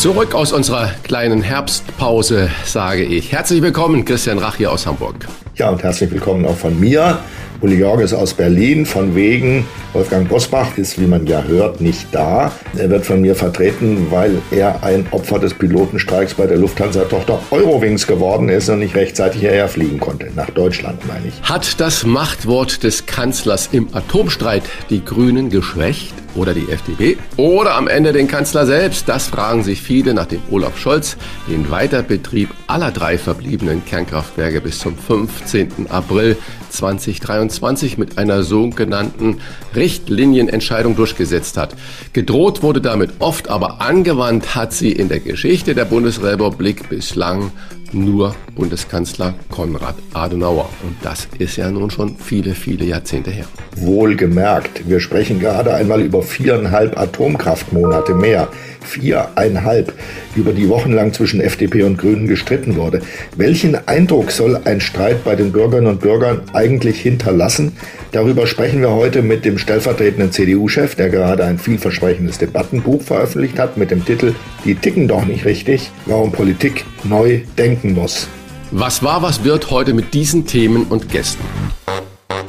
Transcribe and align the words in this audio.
Zurück 0.00 0.34
aus 0.34 0.54
unserer 0.54 0.92
kleinen 1.02 1.42
Herbstpause 1.42 2.48
sage 2.64 3.02
ich 3.02 3.32
herzlich 3.32 3.60
willkommen, 3.60 4.06
Christian 4.06 4.38
Rach 4.38 4.56
hier 4.56 4.72
aus 4.72 4.86
Hamburg. 4.86 5.28
Ja, 5.56 5.68
und 5.68 5.82
herzlich 5.82 6.10
willkommen 6.10 6.46
auch 6.46 6.56
von 6.56 6.80
mir. 6.80 7.18
Uli 7.60 7.74
Jorg 7.76 8.00
ist 8.00 8.14
aus 8.14 8.32
Berlin, 8.32 8.86
von 8.86 9.14
wegen. 9.14 9.66
Wolfgang 9.92 10.26
Bosbach 10.26 10.78
ist, 10.78 10.98
wie 10.98 11.06
man 11.06 11.26
ja 11.26 11.42
hört, 11.42 11.82
nicht 11.82 12.06
da. 12.12 12.50
Er 12.78 12.88
wird 12.88 13.04
von 13.04 13.20
mir 13.20 13.34
vertreten, 13.34 14.06
weil 14.08 14.40
er 14.50 14.82
ein 14.82 15.04
Opfer 15.10 15.38
des 15.38 15.52
Pilotenstreiks 15.52 16.32
bei 16.32 16.46
der 16.46 16.56
Lufthansa-Tochter 16.56 17.38
Eurowings 17.50 18.06
geworden 18.06 18.48
ist 18.48 18.70
und 18.70 18.78
nicht 18.78 18.94
rechtzeitig 18.94 19.42
hierher 19.42 19.68
fliegen 19.68 20.00
konnte. 20.00 20.30
Nach 20.34 20.48
Deutschland, 20.48 21.06
meine 21.06 21.26
ich. 21.28 21.42
Hat 21.42 21.78
das 21.78 22.06
Machtwort 22.06 22.84
des 22.84 23.04
Kanzlers 23.04 23.68
im 23.72 23.94
Atomstreit 23.94 24.62
die 24.88 25.04
Grünen 25.04 25.50
geschwächt? 25.50 26.14
Oder 26.34 26.54
die 26.54 26.70
FDP 26.70 27.18
oder 27.36 27.74
am 27.74 27.88
Ende 27.88 28.12
den 28.12 28.28
Kanzler 28.28 28.66
selbst? 28.66 29.08
Das 29.08 29.28
fragen 29.28 29.62
sich 29.62 29.82
viele, 29.82 30.14
nachdem 30.14 30.40
Olaf 30.50 30.78
Scholz 30.78 31.16
den 31.48 31.70
Weiterbetrieb 31.70 32.50
aller 32.66 32.90
drei 32.90 33.18
verbliebenen 33.18 33.84
Kernkraftwerke 33.84 34.60
bis 34.60 34.78
zum 34.78 34.96
15. 34.96 35.90
April 35.90 36.36
2023 36.70 37.98
mit 37.98 38.18
einer 38.18 38.42
sogenannten 38.42 39.38
Richtlinienentscheidung 39.74 40.96
durchgesetzt 40.96 41.56
hat. 41.56 41.74
Gedroht 42.12 42.62
wurde 42.62 42.80
damit 42.80 43.12
oft, 43.18 43.48
aber 43.48 43.80
angewandt 43.80 44.54
hat 44.54 44.72
sie 44.72 44.92
in 44.92 45.08
der 45.08 45.20
Geschichte 45.20 45.74
der 45.74 45.84
Bundesrepublik 45.84 46.88
bislang 46.88 47.52
nur 47.94 48.34
Bundeskanzler 48.54 49.34
Konrad 49.50 49.96
Adenauer. 50.12 50.68
Und 50.82 50.96
das 51.02 51.28
ist 51.38 51.56
ja 51.56 51.70
nun 51.70 51.90
schon 51.90 52.16
viele, 52.16 52.54
viele 52.54 52.84
Jahrzehnte 52.84 53.30
her. 53.30 53.46
Wohlgemerkt, 53.76 54.88
wir 54.88 55.00
sprechen 55.00 55.40
gerade 55.40 55.74
einmal 55.74 56.00
über 56.00 56.22
viereinhalb 56.22 56.98
Atomkraftmonate 56.98 58.14
mehr. 58.14 58.48
Viereinhalb, 58.84 59.92
über 60.36 60.52
die 60.52 60.68
wochenlang 60.68 61.12
zwischen 61.12 61.40
FDP 61.40 61.82
und 61.82 61.98
Grünen 61.98 62.26
gestritten 62.26 62.76
wurde. 62.76 63.00
Welchen 63.36 63.76
Eindruck 63.88 64.30
soll 64.30 64.60
ein 64.64 64.80
Streit 64.80 65.24
bei 65.24 65.36
den 65.36 65.52
Bürgerinnen 65.52 65.88
und 65.88 66.00
Bürgern 66.00 66.42
eigentlich 66.52 67.00
hinterlassen? 67.00 67.72
Darüber 68.12 68.46
sprechen 68.46 68.80
wir 68.80 68.90
heute 68.90 69.22
mit 69.22 69.44
dem 69.44 69.58
stellvertretenden 69.58 70.32
CDU-Chef, 70.32 70.94
der 70.94 71.10
gerade 71.10 71.44
ein 71.44 71.58
vielversprechendes 71.58 72.38
Debattenbuch 72.38 73.02
veröffentlicht 73.02 73.58
hat 73.58 73.76
mit 73.76 73.90
dem 73.90 74.04
Titel 74.04 74.34
Die 74.64 74.74
ticken 74.74 75.08
doch 75.08 75.24
nicht 75.24 75.44
richtig, 75.44 75.90
warum 76.06 76.32
Politik 76.32 76.84
neu 77.04 77.40
denken 77.56 77.94
muss. 77.94 78.28
Was 78.72 79.02
war, 79.02 79.22
was 79.22 79.42
wird 79.42 79.70
heute 79.70 79.94
mit 79.94 80.14
diesen 80.14 80.46
Themen 80.46 80.84
und 80.84 81.08
Gästen? 81.08 81.44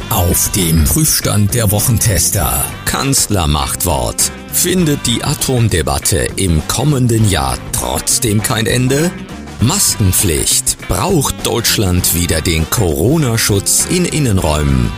Auf 0.10 0.52
dem 0.52 0.84
Prüfstand 0.84 1.56
der 1.56 1.72
Wochentester 1.72 2.64
Kanzlermachtwort. 2.86 4.32
Findet 4.54 5.08
die 5.08 5.24
Atomdebatte 5.24 6.28
im 6.36 6.62
kommenden 6.68 7.30
Jahr 7.30 7.58
trotzdem 7.72 8.44
kein 8.44 8.68
Ende? 8.68 9.12
Maskenpflicht. 9.60 10.78
Braucht 10.88 11.46
Deutschland 11.46 12.14
wieder 12.14 12.42
den 12.42 12.70
Corona-Schutz 12.70 13.88
in 13.90 14.06
Innenräumen? 14.06 14.92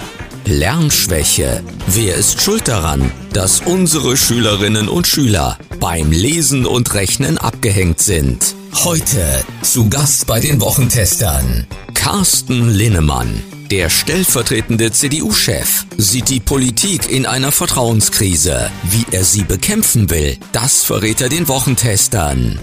Lernschwäche. 0.46 1.64
Wer 1.88 2.16
ist 2.16 2.42
schuld 2.42 2.68
daran, 2.68 3.12
dass 3.32 3.62
unsere 3.62 4.18
Schülerinnen 4.18 4.90
und 4.90 5.08
Schüler 5.08 5.58
beim 5.80 6.12
Lesen 6.12 6.66
und 6.66 6.94
Rechnen 6.94 7.38
abgehängt 7.38 8.02
sind? 8.02 8.56
Heute 8.84 9.46
zu 9.62 9.90
Gast 9.90 10.28
bei 10.28 10.40
den 10.40 10.60
Wochentestern 10.60 11.68
Carsten 11.94 12.70
Linnemann. 12.70 13.53
Der 13.74 13.90
stellvertretende 13.90 14.92
CDU-Chef 14.92 15.88
sieht 15.98 16.30
die 16.30 16.40
Politik 16.40 17.10
in 17.10 17.26
einer 17.26 17.52
Vertrauenskrise. 17.52 18.70
Wie 18.84 19.04
er 19.10 19.24
sie 19.24 19.42
bekämpfen 19.42 20.12
will, 20.12 20.38
das 20.52 20.84
verrät 20.84 21.22
er 21.22 21.30
den 21.30 21.48
Wochentestern. 21.48 22.60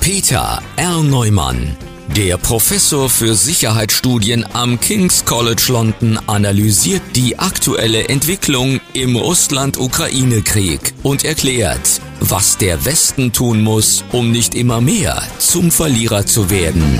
Peter 0.00 0.62
R. 0.76 1.02
Neumann. 1.02 1.76
Der 2.16 2.38
Professor 2.38 3.10
für 3.10 3.34
Sicherheitsstudien 3.34 4.46
am 4.54 4.80
King's 4.80 5.26
College 5.26 5.66
London 5.68 6.18
analysiert 6.26 7.02
die 7.14 7.38
aktuelle 7.38 8.08
Entwicklung 8.08 8.80
im 8.94 9.14
Russland-Ukraine-Krieg 9.14 10.94
und 11.02 11.26
erklärt, 11.26 12.00
was 12.20 12.56
der 12.56 12.86
Westen 12.86 13.30
tun 13.30 13.60
muss, 13.60 14.04
um 14.10 14.32
nicht 14.32 14.54
immer 14.54 14.80
mehr 14.80 15.22
zum 15.38 15.70
Verlierer 15.70 16.24
zu 16.24 16.48
werden. 16.48 16.98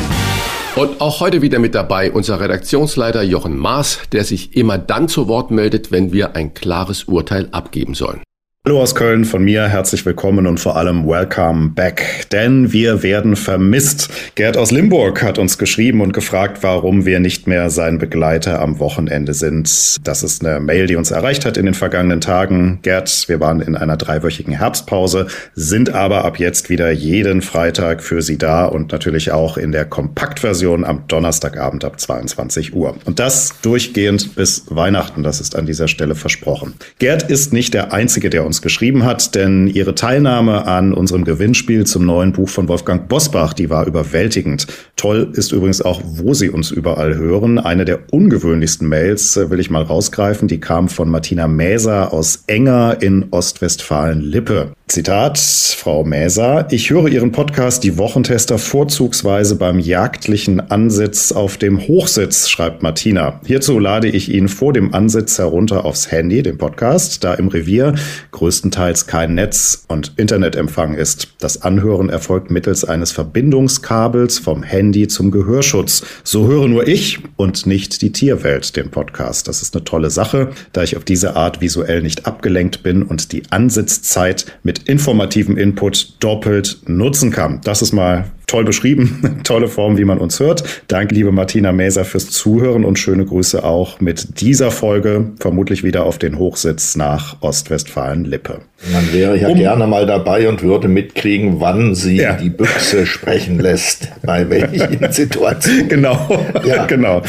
Und 0.76 1.00
auch 1.00 1.20
heute 1.20 1.40
wieder 1.40 1.58
mit 1.58 1.74
dabei 1.74 2.12
unser 2.12 2.38
Redaktionsleiter 2.38 3.22
Jochen 3.22 3.56
Maas, 3.56 4.00
der 4.12 4.24
sich 4.24 4.54
immer 4.54 4.76
dann 4.76 5.08
zu 5.08 5.26
Wort 5.26 5.50
meldet, 5.50 5.90
wenn 5.90 6.12
wir 6.12 6.36
ein 6.36 6.52
klares 6.52 7.04
Urteil 7.04 7.48
abgeben 7.50 7.94
sollen. 7.94 8.20
Hallo 8.68 8.82
aus 8.82 8.96
Köln, 8.96 9.24
von 9.24 9.44
mir 9.44 9.68
herzlich 9.68 10.04
willkommen 10.04 10.44
und 10.48 10.58
vor 10.58 10.74
allem 10.74 11.06
welcome 11.06 11.68
back, 11.68 12.26
denn 12.32 12.72
wir 12.72 13.04
werden 13.04 13.36
vermisst. 13.36 14.10
Gerd 14.34 14.56
aus 14.56 14.72
Limburg 14.72 15.22
hat 15.22 15.38
uns 15.38 15.56
geschrieben 15.56 16.00
und 16.00 16.12
gefragt, 16.12 16.64
warum 16.64 17.06
wir 17.06 17.20
nicht 17.20 17.46
mehr 17.46 17.70
sein 17.70 17.98
Begleiter 17.98 18.60
am 18.60 18.80
Wochenende 18.80 19.34
sind. 19.34 20.04
Das 20.04 20.24
ist 20.24 20.44
eine 20.44 20.58
Mail, 20.58 20.88
die 20.88 20.96
uns 20.96 21.12
erreicht 21.12 21.44
hat 21.44 21.56
in 21.56 21.64
den 21.64 21.74
vergangenen 21.74 22.20
Tagen. 22.20 22.80
Gerd, 22.82 23.28
wir 23.28 23.38
waren 23.38 23.60
in 23.60 23.76
einer 23.76 23.96
dreiwöchigen 23.96 24.54
Herbstpause, 24.54 25.28
sind 25.54 25.94
aber 25.94 26.24
ab 26.24 26.40
jetzt 26.40 26.68
wieder 26.68 26.90
jeden 26.90 27.42
Freitag 27.42 28.02
für 28.02 28.20
Sie 28.20 28.36
da 28.36 28.64
und 28.64 28.90
natürlich 28.90 29.30
auch 29.30 29.58
in 29.58 29.70
der 29.70 29.84
Kompaktversion 29.84 30.82
am 30.82 31.04
Donnerstagabend 31.06 31.84
ab 31.84 32.00
22 32.00 32.74
Uhr. 32.74 32.96
Und 33.04 33.20
das 33.20 33.60
durchgehend 33.62 34.34
bis 34.34 34.64
Weihnachten, 34.70 35.22
das 35.22 35.40
ist 35.40 35.54
an 35.54 35.66
dieser 35.66 35.86
Stelle 35.86 36.16
versprochen. 36.16 36.74
Gerd 36.98 37.30
ist 37.30 37.52
nicht 37.52 37.72
der 37.72 37.92
Einzige, 37.92 38.28
der 38.28 38.44
uns 38.44 38.55
uns 38.56 38.62
geschrieben 38.62 39.04
hat, 39.04 39.34
denn 39.34 39.66
ihre 39.66 39.94
Teilnahme 39.94 40.66
an 40.66 40.94
unserem 40.94 41.24
Gewinnspiel 41.24 41.84
zum 41.84 42.06
neuen 42.06 42.32
Buch 42.32 42.48
von 42.48 42.68
Wolfgang 42.68 43.06
Bosbach, 43.06 43.52
die 43.52 43.68
war 43.68 43.86
überwältigend. 43.86 44.66
Toll 44.96 45.30
ist 45.34 45.52
übrigens 45.52 45.82
auch, 45.82 46.00
wo 46.02 46.32
Sie 46.32 46.48
uns 46.48 46.70
überall 46.70 47.16
hören. 47.16 47.58
Eine 47.58 47.84
der 47.84 47.98
ungewöhnlichsten 48.10 48.88
Mails 48.88 49.36
äh, 49.36 49.50
will 49.50 49.60
ich 49.60 49.68
mal 49.68 49.82
rausgreifen, 49.82 50.48
die 50.48 50.58
kam 50.58 50.88
von 50.88 51.10
Martina 51.10 51.46
Mäser 51.48 52.14
aus 52.14 52.44
Enger 52.46 52.96
in 53.00 53.26
Ostwestfalen-Lippe. 53.30 54.72
Zitat, 54.88 55.36
Frau 55.36 56.04
Mäser, 56.04 56.68
ich 56.70 56.90
höre 56.90 57.08
Ihren 57.08 57.32
Podcast 57.32 57.82
Die 57.82 57.98
Wochentester 57.98 58.56
vorzugsweise 58.56 59.56
beim 59.56 59.80
jagdlichen 59.80 60.60
Ansitz 60.60 61.32
auf 61.32 61.56
dem 61.56 61.88
Hochsitz, 61.88 62.48
schreibt 62.48 62.84
Martina. 62.84 63.40
Hierzu 63.44 63.80
lade 63.80 64.06
ich 64.08 64.32
ihn 64.32 64.46
vor 64.46 64.72
dem 64.72 64.94
Ansitz 64.94 65.38
herunter 65.38 65.84
aufs 65.84 66.12
Handy, 66.12 66.40
den 66.44 66.56
Podcast, 66.56 67.24
da 67.24 67.34
im 67.34 67.48
Revier 67.48 67.96
größtenteils 68.30 69.08
kein 69.08 69.34
Netz 69.34 69.84
und 69.88 70.12
Internetempfang 70.18 70.94
ist. 70.94 71.34
Das 71.40 71.62
Anhören 71.62 72.08
erfolgt 72.08 72.52
mittels 72.52 72.84
eines 72.84 73.10
Verbindungskabels 73.10 74.38
vom 74.38 74.62
Handy 74.62 75.08
zum 75.08 75.32
Gehörschutz. 75.32 76.04
So 76.22 76.46
höre 76.46 76.68
nur 76.68 76.86
ich 76.86 77.18
und 77.34 77.66
nicht 77.66 78.02
die 78.02 78.12
Tierwelt 78.12 78.76
den 78.76 78.90
Podcast. 78.90 79.48
Das 79.48 79.62
ist 79.62 79.74
eine 79.74 79.82
tolle 79.82 80.10
Sache, 80.10 80.50
da 80.72 80.84
ich 80.84 80.96
auf 80.96 81.02
diese 81.02 81.34
Art 81.34 81.60
visuell 81.60 82.02
nicht 82.02 82.26
abgelenkt 82.26 82.84
bin 82.84 83.02
und 83.02 83.32
die 83.32 83.42
Ansitzzeit 83.50 84.46
mit 84.62 84.75
informativem 84.84 85.56
Input 85.56 86.14
doppelt 86.20 86.78
nutzen 86.86 87.30
kann. 87.30 87.60
Das 87.64 87.82
ist 87.82 87.92
mal 87.92 88.24
toll 88.46 88.64
beschrieben. 88.64 89.40
Tolle 89.44 89.68
Form, 89.68 89.98
wie 89.98 90.04
man 90.04 90.18
uns 90.18 90.40
hört. 90.40 90.82
Danke, 90.88 91.14
liebe 91.14 91.32
Martina 91.32 91.72
Mäser, 91.72 92.04
fürs 92.04 92.30
Zuhören 92.30 92.84
und 92.84 92.98
schöne 92.98 93.24
Grüße 93.24 93.64
auch 93.64 94.00
mit 94.00 94.40
dieser 94.40 94.70
Folge 94.70 95.32
vermutlich 95.40 95.82
wieder 95.82 96.04
auf 96.04 96.18
den 96.18 96.38
Hochsitz 96.38 96.96
nach 96.96 97.42
Ostwestfalen-Lippe. 97.42 98.60
Man 98.92 99.10
wäre 99.10 99.38
ja 99.38 99.48
um, 99.48 99.56
gerne 99.56 99.86
mal 99.86 100.04
dabei 100.04 100.46
und 100.50 100.62
würde 100.62 100.86
mitkriegen, 100.86 101.60
wann 101.60 101.94
sie 101.94 102.18
ja. 102.18 102.34
die 102.34 102.50
Büchse 102.50 103.06
sprechen 103.06 103.58
lässt, 103.58 104.10
bei 104.22 104.48
welchen 104.50 105.10
Situationen. 105.10 105.88
Genau, 105.88 106.44
ja. 106.62 106.84
genau. 106.86 107.22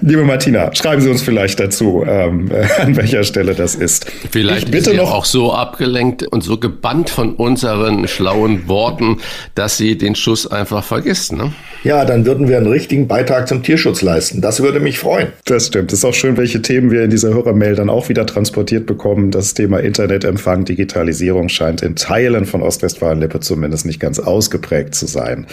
Liebe 0.00 0.24
Martina, 0.24 0.74
schreiben 0.74 1.00
Sie 1.00 1.08
uns 1.08 1.22
vielleicht 1.22 1.60
dazu, 1.60 2.04
ähm, 2.04 2.50
an 2.78 2.96
welcher 2.96 3.22
Stelle 3.22 3.54
das 3.54 3.76
ist. 3.76 4.06
Vielleicht 4.32 4.64
ich 4.64 4.70
bitte 4.72 4.90
ist 4.90 4.96
sie 4.96 4.96
noch 4.96 5.12
auch 5.12 5.24
so 5.24 5.52
abgelenkt 5.52 6.24
und 6.24 6.42
so 6.42 6.58
gebannt 6.58 7.10
von 7.10 7.34
unseren 7.34 8.08
schlauen 8.08 8.66
Worten, 8.66 9.18
dass 9.54 9.76
sie 9.76 9.96
den 9.96 10.16
Schuss 10.16 10.50
einfach 10.50 10.82
vergisst. 10.82 11.32
Ne? 11.32 11.52
Ja, 11.84 12.04
dann 12.04 12.26
würden 12.26 12.48
wir 12.48 12.56
einen 12.56 12.66
richtigen 12.66 13.06
Beitrag 13.06 13.46
zum 13.46 13.62
Tierschutz 13.62 14.02
leisten. 14.02 14.40
Das 14.40 14.60
würde 14.60 14.80
mich 14.80 14.98
freuen. 14.98 15.28
Das 15.44 15.68
stimmt. 15.68 15.92
Es 15.92 16.00
ist 16.00 16.04
auch 16.04 16.14
schön, 16.14 16.36
welche 16.36 16.60
Themen 16.60 16.90
wir 16.90 17.04
in 17.04 17.10
dieser 17.10 17.32
Hörermail 17.32 17.76
dann 17.76 17.88
auch 17.88 18.08
wieder 18.08 18.26
transportiert 18.26 18.86
bekommen. 18.86 19.30
Das 19.30 19.54
Thema 19.54 19.78
Internetempfang, 19.78 20.64
Digitalisierung 20.88 21.50
scheint 21.50 21.82
in 21.82 21.96
Teilen 21.96 22.46
von 22.46 22.62
Ostwestfalen-Lippe 22.62 23.40
zumindest 23.40 23.84
nicht 23.84 24.00
ganz 24.00 24.18
ausgeprägt 24.18 24.94
zu 24.94 25.06
sein. 25.06 25.46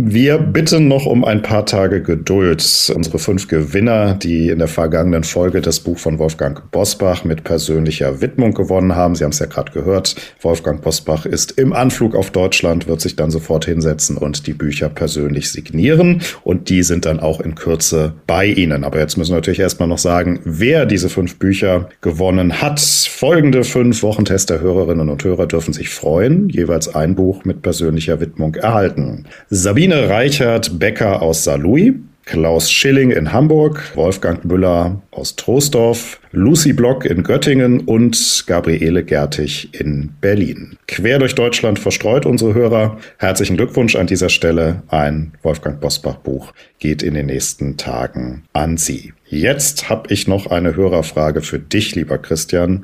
Wir 0.00 0.38
bitten 0.38 0.86
noch 0.86 1.06
um 1.06 1.24
ein 1.24 1.42
paar 1.42 1.66
Tage 1.66 2.00
Geduld. 2.00 2.62
Unsere 2.94 3.18
fünf 3.18 3.48
Gewinner, 3.48 4.14
die 4.14 4.48
in 4.48 4.60
der 4.60 4.68
vergangenen 4.68 5.24
Folge 5.24 5.60
das 5.60 5.80
Buch 5.80 5.98
von 5.98 6.20
Wolfgang 6.20 6.70
Bosbach 6.70 7.24
mit 7.24 7.42
persönlicher 7.42 8.20
Widmung 8.20 8.54
gewonnen 8.54 8.94
haben. 8.94 9.16
Sie 9.16 9.24
haben 9.24 9.32
es 9.32 9.40
ja 9.40 9.46
gerade 9.46 9.72
gehört. 9.72 10.14
Wolfgang 10.40 10.80
Bosbach 10.82 11.26
ist 11.26 11.58
im 11.58 11.72
Anflug 11.72 12.14
auf 12.14 12.30
Deutschland, 12.30 12.86
wird 12.86 13.00
sich 13.00 13.16
dann 13.16 13.32
sofort 13.32 13.64
hinsetzen 13.64 14.16
und 14.16 14.46
die 14.46 14.52
Bücher 14.52 14.88
persönlich 14.88 15.50
signieren. 15.50 16.22
Und 16.44 16.68
die 16.68 16.84
sind 16.84 17.04
dann 17.04 17.18
auch 17.18 17.40
in 17.40 17.56
Kürze 17.56 18.12
bei 18.28 18.46
Ihnen. 18.46 18.84
Aber 18.84 19.00
jetzt 19.00 19.16
müssen 19.16 19.32
wir 19.32 19.38
natürlich 19.38 19.58
erstmal 19.58 19.88
noch 19.88 19.98
sagen, 19.98 20.38
wer 20.44 20.86
diese 20.86 21.08
fünf 21.08 21.40
Bücher 21.40 21.88
gewonnen 22.02 22.62
hat. 22.62 22.78
Folgende 22.78 23.64
fünf 23.64 24.04
Wochentester-Hörerinnen 24.04 25.08
und 25.08 25.24
Hörer 25.24 25.48
dürfen 25.48 25.74
sich 25.74 25.88
freuen. 25.88 26.48
Jeweils 26.50 26.94
ein 26.94 27.16
Buch 27.16 27.44
mit 27.44 27.62
persönlicher 27.62 28.20
Widmung 28.20 28.54
erhalten. 28.54 29.24
Sabine 29.50 29.87
Sabine 29.88 30.10
Reichert-Becker 30.10 31.22
aus 31.22 31.44
Saarlouis, 31.44 31.94
Klaus 32.26 32.70
Schilling 32.70 33.10
in 33.10 33.32
Hamburg, 33.32 33.92
Wolfgang 33.94 34.44
Müller 34.44 35.00
aus 35.12 35.34
Troisdorf, 35.34 36.20
Lucy 36.30 36.74
Block 36.74 37.06
in 37.06 37.22
Göttingen 37.22 37.80
und 37.80 38.44
Gabriele 38.46 39.02
Gertig 39.02 39.70
in 39.72 40.10
Berlin. 40.20 40.76
Quer 40.88 41.18
durch 41.18 41.34
Deutschland 41.34 41.78
verstreut 41.78 42.26
unsere 42.26 42.52
Hörer. 42.52 42.98
Herzlichen 43.16 43.56
Glückwunsch 43.56 43.96
an 43.96 44.06
dieser 44.06 44.28
Stelle. 44.28 44.82
Ein 44.88 45.32
Wolfgang 45.42 45.80
Bosbach 45.80 46.16
Buch 46.16 46.52
geht 46.80 47.02
in 47.02 47.14
den 47.14 47.24
nächsten 47.24 47.78
Tagen 47.78 48.42
an 48.52 48.76
Sie. 48.76 49.14
Jetzt 49.24 49.88
habe 49.88 50.12
ich 50.12 50.28
noch 50.28 50.48
eine 50.48 50.76
Hörerfrage 50.76 51.40
für 51.40 51.58
dich, 51.58 51.94
lieber 51.94 52.18
Christian. 52.18 52.82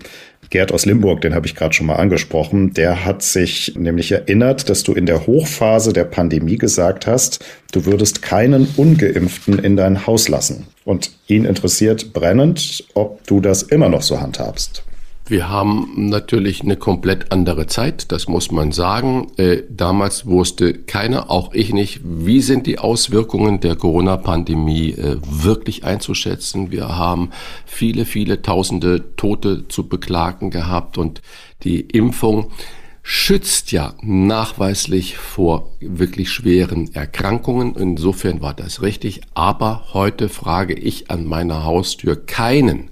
Gerd 0.54 0.70
aus 0.70 0.86
Limburg, 0.86 1.20
den 1.20 1.34
habe 1.34 1.48
ich 1.48 1.56
gerade 1.56 1.74
schon 1.74 1.88
mal 1.88 1.96
angesprochen, 1.96 2.72
der 2.74 3.04
hat 3.04 3.22
sich 3.24 3.74
nämlich 3.76 4.12
erinnert, 4.12 4.70
dass 4.70 4.84
du 4.84 4.92
in 4.92 5.04
der 5.04 5.26
Hochphase 5.26 5.92
der 5.92 6.04
Pandemie 6.04 6.58
gesagt 6.58 7.08
hast, 7.08 7.44
du 7.72 7.86
würdest 7.86 8.22
keinen 8.22 8.68
ungeimpften 8.76 9.58
in 9.58 9.76
dein 9.76 10.06
Haus 10.06 10.28
lassen. 10.28 10.68
Und 10.84 11.10
ihn 11.26 11.44
interessiert 11.44 12.12
brennend, 12.12 12.84
ob 12.94 13.26
du 13.26 13.40
das 13.40 13.64
immer 13.64 13.88
noch 13.88 14.02
so 14.02 14.20
handhabst. 14.20 14.83
Wir 15.26 15.48
haben 15.48 16.10
natürlich 16.10 16.60
eine 16.60 16.76
komplett 16.76 17.32
andere 17.32 17.66
Zeit, 17.66 18.12
das 18.12 18.28
muss 18.28 18.50
man 18.50 18.72
sagen. 18.72 19.28
Äh, 19.38 19.62
damals 19.70 20.26
wusste 20.26 20.74
keiner, 20.74 21.30
auch 21.30 21.54
ich 21.54 21.72
nicht, 21.72 22.00
wie 22.04 22.42
sind 22.42 22.66
die 22.66 22.78
Auswirkungen 22.78 23.58
der 23.60 23.74
Corona-Pandemie 23.74 24.90
äh, 24.90 25.16
wirklich 25.26 25.82
einzuschätzen. 25.82 26.70
Wir 26.70 26.94
haben 26.94 27.30
viele, 27.64 28.04
viele 28.04 28.42
tausende 28.42 29.16
Tote 29.16 29.66
zu 29.68 29.88
beklagen 29.88 30.50
gehabt 30.50 30.98
und 30.98 31.22
die 31.62 31.80
Impfung 31.80 32.50
schützt 33.02 33.72
ja 33.72 33.94
nachweislich 34.02 35.16
vor 35.16 35.70
wirklich 35.80 36.30
schweren 36.30 36.94
Erkrankungen. 36.94 37.76
Insofern 37.76 38.42
war 38.42 38.52
das 38.52 38.82
richtig. 38.82 39.22
Aber 39.32 39.86
heute 39.94 40.28
frage 40.28 40.74
ich 40.74 41.10
an 41.10 41.24
meiner 41.24 41.64
Haustür 41.64 42.16
keinen 42.26 42.90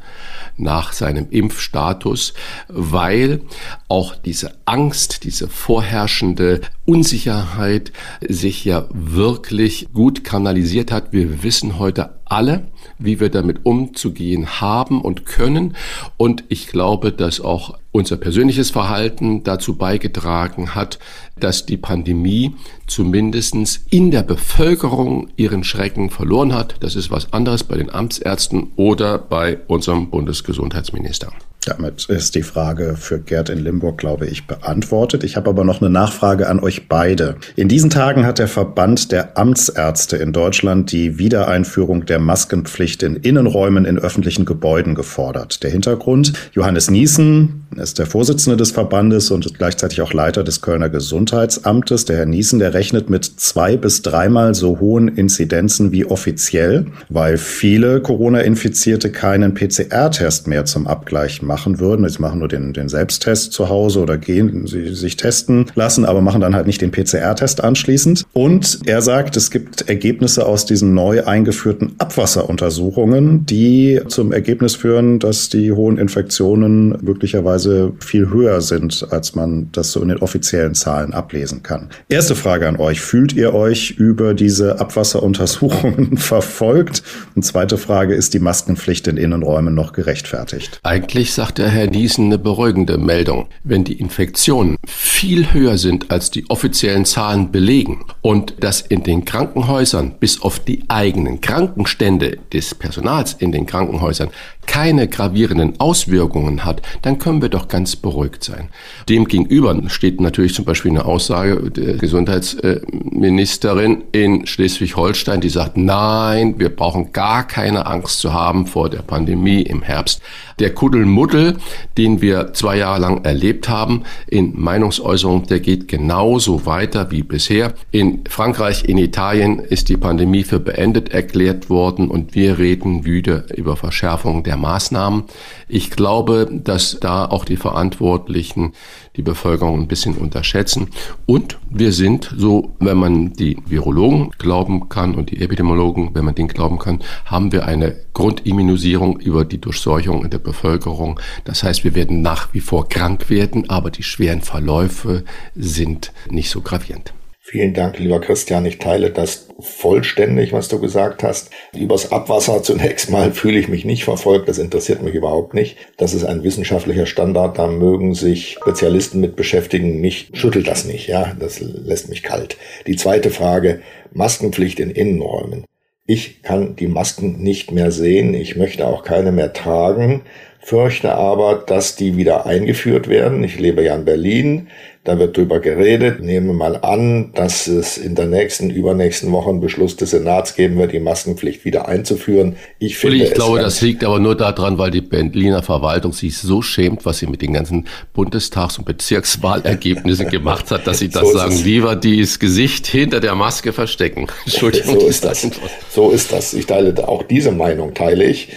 nach 0.57 0.93
seinem 0.93 1.29
Impfstatus, 1.31 2.35
weil 2.69 3.41
auch 3.89 4.15
diese 4.15 4.55
Angst, 4.65 5.25
diese 5.25 5.49
vorherrschende 5.49 6.61
Unsicherheit 6.85 7.93
sich 8.27 8.65
ja 8.65 8.87
wirklich 8.91 9.89
gut 9.93 10.25
kanalisiert 10.25 10.93
hat. 10.93 11.13
Wir 11.13 11.43
wissen 11.43 11.79
heute 11.79 12.11
alle, 12.25 12.69
wie 12.99 13.21
wir 13.21 13.29
damit 13.29 13.65
umzugehen 13.65 14.61
haben 14.61 15.01
und 15.01 15.27
können. 15.27 15.77
Und 16.17 16.45
ich 16.49 16.69
glaube, 16.69 17.13
dass 17.13 17.41
auch 17.41 17.79
unser 17.93 18.17
persönliches 18.17 18.71
Verhalten 18.71 19.45
dazu 19.45 19.77
beigetragen 19.77 20.75
hat, 20.75 20.99
dass 21.43 21.67
die 21.67 21.77
Pandemie 21.77 22.55
zumindestens 22.87 23.85
in 23.91 24.11
der 24.11 24.23
Bevölkerung 24.23 25.29
ihren 25.37 25.65
Schrecken 25.65 26.11
verloren 26.11 26.55
hat. 26.55 26.77
Das 26.81 26.95
ist 26.95 27.11
was 27.11 27.33
anderes 27.33 27.65
bei 27.65 27.77
den 27.77 27.91
Amtsärzten 27.91 28.73
oder 28.77 29.19
bei 29.19 29.59
unserem 29.67 30.11
Bundesgesundheitsminister. 30.11 31.33
Damit 31.65 32.07
ist 32.07 32.35
die 32.35 32.43
Frage 32.43 32.97
für 32.97 33.21
Gerd 33.21 33.49
in 33.49 33.59
Limburg, 33.59 33.97
glaube 33.97 34.27
ich, 34.27 34.49
beantwortet. 34.49 35.23
Ich 35.23 35.37
habe 35.37 35.51
aber 35.51 35.63
noch 35.63 35.81
eine 35.81 35.91
Nachfrage 35.91 36.49
an 36.49 36.59
euch 36.59 36.89
beide. 36.89 37.37
In 37.55 37.69
diesen 37.69 37.89
Tagen 37.89 38.27
hat 38.27 38.41
der 38.41 38.49
Verband 38.49 39.13
der 39.13 39.39
Amtsärzte 39.39 40.17
in 40.17 40.33
Deutschland 40.33 40.91
die 40.91 41.19
Wiedereinführung 41.19 42.05
der 42.05 42.19
Maskenpflicht 42.19 43.05
in 43.05 43.15
Innenräumen 43.15 43.85
in 43.85 43.97
öffentlichen 43.99 44.45
Gebäuden 44.45 44.97
gefordert. 44.97 45.63
Der 45.63 45.71
Hintergrund, 45.71 46.33
Johannes 46.53 46.91
Niesen 46.91 47.67
ist 47.77 48.01
der 48.01 48.07
Vorsitzende 48.07 48.57
des 48.57 48.73
Verbandes 48.73 49.31
und 49.31 49.57
gleichzeitig 49.57 50.03
auch 50.03 50.13
Leiter 50.13 50.43
des 50.43 50.63
Kölner 50.63 50.89
Gesundheitsamtes. 50.89 52.05
Der 52.07 52.17
Herr 52.17 52.27
Niesen, 52.27 52.59
der 52.59 52.75
rechnet 52.75 53.09
mit 53.09 53.25
zwei 53.25 53.77
bis 53.77 54.03
dreimal 54.03 54.55
so 54.55 54.81
hohen 54.81 55.09
Inzidenzen 55.09 55.93
wie 55.93 56.05
offiziell, 56.05 56.87
weil 57.09 57.39
viele 57.39 58.01
Corona-Infizierte 58.01 59.13
keinen 59.13 59.55
PCR-Test 59.55 60.49
mehr 60.49 60.65
zum 60.65 60.89
Abgleich 60.89 61.41
machen 61.41 61.52
machen 61.53 61.79
würden. 61.81 62.09
Sie 62.09 62.23
machen 62.23 62.39
nur 62.39 62.49
den, 62.49 62.73
den 62.73 62.89
Selbsttest 62.89 63.53
zu 63.53 63.69
Hause 63.69 64.01
oder 64.01 64.17
gehen 64.17 64.67
sie 64.67 64.95
sich 64.95 65.19
testen 65.19 65.67
lassen, 65.75 66.07
aber 66.07 66.23
machen 66.23 66.41
dann 66.41 66.55
halt 66.55 66.67
nicht 66.67 66.81
den 66.81 66.91
PCR-Test 66.91 67.63
anschließend. 67.63 68.25
Und 68.33 68.81
er 68.87 69.03
sagt, 69.03 69.37
es 69.37 69.51
gibt 69.51 69.87
Ergebnisse 69.87 70.47
aus 70.47 70.65
diesen 70.65 70.95
neu 70.95 71.25
eingeführten 71.25 71.93
Abwasseruntersuchungen, 71.99 73.45
die 73.45 74.01
zum 74.09 74.33
Ergebnis 74.33 74.77
führen, 74.77 75.19
dass 75.19 75.51
die 75.51 75.73
hohen 75.73 75.99
Infektionen 75.99 76.97
möglicherweise 77.03 77.93
viel 78.01 78.31
höher 78.31 78.63
sind, 78.63 79.07
als 79.11 79.35
man 79.35 79.69
das 79.73 79.93
so 79.93 80.01
in 80.01 80.09
den 80.09 80.19
offiziellen 80.19 80.75
Zahlen 80.75 81.13
ablesen 81.13 81.63
kann. 81.63 81.91
Erste 82.09 82.35
Frage 82.35 82.67
an 82.67 82.77
euch. 82.77 83.03
Fühlt 83.03 83.35
ihr 83.35 83.53
euch 83.53 83.91
über 83.91 84.33
diese 84.33 84.81
Abwasseruntersuchungen 84.81 86.17
verfolgt? 86.17 87.03
Und 87.35 87.43
zweite 87.43 87.77
Frage, 87.77 88.15
ist 88.15 88.33
die 88.33 88.39
Maskenpflicht 88.39 89.07
in 89.07 89.19
Innenräumen 89.19 89.75
noch 89.75 89.93
gerechtfertigt? 89.93 90.81
Eigentlich 90.83 91.35
sagt 91.43 91.59
der 91.59 91.71
Herr 91.71 91.89
Niesen 91.89 92.27
eine 92.27 92.39
beruhigende 92.39 92.99
Meldung. 92.99 93.49
Wenn 93.65 93.83
die 93.83 93.95
Infektionen 93.95 94.77
viel 94.87 95.53
höher 95.53 95.77
sind, 95.77 96.13
als 96.13 96.31
die 96.31 96.49
offiziellen 96.49 97.05
Zahlen 97.05 97.51
belegen 97.51 98.05
und 98.21 98.55
das 98.61 98.81
in 98.81 99.03
den 99.03 99.25
Krankenhäusern 99.25 100.15
bis 100.21 100.41
auf 100.41 100.61
die 100.61 100.85
eigenen 100.87 101.41
Krankenstände 101.41 102.39
des 102.53 102.77
Personals 102.77 103.33
in 103.33 103.51
den 103.51 103.67
Krankenhäusern 103.67 104.31
keine 104.67 105.09
gravierenden 105.09 105.81
Auswirkungen 105.81 106.65
hat, 106.65 106.83
dann 107.03 107.19
können 107.19 107.43
wir 107.43 107.49
doch 107.49 107.69
ganz 107.69 107.97
beruhigt 107.97 108.45
sein. 108.45 108.69
Demgegenüber 109.09 109.77
steht 109.89 110.21
natürlich 110.21 110.55
zum 110.55 110.65
Beispiel 110.65 110.93
eine 110.93 111.05
Aussage 111.05 111.71
der 111.71 111.95
Gesundheitsministerin 111.95 114.05
in 114.13 114.47
Schleswig-Holstein, 114.47 115.41
die 115.41 115.49
sagt, 115.49 115.77
nein, 115.77 116.55
wir 116.59 116.71
brauchen 116.71 117.13
gar 117.13 117.47
keine 117.47 117.87
Angst 117.87 118.21
zu 118.21 118.33
haben 118.33 118.67
vor 118.67 118.89
der 118.89 119.03
Pandemie 119.03 119.63
im 119.63 119.83
Herbst. 119.83 120.23
Der 120.59 120.75
Kuddelmuddel, 120.75 121.57
den 121.99 122.23
wir 122.23 122.53
zwei 122.53 122.77
Jahre 122.77 123.01
lang 123.01 123.25
erlebt 123.25 123.69
haben, 123.69 124.05
in 124.29 124.53
Meinungsäußerung, 124.55 125.47
der 125.47 125.61
geht 125.61 125.89
genauso 125.89 126.67
weiter 126.67 127.11
wie 127.11 127.23
bisher. 127.23 127.75
In 127.91 128.21
Frankreich, 128.29 128.85
in 128.85 128.99
Italien 128.99 129.59
ist 129.59 129.89
die 129.89 129.97
Pandemie 129.97 130.45
für 130.45 130.61
beendet 130.61 131.11
erklärt 131.11 131.69
worden 131.69 132.09
und 132.09 132.35
wir 132.35 132.59
reden 132.59 133.05
wieder 133.05 133.45
über 133.57 133.77
Verschärfung 133.77 134.45
der 134.45 134.52
Maßnahmen. 134.57 135.25
Ich 135.69 135.91
glaube, 135.91 136.49
dass 136.51 136.99
da 137.01 137.25
auch 137.27 137.45
die 137.45 137.57
Verantwortlichen 137.57 138.73
die 139.17 139.23
Bevölkerung 139.23 139.81
ein 139.81 139.89
bisschen 139.89 140.17
unterschätzen. 140.17 140.89
Und 141.27 141.59
wir 141.69 141.93
sind 141.93 142.35
so, 142.37 142.73
wenn 142.79 142.97
man 142.97 143.33
die 143.35 143.59
Virologen 143.67 144.31
glauben 144.39 144.89
kann 144.89 145.15
und 145.15 145.31
die 145.31 145.41
Epidemiologen, 145.41 146.15
wenn 146.15 146.25
man 146.25 146.35
denen 146.35 146.49
glauben 146.49 146.79
kann, 146.79 147.01
haben 147.25 147.53
wir 147.53 147.67
eine 147.67 147.97
Grundimmunisierung 148.15 149.21
über 149.21 149.45
die 149.45 149.61
Durchseuchung 149.61 150.25
in 150.25 150.31
der 150.31 150.39
Bevölkerung. 150.39 151.21
Das 151.45 151.63
heißt, 151.63 151.85
wir 151.85 151.95
werden 151.95 152.23
nach 152.23 152.53
wie 152.53 152.61
vor 152.61 152.89
krank 152.89 153.31
werden, 153.31 153.69
aber 153.69 153.91
die 153.91 154.03
schweren 154.03 154.41
Verläufe 154.41 155.25
sind 155.55 156.13
nicht 156.31 156.51
so 156.51 156.61
gravierend. 156.61 157.13
Vielen 157.53 157.75
Dank, 157.75 157.99
lieber 157.99 158.19
Christian. 158.19 158.65
Ich 158.65 158.79
teile 158.79 159.11
das 159.11 159.49
vollständig, 159.61 160.55
was 160.55 160.69
du 160.69 160.81
gesagt 160.81 161.23
hast. 161.23 161.51
Übers 161.77 162.11
Abwasser 162.11 162.63
zunächst 162.63 163.11
mal 163.11 163.31
fühle 163.33 163.59
ich 163.59 163.69
mich 163.69 163.85
nicht 163.85 164.05
verfolgt. 164.05 164.49
Das 164.49 164.57
interessiert 164.57 165.03
mich 165.03 165.13
überhaupt 165.13 165.53
nicht. 165.53 165.77
Das 165.99 166.15
ist 166.15 166.25
ein 166.25 166.45
wissenschaftlicher 166.45 167.05
Standard. 167.05 167.59
Da 167.59 167.67
mögen 167.67 168.15
sich 168.15 168.53
Spezialisten 168.53 169.21
mit 169.21 169.37
beschäftigen. 169.37 170.01
Mich 170.01 170.31
schüttelt 170.33 170.67
das 170.67 170.87
nicht. 170.87 171.09
Ja, 171.09 171.37
das 171.39 171.61
lässt 171.61 172.09
mich 172.09 172.23
kalt. 172.23 172.57
Die 172.87 172.97
zweite 172.97 173.29
Frage. 173.29 173.83
Maskenpflicht 174.15 174.81
in 174.81 174.89
Innenräumen. 174.89 175.67
Ich 176.07 176.43
kann 176.43 176.75
die 176.77 176.89
Masken 176.89 177.43
nicht 177.43 177.71
mehr 177.71 177.93
sehen. 177.93 178.33
Ich 178.33 178.57
möchte 178.57 178.87
auch 178.87 179.05
keine 179.05 179.31
mehr 179.31 179.53
tragen 179.53 180.23
fürchte 180.63 181.15
aber, 181.15 181.57
dass 181.67 181.97
die 181.97 182.17
wieder 182.17 182.47
eingeführt 182.47 183.09
werden. 183.09 183.43
Ich 183.43 183.59
lebe 183.59 183.83
ja 183.83 183.97
in 183.97 184.05
Berlin. 184.05 184.69
Da 185.05 185.19
wird 185.19 185.37
drüber 185.37 185.59
geredet. 185.59 186.21
Nehmen 186.21 186.47
wir 186.47 186.55
mal 186.55 186.77
an, 186.77 187.33
dass 187.35 187.67
es 187.67 187.99
in 187.99 188.15
der 188.15 188.27
nächsten, 188.27 188.71
übernächsten 188.71 189.33
Woche 189.33 189.51
einen 189.51 189.61
Beschluss 189.61 189.97
des 189.97 190.11
Senats 190.11 190.55
geben 190.55 190.79
wird, 190.79 190.93
die 190.93 191.01
Maskenpflicht 191.01 191.65
wieder 191.65 191.89
einzuführen. 191.89 192.55
Ich 192.79 192.99
finde, 192.99 193.17
ich 193.17 193.35
glaube, 193.35 193.59
das 193.59 193.81
liegt 193.81 194.05
aber 194.05 194.21
nur 194.21 194.37
daran, 194.37 194.79
weil 194.79 194.93
die 194.93 195.01
Berliner 195.01 195.65
Verwaltung 195.65 196.13
sich 196.13 196.39
so 196.39 196.63
schämt, 196.63 197.05
was 197.05 197.19
sie 197.19 197.27
mit 197.27 197.43
den 197.43 197.53
ganzen 197.53 197.89
Bundestags- 198.15 198.79
und 198.79 198.85
Bezirkswahlergebnissen 198.85 200.29
gemacht 200.29 200.71
hat, 200.71 200.87
dass 200.87 201.01
sie 201.01 201.09
das 201.09 201.23
so 201.33 201.37
sagen, 201.37 201.59
lieber 201.65 201.97
dieses 201.97 202.39
Gesicht 202.39 202.87
hinter 202.87 203.19
der 203.19 203.35
Maske 203.35 203.73
verstecken. 203.73 204.29
Entschuldigung. 204.45 205.01
So 205.01 205.07
ist 205.09 205.25
das. 205.25 205.51
So 205.91 206.11
ist 206.13 206.33
das. 206.33 206.55
Ich 206.55 206.67
teile 206.67 207.09
auch 207.09 207.25
diese 207.25 207.51
Meinung, 207.51 207.93
teile 207.95 208.25
ich. 208.25 208.51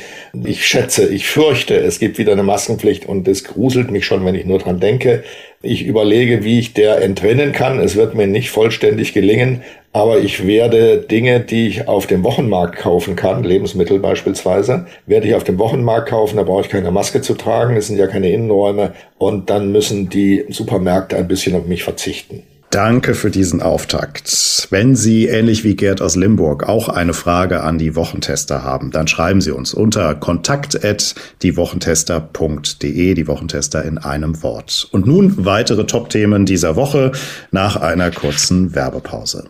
Ich 0.43 0.65
schätze, 0.65 1.07
ich 1.07 1.27
fürchte, 1.27 1.75
es 1.75 1.99
gibt 1.99 2.17
wieder 2.17 2.33
eine 2.33 2.43
Maskenpflicht 2.43 3.05
und 3.05 3.27
es 3.27 3.43
gruselt 3.43 3.91
mich 3.91 4.05
schon, 4.05 4.25
wenn 4.25 4.35
ich 4.35 4.45
nur 4.45 4.59
dran 4.59 4.79
denke. 4.79 5.23
Ich 5.61 5.85
überlege, 5.85 6.43
wie 6.43 6.59
ich 6.59 6.73
der 6.73 7.01
entrinnen 7.01 7.51
kann. 7.51 7.79
Es 7.79 7.95
wird 7.95 8.15
mir 8.15 8.27
nicht 8.27 8.49
vollständig 8.49 9.13
gelingen, 9.13 9.61
aber 9.93 10.19
ich 10.19 10.45
werde 10.45 10.97
Dinge, 10.97 11.39
die 11.39 11.67
ich 11.67 11.87
auf 11.87 12.07
dem 12.07 12.23
Wochenmarkt 12.23 12.77
kaufen 12.77 13.15
kann, 13.15 13.43
Lebensmittel 13.43 13.99
beispielsweise, 13.99 14.87
werde 15.05 15.27
ich 15.27 15.35
auf 15.35 15.43
dem 15.43 15.57
Wochenmarkt 15.57 16.09
kaufen. 16.09 16.37
Da 16.37 16.43
brauche 16.43 16.61
ich 16.61 16.69
keine 16.69 16.91
Maske 16.91 17.21
zu 17.21 17.35
tragen. 17.35 17.77
Es 17.77 17.87
sind 17.87 17.97
ja 17.97 18.07
keine 18.07 18.31
Innenräume 18.31 18.93
und 19.17 19.49
dann 19.49 19.71
müssen 19.71 20.09
die 20.09 20.45
Supermärkte 20.49 21.15
ein 21.17 21.27
bisschen 21.27 21.55
auf 21.55 21.65
mich 21.65 21.83
verzichten. 21.83 22.43
Danke 22.75 23.15
für 23.15 23.31
diesen 23.31 23.61
Auftakt. 23.61 24.67
Wenn 24.69 24.97
Sie 24.97 25.27
ähnlich 25.27 25.63
wie 25.63 25.77
Gerd 25.77 26.01
aus 26.01 26.17
Limburg 26.17 26.67
auch 26.67 26.89
eine 26.89 27.13
Frage 27.13 27.63
an 27.63 27.77
die 27.77 27.95
Wochentester 27.95 28.65
haben, 28.65 28.91
dann 28.91 29.07
schreiben 29.07 29.39
Sie 29.39 29.51
uns 29.51 29.73
unter 29.73 30.13
kontakt@diewochentester.de, 30.13 33.13
die 33.13 33.27
Wochentester 33.27 33.85
in 33.85 33.97
einem 33.97 34.43
Wort. 34.43 34.89
Und 34.91 35.07
nun 35.07 35.45
weitere 35.45 35.85
Top-Themen 35.85 36.45
dieser 36.45 36.75
Woche 36.75 37.13
nach 37.49 37.77
einer 37.77 38.11
kurzen 38.11 38.75
Werbepause. 38.75 39.45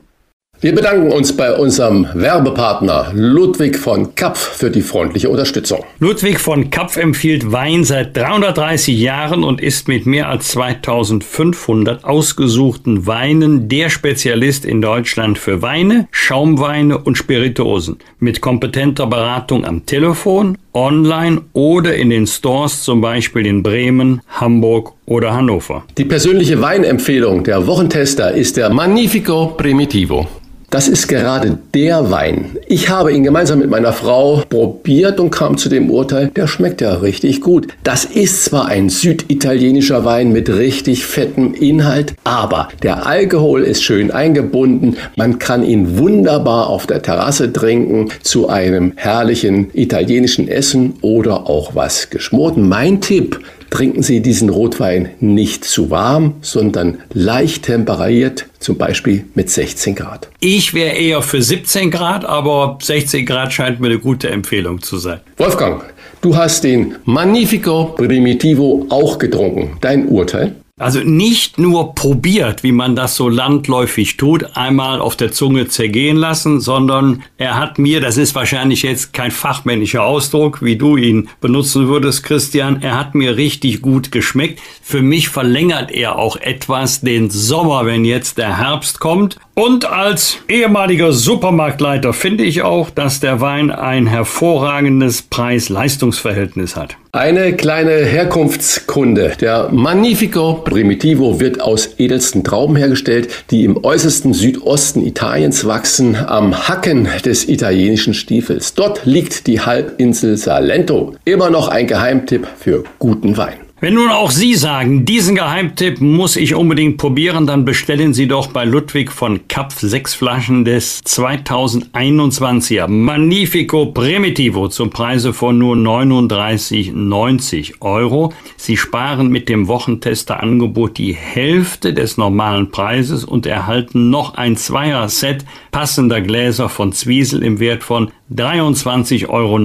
Wir 0.65 0.73
bedanken 0.73 1.11
uns 1.11 1.37
bei 1.37 1.53
unserem 1.53 2.07
Werbepartner 2.15 3.11
Ludwig 3.13 3.77
von 3.77 4.15
Kapf 4.15 4.39
für 4.39 4.71
die 4.71 4.81
freundliche 4.81 5.29
Unterstützung. 5.29 5.83
Ludwig 5.99 6.39
von 6.39 6.71
Kapf 6.71 6.97
empfiehlt 6.97 7.51
Wein 7.51 7.83
seit 7.83 8.17
330 8.17 8.99
Jahren 8.99 9.43
und 9.43 9.61
ist 9.61 9.87
mit 9.87 10.07
mehr 10.07 10.27
als 10.27 10.47
2500 10.47 12.03
ausgesuchten 12.03 13.05
Weinen 13.05 13.69
der 13.69 13.91
Spezialist 13.91 14.65
in 14.65 14.81
Deutschland 14.81 15.37
für 15.37 15.61
Weine, 15.61 16.07
Schaumweine 16.09 16.97
und 16.97 17.15
Spirituosen. 17.15 17.99
Mit 18.17 18.41
kompetenter 18.41 19.05
Beratung 19.05 19.65
am 19.65 19.85
Telefon, 19.85 20.57
online 20.73 21.41
oder 21.53 21.93
in 21.93 22.09
den 22.09 22.25
Stores, 22.25 22.81
zum 22.81 23.01
Beispiel 23.01 23.45
in 23.45 23.61
Bremen, 23.61 24.19
Hamburg 24.29 24.93
oder 25.05 25.31
Hannover. 25.31 25.83
Die 25.99 26.05
persönliche 26.05 26.59
Weinempfehlung 26.59 27.43
der 27.43 27.67
Wochentester 27.67 28.31
ist 28.31 28.57
der 28.57 28.71
Magnifico 28.71 29.53
Primitivo. 29.55 30.27
Das 30.75 30.89
ist 30.89 31.07
gerade 31.07 31.57
der 31.73 32.11
Wein. 32.11 32.57
Ich 32.67 32.89
habe 32.89 33.13
ihn 33.13 33.23
gemeinsam 33.23 33.59
mit 33.59 33.69
meiner 33.69 33.93
Frau 33.93 34.43
probiert 34.49 35.21
und 35.21 35.29
kam 35.29 35.57
zu 35.57 35.69
dem 35.69 35.89
Urteil, 35.89 36.31
der 36.35 36.47
schmeckt 36.47 36.81
ja 36.81 36.95
richtig 36.95 37.39
gut. 37.39 37.69
Das 37.83 38.03
ist 38.03 38.43
zwar 38.43 38.65
ein 38.65 38.89
süditalienischer 38.89 40.03
Wein 40.03 40.33
mit 40.33 40.49
richtig 40.49 41.05
fettem 41.05 41.53
Inhalt, 41.53 42.15
aber 42.25 42.67
der 42.83 43.05
Alkohol 43.05 43.63
ist 43.63 43.83
schön 43.83 44.11
eingebunden. 44.11 44.97
Man 45.15 45.39
kann 45.39 45.63
ihn 45.63 45.97
wunderbar 45.97 46.67
auf 46.67 46.87
der 46.87 47.01
Terrasse 47.01 47.53
trinken 47.53 48.09
zu 48.21 48.49
einem 48.49 48.91
herrlichen 48.97 49.69
italienischen 49.71 50.49
Essen 50.49 50.95
oder 50.99 51.49
auch 51.49 51.73
was 51.75 52.09
geschmorten. 52.09 52.67
Mein 52.67 52.99
Tipp, 52.99 53.39
trinken 53.69 54.03
Sie 54.03 54.21
diesen 54.21 54.49
Rotwein 54.49 55.09
nicht 55.19 55.65
zu 55.65 55.89
warm, 55.89 56.35
sondern 56.41 56.99
leicht 57.13 57.63
temperiert, 57.63 58.45
zum 58.59 58.77
Beispiel 58.77 59.25
mit 59.35 59.49
16 59.49 59.95
Grad. 59.95 60.29
Ich 60.39 60.73
wäre 60.73 60.95
eher 60.95 61.21
für 61.21 61.41
17 61.41 61.91
Grad, 61.91 62.25
aber 62.25 62.77
16 62.81 63.25
Grad 63.25 63.53
scheint 63.53 63.79
mir 63.79 63.87
eine 63.87 63.99
gute 63.99 64.29
Empfehlung 64.29 64.81
zu 64.81 64.97
sein. 64.97 65.19
Wolfgang, 65.37 65.83
du 66.21 66.35
hast 66.35 66.63
den 66.63 66.95
Magnifico 67.05 67.95
Primitivo 67.95 68.85
auch 68.89 69.17
getrunken. 69.17 69.77
Dein 69.81 70.07
Urteil? 70.07 70.55
Also 70.77 70.99
nicht 70.99 71.57
nur 71.57 71.95
probiert, 71.95 72.61
wie 72.61 72.73
man 72.73 72.97
das 72.97 73.15
so 73.15 73.29
landläufig 73.29 74.17
tut, 74.17 74.57
einmal 74.57 74.99
auf 74.99 75.15
der 75.15 75.31
Zunge 75.31 75.69
zergehen 75.69 76.17
lassen, 76.17 76.59
sondern 76.59 77.23
er 77.37 77.57
hat 77.57 77.79
mir, 77.79 78.01
das 78.01 78.17
ist 78.17 78.35
wahrscheinlich 78.35 78.83
jetzt 78.83 79.13
kein 79.13 79.31
fachmännischer 79.31 80.03
Ausdruck, 80.03 80.61
wie 80.61 80.75
du 80.75 80.97
ihn 80.97 81.29
benutzen 81.39 81.87
würdest, 81.87 82.23
Christian, 82.23 82.81
er 82.81 82.99
hat 82.99 83.15
mir 83.15 83.37
richtig 83.37 83.81
gut 83.81 84.11
geschmeckt. 84.11 84.59
Für 84.81 85.01
mich 85.01 85.29
verlängert 85.29 85.91
er 85.91 86.19
auch 86.19 86.35
etwas 86.35 86.99
den 86.99 87.29
Sommer, 87.29 87.85
wenn 87.85 88.03
jetzt 88.03 88.37
der 88.37 88.57
Herbst 88.57 88.99
kommt. 88.99 89.37
Und 89.53 89.85
als 89.85 90.39
ehemaliger 90.49 91.13
Supermarktleiter 91.13 92.11
finde 92.11 92.43
ich 92.43 92.63
auch, 92.63 92.89
dass 92.89 93.21
der 93.21 93.39
Wein 93.39 93.71
ein 93.71 94.07
hervorragendes 94.07 95.21
Preis-Leistungs-Verhältnis 95.21 96.75
hat. 96.75 96.97
Eine 97.15 97.53
kleine 97.53 98.03
Herkunftskunde. 98.03 99.37
Der 99.39 99.69
Magnifico 99.71 100.55
Primitivo 100.55 101.39
wird 101.39 101.61
aus 101.61 101.91
edelsten 101.97 102.43
Trauben 102.43 102.75
hergestellt, 102.75 103.29
die 103.51 103.63
im 103.63 103.81
äußersten 103.85 104.33
Südosten 104.33 105.01
Italiens 105.01 105.65
wachsen, 105.65 106.17
am 106.17 106.67
Hacken 106.67 107.07
des 107.23 107.47
italienischen 107.47 108.13
Stiefels. 108.13 108.73
Dort 108.73 109.05
liegt 109.05 109.47
die 109.47 109.61
Halbinsel 109.61 110.35
Salento. 110.35 111.15
Immer 111.23 111.49
noch 111.49 111.69
ein 111.69 111.87
Geheimtipp 111.87 112.45
für 112.59 112.83
guten 112.99 113.37
Wein. 113.37 113.64
Wenn 113.81 113.95
nun 113.95 114.09
auch 114.09 114.31
Sie 114.31 114.55
sagen, 114.55 115.03
diesen 115.03 115.35
Geheimtipp 115.35 115.99
muss 115.99 116.37
ich 116.37 116.55
unbedingt 116.55 116.95
probieren, 116.95 117.45
dann 117.45 117.65
bestellen 117.65 118.13
Sie 118.13 118.25
doch 118.25 118.47
bei 118.47 118.63
Ludwig 118.63 119.11
von 119.11 119.49
Kapf 119.49 119.81
sechs 119.81 120.13
Flaschen 120.13 120.63
des 120.63 121.03
2021er 121.03 122.87
Magnifico 122.87 123.87
Primitivo 123.87 124.69
zum 124.69 124.91
Preise 124.91 125.33
von 125.33 125.57
nur 125.57 125.75
39,90 125.75 127.81
Euro. 127.81 128.31
Sie 128.55 128.77
sparen 128.77 129.27
mit 129.27 129.49
dem 129.49 129.67
Wochentester-Angebot 129.67 130.97
die 130.97 131.13
Hälfte 131.13 131.93
des 131.93 132.15
normalen 132.15 132.71
Preises 132.71 133.25
und 133.25 133.45
erhalten 133.45 134.09
noch 134.09 134.35
ein 134.35 134.55
Zweier-Set 134.55 135.43
passender 135.71 136.21
Gläser 136.21 136.69
von 136.69 136.93
Zwiesel 136.93 137.43
im 137.43 137.59
Wert 137.59 137.83
von 137.83 138.09
23,90 138.33 139.27
Euro 139.27 139.59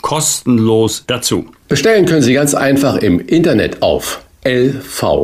kostenlos 0.00 1.04
dazu. 1.06 1.50
Bestellen 1.68 2.06
können 2.06 2.22
Sie 2.22 2.34
ganz 2.34 2.54
einfach 2.54 2.96
im 2.96 3.18
Internet 3.18 3.82
auf 3.82 4.22
lvk.de 4.44 5.22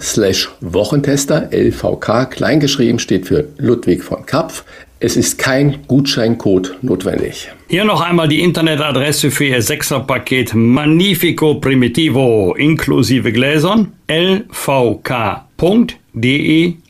slash 0.00 0.50
Wochentester. 0.60 1.48
LVK 1.50 2.30
kleingeschrieben 2.30 2.98
steht 2.98 3.26
für 3.26 3.46
Ludwig 3.56 4.04
von 4.04 4.26
Kapf. 4.26 4.64
Es 5.00 5.16
ist 5.16 5.38
kein 5.38 5.78
Gutscheincode 5.88 6.76
notwendig. 6.82 7.50
Hier 7.68 7.84
noch 7.86 8.02
einmal 8.02 8.28
die 8.28 8.40
Internetadresse 8.40 9.30
für 9.30 9.44
Ihr 9.44 9.62
Sechserpaket 9.62 10.54
Magnifico 10.54 11.54
Primitivo 11.54 12.54
inklusive 12.54 13.32
Gläsern 13.32 13.92
lvk.de 14.08 15.54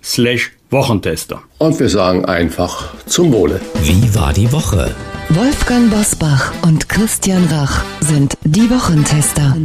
slash 0.02 0.50
Wochentester. 0.70 1.42
Und 1.58 1.78
wir 1.78 1.88
sagen 1.88 2.24
einfach 2.24 2.94
zum 3.06 3.32
Wohle. 3.32 3.60
Wie 3.84 4.12
war 4.14 4.32
die 4.32 4.50
Woche? 4.52 4.92
Wolfgang 5.30 5.90
Bosbach 5.90 6.52
und 6.62 6.88
Christian 6.88 7.44
Rach 7.46 7.82
sind 8.00 8.38
die 8.44 8.70
Wochentester. 8.70 9.56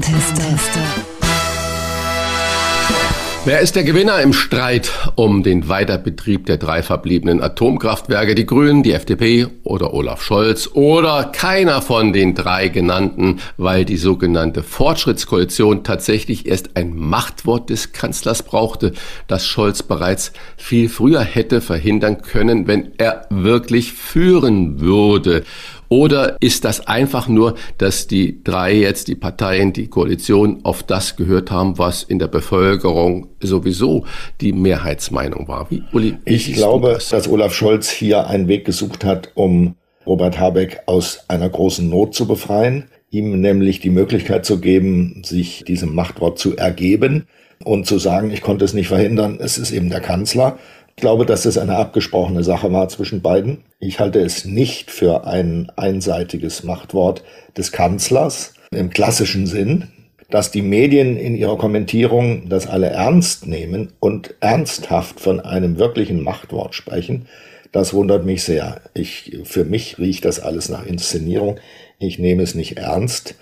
Wer 3.44 3.60
ist 3.60 3.76
der 3.76 3.84
Gewinner 3.84 4.22
im 4.22 4.34
Streit 4.34 4.92
um 5.16 5.42
den 5.42 5.68
Weiterbetrieb 5.68 6.46
der 6.46 6.58
drei 6.58 6.84
verbliebenen 6.84 7.42
Atomkraftwerke? 7.42 8.36
Die 8.36 8.46
Grünen, 8.46 8.84
die 8.84 8.92
FDP 8.92 9.48
oder 9.64 9.96
Olaf 9.96 10.22
Scholz 10.22 10.70
oder 10.74 11.24
keiner 11.24 11.82
von 11.82 12.14
den 12.14 12.36
drei 12.36 12.68
genannten, 12.68 13.40
weil 13.58 13.84
die 13.84 13.98
sogenannte 13.98 14.62
Fortschrittskoalition 14.62 15.84
tatsächlich 15.84 16.46
erst 16.46 16.78
ein 16.78 16.96
Machtwort 16.96 17.72
des 17.72 17.94
Kanzlers 17.94 18.44
brauchte, 18.44 18.94
das 19.26 19.48
Scholz 19.48 19.82
bereits 19.82 20.34
viel 20.56 20.88
früher 20.88 21.22
hätte 21.22 21.62
verhindern 21.62 22.22
können, 22.22 22.68
wenn 22.68 22.92
er 23.00 23.26
wirklich 23.32 23.94
führen 23.94 24.82
würde. 24.82 25.44
Oder 25.92 26.38
ist 26.40 26.64
das 26.64 26.88
einfach 26.88 27.28
nur, 27.28 27.56
dass 27.78 28.08
die 28.08 28.42
drei 28.46 28.74
jetzt, 28.74 29.10
die 29.10 29.16
Parteien, 29.16 29.74
die 29.74 29.88
Koalition 29.88 30.62
auf 30.64 30.84
das 30.84 31.18
gehört 31.18 31.52
haben, 31.52 31.78
was 31.78 32.04
in 32.04 32.18
der 32.18 32.30
Bevölkerung 32.30 33.28
sowieso 33.42 34.06
die 34.40 34.54
Mehrheitsmeinung 34.54 35.50
war? 35.50 35.70
Wie, 35.70 35.84
Uli, 35.92 36.18
ich 36.24 36.54
glaube, 36.54 36.94
das? 36.94 37.10
dass 37.10 37.28
Olaf 37.28 37.54
Scholz 37.54 37.90
hier 37.90 38.28
einen 38.28 38.48
Weg 38.48 38.64
gesucht 38.64 39.04
hat, 39.04 39.32
um 39.36 39.76
Robert 40.06 40.40
Habeck 40.40 40.80
aus 40.86 41.26
einer 41.28 41.50
großen 41.50 41.90
Not 41.90 42.16
zu 42.16 42.26
befreien, 42.26 42.86
ihm 43.10 43.42
nämlich 43.42 43.82
die 43.82 43.90
Möglichkeit 43.90 44.46
zu 44.46 44.62
geben, 44.62 45.24
sich 45.26 45.66
diesem 45.66 45.94
Machtwort 45.94 46.40
zu 46.40 46.56
ergeben 46.56 47.28
und 47.66 47.86
zu 47.86 48.00
sagen, 48.00 48.32
ich 48.32 48.42
konnte 48.42 48.64
es 48.64 48.74
nicht 48.74 48.88
verhindern, 48.88 49.40
es 49.42 49.58
ist 49.58 49.72
eben 49.72 49.90
der 49.90 50.00
Kanzler. 50.00 50.58
Ich 50.96 51.02
glaube, 51.02 51.26
dass 51.26 51.46
es 51.46 51.58
eine 51.58 51.78
abgesprochene 51.78 52.44
Sache 52.44 52.72
war 52.72 52.88
zwischen 52.90 53.22
beiden. 53.22 53.64
Ich 53.80 54.00
halte 54.00 54.20
es 54.20 54.46
nicht 54.46 54.92
für 54.92 55.26
ein 55.26 55.72
einseitiges 55.76 56.64
Machtwort 56.64 57.24
des 57.58 57.72
Kanzlers 57.72 58.54
im 58.72 58.90
klassischen 58.90 59.48
Sinn. 59.48 59.88
dass 60.32 60.50
die 60.50 60.62
Medien 60.62 61.18
in 61.18 61.36
ihrer 61.36 61.58
Kommentierung 61.58 62.50
das 62.50 62.66
alle 62.66 62.88
ernst 62.88 63.48
nehmen 63.48 63.92
und 64.00 64.34
ernsthaft 64.40 65.20
von 65.20 65.40
einem 65.40 65.78
wirklichen 65.78 66.24
Machtwort 66.24 66.74
sprechen, 66.74 67.28
das 67.72 67.94
wundert 67.94 68.26
mich 68.26 68.44
sehr. 68.44 68.82
Ich, 68.94 69.38
für 69.44 69.64
mich 69.64 69.98
riecht 69.98 70.26
das 70.26 70.40
alles 70.40 70.70
nach 70.70 70.86
Inszenierung. 70.86 71.60
Ich 72.00 72.20
nehme 72.20 72.44
es 72.44 72.56
nicht 72.56 72.78
ernst. 72.78 73.36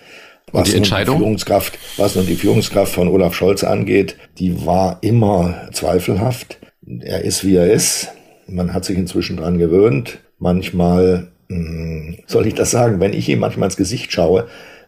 Was 0.51 0.69
die 0.69 0.77
Entscheidung? 0.77 1.17
Die 1.17 1.21
Führungskraft, 1.23 1.79
was 1.97 2.15
nun 2.15 2.25
die 2.27 2.35
Führungskraft 2.35 2.93
von 2.93 3.07
Olaf 3.07 3.33
Scholz 3.35 3.63
angeht, 3.63 4.15
die 4.37 4.65
war 4.65 4.99
immer 5.01 5.69
zweifelhaft. 5.71 6.58
Er 7.01 7.23
ist, 7.23 7.45
wie 7.45 7.55
er 7.55 7.71
ist. 7.71 8.09
Man 8.47 8.73
hat 8.73 8.83
sich 8.83 8.97
inzwischen 8.97 9.37
dran 9.37 9.59
gewöhnt. 9.59 10.19
Manchmal, 10.39 11.27
mh, 11.49 11.57
hm, 11.57 12.17
soll 12.25 12.47
ich 12.47 12.55
das 12.55 12.71
sagen, 12.71 12.99
wenn 12.99 13.13
ich 13.13 13.29
ihm 13.29 13.39
manchmal 13.39 13.67
ins 13.67 13.77
Gesicht 13.77 14.11
schaue, 14.11 14.47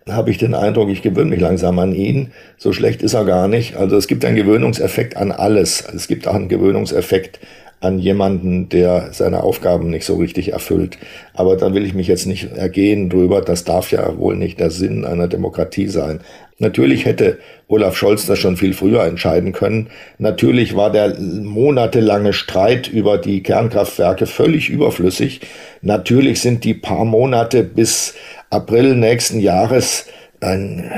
habe 0.10 0.32
ich 0.32 0.40
den 0.40 0.56
Eindruck, 0.56 0.90
ich 0.90 1.04
gewöhne 1.04 1.30
mich 1.30 1.40
langsam 1.40 1.78
an 1.78 1.94
ihn. 1.94 2.32
So 2.58 2.74
schlecht 2.74 3.04
ist 3.04 3.14
er 3.14 3.26
gar 3.26 3.48
nicht. 3.48 3.76
Also 3.76 3.98
es 3.98 4.08
gibt 4.08 4.26
einen 4.26 4.36
Gewöhnungseffekt 4.36 5.16
an 5.16 5.32
alles. 5.32 5.84
Es 5.94 6.08
gibt 6.08 6.28
auch 6.28 6.34
einen 6.34 6.50
Gewöhnungseffekt 6.50 7.40
an 7.82 8.00
jemanden, 8.00 8.70
der 8.70 9.10
seine 9.12 9.44
Aufgaben 9.44 9.90
nicht 9.90 10.06
so 10.06 10.16
richtig 10.16 10.54
erfüllt. 10.54 10.98
Aber 11.34 11.56
da 11.56 11.74
will 11.74 11.86
ich 11.86 11.94
mich 11.94 12.08
jetzt 12.08 12.26
nicht 12.26 12.52
ergehen 12.52 13.10
drüber. 13.10 13.42
Das 13.42 13.64
darf 13.64 13.92
ja 13.92 14.18
wohl 14.18 14.38
nicht 14.38 14.60
der 14.60 14.72
Sinn 14.72 15.06
einer 15.06 15.28
Demokratie 15.28 15.88
sein. 15.88 16.22
Natürlich 16.62 17.06
hätte 17.06 17.40
Olaf 17.68 17.98
Scholz 17.98 18.28
das 18.28 18.38
schon 18.38 18.56
viel 18.56 18.76
früher 18.76 19.04
entscheiden 19.04 19.52
können. 19.52 19.90
Natürlich 20.20 20.76
war 20.76 20.92
der 20.92 21.20
monatelange 21.20 22.34
Streit 22.34 22.88
über 22.88 23.18
die 23.18 23.42
Kernkraftwerke 23.42 24.28
völlig 24.28 24.70
überflüssig. 24.70 25.42
Natürlich 25.82 26.40
sind 26.40 26.64
die 26.64 26.76
paar 26.76 27.04
Monate 27.04 27.64
bis 27.64 28.14
April 28.52 28.96
nächsten 28.96 29.40
Jahres 29.40 30.06
ein, 30.40 30.92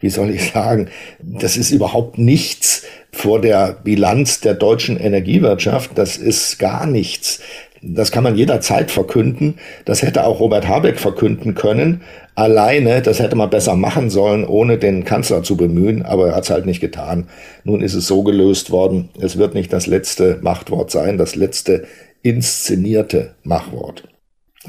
wie 0.00 0.08
soll 0.08 0.30
ich 0.30 0.52
sagen, 0.52 0.88
das 1.20 1.58
ist 1.58 1.70
überhaupt 1.70 2.16
nichts 2.16 2.86
vor 3.12 3.42
der 3.42 3.76
Bilanz 3.84 4.40
der 4.40 4.54
deutschen 4.54 4.98
Energiewirtschaft. 4.98 5.90
Das 5.96 6.16
ist 6.16 6.58
gar 6.58 6.86
nichts. 6.86 7.40
Das 7.86 8.10
kann 8.10 8.24
man 8.24 8.36
jederzeit 8.36 8.90
verkünden. 8.90 9.54
Das 9.84 10.02
hätte 10.02 10.24
auch 10.24 10.40
Robert 10.40 10.66
Habeck 10.66 10.98
verkünden 10.98 11.54
können. 11.54 12.02
Alleine, 12.34 13.02
das 13.02 13.20
hätte 13.20 13.36
man 13.36 13.50
besser 13.50 13.76
machen 13.76 14.10
sollen, 14.10 14.46
ohne 14.46 14.78
den 14.78 15.04
Kanzler 15.04 15.42
zu 15.42 15.56
bemühen, 15.56 16.02
aber 16.02 16.28
er 16.28 16.36
hat 16.36 16.44
es 16.44 16.50
halt 16.50 16.66
nicht 16.66 16.80
getan. 16.80 17.28
Nun 17.62 17.82
ist 17.82 17.94
es 17.94 18.06
so 18.06 18.22
gelöst 18.22 18.70
worden. 18.70 19.10
Es 19.20 19.36
wird 19.36 19.54
nicht 19.54 19.72
das 19.72 19.86
letzte 19.86 20.38
Machtwort 20.40 20.90
sein, 20.90 21.18
das 21.18 21.36
letzte 21.36 21.84
inszenierte 22.22 23.34
Machtwort. 23.42 24.08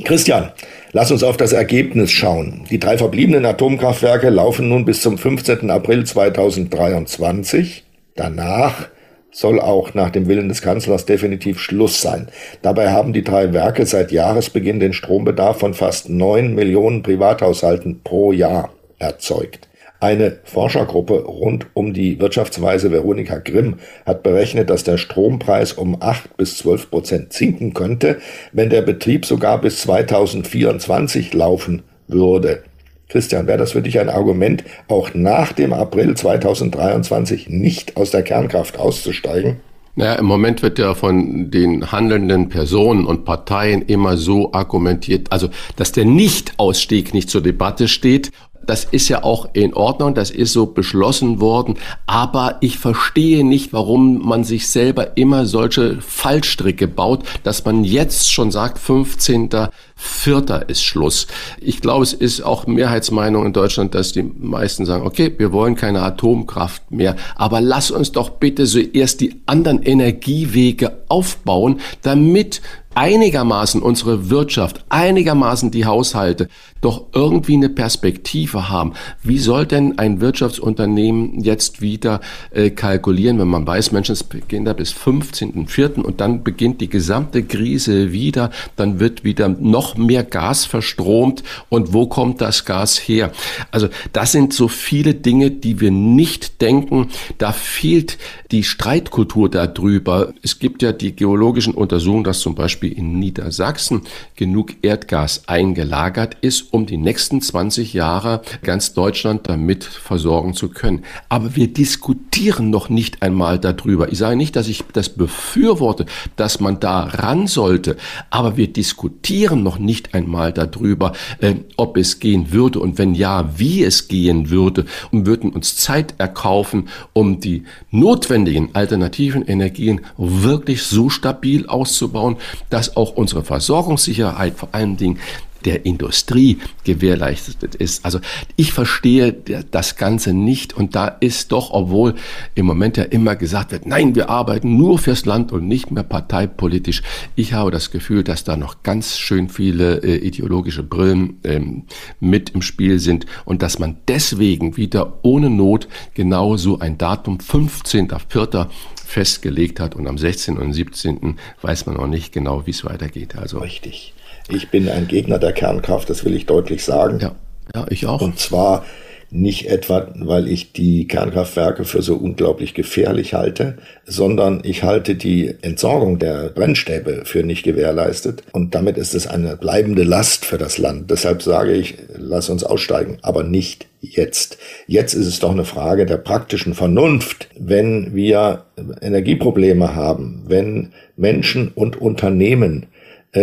Christian, 0.04 0.52
lass 0.92 1.10
uns 1.10 1.24
auf 1.24 1.38
das 1.38 1.54
Ergebnis 1.54 2.12
schauen. 2.12 2.66
Die 2.70 2.80
drei 2.80 2.98
verbliebenen 2.98 3.46
Atomkraftwerke 3.46 4.30
laufen 4.30 4.68
nun 4.68 4.84
bis 4.84 5.02
zum 5.02 5.18
15. 5.18 5.72
April 5.72 6.06
2023. 6.06 7.86
Danach 8.16 8.90
soll 9.36 9.60
auch 9.60 9.94
nach 9.94 10.12
dem 10.12 10.28
Willen 10.30 10.48
des 10.48 10.62
Kanzlers 10.62 11.06
definitiv 11.06 11.60
Schluss 11.60 12.02
sein. 12.02 12.30
Dabei 12.62 12.92
haben 12.92 13.12
die 13.12 13.24
drei 13.24 13.52
Werke 13.52 13.86
seit 13.86 14.14
Jahresbeginn 14.14 14.80
den 14.80 14.94
Strombedarf 14.94 15.60
von 15.60 15.74
fast 15.74 16.10
neun 16.10 16.56
Millionen 16.56 17.04
Privathaushalten 17.04 18.02
pro 18.02 18.32
Jahr 18.32 18.70
erzeugt. 18.98 19.68
Eine 20.00 20.40
Forschergruppe 20.46 21.26
rund 21.26 21.68
um 21.74 21.94
die 21.94 22.20
Wirtschaftsweise 22.20 22.92
Veronika 22.92 23.40
Grimm 23.40 23.80
hat 24.06 24.24
berechnet, 24.24 24.70
dass 24.70 24.84
der 24.84 24.98
Strompreis 24.98 25.74
um 25.74 26.02
8 26.02 26.38
bis 26.38 26.58
12 26.60 26.90
Prozent 26.90 27.34
sinken 27.34 27.74
könnte, 27.74 28.20
wenn 28.54 28.70
der 28.70 28.84
Betrieb 28.84 29.26
sogar 29.26 29.60
bis 29.60 29.82
2024 29.82 31.34
laufen 31.34 31.84
würde. 32.08 32.64
Christian, 33.08 33.48
wäre 33.48 33.58
das 33.58 33.74
für 33.74 33.82
dich 33.82 34.00
ein 34.00 34.10
Argument, 34.10 34.64
auch 34.88 35.14
nach 35.14 35.54
dem 35.54 35.74
April 35.74 36.16
2023 36.16 37.50
nicht 37.50 37.98
aus 37.98 38.12
der 38.12 38.24
Kernkraft 38.24 38.80
auszusteigen? 38.80 39.58
Naja, 39.98 40.16
im 40.16 40.26
Moment 40.26 40.62
wird 40.62 40.78
ja 40.78 40.94
von 40.94 41.50
den 41.52 41.92
handelnden 41.92 42.50
Personen 42.50 43.06
und 43.06 43.24
Parteien 43.24 43.82
immer 43.84 44.18
so 44.18 44.52
argumentiert, 44.52 45.32
also 45.32 45.48
dass 45.78 45.94
der 45.94 46.04
Nicht-Ausstieg 46.04 47.14
nicht 47.14 47.30
zur 47.30 47.42
Debatte 47.42 47.88
steht 47.88 48.32
das 48.66 48.84
ist 48.86 49.10
ja 49.10 49.24
auch 49.24 49.50
in 49.54 49.74
Ordnung, 49.74 50.14
das 50.14 50.32
ist 50.32 50.54
so 50.54 50.66
beschlossen 50.66 51.40
worden, 51.40 51.76
aber 52.08 52.58
ich 52.62 52.78
verstehe 52.78 53.46
nicht, 53.46 53.74
warum 53.74 54.26
man 54.26 54.44
sich 54.44 54.68
selber 54.70 55.18
immer 55.18 55.46
solche 55.46 56.02
Fallstricke 56.02 56.88
baut, 56.88 57.24
dass 57.44 57.64
man 57.66 57.84
jetzt 57.84 58.32
schon 58.32 58.52
sagt, 58.52 58.80
15. 58.80 59.50
Vierter 59.96 60.68
ist 60.68 60.84
Schluss. 60.84 61.28
Ich 61.62 61.80
glaube, 61.80 62.04
es 62.04 62.14
ist 62.14 62.42
auch 62.42 62.68
Mehrheitsmeinung 62.68 63.46
in 63.46 63.54
Deutschland, 63.54 63.96
dass 63.96 64.12
die 64.12 64.24
meisten 64.24 64.86
sagen, 64.86 65.06
okay, 65.06 65.34
wir 65.38 65.54
wollen 65.54 65.76
keine 65.76 66.02
Atomkraft 66.02 66.92
mehr, 66.92 67.16
aber 67.36 67.62
lass 67.62 67.92
uns 67.92 68.12
doch 68.12 68.32
bitte 68.32 68.66
zuerst 68.66 69.22
die 69.22 69.42
anderen 69.46 69.82
Energiewege 69.82 71.04
aufbauen, 71.08 71.80
damit 72.02 72.62
einigermaßen 72.96 73.82
unsere 73.82 74.30
Wirtschaft, 74.30 74.86
einigermaßen 74.90 75.70
die 75.70 75.86
Haushalte 75.86 76.48
doch 76.82 77.08
irgendwie 77.14 77.56
eine 77.56 77.70
Perspektive 77.70 78.70
haben. 78.70 78.94
Wie 79.22 79.38
soll 79.38 79.66
denn 79.66 80.00
ein 80.00 80.22
Wirtschaftsunternehmen 80.22 81.42
jetzt 81.42 81.82
wieder 81.82 82.22
äh, 82.52 82.70
kalkulieren, 82.70 83.38
wenn 83.40 83.48
man 83.48 83.68
weiß, 83.68 83.92
Menschen 83.92 84.16
beginnt 84.30 84.68
da 84.68 84.74
bis 84.74 84.94
15.04. 84.94 86.02
und 86.02 86.22
dann 86.22 86.44
beginnt 86.44 86.80
die 86.82 86.90
gesamte 86.90 87.44
Krise 87.44 88.12
wieder, 88.12 88.50
dann 88.76 89.00
wird 89.00 89.24
wieder 89.24 89.50
noch 89.50 89.95
mehr 89.98 90.24
Gas 90.24 90.66
verstromt 90.66 91.44
und 91.70 91.94
wo 91.94 92.08
kommt 92.08 92.42
das 92.42 92.66
Gas 92.66 92.98
her? 92.98 93.32
Also 93.72 93.90
das 94.14 94.32
sind 94.32 94.54
so 94.54 94.68
viele 94.68 95.14
Dinge, 95.14 95.52
die 95.52 95.80
wir 95.80 95.92
nicht 95.92 96.62
denken. 96.62 97.10
Da 97.38 97.52
fehlt 97.52 98.18
die 98.52 98.64
Streitkultur 98.64 99.50
darüber. 99.50 100.34
Es 100.42 100.60
gibt 100.60 100.82
ja 100.82 100.92
die 100.92 101.16
geologischen 101.16 101.74
Untersuchungen, 101.74 102.24
dass 102.24 102.40
zum 102.40 102.56
Beispiel 102.56 102.92
in 102.92 103.20
Niedersachsen 103.20 104.02
genug 104.36 104.74
Erdgas 104.82 105.48
eingelagert 105.48 106.38
ist, 106.42 106.74
um 106.74 106.86
die 106.86 106.98
nächsten 106.98 107.42
20 107.42 107.94
Jahre 107.94 108.42
ganz 108.62 108.94
Deutschland 108.94 109.50
damit 109.50 109.84
versorgen 109.84 110.54
zu 110.54 110.70
können. 110.70 111.04
Aber 111.30 111.56
wir 111.56 111.68
diskutieren 111.68 112.70
noch 112.70 112.90
nicht 112.90 113.22
einmal 113.22 113.60
darüber. 113.60 114.12
Ich 114.12 114.20
sage 114.20 114.36
nicht, 114.36 114.56
dass 114.56 114.68
ich 114.68 114.84
das 114.94 115.10
befürworte, 115.10 116.06
dass 116.36 116.60
man 116.60 116.80
da 116.80 117.02
ran 117.02 117.48
sollte, 117.48 117.98
aber 118.30 118.58
wir 118.58 118.72
diskutieren 118.72 119.64
noch 119.64 119.75
nicht 119.80 120.14
einmal 120.14 120.54
darüber, 120.54 121.14
äh, 121.40 121.56
ob 121.78 121.98
es 121.98 122.20
gehen 122.20 122.52
würde. 122.52 122.80
Und 122.80 122.98
wenn 122.98 123.16
ja, 123.16 123.58
wie 123.58 123.84
es 123.84 124.08
gehen 124.08 124.50
würde. 124.50 124.86
Und 125.12 125.26
würden 125.26 125.52
uns 125.52 125.78
Zeit 125.78 126.16
erkaufen, 126.18 126.90
um 127.14 127.40
die 127.40 127.64
notwendigen 127.92 128.70
alternativen 128.74 129.46
Energien 129.46 130.02
wirklich 130.18 130.84
so 130.84 131.10
stabil 131.10 131.68
auszubauen, 131.68 132.38
dass 132.70 132.96
auch 132.98 133.16
unsere 133.16 133.44
Versorgungssicherheit 133.44 134.56
vor 134.56 134.70
allen 134.72 134.98
Dingen 134.98 135.20
der 135.66 135.86
Industrie 135.86 136.60
gewährleistet 136.84 137.76
ist. 137.76 138.06
Also 138.06 138.20
ich 138.56 138.72
verstehe 138.72 139.34
das 139.72 139.96
Ganze 139.96 140.34
nicht 140.34 140.74
und 140.74 140.96
da 140.96 141.08
ist 141.08 141.52
doch, 141.52 141.72
obwohl 141.72 142.16
im 142.54 142.66
Moment 142.66 142.98
ja 142.98 143.04
immer 143.04 143.36
gesagt 143.36 143.72
wird, 143.72 143.86
nein, 143.86 144.16
wir 144.16 144.30
arbeiten 144.30 144.78
nur 144.78 145.00
fürs 145.00 145.26
Land 145.26 145.52
und 145.52 145.68
nicht 145.68 145.92
mehr 145.92 146.04
parteipolitisch. 146.04 147.02
Ich 147.36 147.54
habe 147.54 147.72
das 147.72 147.92
Gefühl, 147.92 148.24
dass 148.24 148.44
da 148.44 148.58
noch 148.58 148.84
ganz 148.84 149.18
schön 149.18 149.50
viele 149.50 150.04
äh, 150.04 150.18
ideologische 150.18 150.84
Brillen 150.84 151.40
ähm, 151.44 151.84
mit 152.20 152.52
im 152.52 152.62
Spiel 152.62 153.00
sind 153.00 153.26
und 153.46 153.62
dass 153.62 153.80
man 153.80 153.98
deswegen 154.08 154.78
wieder 154.78 155.20
ohne 155.24 155.50
Not 155.50 155.88
genau 156.14 156.58
so 156.58 156.80
ein 156.80 156.98
Datum 156.98 157.38
15.04 157.38 158.68
festgelegt 159.06 159.80
hat 159.80 159.96
und 159.96 160.08
am 160.08 160.18
16. 160.18 160.58
und 160.58 160.74
17. 160.74 161.38
weiß 161.62 161.86
man 161.86 161.96
noch 161.96 162.08
nicht 162.08 162.34
genau, 162.34 162.66
wie 162.66 162.72
es 162.72 162.84
weitergeht. 162.84 163.36
Also 163.36 163.60
richtig. 163.60 164.15
Ich 164.50 164.70
bin 164.70 164.90
ein 164.90 165.08
Gegner 165.08 165.40
der 165.40 165.54
Kernkraft, 165.54 166.10
das 166.10 166.24
will 166.24 166.36
ich 166.36 166.46
deutlich 166.46 166.84
sagen. 166.84 167.20
Ja, 167.20 167.36
ja 167.74 167.86
ich 167.90 168.06
auch. 168.06 168.22
Und 168.22 168.40
zwar 168.40 168.86
nicht 169.32 169.70
etwa, 169.70 170.08
weil 170.16 170.48
ich 170.48 170.72
die 170.72 171.08
Kernkraftwerke 171.08 171.84
für 171.84 172.02
so 172.02 172.16
unglaublich 172.16 172.74
gefährlich 172.74 173.34
halte, 173.34 173.78
sondern 174.06 174.62
ich 174.64 174.84
halte 174.84 175.16
die 175.16 175.54
Entsorgung 175.62 176.20
der 176.20 176.50
Brennstäbe 176.50 177.24
für 177.26 177.44
nicht 177.44 177.64
gewährleistet. 177.64 178.44
Und 178.52 178.76
damit 178.76 178.98
ist 178.98 179.16
es 179.16 179.28
eine 179.28 179.58
bleibende 179.58 180.04
Last 180.04 180.46
für 180.46 180.58
das 180.58 180.78
Land. 180.78 181.12
Deshalb 181.12 181.42
sage 181.42 181.74
ich, 181.74 181.96
lass 182.16 182.50
uns 182.50 182.64
aussteigen, 182.64 183.18
aber 183.24 183.44
nicht 183.44 183.88
jetzt. 184.00 184.58
Jetzt 184.88 185.14
ist 185.14 185.28
es 185.28 185.40
doch 185.40 185.52
eine 185.52 185.66
Frage 185.66 186.06
der 186.06 186.18
praktischen 186.18 186.74
Vernunft. 186.74 187.50
Wenn 187.58 188.16
wir 188.16 188.66
Energieprobleme 189.02 189.96
haben, 189.96 190.44
wenn 190.48 190.94
Menschen 191.18 191.70
und 191.70 192.00
Unternehmen 192.00 192.86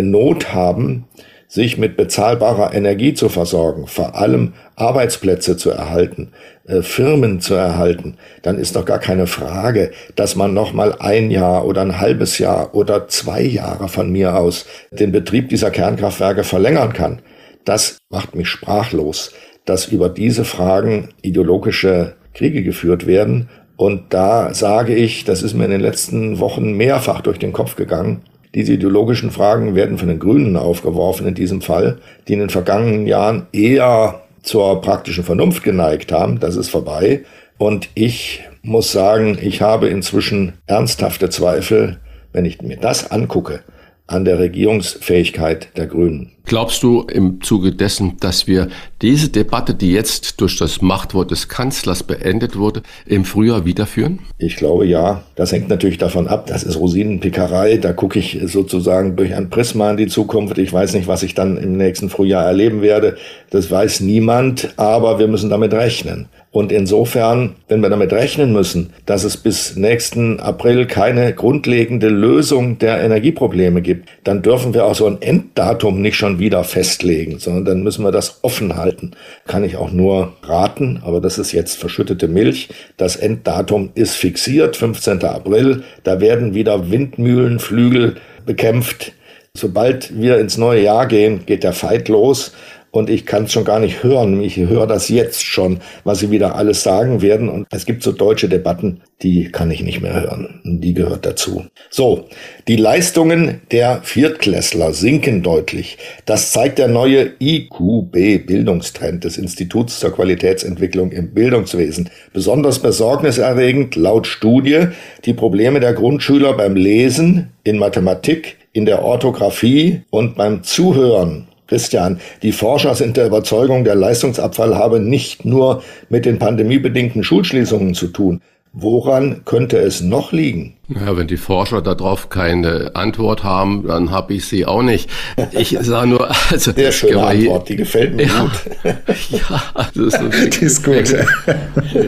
Not 0.00 0.54
haben, 0.54 1.04
sich 1.52 1.76
mit 1.76 1.98
bezahlbarer 1.98 2.72
Energie 2.72 3.12
zu 3.12 3.28
versorgen, 3.28 3.86
vor 3.86 4.14
allem 4.14 4.54
Arbeitsplätze 4.74 5.58
zu 5.58 5.68
erhalten, 5.68 6.32
äh, 6.66 6.80
Firmen 6.80 7.40
zu 7.42 7.52
erhalten, 7.52 8.16
dann 8.40 8.56
ist 8.56 8.74
doch 8.74 8.86
gar 8.86 8.98
keine 8.98 9.26
Frage, 9.26 9.90
dass 10.16 10.34
man 10.34 10.54
noch 10.54 10.72
mal 10.72 10.96
ein 10.98 11.30
Jahr 11.30 11.66
oder 11.66 11.82
ein 11.82 12.00
halbes 12.00 12.38
Jahr 12.38 12.74
oder 12.74 13.06
zwei 13.08 13.42
Jahre 13.42 13.88
von 13.88 14.10
mir 14.10 14.38
aus 14.38 14.64
den 14.92 15.12
Betrieb 15.12 15.50
dieser 15.50 15.70
Kernkraftwerke 15.70 16.42
verlängern 16.42 16.94
kann. 16.94 17.20
Das 17.66 17.98
macht 18.08 18.34
mich 18.34 18.48
sprachlos, 18.48 19.32
dass 19.66 19.86
über 19.86 20.08
diese 20.08 20.46
Fragen 20.46 21.10
ideologische 21.20 22.14
Kriege 22.32 22.62
geführt 22.62 23.06
werden. 23.06 23.50
Und 23.76 24.14
da 24.14 24.54
sage 24.54 24.94
ich, 24.94 25.24
das 25.24 25.42
ist 25.42 25.52
mir 25.52 25.66
in 25.66 25.70
den 25.70 25.80
letzten 25.82 26.38
Wochen 26.38 26.72
mehrfach 26.72 27.20
durch 27.20 27.38
den 27.38 27.52
Kopf 27.52 27.76
gegangen. 27.76 28.22
Diese 28.54 28.74
ideologischen 28.74 29.30
Fragen 29.30 29.74
werden 29.74 29.96
von 29.96 30.08
den 30.08 30.18
Grünen 30.18 30.56
aufgeworfen 30.56 31.26
in 31.26 31.34
diesem 31.34 31.62
Fall, 31.62 31.98
die 32.28 32.34
in 32.34 32.40
den 32.40 32.50
vergangenen 32.50 33.06
Jahren 33.06 33.46
eher 33.52 34.22
zur 34.42 34.80
praktischen 34.80 35.24
Vernunft 35.24 35.62
geneigt 35.62 36.12
haben. 36.12 36.38
Das 36.38 36.56
ist 36.56 36.68
vorbei. 36.68 37.24
Und 37.56 37.88
ich 37.94 38.42
muss 38.62 38.92
sagen, 38.92 39.38
ich 39.40 39.62
habe 39.62 39.88
inzwischen 39.88 40.54
ernsthafte 40.66 41.30
Zweifel, 41.30 41.98
wenn 42.32 42.44
ich 42.44 42.60
mir 42.60 42.76
das 42.76 43.10
angucke, 43.10 43.60
an 44.06 44.24
der 44.24 44.38
Regierungsfähigkeit 44.38 45.76
der 45.76 45.86
Grünen. 45.86 46.32
Glaubst 46.44 46.82
du 46.82 47.02
im 47.02 47.40
Zuge 47.40 47.72
dessen, 47.72 48.16
dass 48.18 48.46
wir 48.46 48.68
diese 49.00 49.28
Debatte, 49.28 49.74
die 49.74 49.92
jetzt 49.92 50.40
durch 50.40 50.58
das 50.58 50.82
Machtwort 50.82 51.30
des 51.30 51.48
Kanzlers 51.48 52.02
beendet 52.02 52.56
wurde, 52.56 52.82
im 53.06 53.24
Frühjahr 53.24 53.64
wiederführen? 53.64 54.18
Ich 54.38 54.56
glaube 54.56 54.86
ja. 54.86 55.22
Das 55.36 55.52
hängt 55.52 55.68
natürlich 55.68 55.98
davon 55.98 56.26
ab. 56.26 56.46
Das 56.46 56.64
ist 56.64 56.78
Rosinenpickerei. 56.78 57.76
Da 57.76 57.92
gucke 57.92 58.18
ich 58.18 58.40
sozusagen 58.44 59.16
durch 59.16 59.34
ein 59.34 59.50
Prisma 59.50 59.92
in 59.92 59.96
die 59.96 60.08
Zukunft. 60.08 60.58
Ich 60.58 60.72
weiß 60.72 60.94
nicht, 60.94 61.06
was 61.06 61.22
ich 61.22 61.34
dann 61.34 61.56
im 61.56 61.76
nächsten 61.76 62.10
Frühjahr 62.10 62.44
erleben 62.44 62.82
werde. 62.82 63.16
Das 63.50 63.70
weiß 63.70 64.00
niemand. 64.00 64.74
Aber 64.76 65.18
wir 65.18 65.28
müssen 65.28 65.48
damit 65.48 65.72
rechnen. 65.72 66.28
Und 66.52 66.70
insofern, 66.70 67.54
wenn 67.68 67.80
wir 67.80 67.88
damit 67.88 68.12
rechnen 68.12 68.52
müssen, 68.52 68.90
dass 69.06 69.24
es 69.24 69.38
bis 69.38 69.74
nächsten 69.74 70.38
April 70.38 70.84
keine 70.84 71.32
grundlegende 71.32 72.10
Lösung 72.10 72.78
der 72.78 73.02
Energieprobleme 73.02 73.80
gibt, 73.80 74.10
dann 74.22 74.42
dürfen 74.42 74.74
wir 74.74 74.84
auch 74.84 74.94
so 74.94 75.06
ein 75.06 75.22
Enddatum 75.22 76.02
nicht 76.02 76.16
schon 76.16 76.31
wieder 76.38 76.64
festlegen, 76.64 77.38
sondern 77.38 77.64
dann 77.64 77.82
müssen 77.82 78.04
wir 78.04 78.12
das 78.12 78.40
offen 78.42 78.76
halten. 78.76 79.12
Kann 79.46 79.64
ich 79.64 79.76
auch 79.76 79.90
nur 79.90 80.34
raten, 80.42 81.00
aber 81.04 81.20
das 81.20 81.38
ist 81.38 81.52
jetzt 81.52 81.78
verschüttete 81.78 82.28
Milch. 82.28 82.68
Das 82.96 83.16
Enddatum 83.16 83.90
ist 83.94 84.14
fixiert, 84.14 84.76
15. 84.76 85.24
April. 85.24 85.84
Da 86.04 86.20
werden 86.20 86.54
wieder 86.54 86.90
Windmühlenflügel 86.90 88.16
bekämpft. 88.46 89.12
Sobald 89.54 90.18
wir 90.18 90.38
ins 90.38 90.56
neue 90.56 90.82
Jahr 90.82 91.06
gehen, 91.06 91.44
geht 91.44 91.62
der 91.62 91.74
Fight 91.74 92.08
los 92.08 92.52
und 92.92 93.08
ich 93.08 93.24
kann 93.24 93.44
es 93.44 93.52
schon 93.52 93.64
gar 93.64 93.80
nicht 93.80 94.04
hören. 94.04 94.40
Ich 94.42 94.58
höre 94.58 94.86
das 94.86 95.08
jetzt 95.08 95.42
schon, 95.44 95.80
was 96.04 96.18
sie 96.18 96.30
wieder 96.30 96.56
alles 96.56 96.82
sagen 96.82 97.22
werden. 97.22 97.48
Und 97.48 97.66
es 97.70 97.86
gibt 97.86 98.02
so 98.02 98.12
deutsche 98.12 98.50
Debatten, 98.50 99.00
die 99.22 99.50
kann 99.50 99.70
ich 99.70 99.82
nicht 99.82 100.02
mehr 100.02 100.12
hören. 100.12 100.60
Die 100.62 100.92
gehört 100.92 101.24
dazu. 101.24 101.64
So, 101.88 102.26
die 102.68 102.76
Leistungen 102.76 103.62
der 103.70 104.02
Viertklässler 104.02 104.92
sinken 104.92 105.42
deutlich. 105.42 105.96
Das 106.26 106.52
zeigt 106.52 106.78
der 106.78 106.88
neue 106.88 107.30
IQB-Bildungstrend 107.40 109.24
des 109.24 109.38
Instituts 109.38 109.98
zur 109.98 110.14
Qualitätsentwicklung 110.14 111.12
im 111.12 111.32
Bildungswesen. 111.32 112.10
Besonders 112.34 112.80
besorgniserregend 112.80 113.96
laut 113.96 114.26
Studie 114.26 114.88
die 115.24 115.32
Probleme 115.32 115.80
der 115.80 115.94
Grundschüler 115.94 116.52
beim 116.52 116.76
Lesen, 116.76 117.52
in 117.64 117.78
Mathematik, 117.78 118.58
in 118.74 118.84
der 118.84 119.02
Orthographie 119.02 120.02
und 120.10 120.36
beim 120.36 120.62
Zuhören 120.62 121.48
Christian, 121.72 122.20
die 122.42 122.52
Forscher 122.52 122.94
sind 122.94 123.16
der 123.16 123.26
Überzeugung, 123.26 123.82
der 123.82 123.94
Leistungsabfall 123.94 124.76
habe 124.76 125.00
nicht 125.00 125.46
nur 125.46 125.82
mit 126.10 126.26
den 126.26 126.38
pandemiebedingten 126.38 127.24
Schulschließungen 127.24 127.94
zu 127.94 128.08
tun. 128.08 128.42
Woran 128.74 129.46
könnte 129.46 129.78
es 129.78 130.02
noch 130.02 130.32
liegen? 130.32 130.74
Ja, 130.88 131.16
wenn 131.16 131.28
die 131.28 131.36
Forscher 131.36 131.80
darauf 131.80 132.28
keine 132.28 132.90
Antwort 132.94 133.44
haben, 133.44 133.86
dann 133.86 134.10
habe 134.10 134.34
ich 134.34 134.46
sie 134.46 134.66
auch 134.66 134.82
nicht. 134.82 135.08
Ich 135.52 135.78
sage 135.80 136.08
nur, 136.08 136.28
also 136.50 136.72
sehr 136.72 136.90
schöne 136.90 137.24
Antwort, 137.24 137.68
die 137.68 137.76
gefällt 137.76 138.16
mir 138.16 138.26
ja, 138.26 138.40
gut. 138.40 138.94
ja, 139.30 139.62
das 139.94 139.96
ist, 139.96 140.18
so 140.18 140.28
die 140.60 140.64
ist 140.64 140.84
gut. 140.84 141.14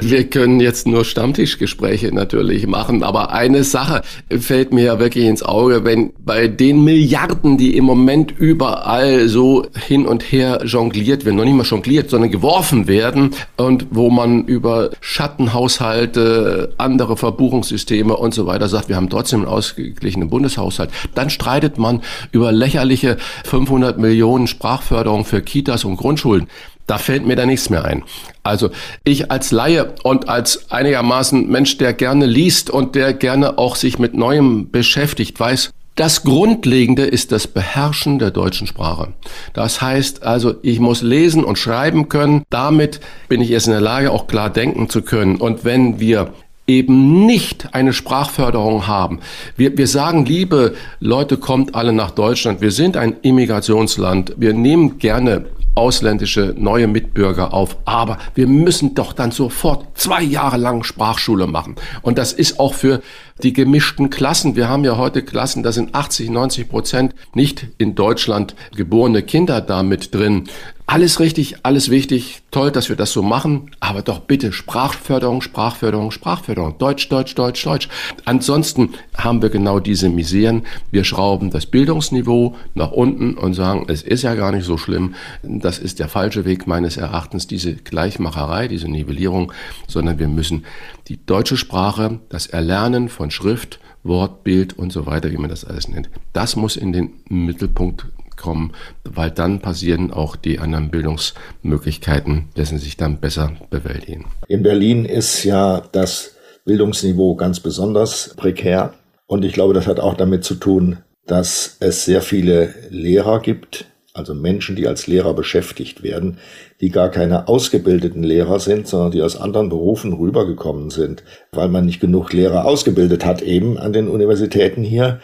Wir 0.01 0.25
können 0.25 0.59
jetzt 0.59 0.89
nur 0.89 1.05
Stammtischgespräche 1.05 2.13
natürlich 2.13 2.67
machen, 2.67 3.05
aber 3.05 3.33
eine 3.33 3.63
Sache 3.63 4.03
fällt 4.29 4.73
mir 4.73 4.85
ja 4.85 4.99
wirklich 4.99 5.27
ins 5.27 5.45
Auge, 5.45 5.85
wenn 5.85 6.13
bei 6.19 6.49
den 6.49 6.83
Milliarden, 6.83 7.57
die 7.57 7.77
im 7.77 7.85
Moment 7.85 8.35
überall 8.37 9.29
so 9.29 9.67
hin 9.87 10.05
und 10.05 10.25
her 10.33 10.63
jongliert 10.65 11.25
werden, 11.25 11.37
noch 11.37 11.45
nicht 11.45 11.55
mal 11.55 11.65
jongliert, 11.65 12.11
sondern 12.11 12.33
geworfen 12.33 12.89
werden 12.89 13.31
und 13.57 13.87
wo 13.93 14.11
man 14.11 14.47
über 14.47 14.91
Schattenhaushalte, 15.01 16.75
andere 16.77 17.17
Verbuchungssysteme 17.17 18.17
und 18.17 18.35
so 18.35 18.47
weiter 18.47 18.64
sagt, 18.69 18.89
wir 18.89 18.97
haben 18.97 19.11
trotzdem 19.11 19.41
einen 19.41 19.49
ausgeglichenen 19.49 20.31
Bundeshaushalt. 20.31 20.91
Dann 21.15 21.31
streitet 21.31 21.79
man 21.79 22.03
über 22.33 22.53
lächerliche 22.53 23.17
500 23.45 23.99
Millionen 23.99 24.47
Sprachförderung 24.47 25.25
für 25.25 25.43
Kitas 25.43 25.85
und 25.85 25.97
Grundschulen. 25.97 26.49
Da 26.87 26.99
fällt 26.99 27.27
mir 27.27 27.37
da 27.37 27.47
nichts 27.47 27.71
mehr 27.71 27.85
ein. 27.85 28.03
Also 28.43 28.71
ich 29.05 29.31
als 29.31 29.51
Laie 29.53 29.95
und 30.03 30.29
als 30.29 30.71
einigermaßen 30.71 31.49
Mensch, 31.49 31.79
der 31.79 31.95
gerne 31.95 32.27
liest 32.27 32.69
und 32.69 32.95
der 32.95 33.15
gerne 33.15 33.57
auch 33.57 33.77
sich 33.77 33.99
mit 33.99 34.15
Neuem 34.15 34.71
beschäftigt, 34.71 35.41
weiß, 35.41 35.71
das 35.95 36.25
Grundlegende 36.25 37.05
ist 37.05 37.31
das 37.31 37.47
Beherrschen 37.47 38.19
der 38.19 38.33
deutschen 38.33 38.67
Sprache. 38.67 39.13
Das 39.53 39.81
heißt 39.81 40.25
also, 40.25 40.57
ich 40.63 40.81
muss 40.81 41.03
lesen 41.03 41.45
und 41.45 41.57
schreiben 41.57 42.09
können. 42.09 42.43
Damit 42.51 43.01
bin 43.29 43.41
ich 43.41 43.53
erst 43.53 43.69
in 43.69 43.75
der 43.75 43.81
Lage, 43.81 44.11
auch 44.11 44.27
klar 44.27 44.51
denken 44.51 44.89
zu 44.89 45.03
können. 45.03 45.37
Und 45.37 45.65
wenn 45.65 46.01
wir 46.01 46.35
eben 46.67 47.27
nicht 47.27 47.75
eine 47.75 47.93
Sprachförderung 47.93 48.87
haben. 48.87 49.21
Wir, 49.57 49.77
wir 49.77 49.87
sagen, 49.87 50.25
liebe 50.25 50.75
Leute, 51.01 51.37
kommt 51.37 51.75
alle 51.75 51.93
nach 51.93 52.11
Deutschland. 52.11 52.61
Wir 52.61 52.71
sind 52.71 52.97
ein 52.97 53.17
Immigrationsland. 53.23 54.35
Wir 54.39 54.55
nehmen 54.55 54.99
gerne 54.99 55.47
ausländische 55.75 56.55
neue 56.57 56.87
Mitbürger 56.87 57.53
auf. 57.53 57.77
Aber 57.85 58.19
wir 58.35 58.47
müssen 58.47 58.95
doch 58.95 59.13
dann 59.13 59.31
sofort 59.31 59.99
zwei 59.99 60.23
Jahre 60.23 60.57
lang 60.57 60.85
Sprachschule 60.85 61.47
machen. 61.47 61.77
Und 62.03 62.19
das 62.19 62.33
ist 62.33 62.61
auch 62.61 62.75
für 62.75 63.03
die 63.43 63.53
gemischten 63.53 64.11
Klassen. 64.11 64.57
Wir 64.57 64.69
haben 64.69 64.85
ja 64.85 64.97
heute 64.97 65.23
Klassen, 65.23 65.63
da 65.63 65.73
sind 65.73 65.95
80, 65.95 66.31
90 66.31 66.69
Prozent 66.69 67.15
nicht 67.35 67.67
in 67.79 67.95
Deutschland 67.95 68.55
geborene 68.77 69.23
Kinder 69.23 69.61
da 69.61 69.83
mit 69.83 70.15
drin. 70.15 70.49
Alles 70.87 71.19
richtig, 71.19 71.57
alles 71.63 71.89
wichtig, 71.89 72.43
toll, 72.51 72.71
dass 72.71 72.91
wir 72.91 72.97
das 72.97 73.11
so 73.11 73.23
machen, 73.23 73.71
aber 73.81 74.03
doch 74.03 74.19
bitte 74.19 74.53
Sprachförderung, 74.53 75.41
Sprachförderung, 75.41 76.11
Sprachförderung, 76.11 76.77
Deutsch, 76.77 77.09
Deutsch, 77.09 77.35
Deutsch, 77.35 77.65
Deutsch. 77.65 77.89
Ansonsten 78.27 78.91
haben 79.17 79.41
wir 79.41 79.49
genau 79.49 79.81
diese 79.81 80.11
Miseren. 80.11 80.67
Wir 80.91 81.05
schrauben 81.05 81.49
das 81.49 81.65
Bildungsniveau 81.65 82.55
nach 82.75 82.93
unten 82.93 83.33
und 83.33 83.55
sagen, 83.55 83.87
es 83.89 84.03
ist 84.03 84.23
ja 84.23 84.35
gar 84.35 84.53
nicht 84.53 84.67
so 84.67 84.77
schlimm. 84.77 85.15
Das 85.43 85.79
ist 85.79 86.01
der 86.01 86.09
falsche 86.09 86.45
Weg 86.45 86.67
meines 86.67 86.99
Erachtens, 86.99 87.47
diese 87.47 87.77
Gleichmacherei, 87.77 88.69
diese 88.69 88.89
Nivellierung, 88.89 89.53
sondern 89.89 90.19
wir 90.19 90.29
müssen 90.29 90.67
die 91.09 91.25
deutsche 91.25 91.57
Sprache, 91.57 92.21
das 92.29 92.47
Erlernen 92.47 93.09
von 93.09 93.24
Schrift, 93.31 93.81
Wort, 94.03 94.45
Bild 94.45 94.79
und 94.79 94.93
so 94.93 95.07
weiter, 95.07 95.31
wie 95.31 95.37
man 95.37 95.51
das 95.51 95.65
alles 95.65 95.89
nennt, 95.89 96.11
das 96.33 96.57
muss 96.57 96.77
in 96.77 96.93
den 96.93 97.15
Mittelpunkt 97.29 98.07
kommen, 98.37 98.73
weil 99.05 99.31
dann 99.31 99.61
passieren 99.61 100.13
auch 100.13 100.37
die 100.37 100.59
anderen 100.59 100.91
Bildungsmöglichkeiten, 100.91 102.49
dessen 102.57 102.79
sich 102.79 102.97
dann 102.97 103.19
besser 103.19 103.53
bewältigen. 103.71 104.27
In 104.49 104.63
Berlin 104.63 105.05
ist 105.05 105.45
ja 105.45 105.83
das 105.93 106.35
Bildungsniveau 106.65 107.37
ganz 107.37 107.61
besonders 107.61 108.35
prekär 108.37 108.95
und 109.27 109.45
ich 109.45 109.53
glaube, 109.53 109.75
das 109.75 109.87
hat 109.87 110.01
auch 110.01 110.15
damit 110.15 110.45
zu 110.45 110.57
tun, 110.57 110.99
dass 111.27 111.77
es 111.81 112.05
sehr 112.05 112.23
viele 112.23 112.75
Lehrer 112.91 113.41
gibt, 113.41 113.87
also 114.15 114.33
Menschen, 114.33 114.77
die 114.77 114.87
als 114.87 115.09
Lehrer 115.09 115.35
beschäftigt 115.35 116.05
werden, 116.05 116.39
die 116.81 116.91
gar 116.91 117.09
keine 117.09 117.49
ausgebildeten 117.49 118.23
Lehrer 118.23 118.61
sind, 118.61 118.87
sondern 118.87 119.11
die 119.11 119.23
aus 119.23 119.37
anderen 119.37 119.69
Berufen 119.69 120.13
rübergekommen 120.13 120.91
sind, 120.91 121.25
weil 121.51 121.69
man 121.69 121.85
nicht 121.85 122.01
genug 122.01 122.33
Lehrer 122.33 122.65
ausgebildet 122.65 123.27
hat 123.27 123.43
eben 123.43 123.77
an 123.77 123.93
den 123.93 124.09
Universitäten 124.09 124.85
hier. 124.85 125.19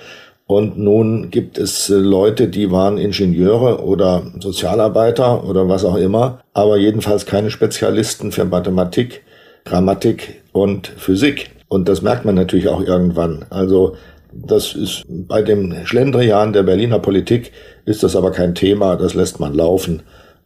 Und 0.47 0.77
nun 0.77 1.31
gibt 1.31 1.57
es 1.59 1.89
äh, 1.89 1.95
Leute, 1.95 2.49
die 2.49 2.73
waren 2.73 2.99
Ingenieure 2.99 3.85
oder 3.85 4.25
Sozialarbeiter 4.41 5.45
oder 5.49 5.69
was 5.69 5.85
auch 5.85 5.97
immer, 5.97 6.41
aber 6.53 6.77
jedenfalls 6.77 7.25
keine 7.25 7.53
Spezialisten 7.53 8.33
für 8.33 8.45
Mathematik, 8.45 9.23
Grammatik 9.65 10.43
und 10.51 10.89
Physik. 10.89 11.53
Und 11.69 11.89
das 11.89 12.03
merkt 12.03 12.25
man 12.25 12.35
natürlich 12.35 12.67
auch 12.67 12.83
irgendwann. 12.83 13.47
Also 13.51 13.95
das 14.33 14.75
ist 14.75 15.05
bei 15.09 15.43
dem 15.43 15.87
Schlendrian 15.87 16.53
der 16.53 16.63
Berliner 16.63 16.99
Politik 16.99 17.53
ist 17.85 18.03
das 18.03 18.17
aber 18.17 18.31
kein 18.31 18.55
Thema, 18.55 18.97
das 18.97 19.15
lässt 19.15 19.41
man 19.41 19.55
laufen. 19.55 20.03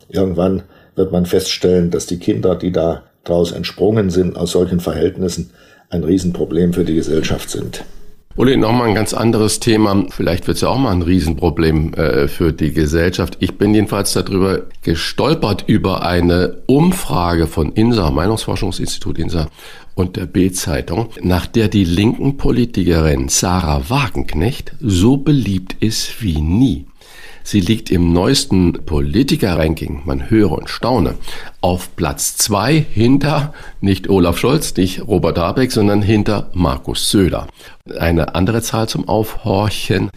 Irgendwann 0.09 0.63
wird 0.95 1.13
man 1.13 1.27
feststellen, 1.27 1.91
dass 1.91 2.07
die 2.07 2.19
Kinder, 2.19 2.55
die 2.55 2.73
da 2.73 3.03
daraus 3.25 3.53
entsprungen 3.53 4.11
sind 4.11 4.37
aus 4.37 4.53
solchen 4.53 4.81
Verhältnissen, 4.81 5.51
ein 5.91 6.05
Riesenproblem 6.05 6.73
für 6.73 6.85
die 6.85 6.95
Gesellschaft 6.95 7.51
sind. 7.51 7.85
Uli, 8.37 8.57
nochmal 8.57 8.89
ein 8.89 8.97
ganz 8.97 9.15
anderes 9.15 9.61
Thema. 9.61 10.07
Vielleicht 10.11 10.49
wird 10.49 10.57
es 10.57 10.63
ja 10.63 10.69
auch 10.69 10.79
mal 10.79 10.91
ein 10.91 11.03
Riesenproblem 11.03 11.95
äh, 11.95 12.27
für 12.27 12.53
die 12.53 12.73
Gesellschaft. 12.73 13.37
Ich 13.39 13.59
bin 13.59 13.73
jedenfalls 13.73 14.13
darüber 14.13 14.63
gestolpert 14.83 15.63
über 15.69 16.05
eine 16.05 16.57
Umfrage 16.67 17.47
von 17.47 17.71
INSA, 17.71 18.11
Meinungsforschungsinstitut 18.11 19.21
INSA 19.21 19.47
und 19.95 20.17
der 20.17 20.27
B-Zeitung, 20.27 21.11
nach 21.23 21.47
der 21.47 21.69
die 21.69 21.85
linken 21.85 22.37
Politikerin 22.37 23.29
Sarah 23.29 23.89
Wagenknecht 23.89 24.75
so 24.81 25.17
beliebt 25.17 25.77
ist 25.79 26.21
wie 26.21 26.41
nie. 26.41 26.87
Sie 27.47 27.61
liegt 27.61 27.91
im 27.91 28.15
neuesten 28.15 28.73
Politiker-Ranking, 28.73 30.01
man 30.07 30.31
höre 30.31 30.53
und 30.53 30.71
staune, 30.71 31.17
auf 31.61 31.95
Platz 31.95 32.39
zwei 32.39 32.75
hinter 32.91 33.53
nicht 33.83 34.09
Olaf 34.09 34.39
Scholz, 34.39 34.75
nicht 34.77 35.07
Robert 35.07 35.37
Habeck, 35.37 35.71
sondern 35.71 36.01
hinter 36.01 36.51
Markus 36.55 37.11
Söder. 37.11 37.47
Eine 37.99 38.35
andere 38.35 38.63
Zahl 38.63 38.89
zum 38.89 39.09
Aufhorchen. 39.09 40.11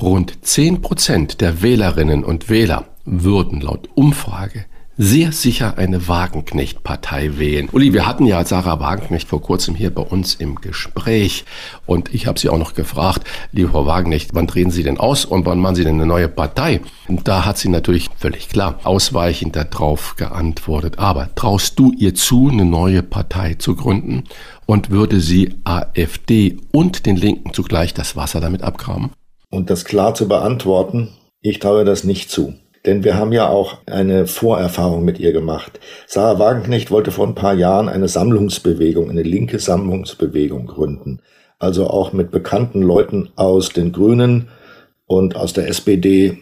Rund 0.00 0.44
zehn 0.44 0.82
Prozent 0.82 1.40
der 1.40 1.62
Wählerinnen 1.62 2.22
und 2.22 2.50
Wähler 2.50 2.84
würden 3.06 3.62
laut 3.62 3.88
Umfrage 3.94 4.66
sehr 4.98 5.32
sicher 5.32 5.76
eine 5.76 6.08
Wagenknecht-Partei 6.08 7.38
wählen. 7.38 7.68
Uli, 7.70 7.92
wir 7.92 8.06
hatten 8.06 8.24
ja 8.24 8.44
Sarah 8.44 8.80
Wagenknecht 8.80 9.28
vor 9.28 9.42
kurzem 9.42 9.74
hier 9.74 9.94
bei 9.94 10.02
uns 10.02 10.34
im 10.34 10.56
Gespräch 10.56 11.44
und 11.84 12.14
ich 12.14 12.26
habe 12.26 12.38
sie 12.38 12.48
auch 12.48 12.58
noch 12.58 12.74
gefragt, 12.74 13.26
liebe 13.52 13.68
Frau 13.68 13.86
Wagenknecht, 13.86 14.30
wann 14.34 14.46
drehen 14.46 14.70
Sie 14.70 14.82
denn 14.82 14.98
aus 14.98 15.24
und 15.24 15.44
wann 15.44 15.58
machen 15.58 15.76
Sie 15.76 15.84
denn 15.84 15.96
eine 15.96 16.06
neue 16.06 16.28
Partei? 16.28 16.80
Und 17.08 17.28
da 17.28 17.44
hat 17.44 17.58
sie 17.58 17.68
natürlich 17.68 18.08
völlig 18.18 18.48
klar 18.48 18.80
ausweichend 18.84 19.56
darauf 19.56 20.16
geantwortet. 20.16 20.98
Aber 20.98 21.34
traust 21.34 21.78
du 21.78 21.92
ihr 21.92 22.14
zu, 22.14 22.48
eine 22.48 22.64
neue 22.64 23.02
Partei 23.02 23.54
zu 23.54 23.76
gründen? 23.76 24.24
Und 24.64 24.90
würde 24.90 25.20
sie 25.20 25.54
AfD 25.62 26.58
und 26.72 27.06
den 27.06 27.16
Linken 27.16 27.52
zugleich 27.52 27.94
das 27.94 28.16
Wasser 28.16 28.40
damit 28.40 28.62
abgraben? 28.62 29.10
Und 29.50 29.70
das 29.70 29.84
klar 29.84 30.14
zu 30.14 30.26
beantworten, 30.26 31.10
ich 31.40 31.60
traue 31.60 31.84
das 31.84 32.02
nicht 32.02 32.30
zu. 32.30 32.54
Denn 32.86 33.02
wir 33.02 33.16
haben 33.16 33.32
ja 33.32 33.48
auch 33.48 33.78
eine 33.86 34.28
Vorerfahrung 34.28 35.04
mit 35.04 35.18
ihr 35.18 35.32
gemacht. 35.32 35.80
Sarah 36.06 36.38
Wagenknecht 36.38 36.92
wollte 36.92 37.10
vor 37.10 37.26
ein 37.26 37.34
paar 37.34 37.54
Jahren 37.54 37.88
eine 37.88 38.06
Sammlungsbewegung, 38.06 39.10
eine 39.10 39.24
linke 39.24 39.58
Sammlungsbewegung 39.58 40.66
gründen. 40.66 41.20
Also 41.58 41.88
auch 41.88 42.12
mit 42.12 42.30
bekannten 42.30 42.82
Leuten 42.82 43.30
aus 43.34 43.70
den 43.70 43.92
Grünen 43.92 44.48
und 45.06 45.34
aus 45.34 45.52
der 45.52 45.68
SPD, 45.68 46.38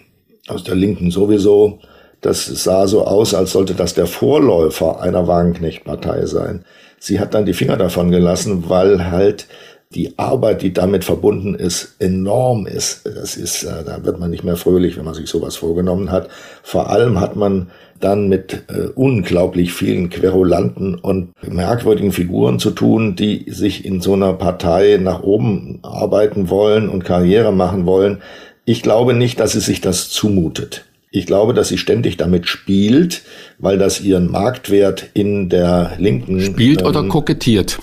aus 0.49 0.65
der 0.65 0.75
Linken 0.75 1.11
sowieso. 1.11 1.81
Das 2.21 2.45
sah 2.45 2.87
so 2.87 3.07
aus, 3.07 3.35
als 3.35 3.53
sollte 3.53 3.75
das 3.75 3.95
der 3.95 4.07
Vorläufer 4.07 5.01
einer 5.01 5.27
Wagenknecht-Partei 5.27 6.27
sein. 6.27 6.65
Sie 6.99 7.21
hat 7.21 7.35
dann 7.35 7.47
die 7.47 7.53
Finger 7.53 7.77
davon 7.77 8.11
gelassen, 8.11 8.65
weil 8.69 9.11
halt 9.11 9.47
die 9.95 10.19
Arbeit, 10.19 10.63
die 10.63 10.73
damit 10.73 11.05
verbunden 11.05 11.55
ist, 11.55 11.97
enorm 11.99 12.67
ist. 12.67 13.07
Das 13.07 13.37
ist, 13.37 13.63
äh, 13.63 13.85
da 13.85 14.05
wird 14.05 14.19
man 14.19 14.31
nicht 14.31 14.45
mehr 14.45 14.57
fröhlich, 14.57 14.97
wenn 14.97 15.05
man 15.05 15.15
sich 15.15 15.29
sowas 15.29 15.57
vorgenommen 15.57 16.11
hat. 16.11 16.29
Vor 16.63 16.91
allem 16.91 17.21
hat 17.21 17.37
man 17.37 17.69
dann 18.01 18.29
mit 18.29 18.65
äh, 18.69 18.89
unglaublich 18.95 19.73
vielen 19.73 20.11
Querulanten 20.11 20.97
und 20.97 21.31
merkwürdigen 21.49 22.13
Figuren 22.13 22.59
zu 22.59 22.71
tun, 22.71 23.17
die 23.17 23.47
sich 23.49 23.85
in 23.85 24.01
so 24.01 24.15
einer 24.15 24.33
Partei 24.35 24.99
nach 25.01 25.23
oben 25.23 25.79
arbeiten 25.83 26.51
wollen 26.51 26.89
und 26.89 27.05
Karriere 27.05 27.53
machen 27.53 27.87
wollen. 27.87 28.21
Ich 28.65 28.83
glaube 28.83 29.15
nicht, 29.15 29.41
dass 29.41 29.53
sie 29.53 29.61
sich 29.61 29.81
das 29.81 30.11
zumutet. 30.11 30.85
Ich 31.11 31.27
glaube, 31.27 31.55
dass 31.55 31.69
sie 31.69 31.79
ständig 31.79 32.17
damit 32.17 32.49
spielt, 32.49 33.23
weil 33.59 33.79
das 33.79 34.01
ihren 34.01 34.31
Marktwert 34.31 35.11
in 35.15 35.49
der 35.49 35.93
linken. 35.99 36.41
Spielt 36.41 36.81
ähm, 36.81 36.89
oder 36.89 37.05
kokettiert? 37.05 37.79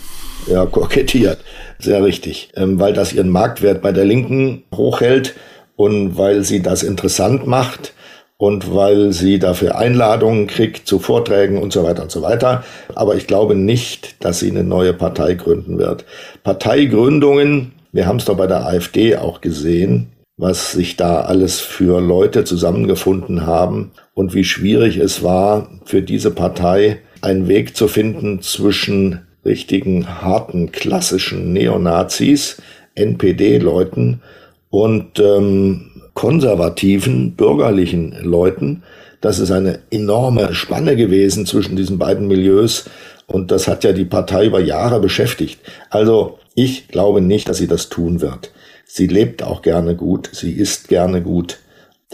Ja, 0.47 0.65
kokettiert. 0.71 1.39
Sehr 1.79 2.03
richtig. 2.03 2.49
Ähm, 2.55 2.79
weil 2.79 2.93
das 2.93 3.13
ihren 3.13 3.29
Marktwert 3.29 3.81
bei 3.81 3.91
der 3.91 4.05
Linken 4.05 4.63
hochhält 4.73 5.35
und 5.75 6.17
weil 6.17 6.43
sie 6.43 6.61
das 6.61 6.83
interessant 6.83 7.47
macht 7.47 7.93
und 8.37 8.73
weil 8.73 9.11
sie 9.13 9.37
dafür 9.37 9.77
Einladungen 9.77 10.47
kriegt 10.47 10.87
zu 10.87 10.97
Vorträgen 10.97 11.57
und 11.57 11.71
so 11.71 11.83
weiter 11.83 12.03
und 12.03 12.11
so 12.11 12.23
weiter. 12.23 12.63
Aber 12.95 13.15
ich 13.15 13.27
glaube 13.27 13.55
nicht, 13.55 14.23
dass 14.23 14.39
sie 14.39 14.49
eine 14.49 14.63
neue 14.63 14.93
Partei 14.93 15.35
gründen 15.35 15.77
wird. 15.77 16.05
Parteigründungen, 16.43 17.73
wir 17.91 18.07
haben 18.07 18.17
es 18.17 18.25
doch 18.25 18.37
bei 18.37 18.47
der 18.47 18.65
AfD 18.65 19.15
auch 19.17 19.41
gesehen, 19.41 20.11
was 20.37 20.71
sich 20.71 20.97
da 20.97 21.21
alles 21.21 21.59
für 21.59 22.01
Leute 22.01 22.43
zusammengefunden 22.43 23.45
haben 23.45 23.91
und 24.15 24.33
wie 24.33 24.43
schwierig 24.43 24.97
es 24.97 25.21
war, 25.21 25.69
für 25.85 26.01
diese 26.01 26.31
Partei 26.31 26.97
einen 27.21 27.47
Weg 27.47 27.77
zu 27.77 27.87
finden 27.87 28.41
zwischen 28.41 29.27
richtigen 29.45 30.21
harten 30.21 30.71
klassischen 30.71 31.53
Neonazis, 31.53 32.61
NPD-Leuten 32.95 34.21
und 34.69 35.19
ähm, 35.19 35.91
konservativen 36.13 37.35
bürgerlichen 37.35 38.15
Leuten. 38.23 38.83
Das 39.21 39.39
ist 39.39 39.51
eine 39.51 39.79
enorme 39.91 40.53
Spanne 40.53 40.95
gewesen 40.95 41.45
zwischen 41.45 41.75
diesen 41.75 41.99
beiden 41.99 42.27
Milieus 42.27 42.89
und 43.27 43.51
das 43.51 43.67
hat 43.67 43.83
ja 43.83 43.93
die 43.93 44.05
Partei 44.05 44.45
über 44.45 44.59
Jahre 44.59 44.99
beschäftigt. 44.99 45.59
Also 45.89 46.39
ich 46.55 46.87
glaube 46.87 47.21
nicht, 47.21 47.47
dass 47.47 47.57
sie 47.57 47.67
das 47.67 47.89
tun 47.89 48.21
wird. 48.21 48.51
Sie 48.85 49.07
lebt 49.07 49.41
auch 49.41 49.61
gerne 49.61 49.95
gut, 49.95 50.29
sie 50.33 50.51
isst 50.51 50.89
gerne 50.89 51.21
gut, 51.21 51.59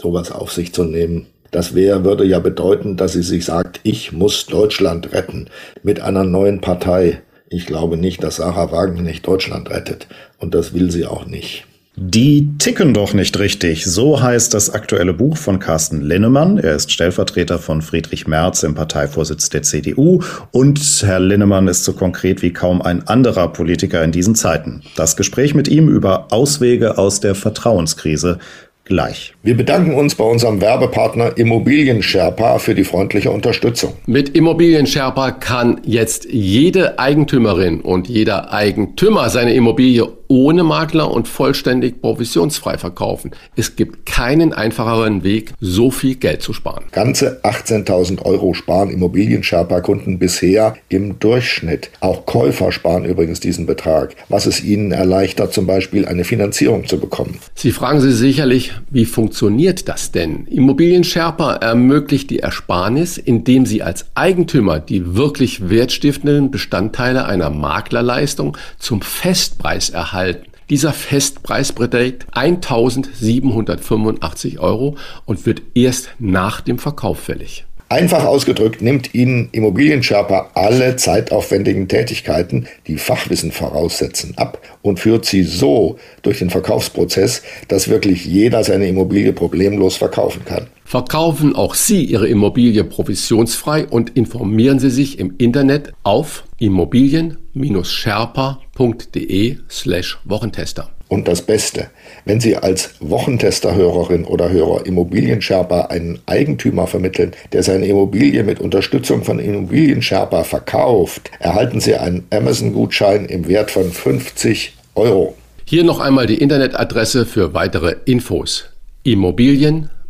sowas 0.00 0.30
auf 0.30 0.52
sich 0.52 0.72
zu 0.72 0.84
nehmen. 0.84 1.26
Das 1.50 1.74
wäre, 1.74 2.04
würde 2.04 2.24
ja 2.24 2.38
bedeuten, 2.38 2.96
dass 2.96 3.12
sie 3.12 3.22
sich 3.22 3.44
sagt, 3.44 3.80
ich 3.82 4.12
muss 4.12 4.46
Deutschland 4.46 5.12
retten 5.12 5.46
mit 5.82 6.00
einer 6.00 6.24
neuen 6.24 6.60
Partei. 6.60 7.22
Ich 7.48 7.66
glaube 7.66 7.96
nicht, 7.96 8.22
dass 8.22 8.36
Sarah 8.36 8.70
Wagenknecht 8.70 9.26
Deutschland 9.26 9.70
rettet. 9.70 10.06
Und 10.38 10.54
das 10.54 10.74
will 10.74 10.90
sie 10.90 11.06
auch 11.06 11.26
nicht. 11.26 11.64
Die 12.00 12.56
ticken 12.58 12.94
doch 12.94 13.12
nicht 13.12 13.36
richtig. 13.40 13.84
So 13.84 14.22
heißt 14.22 14.54
das 14.54 14.70
aktuelle 14.70 15.12
Buch 15.12 15.36
von 15.36 15.58
Carsten 15.58 16.00
Linnemann. 16.00 16.56
Er 16.56 16.76
ist 16.76 16.92
Stellvertreter 16.92 17.58
von 17.58 17.82
Friedrich 17.82 18.28
Merz 18.28 18.62
im 18.62 18.76
Parteivorsitz 18.76 19.50
der 19.50 19.62
CDU. 19.62 20.22
Und 20.52 20.80
Herr 21.04 21.18
Linnemann 21.18 21.66
ist 21.66 21.82
so 21.82 21.94
konkret 21.94 22.40
wie 22.40 22.52
kaum 22.52 22.82
ein 22.82 23.08
anderer 23.08 23.48
Politiker 23.48 24.04
in 24.04 24.12
diesen 24.12 24.36
Zeiten. 24.36 24.82
Das 24.94 25.16
Gespräch 25.16 25.56
mit 25.56 25.66
ihm 25.66 25.88
über 25.88 26.28
Auswege 26.30 26.98
aus 26.98 27.18
der 27.18 27.34
Vertrauenskrise 27.34 28.38
gleich. 28.88 29.34
Wir 29.42 29.56
bedanken 29.56 29.94
uns 29.94 30.14
bei 30.14 30.24
unserem 30.24 30.60
Werbepartner 30.60 31.38
Immobilien 31.38 32.02
Sherpa 32.02 32.58
für 32.58 32.74
die 32.74 32.84
freundliche 32.84 33.30
Unterstützung. 33.30 33.94
Mit 34.06 34.30
Immobilien 34.30 34.86
Sherpa 34.86 35.30
kann 35.30 35.80
jetzt 35.84 36.26
jede 36.30 36.98
Eigentümerin 36.98 37.80
und 37.80 38.08
jeder 38.08 38.52
Eigentümer 38.52 39.30
seine 39.30 39.54
Immobilie 39.54 40.17
ohne 40.28 40.62
Makler 40.62 41.10
und 41.10 41.26
vollständig 41.26 42.00
provisionsfrei 42.00 42.78
verkaufen. 42.78 43.32
Es 43.56 43.76
gibt 43.76 44.06
keinen 44.06 44.52
einfacheren 44.52 45.24
Weg, 45.24 45.54
so 45.60 45.90
viel 45.90 46.14
Geld 46.14 46.42
zu 46.42 46.52
sparen. 46.52 46.84
Ganze 46.92 47.40
18.000 47.42 48.22
Euro 48.22 48.54
sparen 48.54 48.90
Immobilien-Sherpa-Kunden 48.90 50.18
bisher 50.18 50.76
im 50.88 51.18
Durchschnitt. 51.18 51.90
Auch 52.00 52.26
Käufer 52.26 52.72
sparen 52.72 53.04
übrigens 53.04 53.40
diesen 53.40 53.66
Betrag, 53.66 54.14
was 54.28 54.46
es 54.46 54.62
ihnen 54.62 54.92
erleichtert, 54.92 55.52
zum 55.52 55.66
Beispiel 55.66 56.06
eine 56.06 56.24
Finanzierung 56.24 56.86
zu 56.86 56.98
bekommen. 56.98 57.38
Sie 57.54 57.72
fragen 57.72 58.00
sich 58.00 58.14
sicherlich, 58.14 58.72
wie 58.90 59.06
funktioniert 59.06 59.88
das 59.88 60.12
denn? 60.12 60.46
Immobilien-Sherpa 60.46 61.54
ermöglicht 61.54 62.30
die 62.30 62.40
Ersparnis, 62.40 63.16
indem 63.16 63.64
Sie 63.64 63.82
als 63.82 64.06
Eigentümer 64.14 64.78
die 64.78 65.16
wirklich 65.16 65.70
wertstiftenden 65.70 66.50
Bestandteile 66.50 67.24
einer 67.24 67.50
Maklerleistung 67.50 68.56
zum 68.78 69.00
Festpreis 69.00 69.90
erhalten 69.90 70.17
erhalten. 70.18 70.46
Dieser 70.70 70.92
Festpreis 70.92 71.72
beträgt 71.72 72.26
1785 72.32 74.58
Euro 74.58 74.96
und 75.24 75.46
wird 75.46 75.62
erst 75.74 76.10
nach 76.18 76.60
dem 76.60 76.78
Verkauf 76.78 77.20
fällig. 77.20 77.64
Einfach 77.90 78.26
ausgedrückt 78.26 78.82
nimmt 78.82 79.14
Ihnen 79.14 79.48
Immobilienscherper 79.50 80.50
alle 80.52 80.96
zeitaufwendigen 80.96 81.88
Tätigkeiten, 81.88 82.66
die 82.86 82.98
Fachwissen 82.98 83.50
voraussetzen, 83.50 84.34
ab 84.36 84.60
und 84.82 85.00
führt 85.00 85.24
sie 85.24 85.42
so 85.42 85.98
durch 86.20 86.40
den 86.40 86.50
Verkaufsprozess, 86.50 87.40
dass 87.68 87.88
wirklich 87.88 88.26
jeder 88.26 88.62
seine 88.62 88.88
Immobilie 88.88 89.32
problemlos 89.32 89.96
verkaufen 89.96 90.44
kann. 90.44 90.66
Verkaufen 90.88 91.54
auch 91.54 91.74
Sie 91.74 92.02
Ihre 92.04 92.28
Immobilie 92.28 92.82
provisionsfrei 92.82 93.86
und 93.86 94.16
informieren 94.16 94.78
Sie 94.78 94.88
sich 94.88 95.18
im 95.18 95.34
Internet 95.36 95.92
auf 96.02 96.44
immobilien-sherpa.de 96.58 99.56
slash 99.68 100.18
Wochentester. 100.24 100.88
Und 101.08 101.28
das 101.28 101.42
Beste, 101.42 101.88
wenn 102.24 102.40
Sie 102.40 102.56
als 102.56 102.94
Wochentester-Hörerin 103.00 104.24
oder 104.24 104.48
Hörer 104.48 104.86
Immobilien-Sherpa 104.86 105.88
einen 105.90 106.20
Eigentümer 106.24 106.86
vermitteln, 106.86 107.32
der 107.52 107.62
seine 107.62 107.84
Immobilie 107.84 108.42
mit 108.42 108.58
Unterstützung 108.58 109.24
von 109.24 109.40
Immobilien-Sherpa 109.40 110.44
verkauft, 110.44 111.30
erhalten 111.38 111.80
Sie 111.80 111.96
einen 111.96 112.24
Amazon-Gutschein 112.30 113.26
im 113.26 113.46
Wert 113.46 113.70
von 113.70 113.92
50 113.92 114.72
Euro. 114.94 115.36
Hier 115.66 115.84
noch 115.84 116.00
einmal 116.00 116.26
die 116.26 116.38
Internetadresse 116.38 117.26
für 117.26 117.52
weitere 117.52 117.96
Infos. 118.06 118.70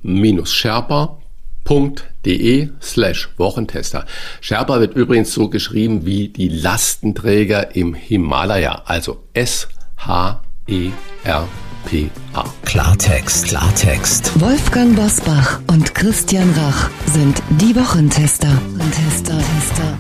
Immobilien-sherpa.de 0.02 2.70
slash 2.80 3.28
Wochentester. 3.37 4.04
Sherpa 4.40 4.80
wird 4.80 4.94
übrigens 4.94 5.32
so 5.32 5.48
geschrieben 5.48 6.04
wie 6.06 6.28
die 6.28 6.48
Lastenträger 6.48 7.76
im 7.76 7.94
Himalaya, 7.94 8.82
also 8.87 9.22
S-H 9.34 10.42
E-R-P-A. 10.68 12.44
Klartext, 12.66 13.46
Klartext. 13.46 14.38
Wolfgang 14.38 14.94
Bosbach 14.94 15.61
und 15.68 15.94
Christian 15.94 16.52
Rach 16.52 16.90
sind 17.06 17.42
die 17.58 17.74
Wochentester. 17.74 18.50
Tester, 18.92 19.38
Tester. 19.38 19.98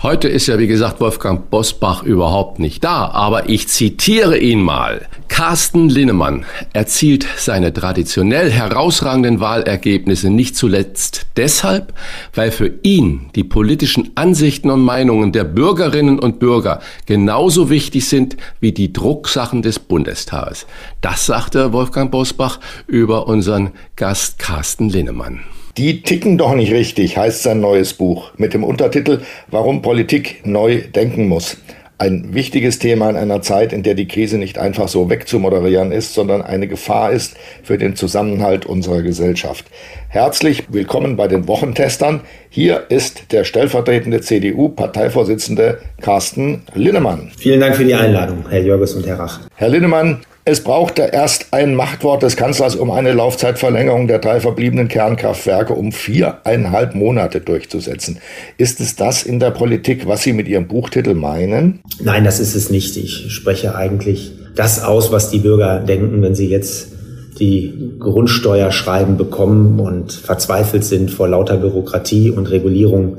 Heute 0.00 0.28
ist 0.28 0.46
ja, 0.46 0.60
wie 0.60 0.68
gesagt, 0.68 1.00
Wolfgang 1.00 1.50
Bosbach 1.50 2.04
überhaupt 2.04 2.60
nicht 2.60 2.84
da, 2.84 3.08
aber 3.08 3.48
ich 3.48 3.66
zitiere 3.66 4.38
ihn 4.38 4.62
mal. 4.62 5.08
Carsten 5.26 5.88
Linnemann 5.88 6.46
erzielt 6.72 7.26
seine 7.36 7.72
traditionell 7.72 8.48
herausragenden 8.48 9.40
Wahlergebnisse 9.40 10.30
nicht 10.30 10.54
zuletzt 10.54 11.26
deshalb, 11.36 11.94
weil 12.32 12.52
für 12.52 12.70
ihn 12.84 13.30
die 13.34 13.42
politischen 13.42 14.12
Ansichten 14.14 14.70
und 14.70 14.82
Meinungen 14.82 15.32
der 15.32 15.42
Bürgerinnen 15.42 16.20
und 16.20 16.38
Bürger 16.38 16.78
genauso 17.06 17.68
wichtig 17.68 18.08
sind 18.08 18.36
wie 18.60 18.70
die 18.70 18.92
Drucksachen 18.92 19.62
des 19.62 19.80
Bundestages. 19.80 20.66
Das 21.00 21.26
sagte 21.26 21.72
Wolfgang 21.72 22.12
Bosbach 22.12 22.60
über 22.86 23.26
unseren 23.26 23.72
Gast 23.96 24.38
Carsten 24.38 24.90
Linnemann. 24.90 25.40
Die 25.78 26.02
ticken 26.02 26.38
doch 26.38 26.56
nicht 26.56 26.72
richtig, 26.72 27.16
heißt 27.16 27.44
sein 27.44 27.60
neues 27.60 27.94
Buch 27.94 28.32
mit 28.36 28.52
dem 28.52 28.64
Untertitel 28.64 29.20
Warum 29.46 29.80
Politik 29.80 30.40
neu 30.44 30.82
denken 30.82 31.28
muss. 31.28 31.58
Ein 31.98 32.34
wichtiges 32.34 32.80
Thema 32.80 33.08
in 33.10 33.14
einer 33.14 33.42
Zeit, 33.42 33.72
in 33.72 33.84
der 33.84 33.94
die 33.94 34.08
Krise 34.08 34.38
nicht 34.38 34.58
einfach 34.58 34.88
so 34.88 35.08
wegzumoderieren 35.08 35.92
ist, 35.92 36.14
sondern 36.14 36.42
eine 36.42 36.66
Gefahr 36.66 37.12
ist 37.12 37.36
für 37.62 37.78
den 37.78 37.94
Zusammenhalt 37.94 38.66
unserer 38.66 39.02
Gesellschaft. 39.02 39.66
Herzlich 40.08 40.64
willkommen 40.68 41.14
bei 41.14 41.28
den 41.28 41.46
Wochentestern. 41.46 42.22
Hier 42.50 42.86
ist 42.88 43.30
der 43.30 43.44
stellvertretende 43.44 44.20
CDU-Parteivorsitzende 44.20 45.78
Carsten 46.00 46.62
Linnemann. 46.74 47.30
Vielen 47.38 47.60
Dank 47.60 47.76
für 47.76 47.84
die 47.84 47.94
Einladung, 47.94 48.46
Herr 48.50 48.62
Jörges 48.62 48.94
und 48.94 49.06
Herr 49.06 49.20
Rach. 49.20 49.42
Herr 49.54 49.68
Linnemann, 49.68 50.22
es 50.50 50.62
brauchte 50.62 51.02
erst 51.12 51.48
ein 51.50 51.74
Machtwort 51.74 52.22
des 52.22 52.34
Kanzlers, 52.34 52.74
um 52.74 52.90
eine 52.90 53.12
Laufzeitverlängerung 53.12 54.08
der 54.08 54.18
drei 54.18 54.40
verbliebenen 54.40 54.88
Kernkraftwerke 54.88 55.74
um 55.74 55.92
viereinhalb 55.92 56.94
Monate 56.94 57.42
durchzusetzen. 57.42 58.16
Ist 58.56 58.80
es 58.80 58.96
das 58.96 59.24
in 59.24 59.40
der 59.40 59.50
Politik, 59.50 60.08
was 60.08 60.22
Sie 60.22 60.32
mit 60.32 60.48
Ihrem 60.48 60.66
Buchtitel 60.66 61.12
meinen? 61.12 61.80
Nein, 62.02 62.24
das 62.24 62.40
ist 62.40 62.54
es 62.54 62.70
nicht. 62.70 62.96
Ich 62.96 63.30
spreche 63.30 63.74
eigentlich 63.74 64.32
das 64.54 64.82
aus, 64.82 65.12
was 65.12 65.28
die 65.28 65.40
Bürger 65.40 65.80
denken, 65.80 66.22
wenn 66.22 66.34
sie 66.34 66.48
jetzt 66.48 66.92
die 67.38 67.92
Grundsteuerschreiben 67.98 69.18
bekommen 69.18 69.78
und 69.78 70.12
verzweifelt 70.12 70.82
sind 70.82 71.10
vor 71.10 71.28
lauter 71.28 71.58
Bürokratie 71.58 72.30
und 72.30 72.50
Regulierung 72.50 73.18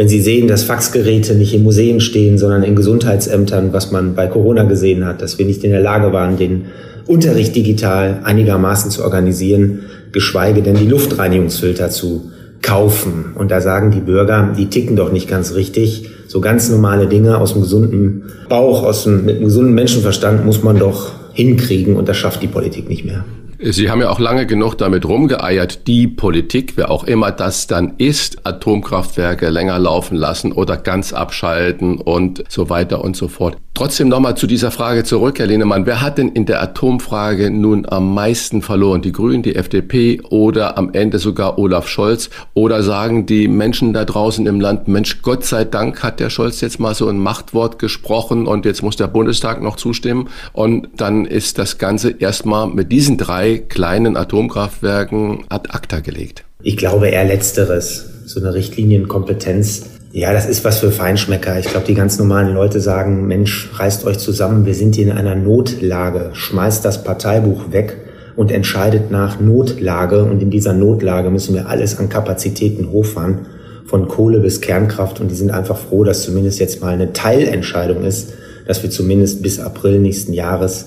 wenn 0.00 0.08
Sie 0.08 0.22
sehen, 0.22 0.48
dass 0.48 0.62
Faxgeräte 0.62 1.34
nicht 1.34 1.52
in 1.52 1.62
Museen 1.62 2.00
stehen, 2.00 2.38
sondern 2.38 2.62
in 2.62 2.74
Gesundheitsämtern, 2.74 3.74
was 3.74 3.92
man 3.92 4.14
bei 4.14 4.28
Corona 4.28 4.62
gesehen 4.62 5.04
hat, 5.04 5.20
dass 5.20 5.38
wir 5.38 5.44
nicht 5.44 5.62
in 5.62 5.72
der 5.72 5.82
Lage 5.82 6.10
waren, 6.10 6.38
den 6.38 6.68
Unterricht 7.06 7.54
digital 7.54 8.20
einigermaßen 8.24 8.90
zu 8.90 9.04
organisieren, 9.04 9.80
geschweige 10.10 10.62
denn 10.62 10.76
die 10.76 10.86
Luftreinigungsfilter 10.86 11.90
zu 11.90 12.30
kaufen. 12.62 13.34
Und 13.34 13.50
da 13.50 13.60
sagen 13.60 13.90
die 13.90 14.00
Bürger, 14.00 14.54
die 14.56 14.70
ticken 14.70 14.96
doch 14.96 15.12
nicht 15.12 15.28
ganz 15.28 15.54
richtig. 15.54 16.08
So 16.28 16.40
ganz 16.40 16.70
normale 16.70 17.06
Dinge 17.06 17.36
aus 17.36 17.52
dem 17.52 17.60
gesunden 17.60 18.22
Bauch, 18.48 18.84
aus 18.84 19.04
dem, 19.04 19.26
mit 19.26 19.36
einem 19.36 19.44
gesunden 19.44 19.74
Menschenverstand 19.74 20.46
muss 20.46 20.62
man 20.62 20.78
doch 20.78 21.12
hinkriegen 21.34 21.96
und 21.96 22.08
das 22.08 22.16
schafft 22.16 22.42
die 22.42 22.46
Politik 22.46 22.88
nicht 22.88 23.04
mehr. 23.04 23.26
Sie 23.62 23.90
haben 23.90 24.00
ja 24.00 24.08
auch 24.08 24.20
lange 24.20 24.46
genug 24.46 24.76
damit 24.76 25.06
rumgeeiert, 25.06 25.86
die 25.86 26.08
Politik, 26.08 26.78
wer 26.78 26.90
auch 26.90 27.04
immer 27.04 27.30
das 27.30 27.66
dann 27.66 27.92
ist, 27.98 28.46
Atomkraftwerke 28.46 29.50
länger 29.50 29.78
laufen 29.78 30.16
lassen 30.16 30.52
oder 30.52 30.78
ganz 30.78 31.12
abschalten 31.12 31.98
und 31.98 32.42
so 32.48 32.70
weiter 32.70 33.04
und 33.04 33.16
so 33.16 33.28
fort. 33.28 33.58
Trotzdem 33.74 34.08
nochmal 34.08 34.36
zu 34.36 34.46
dieser 34.46 34.70
Frage 34.70 35.04
zurück, 35.04 35.38
Herr 35.38 35.46
Lehnemann. 35.46 35.86
Wer 35.86 36.00
hat 36.00 36.18
denn 36.18 36.28
in 36.30 36.44
der 36.44 36.60
Atomfrage 36.62 37.50
nun 37.50 37.86
am 37.88 38.12
meisten 38.14 38.62
verloren? 38.62 39.00
Die 39.00 39.12
Grünen, 39.12 39.42
die 39.42 39.56
FDP 39.56 40.20
oder 40.28 40.76
am 40.76 40.92
Ende 40.92 41.18
sogar 41.18 41.58
Olaf 41.58 41.86
Scholz? 41.86 42.30
Oder 42.52 42.82
sagen 42.82 43.26
die 43.26 43.46
Menschen 43.46 43.92
da 43.92 44.04
draußen 44.04 44.46
im 44.46 44.60
Land, 44.60 44.88
Mensch, 44.88 45.22
Gott 45.22 45.44
sei 45.44 45.64
Dank 45.64 46.02
hat 46.02 46.18
der 46.18 46.30
Scholz 46.30 46.60
jetzt 46.60 46.80
mal 46.80 46.94
so 46.94 47.08
ein 47.08 47.18
Machtwort 47.18 47.78
gesprochen 47.78 48.46
und 48.46 48.64
jetzt 48.64 48.82
muss 48.82 48.96
der 48.96 49.06
Bundestag 49.06 49.62
noch 49.62 49.76
zustimmen 49.76 50.28
und 50.52 50.88
dann 50.96 51.24
ist 51.24 51.58
das 51.58 51.78
Ganze 51.78 52.10
erstmal 52.10 52.66
mit 52.66 52.90
diesen 52.92 53.16
drei 53.18 53.49
kleinen 53.58 54.16
Atomkraftwerken 54.16 55.44
ad 55.48 55.70
acta 55.70 56.00
gelegt? 56.00 56.44
Ich 56.62 56.76
glaube 56.76 57.08
eher 57.08 57.24
letzteres. 57.24 58.06
So 58.26 58.40
eine 58.40 58.54
Richtlinienkompetenz 58.54 59.82
ja, 60.12 60.32
das 60.32 60.46
ist 60.46 60.64
was 60.64 60.80
für 60.80 60.90
Feinschmecker. 60.90 61.58
Ich 61.60 61.66
glaube, 61.66 61.86
die 61.86 61.94
ganz 61.94 62.18
normalen 62.18 62.52
Leute 62.52 62.80
sagen, 62.80 63.28
Mensch, 63.28 63.70
reißt 63.74 64.04
euch 64.06 64.18
zusammen, 64.18 64.66
wir 64.66 64.74
sind 64.74 64.96
hier 64.96 65.06
in 65.06 65.12
einer 65.12 65.36
Notlage, 65.36 66.30
schmeißt 66.32 66.84
das 66.84 67.04
Parteibuch 67.04 67.70
weg 67.70 67.96
und 68.34 68.50
entscheidet 68.50 69.12
nach 69.12 69.38
Notlage. 69.38 70.24
Und 70.24 70.42
in 70.42 70.50
dieser 70.50 70.72
Notlage 70.72 71.30
müssen 71.30 71.54
wir 71.54 71.68
alles 71.68 71.96
an 72.00 72.08
Kapazitäten 72.08 72.90
hochfahren, 72.90 73.46
von 73.86 74.08
Kohle 74.08 74.40
bis 74.40 74.60
Kernkraft. 74.60 75.20
Und 75.20 75.30
die 75.30 75.36
sind 75.36 75.52
einfach 75.52 75.78
froh, 75.78 76.02
dass 76.02 76.24
zumindest 76.24 76.58
jetzt 76.58 76.80
mal 76.80 76.92
eine 76.92 77.12
Teilentscheidung 77.12 78.02
ist, 78.02 78.32
dass 78.66 78.82
wir 78.82 78.90
zumindest 78.90 79.42
bis 79.42 79.60
April 79.60 80.00
nächsten 80.00 80.32
Jahres 80.32 80.86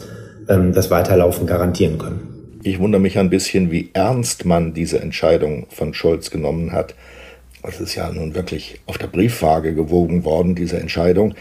ähm, 0.49 0.73
das 0.73 0.91
Weiterlaufen 0.91 1.47
garantieren 1.47 1.97
können. 1.97 2.32
Ich 2.65 2.79
wundere 2.79 3.01
mich 3.01 3.19
ein 3.19 3.29
bisschen, 3.29 3.71
wie 3.71 3.89
ernst 3.91 4.45
man 4.45 4.73
diese 4.73 5.01
Entscheidung 5.01 5.67
von 5.69 5.93
Scholz 5.93 6.31
genommen 6.31 6.71
hat. 6.71 6.95
Das 7.61 7.81
ist 7.81 7.95
ja 7.95 8.09
nun 8.09 8.35
wirklich 8.35 8.79
auf 8.85 8.97
der 8.97 9.07
Briefwaage 9.07 9.73
gewogen 9.73 10.23
worden, 10.23 10.55
diese 10.55 10.79
Entscheidung. 10.79 11.35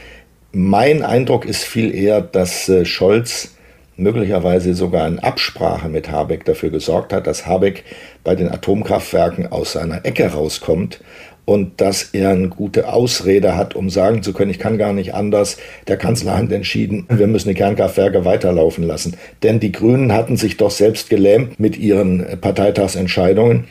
Mein 0.50 1.04
Eindruck 1.04 1.44
ist 1.44 1.62
viel 1.62 1.94
eher, 1.94 2.22
dass 2.22 2.68
äh, 2.68 2.85
Scholz 2.85 3.54
möglicherweise 3.96 4.74
sogar 4.74 5.06
in 5.06 5.20
Absprache 5.20 5.88
mit 5.88 6.11
Habeck 6.11 6.44
dafür 6.44 6.70
gesorgt 6.70 7.12
hat, 7.12 7.28
dass 7.28 7.46
Habeck 7.46 7.85
bei 8.24 8.35
den 8.35 8.50
Atomkraftwerken 8.50 9.46
aus 9.46 9.72
seiner 9.72 10.04
Ecke 10.04 10.26
rauskommt 10.26 11.00
und 11.44 11.81
dass 11.81 12.11
er 12.12 12.31
eine 12.31 12.48
gute 12.48 12.88
Ausrede 12.92 13.57
hat, 13.57 13.74
um 13.74 13.90
sagen 13.90 14.22
zu 14.22 14.33
können, 14.33 14.50
ich 14.50 14.59
kann 14.59 14.78
gar 14.78 14.92
nicht 14.92 15.14
anders. 15.14 15.57
Der 15.88 15.96
Kanzler 15.96 16.37
hat 16.37 16.52
entschieden, 16.52 17.07
wir 17.09 17.26
müssen 17.26 17.48
die 17.48 17.55
Kernkraftwerke 17.55 18.24
weiterlaufen 18.24 18.85
lassen. 18.85 19.16
Denn 19.42 19.59
die 19.59 19.72
Grünen 19.72 20.12
hatten 20.12 20.37
sich 20.37 20.57
doch 20.57 20.70
selbst 20.70 21.11
gelähmt 21.11 21.59
mit 21.59 21.76
ihren 21.78 22.24
Parteitagsentscheidungen. 22.40 23.64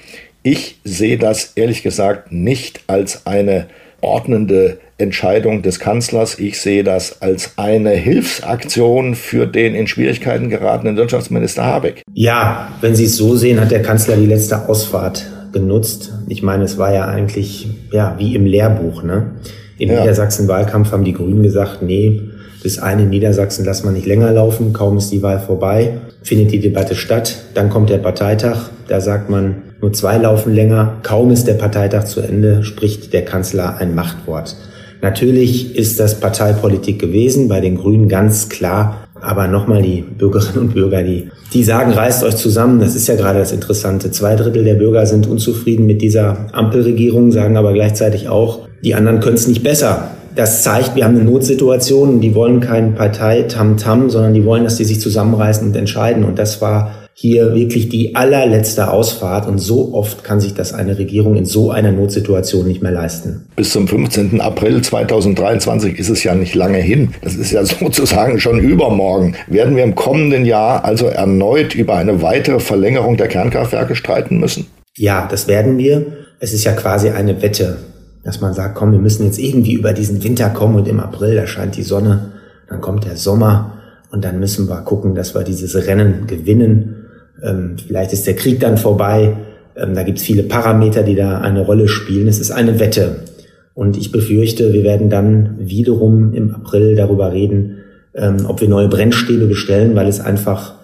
Ich 0.43 0.79
sehe 0.83 1.17
das 1.17 1.53
ehrlich 1.55 1.83
gesagt 1.83 2.31
nicht 2.31 2.81
als 2.87 3.25
eine 3.25 3.67
ordnende 4.01 4.79
Entscheidung 4.97 5.61
des 5.61 5.79
Kanzlers. 5.79 6.39
Ich 6.39 6.59
sehe 6.59 6.83
das 6.83 7.21
als 7.21 7.53
eine 7.57 7.91
Hilfsaktion 7.91 9.15
für 9.15 9.45
den 9.45 9.75
in 9.75 9.87
Schwierigkeiten 9.87 10.49
geratenen 10.49 10.97
Wirtschaftsminister 10.97 11.63
Habeck. 11.63 12.01
Ja, 12.13 12.71
wenn 12.81 12.95
Sie 12.95 13.05
es 13.05 13.17
so 13.17 13.35
sehen, 13.35 13.61
hat 13.61 13.71
der 13.71 13.81
Kanzler 13.81 14.17
die 14.17 14.25
letzte 14.25 14.67
Ausfahrt 14.67 15.25
genutzt. 15.51 16.13
Ich 16.27 16.43
meine, 16.43 16.63
es 16.63 16.77
war 16.77 16.93
ja 16.93 17.05
eigentlich 17.05 17.69
ja 17.91 18.15
wie 18.17 18.35
im 18.35 18.45
Lehrbuch. 18.45 19.03
Ne? 19.03 19.31
Im 19.77 19.89
ja. 19.89 19.99
Niedersachsen-Wahlkampf 19.99 20.91
haben 20.91 21.03
die 21.03 21.13
Grünen 21.13 21.43
gesagt, 21.43 21.81
nee, 21.81 22.21
das 22.63 22.77
eine 22.77 23.03
in 23.03 23.09
Niedersachsen 23.09 23.65
lassen 23.65 23.85
wir 23.85 23.91
nicht 23.91 24.05
länger 24.05 24.31
laufen. 24.31 24.73
Kaum 24.73 24.97
ist 24.97 25.11
die 25.11 25.23
Wahl 25.23 25.39
vorbei, 25.39 25.97
findet 26.21 26.51
die 26.51 26.59
Debatte 26.59 26.95
statt. 26.95 27.37
Dann 27.55 27.69
kommt 27.69 27.89
der 27.89 27.97
Parteitag. 27.97 28.69
Da 28.87 29.01
sagt 29.01 29.29
man, 29.29 29.55
nur 29.81 29.93
zwei 29.93 30.17
laufen 30.17 30.53
länger. 30.53 30.97
Kaum 31.01 31.31
ist 31.31 31.47
der 31.47 31.55
Parteitag 31.55 32.03
zu 32.03 32.21
Ende, 32.21 32.63
spricht 32.63 33.13
der 33.13 33.25
Kanzler 33.25 33.77
ein 33.77 33.95
Machtwort. 33.95 34.55
Natürlich 35.01 35.75
ist 35.75 35.99
das 35.99 36.19
Parteipolitik 36.19 36.99
gewesen, 36.99 37.47
bei 37.47 37.59
den 37.59 37.77
Grünen 37.77 38.07
ganz 38.07 38.49
klar. 38.49 39.07
Aber 39.21 39.47
nochmal 39.47 39.81
die 39.81 40.01
Bürgerinnen 40.01 40.57
und 40.57 40.73
Bürger, 40.73 41.03
die, 41.03 41.29
die 41.53 41.63
sagen, 41.63 41.91
reißt 41.91 42.23
euch 42.23 42.35
zusammen. 42.35 42.79
Das 42.79 42.95
ist 42.95 43.07
ja 43.07 43.15
gerade 43.15 43.39
das 43.39 43.51
Interessante. 43.51 44.11
Zwei 44.11 44.35
Drittel 44.35 44.63
der 44.63 44.75
Bürger 44.75 45.05
sind 45.05 45.27
unzufrieden 45.27 45.85
mit 45.85 46.01
dieser 46.01 46.47
Ampelregierung, 46.53 47.31
sagen 47.31 47.55
aber 47.55 47.73
gleichzeitig 47.73 48.29
auch, 48.29 48.67
die 48.83 48.95
anderen 48.95 49.19
können 49.19 49.35
es 49.35 49.47
nicht 49.47 49.63
besser. 49.63 50.09
Das 50.35 50.63
zeigt, 50.63 50.95
wir 50.95 51.03
haben 51.03 51.15
eine 51.15 51.25
Notsituation 51.25 52.21
die 52.21 52.33
wollen 52.33 52.61
kein 52.61 52.95
Partei-Tam-Tam, 52.95 54.09
sondern 54.09 54.33
die 54.33 54.45
wollen, 54.45 54.63
dass 54.63 54.77
die 54.77 54.85
sich 54.85 55.01
zusammenreißen 55.01 55.67
und 55.67 55.75
entscheiden. 55.75 56.23
Und 56.23 56.39
das 56.39 56.61
war 56.61 57.00
hier 57.21 57.53
wirklich 57.53 57.87
die 57.87 58.15
allerletzte 58.15 58.89
Ausfahrt 58.89 59.47
und 59.47 59.59
so 59.59 59.93
oft 59.93 60.23
kann 60.23 60.39
sich 60.39 60.55
das 60.55 60.73
eine 60.73 60.97
Regierung 60.97 61.35
in 61.35 61.45
so 61.45 61.69
einer 61.69 61.91
Notsituation 61.91 62.65
nicht 62.65 62.81
mehr 62.81 62.91
leisten. 62.91 63.45
Bis 63.55 63.69
zum 63.69 63.87
15. 63.87 64.41
April 64.41 64.81
2023 64.81 65.99
ist 65.99 66.09
es 66.09 66.23
ja 66.23 66.33
nicht 66.33 66.55
lange 66.55 66.79
hin. 66.79 67.13
Das 67.21 67.35
ist 67.35 67.51
ja 67.51 67.63
sozusagen 67.65 68.39
schon 68.39 68.57
übermorgen. 68.57 69.35
Werden 69.47 69.75
wir 69.75 69.83
im 69.83 69.93
kommenden 69.93 70.45
Jahr 70.45 70.83
also 70.83 71.05
erneut 71.05 71.75
über 71.75 71.95
eine 71.95 72.23
weitere 72.23 72.59
Verlängerung 72.59 73.17
der 73.17 73.27
Kernkraftwerke 73.27 73.95
streiten 73.95 74.39
müssen? 74.39 74.65
Ja, 74.97 75.27
das 75.29 75.47
werden 75.47 75.77
wir. 75.77 76.03
Es 76.39 76.53
ist 76.53 76.63
ja 76.63 76.71
quasi 76.71 77.11
eine 77.11 77.43
Wette, 77.43 77.77
dass 78.23 78.41
man 78.41 78.55
sagt, 78.55 78.73
komm, 78.73 78.93
wir 78.93 78.99
müssen 78.99 79.27
jetzt 79.27 79.37
irgendwie 79.37 79.73
über 79.73 79.93
diesen 79.93 80.23
Winter 80.23 80.49
kommen 80.49 80.75
und 80.75 80.87
im 80.87 80.99
April, 80.99 81.35
da 81.35 81.45
scheint 81.45 81.77
die 81.77 81.83
Sonne, 81.83 82.31
dann 82.67 82.81
kommt 82.81 83.05
der 83.05 83.15
Sommer 83.15 83.77
und 84.09 84.25
dann 84.25 84.39
müssen 84.39 84.67
wir 84.67 84.81
gucken, 84.81 85.13
dass 85.13 85.35
wir 85.35 85.43
dieses 85.43 85.75
Rennen 85.85 86.25
gewinnen. 86.25 87.00
Ähm, 87.43 87.75
vielleicht 87.85 88.13
ist 88.13 88.27
der 88.27 88.35
Krieg 88.35 88.59
dann 88.59 88.77
vorbei. 88.77 89.37
Ähm, 89.75 89.95
da 89.95 90.03
gibt 90.03 90.19
es 90.19 90.23
viele 90.23 90.43
Parameter, 90.43 91.03
die 91.03 91.15
da 91.15 91.39
eine 91.39 91.61
Rolle 91.61 91.87
spielen. 91.87 92.27
Es 92.27 92.39
ist 92.39 92.51
eine 92.51 92.79
Wette. 92.79 93.17
Und 93.73 93.97
ich 93.97 94.11
befürchte, 94.11 94.73
wir 94.73 94.83
werden 94.83 95.09
dann 95.09 95.55
wiederum 95.59 96.33
im 96.33 96.53
April 96.53 96.95
darüber 96.95 97.31
reden, 97.31 97.77
ähm, 98.13 98.45
ob 98.47 98.61
wir 98.61 98.67
neue 98.67 98.89
Brennstäbe 98.89 99.47
bestellen, 99.47 99.95
weil 99.95 100.07
es 100.07 100.19
einfach, 100.19 100.75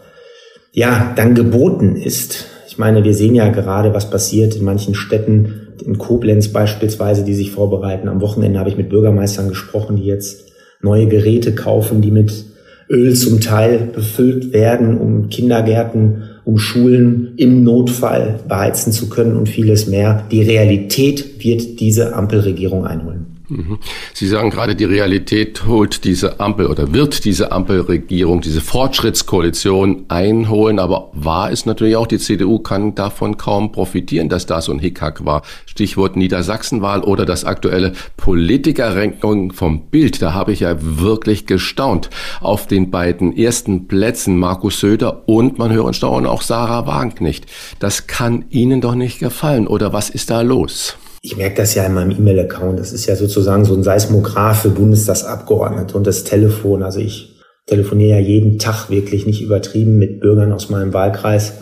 ja, 0.72 1.14
dann 1.16 1.36
geboten 1.36 1.96
ist. 1.96 2.46
Ich 2.68 2.78
meine, 2.78 3.04
wir 3.04 3.14
sehen 3.14 3.36
ja 3.36 3.50
gerade, 3.50 3.94
was 3.94 4.10
passiert 4.10 4.56
in 4.56 4.64
manchen 4.64 4.96
Städten, 4.96 5.68
in 5.86 5.98
Koblenz 5.98 6.50
beispielsweise, 6.50 7.24
die 7.24 7.34
sich 7.34 7.52
vorbereiten. 7.52 8.08
Am 8.08 8.22
Wochenende 8.22 8.60
habe 8.60 8.70
ich 8.70 8.78
mit 8.78 8.90
Bürgermeistern 8.90 9.50
gesprochen, 9.50 9.98
die 9.98 10.06
jetzt 10.06 10.46
neue 10.82 11.08
Geräte 11.08 11.56
kaufen, 11.56 12.02
die 12.02 12.12
mit 12.12 12.46
Öl 12.90 13.14
zum 13.16 13.42
Teil 13.42 13.90
befüllt 13.94 14.54
werden, 14.54 14.98
um 14.98 15.30
Kindergärten, 15.30 16.27
um 16.48 16.58
Schulen 16.58 17.34
im 17.36 17.66
Notfall 17.66 18.40
beheizen 18.48 18.94
zu 18.94 19.10
können 19.10 19.36
und 19.36 19.50
vieles 19.50 19.86
mehr. 19.88 20.26
Die 20.32 20.42
Realität 20.42 21.44
wird 21.44 21.82
diese 21.82 22.16
Ampelregierung 22.16 22.86
einholen. 22.86 23.37
Mhm. 23.50 23.80
Sie 24.14 24.28
sagen 24.28 24.50
gerade, 24.50 24.76
die 24.76 24.84
Realität 24.84 25.66
holt 25.66 26.04
diese 26.04 26.40
Ampel 26.40 26.68
oder 26.68 26.94
wird 26.94 27.24
diese 27.24 27.52
Ampelregierung, 27.52 28.42
diese 28.42 28.60
Fortschrittskoalition 28.60 30.06
einholen. 30.10 30.80
Aber 30.80 31.12
wahr 31.14 31.52
ist 31.52 31.66
natürlich 31.66 31.96
auch, 31.96 32.08
die 32.08 32.18
CDU 32.18 32.60
kann 32.60 32.96
davon 32.96 33.38
kaum 33.38 33.72
profitieren, 33.72 34.28
dass 34.28 34.46
da 34.46 34.62
so 34.62 34.74
ein 34.74 34.80
Hickhack 34.80 35.26
war. 35.26 35.44
Stichwort 35.66 36.18
Niedersachsenwahl 36.18 37.04
oder 37.04 37.26
das 37.26 37.46
aktuelle 37.46 37.94
Politikerranking 38.18 39.54
vom 39.54 39.88
Bild. 39.88 40.22
Da 40.22 40.34
habe 40.34 40.52
ich 40.52 40.62
ja 40.62 40.76
wirklich 40.80 41.46
gestaunt. 41.46 42.10
Auf 42.42 42.68
den 42.68 42.92
beiden 42.92 43.36
ersten 43.36 43.88
Plätzen 43.88 44.38
Markus 44.38 44.80
Söder 44.80 45.28
und 45.28 45.58
man 45.58 45.72
höre 45.72 45.86
und 45.86 45.96
staune 45.96 46.30
auch 46.30 46.42
Sarah 46.42 46.86
Wagenknecht. 46.86 47.46
Das 47.80 48.08
kann 48.08 48.46
Ihnen 48.50 48.82
doch 48.82 48.96
nicht 48.96 49.20
gefallen. 49.20 49.68
Oder 49.68 49.94
was 49.94 50.10
ist 50.10 50.30
da 50.30 50.42
los? 50.42 50.98
Ich 51.28 51.36
merke 51.36 51.58
das 51.58 51.76
ja 51.76 51.86
in 51.86 51.94
meinem 51.94 52.12
E-Mail-Account. 52.12 52.80
Das 52.80 52.94
ist 52.94 53.06
ja 53.06 53.18
sozusagen 53.18 53.66
so 53.66 53.76
ein 53.76 53.84
Seismograph 53.84 54.62
für 54.62 54.70
Bundestagsabgeordnete 54.70 55.98
und 55.98 56.08
das 56.08 56.24
Telefon. 56.24 56.84
Also 56.84 57.02
ich 57.02 57.36
telefoniere 57.66 58.12
ja 58.12 58.26
jeden 58.26 58.60
Tag 58.60 58.90
wirklich 58.90 59.26
nicht 59.26 59.42
übertrieben 59.42 59.98
mit 59.98 60.22
Bürgern 60.22 60.54
aus 60.54 60.70
meinem 60.70 60.94
Wahlkreis. 60.94 61.56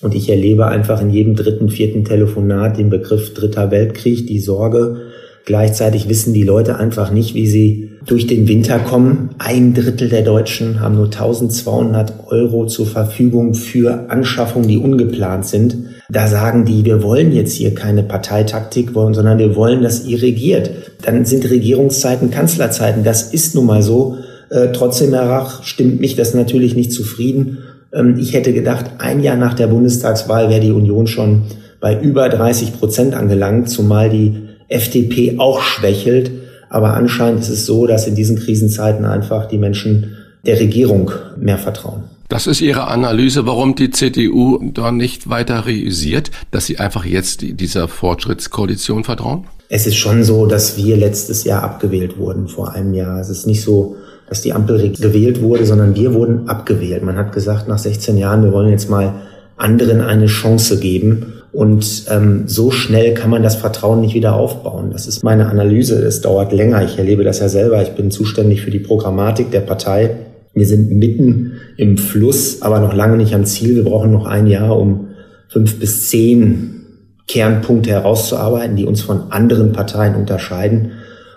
Und 0.00 0.16
ich 0.16 0.28
erlebe 0.28 0.66
einfach 0.66 1.00
in 1.00 1.10
jedem 1.10 1.36
dritten, 1.36 1.68
vierten 1.68 2.04
Telefonat 2.04 2.78
den 2.78 2.90
Begriff 2.90 3.32
Dritter 3.32 3.70
Weltkrieg, 3.70 4.26
die 4.26 4.40
Sorge. 4.40 5.12
Gleichzeitig 5.44 6.08
wissen 6.08 6.34
die 6.34 6.42
Leute 6.42 6.78
einfach 6.78 7.12
nicht, 7.12 7.36
wie 7.36 7.46
sie 7.46 7.91
durch 8.06 8.26
den 8.26 8.48
Winter 8.48 8.78
kommen. 8.78 9.30
Ein 9.38 9.74
Drittel 9.74 10.08
der 10.08 10.22
Deutschen 10.22 10.80
haben 10.80 10.96
nur 10.96 11.06
1200 11.06 12.28
Euro 12.28 12.66
zur 12.66 12.86
Verfügung 12.86 13.54
für 13.54 14.10
Anschaffungen, 14.10 14.68
die 14.68 14.78
ungeplant 14.78 15.46
sind. 15.46 15.76
Da 16.08 16.26
sagen 16.26 16.64
die, 16.64 16.84
wir 16.84 17.02
wollen 17.02 17.32
jetzt 17.32 17.54
hier 17.54 17.74
keine 17.74 18.02
Parteitaktik, 18.02 18.90
sondern 18.94 19.38
wir 19.38 19.56
wollen, 19.56 19.82
dass 19.82 20.04
ihr 20.04 20.20
regiert. 20.20 20.70
Dann 21.02 21.24
sind 21.24 21.48
Regierungszeiten 21.48 22.30
Kanzlerzeiten. 22.30 23.04
Das 23.04 23.32
ist 23.32 23.54
nun 23.54 23.66
mal 23.66 23.82
so. 23.82 24.16
Äh, 24.50 24.68
trotzdem, 24.72 25.14
Herr 25.14 25.28
Rach, 25.28 25.62
stimmt 25.62 26.00
mich 26.00 26.14
das 26.14 26.34
natürlich 26.34 26.74
nicht 26.74 26.92
zufrieden. 26.92 27.58
Ähm, 27.94 28.16
ich 28.18 28.34
hätte 28.34 28.52
gedacht, 28.52 28.86
ein 28.98 29.22
Jahr 29.22 29.36
nach 29.36 29.54
der 29.54 29.68
Bundestagswahl 29.68 30.50
wäre 30.50 30.60
die 30.60 30.72
Union 30.72 31.06
schon 31.06 31.42
bei 31.80 31.98
über 31.98 32.28
30 32.28 32.78
Prozent 32.78 33.14
angelangt, 33.14 33.70
zumal 33.70 34.10
die 34.10 34.48
FDP 34.68 35.36
auch 35.38 35.60
schwächelt. 35.60 36.30
Aber 36.72 36.94
anscheinend 36.94 37.40
ist 37.40 37.50
es 37.50 37.66
so, 37.66 37.86
dass 37.86 38.06
in 38.06 38.14
diesen 38.14 38.38
Krisenzeiten 38.38 39.04
einfach 39.04 39.46
die 39.46 39.58
Menschen 39.58 40.16
der 40.46 40.58
Regierung 40.58 41.10
mehr 41.36 41.58
vertrauen. 41.58 42.04
Das 42.30 42.46
ist 42.46 42.62
Ihre 42.62 42.86
Analyse, 42.88 43.44
warum 43.44 43.74
die 43.74 43.90
CDU 43.90 44.58
da 44.72 44.90
nicht 44.90 45.28
weiter 45.28 45.66
realisiert, 45.66 46.30
dass 46.50 46.64
sie 46.64 46.78
einfach 46.78 47.04
jetzt 47.04 47.42
dieser 47.42 47.88
Fortschrittskoalition 47.88 49.04
vertrauen? 49.04 49.44
Es 49.68 49.86
ist 49.86 49.96
schon 49.96 50.24
so, 50.24 50.46
dass 50.46 50.78
wir 50.78 50.96
letztes 50.96 51.44
Jahr 51.44 51.62
abgewählt 51.62 52.16
wurden, 52.16 52.48
vor 52.48 52.72
einem 52.72 52.94
Jahr. 52.94 53.20
Es 53.20 53.28
ist 53.28 53.46
nicht 53.46 53.60
so, 53.60 53.96
dass 54.30 54.40
die 54.40 54.54
Ampel 54.54 54.92
gewählt 54.92 55.42
wurde, 55.42 55.66
sondern 55.66 55.94
wir 55.94 56.14
wurden 56.14 56.48
abgewählt. 56.48 57.02
Man 57.02 57.18
hat 57.18 57.34
gesagt, 57.34 57.68
nach 57.68 57.78
16 57.78 58.16
Jahren, 58.16 58.44
wir 58.44 58.52
wollen 58.52 58.70
jetzt 58.70 58.88
mal 58.88 59.12
anderen 59.58 60.00
eine 60.00 60.24
Chance 60.24 60.80
geben. 60.80 61.41
Und 61.52 62.04
ähm, 62.08 62.44
so 62.46 62.70
schnell 62.70 63.12
kann 63.12 63.28
man 63.28 63.42
das 63.42 63.56
Vertrauen 63.56 64.00
nicht 64.00 64.14
wieder 64.14 64.34
aufbauen. 64.34 64.90
Das 64.90 65.06
ist 65.06 65.22
meine 65.22 65.50
Analyse. 65.50 66.02
Es 66.02 66.22
dauert 66.22 66.52
länger. 66.52 66.82
Ich 66.82 66.98
erlebe 66.98 67.24
das 67.24 67.40
ja 67.40 67.48
selber. 67.48 67.82
Ich 67.82 67.90
bin 67.90 68.10
zuständig 68.10 68.62
für 68.62 68.70
die 68.70 68.78
Programmatik 68.78 69.50
der 69.50 69.60
Partei. 69.60 70.16
Wir 70.54 70.66
sind 70.66 70.90
mitten 70.90 71.52
im 71.76 71.98
Fluss, 71.98 72.62
aber 72.62 72.80
noch 72.80 72.94
lange 72.94 73.18
nicht 73.18 73.34
am 73.34 73.44
Ziel. 73.44 73.74
Wir 73.76 73.84
brauchen 73.84 74.12
noch 74.12 74.26
ein 74.26 74.46
Jahr, 74.46 74.78
um 74.78 75.08
fünf 75.48 75.78
bis 75.78 76.08
zehn 76.08 76.86
Kernpunkte 77.28 77.90
herauszuarbeiten, 77.90 78.76
die 78.76 78.86
uns 78.86 79.02
von 79.02 79.30
anderen 79.30 79.72
Parteien 79.72 80.14
unterscheiden. 80.14 80.92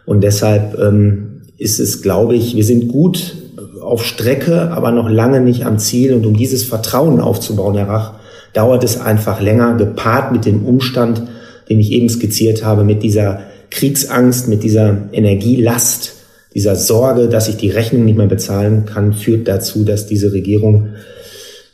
Und 0.05 0.23
deshalb 0.23 0.77
ähm, 0.79 1.41
ist 1.57 1.79
es, 1.79 2.01
glaube 2.01 2.35
ich, 2.35 2.55
wir 2.55 2.63
sind 2.63 2.87
gut 2.87 3.35
auf 3.81 4.03
Strecke, 4.03 4.71
aber 4.71 4.91
noch 4.91 5.09
lange 5.09 5.41
nicht 5.41 5.65
am 5.65 5.77
Ziel. 5.77 6.13
Und 6.13 6.25
um 6.25 6.35
dieses 6.35 6.63
Vertrauen 6.63 7.19
aufzubauen, 7.19 7.75
Herr 7.75 7.89
Rach, 7.89 8.13
dauert 8.55 8.83
es 8.83 8.99
einfach 8.99 9.41
länger, 9.41 9.75
gepaart 9.75 10.31
mit 10.31 10.45
dem 10.45 10.65
Umstand, 10.65 11.21
den 11.69 11.79
ich 11.79 11.91
eben 11.91 12.09
skizziert 12.09 12.63
habe, 12.63 12.83
mit 12.83 13.03
dieser 13.03 13.41
Kriegsangst, 13.69 14.47
mit 14.47 14.63
dieser 14.63 15.09
Energielast, 15.11 16.13
dieser 16.53 16.75
Sorge, 16.75 17.27
dass 17.27 17.49
ich 17.49 17.57
die 17.57 17.69
Rechnung 17.69 18.05
nicht 18.05 18.17
mehr 18.17 18.27
bezahlen 18.27 18.85
kann, 18.85 19.13
führt 19.13 19.47
dazu, 19.47 19.83
dass 19.83 20.07
diese 20.07 20.31
Regierung 20.31 20.89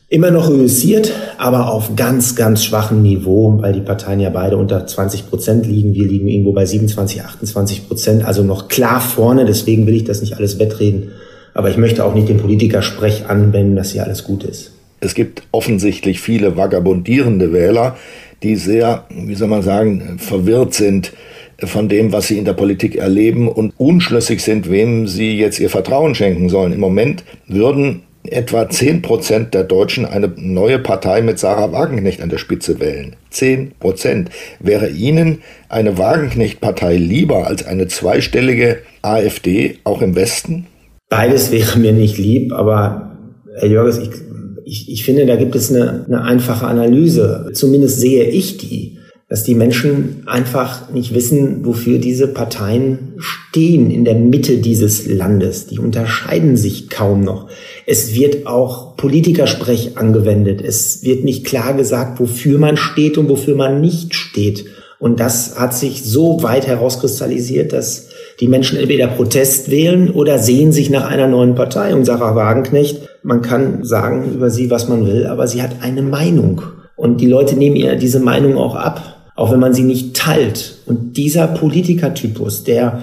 immer 0.10 0.32
noch 0.32 0.50
reüssiert, 0.50 1.14
aber 1.38 1.72
auf 1.72 1.96
ganz, 1.96 2.36
ganz 2.36 2.66
schwachem 2.66 3.02
Niveau, 3.02 3.62
weil 3.62 3.74
die 3.74 3.80
Parteien 3.80 4.20
ja 4.20 4.30
beide 4.30 4.58
unter 4.58 4.86
20 4.86 5.30
Prozent 5.30 5.66
liegen. 5.68 5.94
Wir 5.94 6.06
liegen 6.06 6.28
irgendwo 6.28 6.52
bei 6.52 6.66
27, 6.66 7.22
28 7.22 7.88
Prozent, 7.88 8.26
also 8.26 8.44
noch 8.44 8.68
klar 8.68 9.00
vorne. 9.00 9.46
Deswegen 9.46 9.88
will 9.88 9.96
ich 9.96 10.04
das 10.04 10.20
nicht 10.20 10.36
alles 10.36 10.60
wettreden. 10.60 11.12
Aber 11.54 11.70
ich 11.70 11.78
möchte 11.78 12.04
auch 12.04 12.14
nicht 12.14 12.28
den 12.28 12.40
Politikersprech 12.40 13.28
anwenden, 13.28 13.78
dass 13.78 13.92
hier 13.92 14.04
alles 14.04 14.26
gut 14.26 14.44
ist. 14.44 14.72
Es 15.02 15.16
gibt 15.16 15.44
offensichtlich 15.52 16.22
viele 16.22 16.56
vagabundierende 16.56 17.52
Wähler, 17.52 17.98
die 18.44 18.56
sehr, 18.56 19.06
wie 19.10 19.36
soll 19.36 19.48
man 19.48 19.64
sagen, 19.64 20.18
verwirrt 20.20 20.74
sind 20.74 21.12
von 21.64 21.90
dem, 21.90 22.12
was 22.12 22.28
sie 22.28 22.38
in 22.38 22.46
der 22.46 22.54
Politik 22.54 22.96
erleben 22.96 23.48
und 23.48 23.74
unschlüssig 23.78 24.42
sind, 24.42 24.70
wem 24.70 25.08
sie 25.08 25.38
jetzt 25.38 25.60
ihr 25.60 25.70
Vertrauen 25.70 26.16
schenken 26.16 26.50
sollen. 26.50 26.74
Im 26.74 26.80
Moment 26.80 27.24
würden 27.48 28.04
etwa 28.24 28.70
10 28.70 29.02
Prozent 29.02 29.54
der 29.54 29.64
Deutschen 29.64 30.06
eine 30.06 30.32
neue 30.36 30.80
Partei 30.80 31.22
mit 31.22 31.40
Sarah 31.40 31.72
Wagenknecht 31.72 32.22
an 32.22 32.30
der 32.30 32.38
Spitze 32.38 32.80
wählen. 32.80 33.16
10 33.32 33.72
Prozent. 33.80 34.30
Wäre 34.60 34.90
Ihnen 34.90 35.42
eine 35.70 35.98
Wagenknecht-Partei 35.98 36.98
lieber 36.98 37.48
als 37.48 37.66
eine 37.66 37.88
zweistellige 37.88 38.80
AfD, 39.02 39.80
auch 39.84 40.02
im 40.02 40.16
Westen? 40.16 40.68
Beides 41.10 41.52
wäre 41.52 41.80
mir 41.80 41.94
nicht 41.94 42.18
lieb, 42.18 42.54
aber 42.54 43.18
Herr 43.58 43.68
Jörges, 43.68 43.98
ich, 43.98 44.10
ich, 44.72 44.90
ich 44.90 45.04
finde, 45.04 45.26
da 45.26 45.36
gibt 45.36 45.54
es 45.56 45.70
eine, 45.70 46.06
eine 46.08 46.22
einfache 46.24 46.66
Analyse. 46.66 47.50
Zumindest 47.54 48.00
sehe 48.00 48.24
ich 48.26 48.58
die 48.58 48.98
dass 49.32 49.46
die 49.46 49.56
Menschen 49.56 50.24
einfach 50.26 50.90
nicht 50.92 51.14
wissen, 51.14 51.66
wofür 51.66 52.00
diese 52.00 52.28
Parteien 52.28 53.14
stehen 53.18 53.90
in 53.90 54.04
der 54.04 54.16
Mitte 54.16 54.58
dieses 54.58 55.08
Landes. 55.08 55.68
Die 55.68 55.80
unterscheiden 55.80 56.58
sich 56.58 56.90
kaum 56.90 57.24
noch. 57.24 57.48
Es 57.86 58.14
wird 58.14 58.46
auch 58.46 58.98
Politikersprech 58.98 59.98
angewendet. 59.98 60.60
Es 60.62 61.06
wird 61.06 61.24
nicht 61.24 61.46
klar 61.46 61.74
gesagt, 61.74 62.20
wofür 62.20 62.60
man 62.60 62.76
steht 62.76 63.18
und 63.18 63.30
wofür 63.30 63.56
man 63.56 63.80
nicht 63.80 64.16
steht. 64.16 64.66
Und 65.00 65.22
das 65.22 65.58
hat 65.58 65.74
sich 65.74 66.04
so 66.04 66.44
weit 66.44 66.68
herauskristallisiert, 66.68 67.72
dass 67.72 68.10
die 68.42 68.50
Menschen 68.50 68.78
entweder 68.78 69.08
Protest 69.08 69.72
wählen 69.72 70.10
oder 70.10 70.40
sehen 70.40 70.74
sich 70.74 70.90
nach 70.90 71.10
einer 71.10 71.28
neuen 71.28 71.56
Partei. 71.56 71.96
Und 71.96 72.04
Sarah 72.04 72.36
Wagenknecht, 72.36 73.08
man 73.24 73.42
kann 73.42 73.84
sagen 73.84 74.34
über 74.34 74.50
sie, 74.50 74.72
was 74.72 74.88
man 74.88 75.06
will, 75.06 75.28
aber 75.28 75.48
sie 75.48 75.62
hat 75.62 75.78
eine 75.82 76.02
Meinung. 76.02 76.62
Und 76.96 77.22
die 77.22 77.28
Leute 77.28 77.56
nehmen 77.56 77.76
ihr 77.76 77.96
diese 77.96 78.20
Meinung 78.20 78.58
auch 78.58 78.76
ab 78.76 79.22
auch 79.42 79.52
wenn 79.52 79.60
man 79.60 79.74
sie 79.74 79.84
nicht 79.84 80.16
teilt. 80.16 80.76
Und 80.86 81.18
dieser 81.18 81.48
Politikertypus, 81.48 82.64
der, 82.64 83.02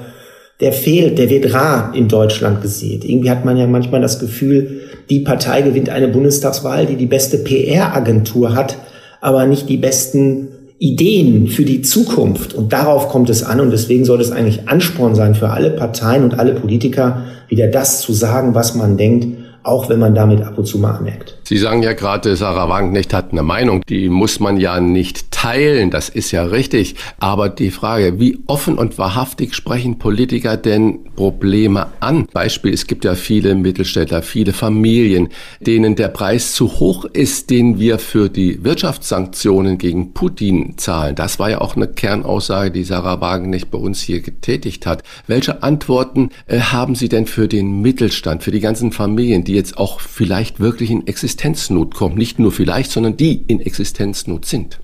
der 0.60 0.72
fehlt, 0.72 1.18
der 1.18 1.30
wird 1.30 1.52
rar 1.52 1.92
in 1.96 2.06
Deutschland 2.06 2.62
gesehen. 2.62 3.02
Irgendwie 3.02 3.30
hat 3.30 3.44
man 3.44 3.56
ja 3.56 3.66
manchmal 3.66 4.00
das 4.00 4.20
Gefühl, 4.20 4.82
die 5.10 5.20
Partei 5.20 5.62
gewinnt 5.62 5.88
eine 5.88 6.06
Bundestagswahl, 6.06 6.86
die 6.86 6.96
die 6.96 7.06
beste 7.06 7.38
PR-Agentur 7.38 8.54
hat, 8.54 8.76
aber 9.20 9.46
nicht 9.46 9.68
die 9.68 9.78
besten 9.78 10.48
Ideen 10.78 11.48
für 11.48 11.64
die 11.64 11.82
Zukunft. 11.82 12.54
Und 12.54 12.72
darauf 12.72 13.08
kommt 13.08 13.30
es 13.30 13.42
an. 13.42 13.58
Und 13.58 13.72
deswegen 13.72 14.04
soll 14.04 14.20
es 14.20 14.30
eigentlich 14.30 14.68
Ansporn 14.68 15.16
sein 15.16 15.34
für 15.34 15.50
alle 15.50 15.70
Parteien 15.70 16.22
und 16.22 16.38
alle 16.38 16.54
Politiker, 16.54 17.24
wieder 17.48 17.66
das 17.66 18.00
zu 18.00 18.12
sagen, 18.12 18.54
was 18.54 18.76
man 18.76 18.96
denkt 18.96 19.47
auch 19.62 19.88
wenn 19.88 19.98
man 19.98 20.14
damit 20.14 20.42
ab 20.42 20.58
und 20.58 20.66
zu 20.66 20.78
mal 20.78 20.96
anmerkt. 20.96 21.37
Sie 21.48 21.56
sagen 21.56 21.82
ja 21.82 21.94
gerade, 21.94 22.36
Sarah 22.36 22.68
Wagenknecht 22.68 23.14
hat 23.14 23.32
eine 23.32 23.42
Meinung, 23.42 23.80
die 23.88 24.10
muss 24.10 24.38
man 24.38 24.58
ja 24.58 24.80
nicht 24.80 25.30
teilen, 25.30 25.90
das 25.90 26.10
ist 26.10 26.30
ja 26.30 26.44
richtig. 26.44 26.96
Aber 27.20 27.48
die 27.48 27.70
Frage, 27.70 28.20
wie 28.20 28.40
offen 28.46 28.76
und 28.76 28.98
wahrhaftig 28.98 29.54
sprechen 29.54 29.98
Politiker 29.98 30.58
denn 30.58 31.06
Probleme 31.16 31.86
an? 32.00 32.26
Beispiel, 32.34 32.74
es 32.74 32.86
gibt 32.86 33.06
ja 33.06 33.14
viele 33.14 33.54
Mittelständler, 33.54 34.20
viele 34.20 34.52
Familien, 34.52 35.30
denen 35.58 35.96
der 35.96 36.08
Preis 36.08 36.52
zu 36.52 36.80
hoch 36.80 37.06
ist, 37.06 37.48
den 37.48 37.78
wir 37.78 37.98
für 37.98 38.28
die 38.28 38.62
Wirtschaftssanktionen 38.62 39.78
gegen 39.78 40.12
Putin 40.12 40.74
zahlen. 40.76 41.14
Das 41.14 41.38
war 41.38 41.48
ja 41.48 41.62
auch 41.62 41.76
eine 41.76 41.88
Kernaussage, 41.88 42.72
die 42.72 42.84
Sarah 42.84 43.22
Wagenknecht 43.22 43.70
bei 43.70 43.78
uns 43.78 44.02
hier 44.02 44.20
getätigt 44.20 44.84
hat. 44.84 45.02
Welche 45.26 45.62
Antworten 45.62 46.28
äh, 46.46 46.60
haben 46.60 46.94
Sie 46.94 47.08
denn 47.08 47.24
für 47.24 47.48
den 47.48 47.80
Mittelstand, 47.80 48.42
für 48.42 48.50
die 48.50 48.60
ganzen 48.60 48.92
Familien, 48.92 49.44
die 49.44 49.54
jetzt 49.54 49.78
auch 49.78 50.00
vielleicht 50.00 50.60
wirklich 50.60 50.90
in 50.90 51.06
Existenz 51.06 51.37
Existenznot 51.38 51.94
kommt. 51.94 52.16
Nicht 52.16 52.38
nur 52.38 52.50
vielleicht, 52.50 52.90
sondern 52.90 53.16
die 53.16 53.44
in 53.46 53.60
Existenznot 53.60 54.44
sind. 54.44 54.80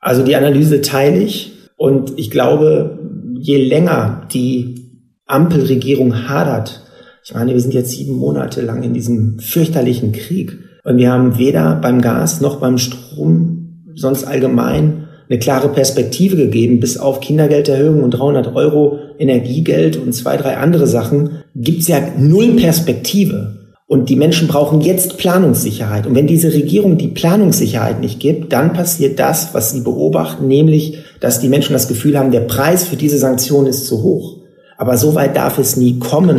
Also 0.00 0.22
die 0.22 0.36
Analyse 0.36 0.82
teile 0.82 1.18
ich 1.18 1.52
und 1.76 2.12
ich 2.18 2.30
glaube, 2.30 2.98
je 3.38 3.56
länger 3.56 4.28
die 4.32 4.90
Ampelregierung 5.26 6.28
hadert, 6.28 6.82
ich 7.24 7.32
meine, 7.32 7.54
wir 7.54 7.60
sind 7.60 7.72
jetzt 7.72 7.92
sieben 7.92 8.18
Monate 8.18 8.60
lang 8.60 8.82
in 8.82 8.92
diesem 8.92 9.38
fürchterlichen 9.38 10.12
Krieg 10.12 10.58
und 10.84 10.98
wir 10.98 11.10
haben 11.10 11.38
weder 11.38 11.76
beim 11.76 12.02
Gas 12.02 12.42
noch 12.42 12.60
beim 12.60 12.76
Strom 12.76 13.86
sonst 13.94 14.24
allgemein 14.24 15.08
eine 15.30 15.38
klare 15.38 15.70
Perspektive 15.70 16.36
gegeben, 16.36 16.80
bis 16.80 16.98
auf 16.98 17.20
Kindergelderhöhung 17.20 18.02
und 18.02 18.10
300 18.10 18.54
Euro 18.54 18.98
Energiegeld 19.18 19.96
und 19.96 20.12
zwei, 20.12 20.36
drei 20.36 20.58
andere 20.58 20.86
Sachen, 20.86 21.42
gibt's 21.54 21.88
ja 21.88 21.98
null 22.18 22.56
Perspektive. 22.56 23.63
Und 23.94 24.08
die 24.08 24.16
Menschen 24.16 24.48
brauchen 24.48 24.80
jetzt 24.80 25.18
Planungssicherheit. 25.18 26.08
Und 26.08 26.16
wenn 26.16 26.26
diese 26.26 26.52
Regierung 26.52 26.98
die 26.98 27.06
Planungssicherheit 27.06 28.00
nicht 28.00 28.18
gibt, 28.18 28.52
dann 28.52 28.72
passiert 28.72 29.20
das, 29.20 29.54
was 29.54 29.70
sie 29.70 29.82
beobachten, 29.82 30.48
nämlich, 30.48 30.98
dass 31.20 31.38
die 31.38 31.48
Menschen 31.48 31.74
das 31.74 31.86
Gefühl 31.86 32.18
haben, 32.18 32.32
der 32.32 32.40
Preis 32.40 32.82
für 32.88 32.96
diese 32.96 33.18
Sanktionen 33.18 33.68
ist 33.68 33.86
zu 33.86 34.02
hoch. 34.02 34.38
Aber 34.78 34.98
so 34.98 35.14
weit 35.14 35.36
darf 35.36 35.58
es 35.60 35.76
nie 35.76 36.00
kommen, 36.00 36.38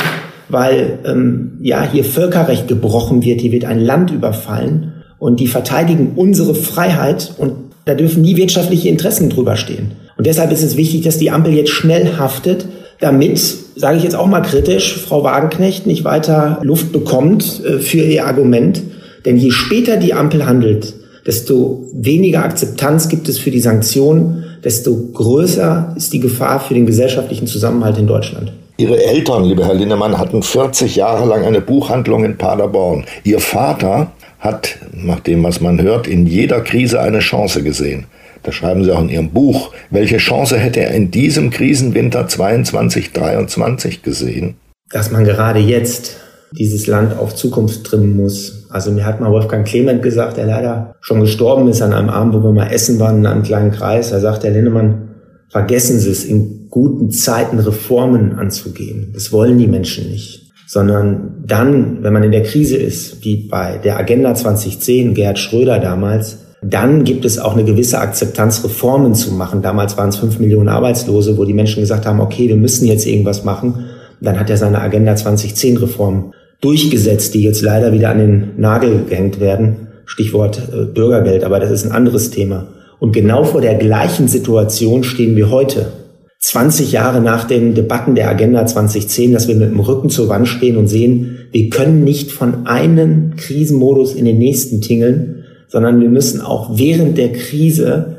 weil 0.50 1.00
ähm, 1.06 1.60
ja 1.62 1.90
hier 1.90 2.04
Völkerrecht 2.04 2.68
gebrochen 2.68 3.24
wird, 3.24 3.40
hier 3.40 3.54
wird 3.54 3.64
ein 3.64 3.80
Land 3.80 4.12
überfallen 4.12 4.92
und 5.18 5.40
die 5.40 5.48
verteidigen 5.48 6.12
unsere 6.18 6.56
Freiheit 6.56 7.36
und 7.38 7.54
da 7.86 7.94
dürfen 7.94 8.22
nie 8.22 8.36
wirtschaftliche 8.36 8.90
Interessen 8.90 9.30
drüber 9.30 9.56
stehen. 9.56 9.92
Und 10.18 10.28
deshalb 10.28 10.52
ist 10.52 10.62
es 10.62 10.76
wichtig, 10.76 11.04
dass 11.04 11.20
die 11.20 11.32
Ampel 11.32 11.54
jetzt 11.54 11.72
schnell 11.72 12.18
haftet, 12.18 12.66
damit, 13.00 13.40
sage 13.76 13.98
ich 13.98 14.04
jetzt 14.04 14.16
auch 14.16 14.28
mal 14.28 14.42
kritisch, 14.42 14.98
Frau 14.98 15.24
Wagenknecht 15.24 15.86
nicht 15.86 16.04
weiter 16.04 16.60
Luft 16.62 16.92
bekommt 16.92 17.62
äh, 17.66 17.80
für 17.80 18.00
ihr 18.00 18.26
Argument. 18.26 18.82
Denn 19.26 19.38
je 19.38 19.52
später 19.52 19.98
die 19.98 20.14
Ampel 20.14 20.46
handelt, 20.46 20.94
desto 21.26 21.86
weniger 21.94 22.44
Akzeptanz 22.44 23.10
gibt 23.10 23.28
es 23.28 23.40
für 23.40 23.52
die 23.52 23.60
Sanktionen, 23.60 24.44
desto 24.64 24.96
größer 25.14 25.94
ist 25.96 26.14
die 26.14 26.20
Gefahr 26.20 26.60
für 26.60 26.74
den 26.74 26.86
gesellschaftlichen 26.86 27.48
Zusammenhalt 27.48 27.98
in 27.98 28.08
Deutschland. 28.08 28.54
Ihre 28.78 29.02
Eltern, 29.02 29.46
lieber 29.46 29.66
Herr 29.66 29.74
Linnemann, 29.74 30.18
hatten 30.18 30.44
40 30.44 30.98
Jahre 30.98 31.26
lang 31.28 31.44
eine 31.44 31.62
Buchhandlung 31.62 32.26
in 32.26 32.38
Paderborn. 32.38 33.06
Ihr 33.24 33.40
Vater 33.40 34.12
hat, 34.40 34.78
nach 34.94 35.22
dem, 35.22 35.44
was 35.44 35.62
man 35.62 35.82
hört, 35.82 36.08
in 36.08 36.28
jeder 36.28 36.62
Krise 36.62 37.00
eine 37.00 37.20
Chance 37.20 37.64
gesehen. 37.64 38.06
Das 38.46 38.56
schreiben 38.56 38.84
Sie 38.84 38.92
auch 38.92 39.02
in 39.02 39.10
Ihrem 39.10 39.32
Buch. 39.32 39.72
Welche 39.90 40.18
Chance 40.18 40.58
hätte 40.58 40.82
er 40.82 40.92
in 40.92 41.12
diesem 41.12 41.50
Krisenwinter 41.50 42.28
22, 42.28 43.12
23 43.12 44.04
gesehen? 44.04 44.56
Dass 44.92 45.12
man 45.12 45.26
gerade 45.26 45.60
jetzt 45.60 46.18
dieses 46.52 46.88
Land 46.88 47.18
auf 47.18 47.36
Zukunft 47.36 47.84
trimmen 47.86 48.16
muss. 48.16 48.68
Also 48.70 48.92
mir 48.92 49.06
hat 49.06 49.20
mal 49.20 49.32
Wolfgang 49.32 49.68
Clement 49.68 50.04
gesagt, 50.04 50.38
der 50.38 50.46
leider 50.46 50.96
schon 51.02 51.20
gestorben 51.20 51.68
ist 51.68 51.82
an 51.82 51.92
einem 51.92 52.10
Abend, 52.10 52.36
wo 52.36 52.44
wir 52.44 52.52
mal 52.52 52.72
essen 52.72 53.00
waren 53.00 53.18
in 53.18 53.26
einem 53.26 53.44
kleinen 53.44 53.72
Kreis. 53.72 54.12
Da 54.12 54.20
sagt 54.20 54.44
der 54.44 54.52
Lindemann, 54.52 55.16
vergessen 55.50 56.00
Sie 56.00 56.12
es, 56.12 56.24
in 56.24 56.68
guten 56.70 57.10
Zeiten 57.10 57.60
Reformen 57.60 58.34
anzugehen. 58.34 59.12
Das 59.14 59.32
wollen 59.32 59.58
die 59.58 59.68
Menschen 59.68 60.12
nicht 60.12 60.46
sondern 60.68 61.44
dann, 61.46 62.04
wenn 62.04 62.12
man 62.12 62.24
in 62.24 62.32
der 62.32 62.44
Krise 62.44 62.76
ist, 62.78 63.24
wie 63.24 63.48
bei 63.48 63.78
der 63.78 63.98
Agenda 63.98 64.34
2010, 64.34 65.14
Gerhard 65.14 65.40
Schröder 65.40 65.80
damals, 65.80 66.45
dann 66.68 67.04
gibt 67.04 67.26
es 67.26 67.38
auch 67.38 67.54
eine 67.54 67.64
gewisse 67.64 68.00
Akzeptanz, 68.00 68.64
Reformen 68.64 69.14
zu 69.14 69.32
machen. 69.32 69.62
Damals 69.62 69.98
waren 69.98 70.10
es 70.10 70.16
fünf 70.16 70.40
Millionen 70.40 70.68
Arbeitslose, 70.68 71.38
wo 71.38 71.46
die 71.46 71.54
Menschen 71.54 71.82
gesagt 71.82 72.06
haben, 72.06 72.20
okay, 72.20 72.48
wir 72.48 72.56
müssen 72.56 72.88
jetzt 72.88 73.06
irgendwas 73.06 73.44
machen. 73.44 73.86
dann 74.22 74.40
hat 74.40 74.50
er 74.50 74.58
seine 74.58 74.80
Agenda 74.80 75.16
2010 75.16 75.78
Reformen 75.78 76.34
durchgesetzt, 76.62 77.34
die 77.34 77.44
jetzt 77.44 77.62
leider 77.62 77.92
wieder 77.92 78.10
an 78.10 78.18
den 78.18 78.52
Nagel 78.58 79.06
gehängt 79.08 79.40
werden. 79.40 79.88
Stichwort 80.06 80.62
äh, 80.72 80.86
Bürgergeld, 80.86 81.44
aber 81.44 81.60
das 81.60 81.70
ist 81.70 81.86
ein 81.86 81.92
anderes 81.92 82.32
Thema. 82.32 82.68
Und 83.00 83.12
genau 83.12 83.44
vor 83.44 83.62
der 83.62 83.76
gleichen 83.76 84.28
Situation 84.28 85.04
stehen 85.04 85.36
wir 85.36 85.52
heute. 85.52 85.92
20 86.40 86.92
Jahre 86.92 87.22
nach 87.22 87.46
den 87.46 87.74
Debatten 87.74 88.16
der 88.16 88.30
Agenda 88.30 88.66
2010, 88.66 89.34
dass 89.34 89.48
wir 89.48 89.56
mit 89.56 89.72
dem 89.72 89.80
Rücken 89.80 90.10
zur 90.10 90.30
Wand 90.30 90.48
stehen 90.48 90.78
und 90.78 90.88
sehen, 90.88 91.40
wir 91.52 91.70
können 91.70 92.04
nicht 92.04 92.32
von 92.32 92.66
einem 92.66 93.36
Krisenmodus 93.36 94.14
in 94.14 94.26
den 94.26 94.38
nächsten 94.38 94.82
tingeln, 94.82 95.45
sondern 95.68 96.00
wir 96.00 96.10
müssen 96.10 96.42
auch 96.42 96.78
während 96.78 97.18
der 97.18 97.34
Krise 97.34 98.16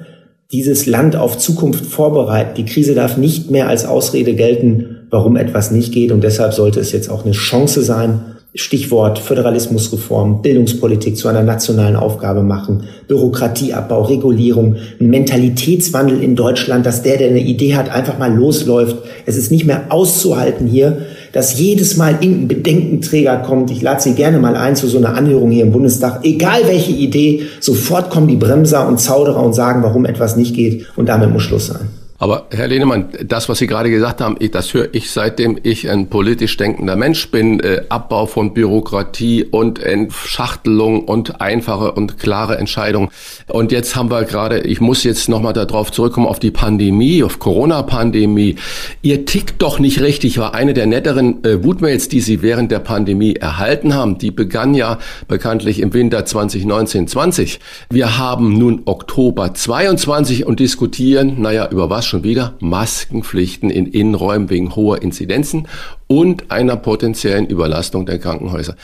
dieses 0.52 0.86
Land 0.86 1.16
auf 1.16 1.38
Zukunft 1.38 1.86
vorbereiten. 1.86 2.54
Die 2.56 2.64
Krise 2.64 2.94
darf 2.94 3.16
nicht 3.16 3.50
mehr 3.50 3.68
als 3.68 3.84
Ausrede 3.84 4.34
gelten, 4.34 5.06
warum 5.10 5.36
etwas 5.36 5.70
nicht 5.70 5.92
geht. 5.92 6.12
Und 6.12 6.22
deshalb 6.22 6.54
sollte 6.54 6.80
es 6.80 6.92
jetzt 6.92 7.10
auch 7.10 7.24
eine 7.24 7.32
Chance 7.32 7.82
sein, 7.82 8.20
Stichwort 8.56 9.18
Föderalismusreform, 9.18 10.40
Bildungspolitik 10.40 11.16
zu 11.18 11.28
einer 11.28 11.42
nationalen 11.42 11.94
Aufgabe 11.94 12.42
machen, 12.42 12.84
Bürokratieabbau, 13.06 14.02
Regulierung, 14.02 14.76
ein 14.98 15.10
Mentalitätswandel 15.10 16.22
in 16.22 16.36
Deutschland, 16.36 16.86
dass 16.86 17.02
der, 17.02 17.18
der 17.18 17.28
eine 17.28 17.40
Idee 17.40 17.74
hat, 17.74 17.90
einfach 17.90 18.18
mal 18.18 18.34
losläuft. 18.34 18.96
Es 19.26 19.36
ist 19.36 19.50
nicht 19.50 19.66
mehr 19.66 19.86
auszuhalten 19.90 20.66
hier, 20.66 21.02
dass 21.36 21.58
jedes 21.58 21.98
Mal 21.98 22.12
irgendein 22.22 22.48
Bedenkenträger 22.48 23.36
kommt. 23.40 23.70
Ich 23.70 23.82
lade 23.82 24.00
Sie 24.00 24.14
gerne 24.14 24.38
mal 24.38 24.56
ein 24.56 24.74
zu 24.74 24.86
so 24.86 24.96
einer 24.96 25.14
Anhörung 25.14 25.50
hier 25.50 25.64
im 25.64 25.72
Bundestag. 25.72 26.24
Egal 26.24 26.62
welche 26.66 26.92
Idee, 26.92 27.42
sofort 27.60 28.08
kommen 28.08 28.26
die 28.26 28.36
Bremser 28.36 28.88
und 28.88 28.98
Zauderer 28.98 29.42
und 29.42 29.52
sagen, 29.52 29.82
warum 29.82 30.06
etwas 30.06 30.36
nicht 30.36 30.56
geht. 30.56 30.86
Und 30.96 31.10
damit 31.10 31.30
muss 31.30 31.42
Schluss 31.42 31.66
sein. 31.66 31.90
Aber 32.18 32.46
Herr 32.50 32.68
Lehnemann, 32.68 33.08
das, 33.24 33.48
was 33.48 33.58
Sie 33.58 33.66
gerade 33.66 33.90
gesagt 33.90 34.22
haben, 34.22 34.36
das 34.50 34.72
höre 34.72 34.88
ich 34.92 35.10
seitdem 35.10 35.58
ich 35.62 35.90
ein 35.90 36.08
politisch 36.08 36.56
denkender 36.56 36.96
Mensch 36.96 37.30
bin. 37.30 37.60
Äh, 37.60 37.82
Abbau 37.90 38.26
von 38.26 38.54
Bürokratie 38.54 39.44
und 39.44 39.78
Entschachtelung 39.78 41.04
und 41.04 41.42
einfache 41.42 41.92
und 41.92 42.18
klare 42.18 42.56
Entscheidungen. 42.56 43.10
Und 43.48 43.70
jetzt 43.70 43.96
haben 43.96 44.10
wir 44.10 44.24
gerade, 44.24 44.60
ich 44.60 44.80
muss 44.80 45.04
jetzt 45.04 45.28
nochmal 45.28 45.52
darauf 45.52 45.92
zurückkommen, 45.92 46.26
auf 46.26 46.38
die 46.38 46.50
Pandemie, 46.50 47.22
auf 47.22 47.38
Corona-Pandemie. 47.38 48.56
Ihr 49.02 49.26
tickt 49.26 49.60
doch 49.60 49.78
nicht 49.78 50.00
richtig, 50.00 50.38
war 50.38 50.54
eine 50.54 50.72
der 50.72 50.86
netteren 50.86 51.44
äh, 51.44 51.62
Wutmails, 51.62 52.08
die 52.08 52.20
Sie 52.20 52.40
während 52.40 52.70
der 52.72 52.78
Pandemie 52.78 53.34
erhalten 53.34 53.92
haben. 53.92 54.16
Die 54.16 54.30
begann 54.30 54.74
ja 54.74 54.98
bekanntlich 55.28 55.80
im 55.80 55.92
Winter 55.92 56.20
2019-20. 56.20 57.58
Wir 57.90 58.16
haben 58.16 58.56
nun 58.56 58.82
Oktober 58.86 59.52
22 59.52 60.46
und 60.46 60.60
diskutieren, 60.60 61.42
naja, 61.42 61.68
über 61.70 61.90
was 61.90 62.05
schon 62.06 62.24
wieder 62.24 62.54
Maskenpflichten 62.60 63.70
in 63.70 63.86
Innenräumen 63.86 64.50
wegen 64.50 64.74
hoher 64.76 65.02
Inzidenzen 65.02 65.68
und 66.06 66.50
einer 66.50 66.76
potenziellen 66.76 67.46
Überlastung 67.46 68.06
der 68.06 68.18
Krankenhäuser. 68.18 68.76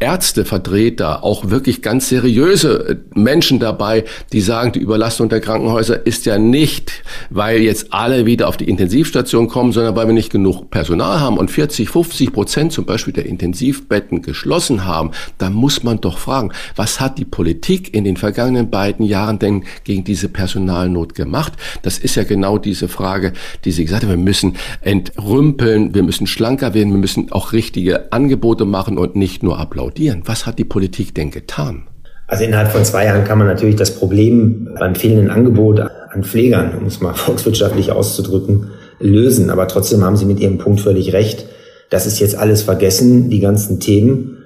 Ärztevertreter, 0.00 1.22
auch 1.22 1.50
wirklich 1.50 1.82
ganz 1.82 2.08
seriöse 2.08 2.88
äh, 2.88 3.18
Menschen 3.18 3.60
dabei, 3.60 4.04
die 4.32 4.40
sagen, 4.40 4.72
die 4.72 4.78
Überlastung 4.78 5.28
der 5.28 5.40
Krankenhäuser 5.40 6.06
ist 6.06 6.24
ja 6.24 6.38
nicht, 6.38 7.02
weil 7.28 7.60
jetzt 7.60 7.92
alle 7.92 8.24
wieder 8.24 8.48
auf 8.48 8.56
die 8.56 8.68
Intensivstation 8.68 9.48
kommen, 9.48 9.72
sondern 9.72 9.94
weil 9.96 10.06
wir 10.06 10.14
nicht 10.14 10.32
genug 10.32 10.70
Personal 10.70 11.20
haben 11.20 11.36
und 11.36 11.50
40, 11.50 11.90
50 11.90 12.32
Prozent 12.32 12.72
zum 12.72 12.86
Beispiel 12.86 13.12
der 13.12 13.26
Intensivbetten 13.26 14.22
geschlossen 14.22 14.86
haben. 14.86 15.10
Da 15.36 15.50
muss 15.50 15.82
man 15.82 16.00
doch 16.00 16.16
fragen, 16.16 16.52
was 16.76 16.98
hat 16.98 17.18
die 17.18 17.26
Politik 17.26 17.92
in 17.94 18.04
den 18.04 18.16
vergangenen 18.16 18.70
beiden 18.70 19.04
Jahren 19.04 19.38
denn 19.38 19.64
gegen 19.84 20.04
diese 20.04 20.30
Personalnot 20.30 21.14
gemacht? 21.14 21.52
Das 21.82 21.98
ist 21.98 22.14
ja 22.14 22.24
genau 22.24 22.56
diese 22.56 22.88
Frage, 22.88 23.34
die 23.66 23.70
Sie 23.70 23.84
gesagt 23.84 24.04
haben. 24.04 24.10
Wir 24.10 24.16
müssen 24.16 24.56
entrümpeln, 24.80 25.94
wir 25.94 26.02
müssen 26.02 26.26
schlanker 26.26 26.72
werden, 26.72 26.90
wir 26.90 26.98
müssen 26.98 27.30
auch 27.32 27.52
richtige 27.52 28.12
Angebote 28.12 28.64
machen 28.64 28.96
und 28.96 29.14
nicht 29.14 29.42
nur 29.42 29.58
applaudieren 29.58 29.89
applaudieren. 29.90 30.22
Was 30.26 30.46
hat 30.46 30.58
die 30.58 30.64
Politik 30.64 31.14
denn 31.14 31.30
getan? 31.30 31.82
Also 32.26 32.44
innerhalb 32.44 32.70
von 32.70 32.84
zwei 32.84 33.06
Jahren 33.06 33.24
kann 33.24 33.38
man 33.38 33.48
natürlich 33.48 33.74
das 33.74 33.92
Problem 33.92 34.68
beim 34.78 34.94
fehlenden 34.94 35.30
Angebot 35.30 35.80
an 35.80 36.22
Pflegern, 36.22 36.78
um 36.78 36.86
es 36.86 37.00
mal 37.00 37.14
volkswirtschaftlich 37.14 37.90
auszudrücken, 37.90 38.68
lösen. 39.00 39.50
Aber 39.50 39.66
trotzdem 39.66 40.04
haben 40.04 40.16
Sie 40.16 40.26
mit 40.26 40.38
Ihrem 40.38 40.58
Punkt 40.58 40.80
völlig 40.80 41.12
recht. 41.12 41.46
Das 41.90 42.06
ist 42.06 42.20
jetzt 42.20 42.36
alles 42.36 42.62
vergessen, 42.62 43.30
die 43.30 43.40
ganzen 43.40 43.80
Themen. 43.80 44.36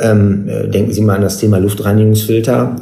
Ähm, 0.00 0.48
äh, 0.48 0.68
denken 0.68 0.92
Sie 0.92 1.02
mal 1.02 1.16
an 1.16 1.22
das 1.22 1.38
Thema 1.38 1.58
Luftreinigungsfilter 1.58 2.76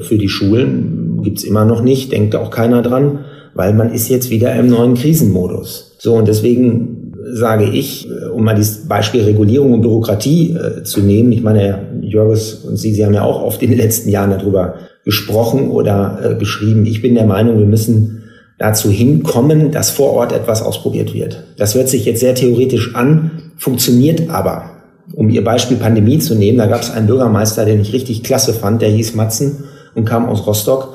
äh, 0.00 0.02
für 0.02 0.16
die 0.16 0.28
Schulen. 0.28 1.20
Gibt's 1.22 1.44
immer 1.44 1.64
noch 1.64 1.82
nicht, 1.82 2.10
denkt 2.10 2.34
auch 2.36 2.50
keiner 2.50 2.82
dran, 2.82 3.24
weil 3.54 3.74
man 3.74 3.92
ist 3.92 4.08
jetzt 4.08 4.30
wieder 4.30 4.54
im 4.54 4.68
neuen 4.68 4.94
Krisenmodus. 4.94 5.96
So, 5.98 6.14
und 6.14 6.26
deswegen 6.26 7.05
sage 7.32 7.64
ich, 7.64 8.08
äh, 8.08 8.26
um 8.26 8.44
mal 8.44 8.54
dieses 8.54 8.88
Beispiel 8.88 9.22
Regulierung 9.22 9.72
und 9.72 9.82
Bürokratie 9.82 10.52
äh, 10.52 10.82
zu 10.82 11.00
nehmen. 11.00 11.32
Ich 11.32 11.42
meine, 11.42 11.60
Herr 11.60 11.80
Jörges 12.00 12.54
und 12.54 12.76
Sie, 12.76 12.92
Sie 12.92 13.04
haben 13.04 13.14
ja 13.14 13.22
auch 13.22 13.42
oft 13.42 13.62
in 13.62 13.70
den 13.70 13.78
letzten 13.78 14.08
Jahren 14.08 14.30
darüber 14.30 14.74
gesprochen 15.04 15.70
oder 15.70 16.18
äh, 16.22 16.34
geschrieben. 16.34 16.86
Ich 16.86 17.02
bin 17.02 17.14
der 17.14 17.26
Meinung, 17.26 17.58
wir 17.58 17.66
müssen 17.66 18.24
dazu 18.58 18.90
hinkommen, 18.90 19.70
dass 19.70 19.90
vor 19.90 20.12
Ort 20.12 20.32
etwas 20.32 20.62
ausprobiert 20.62 21.14
wird. 21.14 21.44
Das 21.56 21.74
hört 21.74 21.88
sich 21.88 22.04
jetzt 22.04 22.20
sehr 22.20 22.34
theoretisch 22.34 22.94
an, 22.94 23.52
funktioniert 23.56 24.30
aber. 24.30 24.70
Um 25.12 25.28
Ihr 25.28 25.44
Beispiel 25.44 25.76
Pandemie 25.76 26.18
zu 26.18 26.34
nehmen, 26.34 26.58
da 26.58 26.66
gab 26.66 26.82
es 26.82 26.90
einen 26.90 27.06
Bürgermeister, 27.06 27.64
den 27.64 27.80
ich 27.80 27.92
richtig 27.92 28.22
klasse 28.22 28.52
fand, 28.52 28.82
der 28.82 28.88
hieß 28.88 29.14
Matzen 29.14 29.64
und 29.94 30.04
kam 30.04 30.26
aus 30.26 30.46
Rostock. 30.46 30.94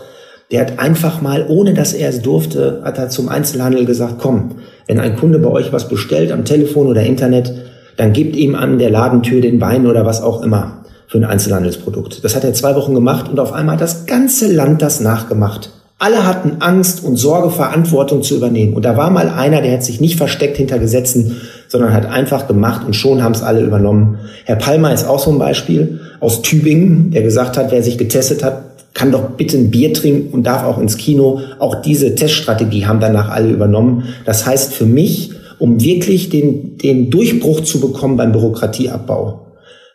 Der 0.52 0.62
hat 0.62 0.80
einfach 0.80 1.22
mal, 1.22 1.46
ohne 1.48 1.74
dass 1.74 1.94
er 1.94 2.10
es 2.10 2.22
durfte, 2.22 2.82
hat 2.84 2.98
er 2.98 3.10
zum 3.10 3.30
Einzelhandel 3.30 3.86
gesagt, 3.86 4.16
komm, 4.20 4.56
wenn 4.86 5.00
ein 5.00 5.16
Kunde 5.16 5.40
bei 5.40 5.50
euch 5.50 5.72
was 5.72 5.88
bestellt 5.88 6.32
am 6.32 6.44
Telefon 6.44 6.88
oder 6.88 7.04
Internet, 7.04 7.54
dann 7.98 8.14
gebt 8.14 8.36
ihm 8.36 8.56
an 8.56 8.78
der 8.78 8.90
Ladentür 8.90 9.42
den 9.42 9.62
Wein 9.62 9.88
oder 9.88 10.06
was 10.06 10.22
auch 10.22 10.42
immer. 10.44 10.78
für 11.08 11.18
ein 11.18 11.26
Einzelhandelsprodukt. 11.26 12.24
Das 12.24 12.38
hat 12.38 12.46
er 12.46 12.54
zwei 12.54 12.74
Wochen 12.76 12.94
gemacht 12.94 13.30
und 13.30 13.38
auf 13.38 13.52
einmal 13.52 13.76
hat 13.76 13.82
das 13.82 14.06
ganze 14.06 14.50
Land 14.50 14.82
das 14.82 15.02
nachgemacht. 15.02 15.70
Alle 16.00 16.26
hatten 16.26 16.62
Angst 16.62 17.04
und 17.04 17.18
Sorge, 17.18 17.50
Verantwortung 17.50 18.24
zu 18.24 18.38
übernehmen. 18.38 18.74
Und 18.74 18.86
da 18.86 18.96
war 18.96 19.10
mal 19.10 19.28
einer, 19.28 19.62
der 19.62 19.74
hat 19.74 19.84
sich 19.84 20.00
nicht 20.00 20.18
versteckt 20.18 20.56
hinter 20.56 20.80
Gesetzen, 20.80 21.42
sondern 21.68 21.94
hat 21.94 22.06
einfach 22.06 22.48
gemacht 22.48 22.86
und 22.86 22.96
schon 22.96 23.22
haben 23.22 23.34
es 23.34 23.44
alle 23.44 23.62
übernommen. 23.62 24.20
Herr 24.46 24.56
Palmer 24.56 24.94
ist 24.94 25.06
auch 25.06 25.20
so 25.20 25.32
ein 25.32 25.38
Beispiel 25.38 26.00
aus 26.22 26.42
Tübingen, 26.42 27.12
der 27.12 27.24
gesagt 27.24 27.58
hat, 27.58 27.72
wer 27.72 27.84
sich 27.84 27.98
getestet 27.98 28.42
hat, 28.42 28.71
kann 28.94 29.12
doch 29.12 29.32
bitte 29.32 29.58
ein 29.58 29.72
Bier 29.72 29.94
trinken 29.94 30.34
und 30.34 30.44
darf 30.44 30.64
auch 30.64 30.78
ins 30.78 30.98
Kino. 30.98 31.40
Auch 31.60 31.82
diese 31.82 32.16
Teststrategie 32.16 32.86
haben 32.86 33.00
danach 33.00 33.30
alle 33.30 33.50
übernommen. 33.50 34.04
Das 34.26 34.46
heißt 34.46 34.74
für 34.74 34.86
mich, 34.86 35.32
um 35.60 35.82
wirklich 35.82 36.30
den, 36.30 36.78
den 36.78 37.10
Durchbruch 37.10 37.62
zu 37.62 37.80
bekommen 37.80 38.18
beim 38.18 38.32
Bürokratieabbau, 38.32 39.48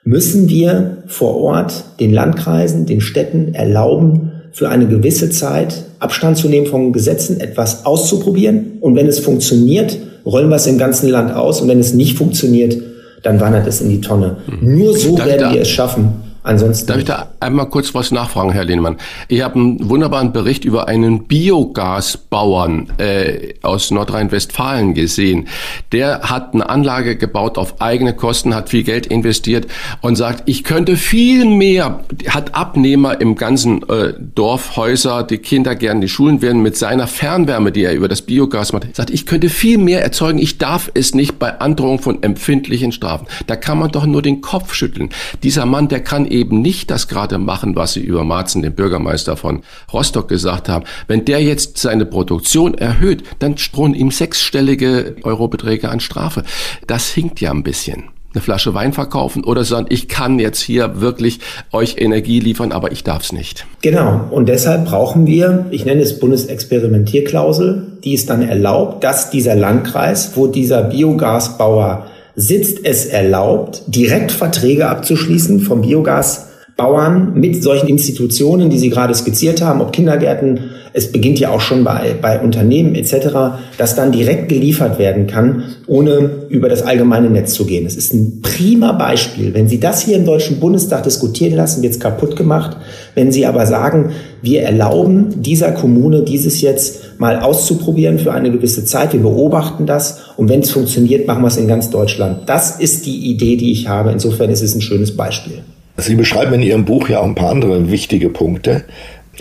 müssen 0.05 0.49
wir 0.49 0.99
vor 1.07 1.37
Ort 1.37 1.85
den 2.01 2.13
Landkreisen, 2.13 2.87
den 2.87 3.01
Städten 3.01 3.55
erlauben, 3.55 4.33
für 4.53 4.71
eine 4.71 4.87
gewisse 4.87 5.29
Zeit 5.29 5.85
Abstand 5.99 6.39
zu 6.39 6.49
nehmen 6.49 6.67
von 6.67 6.93
Gesetzen, 6.93 7.41
etwas 7.41 7.85
auszuprobieren. 7.85 8.79
Und 8.81 8.97
wenn 8.97 9.07
es 9.07 9.19
funktioniert, 9.19 9.99
rollen 10.25 10.49
wir 10.49 10.57
es 10.57 10.67
im 10.67 10.79
ganzen 10.79 11.11
Land 11.11 11.35
aus. 11.35 11.61
Und 11.61 11.69
wenn 11.69 11.81
es 11.81 11.93
nicht 11.93 12.17
funktioniert, 12.17 12.77
dann 13.23 13.41
wandert 13.41 13.67
es 13.67 13.81
in 13.81 13.91
die 13.91 14.01
Tonne. 14.01 14.39
Mhm. 14.47 14.79
Nur 14.79 14.97
so 14.97 15.17
Darf 15.17 15.27
werden 15.27 15.53
wir 15.53 15.63
es 15.63 15.69
schaffen, 15.69 16.26
Ansonsten. 16.47 16.87
Darf 16.87 16.99
ich 16.99 17.05
da 17.05 17.33
einmal 17.41 17.69
kurz 17.69 17.93
was 17.93 18.13
nachfragen, 18.13 18.53
Herr 18.53 18.65
Lehnemann? 18.65 18.99
Ich 19.27 19.43
habe 19.43 19.57
einen 19.57 19.89
wunderbaren 19.89 20.33
Bericht 20.33 20.65
über 20.65 20.87
einen 20.87 21.25
Biogasbauern 21.25 22.93
äh, 22.99 23.55
aus 23.63 23.91
Nordrhein-Westfalen 23.91 24.95
gesehen. 24.95 25.49
Der 25.91 26.21
hat 26.23 26.55
eine 26.55 26.69
Anlage 26.69 27.17
gebaut 27.17 27.59
auf 27.59 27.81
eigene 27.81 28.15
Kosten, 28.15 28.55
hat 28.55 28.69
viel 28.69 28.85
Geld 28.85 29.07
investiert 29.07 29.67
und 30.03 30.15
sagt, 30.15 30.45
ich 30.47 30.63
könnte 30.63 30.97
viel 30.97 31.47
mehr, 31.47 32.05
hat 32.29 32.55
Abnehmer 32.55 33.21
im 33.21 33.35
ganzen 33.35 33.83
äh, 33.89 34.15
Dorf, 34.17 34.77
Häuser, 34.77 35.25
die 35.25 35.39
Kinder 35.39 35.75
gerne 35.75 36.03
die 36.03 36.09
Schulen 36.09 36.43
werden 36.43 36.63
mit 36.63 36.77
seiner 36.77 37.09
Fernwärme, 37.09 37.73
die 37.73 37.83
er 37.83 37.95
über 37.95 38.07
das 38.07 38.23
Biogas 38.23 38.73
macht, 38.73 38.95
sagt, 38.95 39.11
ich 39.11 39.27
könnte 39.27 39.49
viel 39.49 39.79
mehr 39.79 40.01
erzeugen, 40.01 40.39
ich 40.39 40.59
darf 40.59 40.93
es 40.95 41.13
nicht 41.13 41.41
bei 41.41 41.59
Androhung 41.59 41.99
von 41.99 42.23
empfindlichen 42.23 42.93
Strafen. 42.93 43.27
Da 43.49 43.57
kann 43.57 43.79
man 43.79 43.91
doch 43.91 44.07
nur 44.07 44.23
den 44.23 44.43
Kopf 44.43 44.75
schütteln. 44.75 45.09
Dieser 45.43 45.67
Mann, 45.67 45.89
der 45.89 46.05
kann 46.05 46.25
eben 46.25 46.36
nicht 46.45 46.91
das 46.91 47.09
gerade 47.09 47.39
machen, 47.39 47.77
was 47.77 47.95
Sie 47.95 48.01
über 48.01 48.25
Marzen, 48.25 48.63
den 48.63 48.75
Bürgermeister 48.75 49.37
von 49.37 49.63
Rostock, 49.93 50.29
gesagt 50.29 50.69
haben. 50.69 50.85
Wenn 51.07 51.25
der 51.25 51.43
jetzt 51.43 51.79
seine 51.79 52.07
Produktion 52.07 52.75
erhöht, 52.75 53.23
dann 53.39 53.55
drohen 53.55 53.95
ihm 53.95 54.11
sechsstellige 54.11 55.17
Eurobeträge 55.23 55.89
an 55.89 56.01
Strafe. 56.01 56.43
Das 56.87 57.09
hinkt 57.09 57.41
ja 57.41 57.51
ein 57.53 57.63
bisschen 57.63 58.11
eine 58.37 58.43
Flasche 58.43 58.75
Wein 58.75 58.93
verkaufen 58.93 59.45
oder 59.45 59.65
sagen, 59.65 59.87
ich 59.89 60.09
kann 60.09 60.39
jetzt 60.39 60.61
hier 60.61 61.01
wirklich 61.01 61.41
euch 61.73 61.97
Energie 61.99 62.39
liefern, 62.39 62.71
aber 62.71 62.93
ich 62.93 63.03
darf 63.03 63.23
es 63.23 63.33
nicht. 63.33 63.67
Genau. 63.81 64.29
Und 64.31 64.49
deshalb 64.49 64.85
brauchen 64.85 65.27
wir, 65.27 65.67
ich 65.71 65.87
nenne 65.87 66.03
es 66.03 66.19
Bundesexperimentierklausel, 66.19 67.99
die 68.05 68.13
es 68.13 68.27
dann 68.27 68.43
erlaubt, 68.43 69.03
dass 69.03 69.31
dieser 69.31 69.55
Landkreis, 69.55 70.33
wo 70.35 70.47
dieser 70.47 70.83
Biogasbauer 70.83 72.07
sitzt 72.37 72.81
es 72.85 73.07
erlaubt, 73.07 73.83
direkt 73.87 74.31
Verträge 74.31 74.89
abzuschließen 74.89 75.61
vom 75.61 75.81
Biogasbauern 75.81 77.33
mit 77.35 77.63
solchen 77.63 77.89
Institutionen, 77.89 78.69
die 78.69 78.79
Sie 78.79 78.91
gerade 78.91 79.15
skizziert 79.15 79.63
haben, 79.63 79.81
ob 79.81 79.93
Kindergärten, 79.93 80.71
es 80.93 81.11
beginnt 81.11 81.41
ja 81.41 81.51
auch 81.51 81.63
schon 81.63 81.83
bei, 81.83 82.15
bei 82.21 82.39
Unternehmen 82.39 82.95
etc., 82.95 83.59
dass 83.79 83.97
dann 83.97 84.13
direkt 84.13 84.51
geliefert 84.51 84.99
werden 84.99 85.27
kann, 85.27 85.65
ohne 85.87 86.47
über 86.51 86.69
das 86.69 86.83
allgemeine 86.83 87.31
Netz 87.31 87.55
zu 87.55 87.65
gehen. 87.65 87.87
Es 87.87 87.97
ist 87.97 88.13
ein 88.13 88.43
prima 88.43 88.93
Beispiel. 88.93 89.55
Wenn 89.55 89.69
Sie 89.69 89.81
das 89.81 90.03
hier 90.03 90.17
im 90.17 90.27
Deutschen 90.27 90.61
Bundestag 90.61 91.05
diskutieren 91.05 91.55
lassen, 91.55 91.83
wird 91.83 91.95
es 91.95 92.01
kaputt 92.01 92.37
gemacht. 92.37 92.77
Wenn 93.15 93.33
Sie 93.33 93.47
aber 93.47 93.65
sagen, 93.65 94.11
wir 94.43 94.63
erlauben 94.63 95.41
dieser 95.43 95.73
Kommune 95.73 96.23
dieses 96.23 96.61
jetzt 96.61 97.06
mal 97.19 97.41
auszuprobieren 97.41 98.19
für 98.19 98.33
eine 98.33 98.51
gewisse 98.51 98.85
Zeit, 98.85 99.13
wir 99.13 99.21
beobachten 99.21 99.87
das 99.87 100.21
und 100.37 100.49
wenn 100.49 100.61
es 100.61 100.71
funktioniert, 100.71 101.27
machen 101.27 101.43
wir 101.43 101.49
es 101.49 101.57
in 101.57 101.69
ganz 101.69 101.91
Deutschland. 101.91 102.49
Das 102.49 102.79
ist 102.79 103.07
die 103.07 103.31
Idee, 103.31 103.57
die 103.57 103.73
ich 103.73 103.89
habe. 103.89 104.11
Insofern 104.13 104.51
ist 104.51 104.63
es 104.63 104.75
ein 104.75 104.81
schönes 104.81 105.17
Beispiel. 105.17 105.63
Sie 105.97 106.15
beschreiben 106.15 106.55
in 106.55 106.63
Ihrem 106.63 106.85
Buch 106.85 107.09
ja 107.09 107.21
auch 107.21 107.25
ein 107.25 107.35
paar 107.35 107.51
andere 107.51 107.91
wichtige 107.91 108.29
Punkte. 108.29 108.85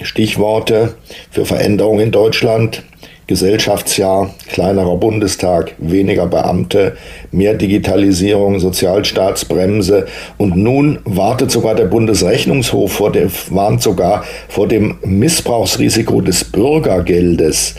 Stichworte 0.01 0.95
für 1.31 1.45
Veränderungen 1.45 2.01
in 2.01 2.11
Deutschland. 2.11 2.83
Gesellschaftsjahr, 3.27 4.33
kleinerer 4.47 4.97
Bundestag, 4.97 5.73
weniger 5.79 6.27
Beamte, 6.27 6.95
mehr 7.31 7.55
Digitalisierung, 7.55 8.59
Sozialstaatsbremse 8.59 10.05
und 10.37 10.55
nun 10.55 10.99
wartet 11.05 11.49
sogar 11.49 11.73
der 11.73 11.85
Bundesrechnungshof 11.85 12.91
vor 12.91 13.11
dem, 13.11 13.31
warnt 13.49 13.81
sogar 13.81 14.23
vor 14.47 14.67
dem 14.67 14.97
Missbrauchsrisiko 15.03 16.21
des 16.21 16.43
Bürgergeldes. 16.43 17.75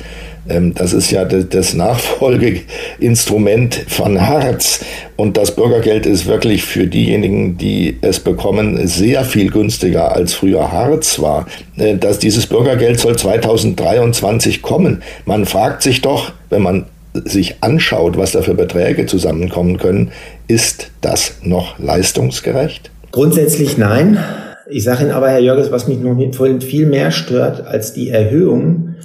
Ähm, 0.49 0.75
das 0.75 0.93
ist 0.93 1.11
ja 1.11 1.25
das 1.25 1.75
Nachfolgeinstrument 1.75 3.85
von 3.89 4.21
Harz. 4.21 4.85
Und 5.17 5.37
das 5.37 5.55
Bürgergeld 5.55 6.07
ist 6.07 6.27
wirklich 6.27 6.65
für 6.65 6.87
diejenigen, 6.87 7.59
die 7.59 7.99
es 8.01 8.21
bekommen, 8.21 8.87
sehr 8.87 9.25
viel 9.25 9.51
günstiger 9.51 10.15
als 10.15 10.35
früher 10.35 10.71
Harz 10.73 11.19
war. 11.19 11.47
Äh, 11.77 11.97
dass 11.97 12.19
dieses 12.19 12.47
Bürgergeld 12.47 13.01
soll 13.01 13.17
2023 13.17 14.63
kommen. 14.63 15.03
Man 15.25 15.47
fragt 15.47 15.83
sich 15.83 16.03
doch, 16.03 16.33
wenn 16.51 16.63
man 16.63 16.87
sich 17.25 17.63
anschaut, 17.63 18.19
was 18.19 18.33
da 18.33 18.43
für 18.43 18.55
Beträge 18.55 19.07
zusammenkommen 19.07 19.79
können, 19.79 20.11
ist 20.49 20.91
das 21.01 21.37
noch 21.43 21.79
leistungsgerecht? 21.79 22.91
Grundsätzlich 23.13 23.79
nein. 23.79 24.19
Ich 24.69 24.85
sage 24.85 25.05
Ihnen 25.05 25.13
aber, 25.13 25.31
Herr 25.31 25.39
Jörges, 25.39 25.71
was 25.71 25.89
mich 25.89 26.01
noch 26.01 26.17
viel 26.61 26.87
mehr 26.87 27.13
stört 27.13 27.67
als 27.67 27.93
die 27.93 28.11
Erhöhung, 28.11 28.97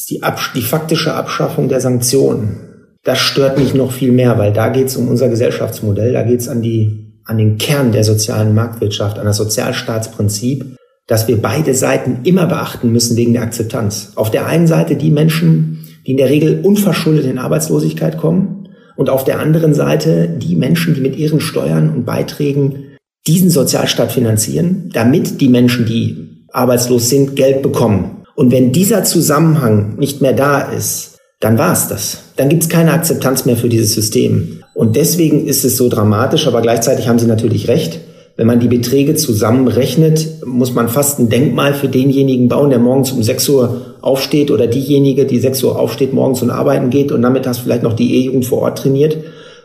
ist 0.00 0.10
die, 0.10 0.22
die 0.54 0.62
faktische 0.62 1.12
Abschaffung 1.12 1.68
der 1.68 1.80
Sanktionen. 1.80 2.56
Das 3.04 3.18
stört 3.18 3.58
mich 3.58 3.74
noch 3.74 3.92
viel 3.92 4.12
mehr, 4.12 4.38
weil 4.38 4.52
da 4.52 4.68
geht 4.68 4.86
es 4.86 4.96
um 4.96 5.08
unser 5.08 5.28
Gesellschaftsmodell, 5.28 6.12
da 6.12 6.22
geht 6.22 6.40
es 6.40 6.48
an, 6.48 6.64
an 7.24 7.38
den 7.38 7.58
Kern 7.58 7.92
der 7.92 8.04
sozialen 8.04 8.54
Marktwirtschaft, 8.54 9.18
an 9.18 9.26
das 9.26 9.36
Sozialstaatsprinzip, 9.36 10.76
dass 11.06 11.28
wir 11.28 11.40
beide 11.42 11.74
Seiten 11.74 12.20
immer 12.24 12.46
beachten 12.46 12.92
müssen 12.92 13.16
wegen 13.16 13.34
der 13.34 13.42
Akzeptanz. 13.42 14.12
Auf 14.16 14.30
der 14.30 14.46
einen 14.46 14.66
Seite 14.66 14.96
die 14.96 15.10
Menschen, 15.10 15.86
die 16.06 16.12
in 16.12 16.16
der 16.16 16.30
Regel 16.30 16.60
unverschuldet 16.62 17.26
in 17.26 17.38
Arbeitslosigkeit 17.38 18.16
kommen 18.16 18.68
und 18.96 19.10
auf 19.10 19.24
der 19.24 19.38
anderen 19.38 19.74
Seite 19.74 20.28
die 20.28 20.56
Menschen, 20.56 20.94
die 20.94 21.00
mit 21.02 21.16
ihren 21.16 21.40
Steuern 21.40 21.90
und 21.90 22.06
Beiträgen 22.06 22.96
diesen 23.26 23.50
Sozialstaat 23.50 24.12
finanzieren, 24.12 24.90
damit 24.94 25.42
die 25.42 25.48
Menschen, 25.48 25.84
die 25.84 26.46
arbeitslos 26.52 27.10
sind, 27.10 27.36
Geld 27.36 27.62
bekommen. 27.62 28.19
Und 28.40 28.52
wenn 28.52 28.72
dieser 28.72 29.04
Zusammenhang 29.04 29.96
nicht 29.98 30.22
mehr 30.22 30.32
da 30.32 30.62
ist, 30.62 31.18
dann 31.40 31.58
war 31.58 31.74
es 31.74 31.88
das. 31.88 32.20
Dann 32.36 32.48
gibt 32.48 32.62
es 32.62 32.70
keine 32.70 32.94
Akzeptanz 32.94 33.44
mehr 33.44 33.58
für 33.58 33.68
dieses 33.68 33.92
System. 33.92 34.62
Und 34.72 34.96
deswegen 34.96 35.46
ist 35.46 35.62
es 35.62 35.76
so 35.76 35.90
dramatisch, 35.90 36.46
aber 36.46 36.62
gleichzeitig 36.62 37.06
haben 37.06 37.18
Sie 37.18 37.26
natürlich 37.26 37.68
recht. 37.68 38.00
Wenn 38.38 38.46
man 38.46 38.58
die 38.58 38.68
Beträge 38.68 39.14
zusammenrechnet, 39.14 40.46
muss 40.46 40.72
man 40.72 40.88
fast 40.88 41.18
ein 41.18 41.28
Denkmal 41.28 41.74
für 41.74 41.88
denjenigen 41.88 42.48
bauen, 42.48 42.70
der 42.70 42.78
morgens 42.78 43.12
um 43.12 43.22
6 43.22 43.46
Uhr 43.50 43.96
aufsteht 44.00 44.50
oder 44.50 44.66
diejenige, 44.66 45.26
die 45.26 45.38
6 45.38 45.62
Uhr 45.64 45.78
aufsteht, 45.78 46.14
morgens 46.14 46.40
und 46.40 46.48
arbeiten 46.48 46.88
geht 46.88 47.12
und 47.12 47.20
damit 47.20 47.44
das 47.44 47.58
vielleicht 47.58 47.82
noch 47.82 47.92
die 47.92 48.16
E-Jugend 48.16 48.46
vor 48.46 48.62
Ort 48.62 48.78
trainiert. 48.78 49.18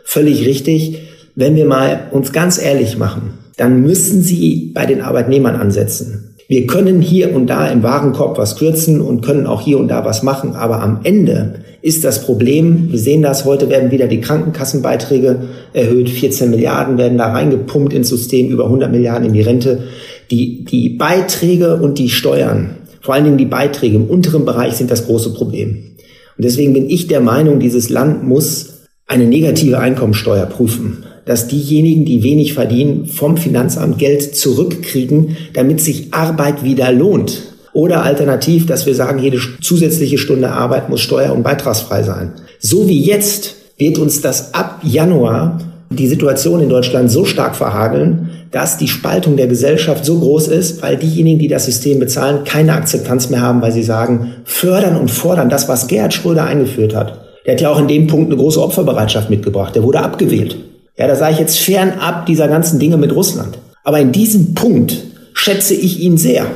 Völlig 0.04 0.44
richtig. 0.44 0.98
Wenn 1.34 1.56
wir 1.56 1.64
mal 1.64 2.08
uns 2.10 2.30
ganz 2.30 2.62
ehrlich 2.62 2.98
machen, 2.98 3.38
dann 3.56 3.80
müssen 3.80 4.20
Sie 4.20 4.70
bei 4.74 4.84
den 4.84 5.00
Arbeitnehmern 5.00 5.56
ansetzen. 5.56 6.25
Wir 6.48 6.66
können 6.68 7.00
hier 7.00 7.34
und 7.34 7.48
da 7.48 7.66
im 7.68 7.82
Warenkorb 7.82 8.38
was 8.38 8.56
kürzen 8.56 9.00
und 9.00 9.20
können 9.20 9.46
auch 9.46 9.62
hier 9.62 9.78
und 9.78 9.88
da 9.88 10.04
was 10.04 10.22
machen, 10.22 10.54
aber 10.54 10.80
am 10.80 11.00
Ende 11.02 11.64
ist 11.82 12.04
das 12.04 12.24
Problem, 12.24 12.92
wir 12.92 12.98
sehen 13.00 13.22
das, 13.22 13.44
heute 13.44 13.68
werden 13.68 13.90
wieder 13.90 14.06
die 14.06 14.20
Krankenkassenbeiträge 14.20 15.40
erhöht, 15.72 16.08
14 16.08 16.50
Milliarden 16.50 16.98
werden 16.98 17.18
da 17.18 17.32
reingepumpt 17.32 17.92
ins 17.92 18.08
System, 18.08 18.48
über 18.48 18.64
100 18.64 18.92
Milliarden 18.92 19.26
in 19.26 19.32
die 19.32 19.42
Rente. 19.42 19.84
Die, 20.30 20.64
die 20.64 20.90
Beiträge 20.90 21.76
und 21.76 21.98
die 21.98 22.08
Steuern, 22.08 22.76
vor 23.00 23.14
allen 23.14 23.24
Dingen 23.24 23.38
die 23.38 23.44
Beiträge 23.44 23.96
im 23.96 24.06
unteren 24.06 24.44
Bereich 24.44 24.74
sind 24.74 24.90
das 24.90 25.06
große 25.06 25.34
Problem. 25.34 25.96
Und 26.36 26.44
deswegen 26.44 26.72
bin 26.72 26.88
ich 26.88 27.08
der 27.08 27.20
Meinung, 27.20 27.58
dieses 27.58 27.88
Land 27.88 28.24
muss 28.24 28.84
eine 29.06 29.26
negative 29.26 29.78
Einkommensteuer 29.78 30.46
prüfen 30.46 31.04
dass 31.26 31.48
diejenigen, 31.48 32.06
die 32.06 32.22
wenig 32.22 32.54
verdienen, 32.54 33.06
vom 33.06 33.36
Finanzamt 33.36 33.98
Geld 33.98 34.34
zurückkriegen, 34.34 35.36
damit 35.52 35.80
sich 35.80 36.14
Arbeit 36.14 36.64
wieder 36.64 36.90
lohnt. 36.92 37.52
Oder 37.74 38.04
alternativ, 38.04 38.64
dass 38.64 38.86
wir 38.86 38.94
sagen, 38.94 39.18
jede 39.18 39.38
zusätzliche 39.60 40.16
Stunde 40.16 40.50
Arbeit 40.50 40.88
muss 40.88 41.02
steuer- 41.02 41.34
und 41.34 41.42
beitragsfrei 41.42 42.02
sein. 42.02 42.32
So 42.58 42.88
wie 42.88 43.02
jetzt 43.02 43.56
wird 43.76 43.98
uns 43.98 44.22
das 44.22 44.54
ab 44.54 44.80
Januar 44.82 45.58
die 45.90 46.06
Situation 46.06 46.60
in 46.62 46.68
Deutschland 46.68 47.10
so 47.10 47.24
stark 47.24 47.54
verhageln, 47.54 48.30
dass 48.50 48.78
die 48.78 48.88
Spaltung 48.88 49.36
der 49.36 49.46
Gesellschaft 49.46 50.04
so 50.04 50.18
groß 50.18 50.48
ist, 50.48 50.82
weil 50.82 50.96
diejenigen, 50.96 51.38
die 51.38 51.48
das 51.48 51.66
System 51.66 51.98
bezahlen, 51.98 52.44
keine 52.44 52.72
Akzeptanz 52.72 53.30
mehr 53.30 53.42
haben, 53.42 53.62
weil 53.62 53.72
sie 53.72 53.82
sagen, 53.82 54.32
fördern 54.44 54.96
und 54.96 55.10
fordern, 55.10 55.48
das, 55.48 55.68
was 55.68 55.86
Gerhard 55.86 56.14
Schröder 56.14 56.44
eingeführt 56.44 56.94
hat. 56.94 57.20
Der 57.44 57.54
hat 57.54 57.60
ja 57.60 57.70
auch 57.70 57.78
in 57.78 57.88
dem 57.88 58.06
Punkt 58.06 58.30
eine 58.30 58.40
große 58.40 58.60
Opferbereitschaft 58.60 59.30
mitgebracht. 59.30 59.74
Der 59.74 59.82
wurde 59.82 60.00
abgewählt. 60.00 60.56
Ja, 60.98 61.06
da 61.06 61.14
sage 61.14 61.34
ich 61.34 61.38
jetzt 61.38 61.58
fernab 61.58 62.26
dieser 62.26 62.48
ganzen 62.48 62.78
Dinge 62.78 62.96
mit 62.96 63.14
Russland. 63.14 63.58
Aber 63.84 64.00
in 64.00 64.12
diesem 64.12 64.54
Punkt 64.54 65.04
schätze 65.34 65.74
ich 65.74 66.00
ihn 66.00 66.16
sehr. 66.16 66.46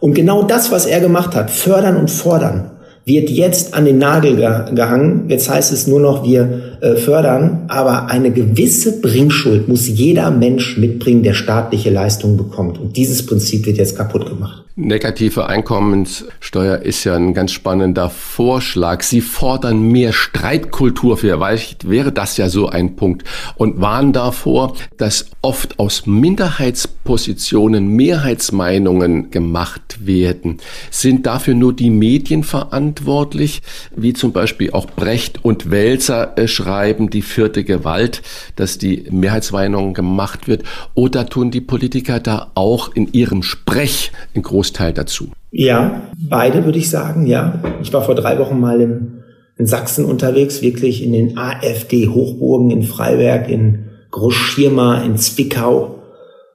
Und 0.00 0.14
genau 0.14 0.42
das, 0.42 0.72
was 0.72 0.86
er 0.86 1.00
gemacht 1.00 1.34
hat, 1.34 1.50
fördern 1.50 1.96
und 1.96 2.10
fordern, 2.10 2.70
wird 3.04 3.30
jetzt 3.30 3.74
an 3.74 3.84
den 3.84 3.98
Nagel 3.98 4.36
gehangen. 4.36 5.24
Jetzt 5.28 5.50
heißt 5.50 5.72
es 5.72 5.86
nur 5.86 6.00
noch, 6.00 6.24
wir 6.24 6.78
äh, 6.80 6.94
fördern, 6.96 7.64
aber 7.68 8.06
eine 8.06 8.30
gewisse 8.30 9.00
Bringschuld 9.00 9.68
muss 9.68 9.88
jeder 9.88 10.30
Mensch 10.30 10.78
mitbringen, 10.78 11.22
der 11.22 11.34
staatliche 11.34 11.90
Leistungen 11.90 12.36
bekommt. 12.36 12.78
Und 12.78 12.96
dieses 12.96 13.26
Prinzip 13.26 13.66
wird 13.66 13.78
jetzt 13.78 13.96
kaputt 13.96 14.28
gemacht. 14.28 14.64
Negative 14.74 15.48
Einkommenssteuer 15.48 16.78
ist 16.78 17.04
ja 17.04 17.14
ein 17.14 17.34
ganz 17.34 17.52
spannender 17.52 18.08
Vorschlag. 18.08 19.02
Sie 19.02 19.20
fordern 19.20 19.82
mehr 19.82 20.14
Streitkultur. 20.14 21.18
Vielleicht 21.18 21.90
wäre 21.90 22.10
das 22.10 22.38
ja 22.38 22.48
so 22.48 22.70
ein 22.70 22.96
Punkt 22.96 23.24
und 23.56 23.82
warnen 23.82 24.14
davor, 24.14 24.74
dass 24.96 25.26
oft 25.42 25.78
aus 25.78 26.06
Minderheitspositionen 26.06 27.86
Mehrheitsmeinungen 27.86 29.30
gemacht 29.30 30.06
werden. 30.06 30.56
Sind 30.90 31.26
dafür 31.26 31.52
nur 31.52 31.74
die 31.74 31.90
Medien 31.90 32.42
verantwortlich, 32.42 33.60
wie 33.94 34.14
zum 34.14 34.32
Beispiel 34.32 34.70
auch 34.70 34.86
Brecht 34.86 35.44
und 35.44 35.70
Welser 35.70 36.38
äh, 36.38 36.48
schreiben, 36.48 37.10
die 37.10 37.20
vierte 37.20 37.64
Gewalt, 37.64 38.22
dass 38.56 38.78
die 38.78 39.04
Mehrheitsmeinung 39.10 39.92
gemacht 39.92 40.48
wird? 40.48 40.62
Oder 40.94 41.28
tun 41.28 41.50
die 41.50 41.60
Politiker 41.60 42.20
da 42.20 42.52
auch 42.54 42.94
in 42.94 43.12
ihrem 43.12 43.42
Sprech 43.42 44.12
in 44.32 44.40
großen 44.40 44.61
Großteil 44.62 44.92
dazu? 44.92 45.26
Ja, 45.50 46.02
beide 46.16 46.64
würde 46.64 46.78
ich 46.78 46.88
sagen, 46.88 47.26
ja. 47.26 47.60
Ich 47.82 47.92
war 47.92 48.02
vor 48.02 48.14
drei 48.14 48.38
Wochen 48.38 48.60
mal 48.60 48.80
im, 48.80 49.24
in 49.58 49.66
Sachsen 49.66 50.04
unterwegs, 50.04 50.62
wirklich 50.62 51.02
in 51.02 51.12
den 51.12 51.36
AfD-Hochburgen 51.36 52.70
in 52.70 52.84
Freiberg, 52.84 53.50
in 53.50 53.86
Großschirma, 54.12 55.02
in 55.02 55.16
Zwickau 55.16 55.96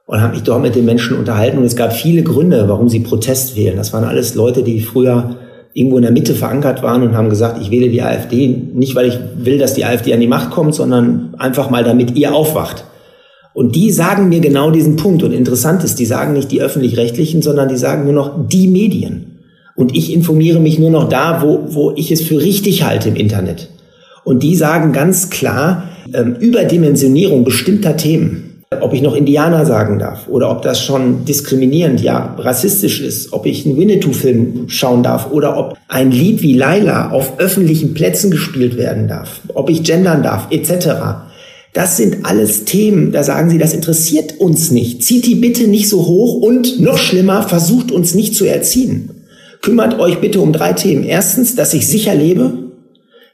und 0.05 0.21
habe 0.21 0.35
mich 0.35 0.43
dort 0.43 0.61
mit 0.61 0.75
den 0.75 0.85
Menschen 0.85 1.17
unterhalten. 1.17 1.57
Und 1.57 1.65
es 1.65 1.75
gab 1.75 1.91
viele 1.91 2.23
Gründe, 2.23 2.69
warum 2.69 2.87
sie 2.87 3.01
Protest 3.01 3.57
wählen. 3.57 3.75
Das 3.75 3.91
waren 3.91 4.05
alles 4.05 4.35
Leute, 4.35 4.63
die 4.63 4.79
früher 4.79 5.35
irgendwo 5.73 5.97
in 5.97 6.03
der 6.03 6.13
Mitte 6.13 6.33
verankert 6.33 6.81
waren 6.83 7.03
und 7.03 7.13
haben 7.13 7.29
gesagt, 7.29 7.61
ich 7.61 7.71
wähle 7.71 7.89
die 7.89 8.01
AfD 8.01 8.47
nicht, 8.47 8.95
weil 8.95 9.09
ich 9.09 9.19
will, 9.35 9.57
dass 9.57 9.73
die 9.73 9.83
AfD 9.83 10.13
an 10.13 10.21
die 10.21 10.27
Macht 10.27 10.51
kommt, 10.51 10.73
sondern 10.73 11.35
einfach 11.39 11.69
mal, 11.69 11.83
damit 11.83 12.15
ihr 12.15 12.33
aufwacht. 12.33 12.85
Und 13.57 13.75
die 13.75 13.89
sagen 13.89 14.29
mir 14.29 14.39
genau 14.39 14.69
diesen 14.69 14.97
Punkt. 14.97 15.23
Und 15.23 15.31
interessant 15.31 15.83
ist, 15.83 15.97
die 15.97 16.05
sagen 16.05 16.33
nicht 16.33 16.51
die 16.51 16.61
öffentlich-rechtlichen, 16.61 17.41
sondern 17.41 17.67
die 17.67 17.77
sagen 17.77 18.03
nur 18.03 18.13
noch 18.13 18.47
die 18.47 18.67
Medien. 18.67 19.39
Und 19.75 19.97
ich 19.97 20.13
informiere 20.13 20.59
mich 20.59 20.77
nur 20.77 20.91
noch 20.91 21.09
da, 21.09 21.41
wo, 21.41 21.63
wo 21.69 21.91
ich 21.95 22.11
es 22.11 22.21
für 22.21 22.39
richtig 22.39 22.83
halte 22.83 23.09
im 23.09 23.15
Internet. 23.15 23.69
Und 24.23 24.43
die 24.43 24.55
sagen 24.55 24.91
ganz 24.91 25.31
klar, 25.31 25.85
ähm, 26.13 26.35
Überdimensionierung 26.39 27.43
bestimmter 27.43 27.97
Themen. 27.97 28.61
Ob 28.79 28.93
ich 28.93 29.01
noch 29.01 29.15
Indianer 29.15 29.65
sagen 29.65 29.97
darf 29.97 30.27
oder 30.27 30.51
ob 30.51 30.61
das 30.61 30.83
schon 30.83 31.25
diskriminierend, 31.25 31.99
ja, 31.99 32.35
rassistisch 32.37 33.01
ist, 33.01 33.33
ob 33.33 33.47
ich 33.47 33.65
einen 33.65 33.77
Winnetou-Film 33.77 34.65
schauen 34.67 35.01
darf 35.01 35.31
oder 35.31 35.57
ob 35.57 35.77
ein 35.87 36.11
Lied 36.11 36.43
wie 36.43 36.53
Laila 36.53 37.09
auf 37.09 37.39
öffentlichen 37.39 37.95
Plätzen 37.95 38.29
gespielt 38.29 38.77
werden 38.77 39.07
darf, 39.07 39.41
ob 39.55 39.71
ich 39.71 39.81
gendern 39.81 40.21
darf, 40.21 40.45
etc. 40.51 41.26
Das 41.73 41.97
sind 41.97 42.25
alles 42.25 42.65
Themen, 42.65 43.11
da 43.11 43.23
sagen 43.23 43.49
sie, 43.49 43.57
das 43.57 43.73
interessiert 43.73 44.39
uns 44.39 44.71
nicht. 44.71 45.03
Zieht 45.03 45.25
die 45.25 45.35
bitte 45.35 45.67
nicht 45.67 45.89
so 45.89 46.07
hoch 46.07 46.41
und 46.41 46.79
noch 46.79 46.97
schlimmer, 46.97 47.43
versucht 47.43 47.91
uns 47.91 48.15
nicht 48.15 48.35
zu 48.35 48.45
erziehen. 48.45 49.11
Kümmert 49.61 49.99
euch 49.99 50.19
bitte 50.19 50.39
um 50.39 50.53
drei 50.53 50.73
Themen. 50.73 51.03
Erstens, 51.03 51.55
dass 51.55 51.73
ich 51.73 51.87
sicher 51.87 52.15
lebe. 52.15 52.71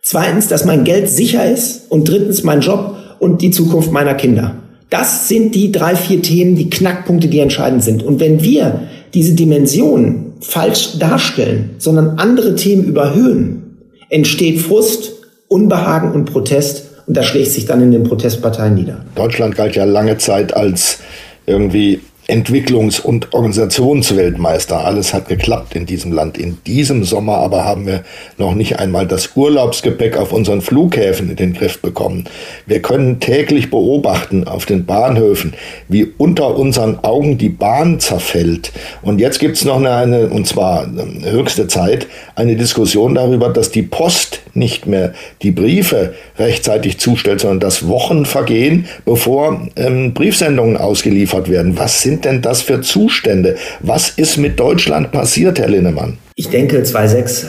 Zweitens, 0.02 0.48
dass 0.48 0.66
mein 0.66 0.84
Geld 0.84 1.10
sicher 1.10 1.50
ist. 1.50 1.90
Und 1.90 2.10
drittens, 2.10 2.44
mein 2.44 2.62
Job 2.62 2.96
und 3.20 3.42
die 3.42 3.52
Zukunft 3.52 3.92
meiner 3.92 4.16
Kinder. 4.16 4.56
Das 4.90 5.28
sind 5.28 5.56
die 5.56 5.72
drei, 5.72 5.96
vier 5.96 6.22
Themen, 6.22 6.56
die 6.56 6.70
Knackpunkte, 6.70 7.28
die 7.28 7.40
entscheidend 7.40 7.84
sind. 7.84 8.04
Und 8.04 8.20
wenn 8.20 8.44
wir 8.44 8.82
diese 9.14 9.34
Dimensionen 9.34 10.34
falsch 10.40 10.98
darstellen, 11.00 11.72
sondern 11.78 12.20
andere 12.20 12.56
Themen 12.56 12.84
überhöhen, 12.84 13.78
entsteht 14.10 14.60
Frust, 14.60 15.14
Unbehagen 15.48 16.12
und 16.12 16.26
Protest 16.26 16.90
und 17.06 17.18
das 17.18 17.26
schlägt 17.26 17.52
sich 17.52 17.66
dann 17.66 17.82
in 17.82 17.92
den 17.92 18.04
Protestparteien 18.04 18.76
nieder. 18.76 19.02
Deutschland 19.16 19.56
galt 19.56 19.76
ja 19.76 19.84
lange 19.84 20.18
Zeit 20.18 20.56
als 20.56 21.00
irgendwie 21.46 22.02
Entwicklungs- 22.28 23.02
und 23.02 23.34
Organisationsweltmeister. 23.34 24.86
Alles 24.86 25.14
hat 25.14 25.28
geklappt 25.28 25.76
in 25.76 25.86
diesem 25.86 26.14
Land. 26.14 26.38
In 26.38 26.58
diesem 26.66 27.04
Sommer 27.04 27.38
aber 27.38 27.66
haben 27.66 27.86
wir 27.86 28.04
noch 28.38 28.56
nicht 28.56 28.80
einmal 28.80 29.06
das 29.06 29.32
Urlaubsgepäck 29.36 30.16
auf 30.16 30.32
unseren 30.32 30.62
Flughäfen 30.62 31.30
in 31.30 31.36
den 31.36 31.54
Griff 31.54 31.82
bekommen. 31.82 32.26
Wir 32.66 32.82
können 32.82 33.20
täglich 33.20 33.70
beobachten 33.70 34.48
auf 34.48 34.66
den 34.66 34.86
Bahnhöfen, 34.86 35.54
wie 35.90 36.14
unter 36.18 36.56
unseren 36.56 37.00
Augen 37.04 37.38
die 37.38 37.50
Bahn 37.50 38.00
zerfällt. 38.00 38.72
Und 39.02 39.20
jetzt 39.20 39.40
gibt's 39.40 39.66
noch 39.66 39.84
eine, 39.84 40.28
und 40.28 40.48
zwar 40.48 40.86
ähm, 40.86 41.24
höchste 41.24 41.68
Zeit, 41.68 42.08
eine 42.36 42.56
Diskussion 42.56 43.16
darüber, 43.16 43.50
dass 43.50 43.72
die 43.72 43.82
Post 43.82 44.42
nicht 44.54 44.86
mehr 44.86 45.14
die 45.42 45.52
Briefe 45.52 46.14
rechtzeitig 46.38 47.00
zustellt, 47.00 47.42
sondern 47.42 47.60
dass 47.60 47.88
Wochen 47.88 48.26
vergehen, 48.26 48.88
bevor 49.04 49.68
ähm, 49.76 50.14
Briefsendungen 50.14 50.78
ausgeliefert 50.78 51.50
werden. 51.50 51.78
Was 51.78 52.02
sind 52.02 52.13
sind 52.14 52.26
denn 52.26 52.42
das 52.44 52.62
für 52.62 52.82
Zustände? 52.82 53.56
Was 53.80 54.10
ist 54.10 54.38
mit 54.38 54.60
Deutschland 54.60 55.12
passiert, 55.12 55.58
Herr 55.58 55.70
Linnemann? 55.70 56.20
Ich 56.36 56.50
denke, 56.50 56.84
2.6, 56.84 57.46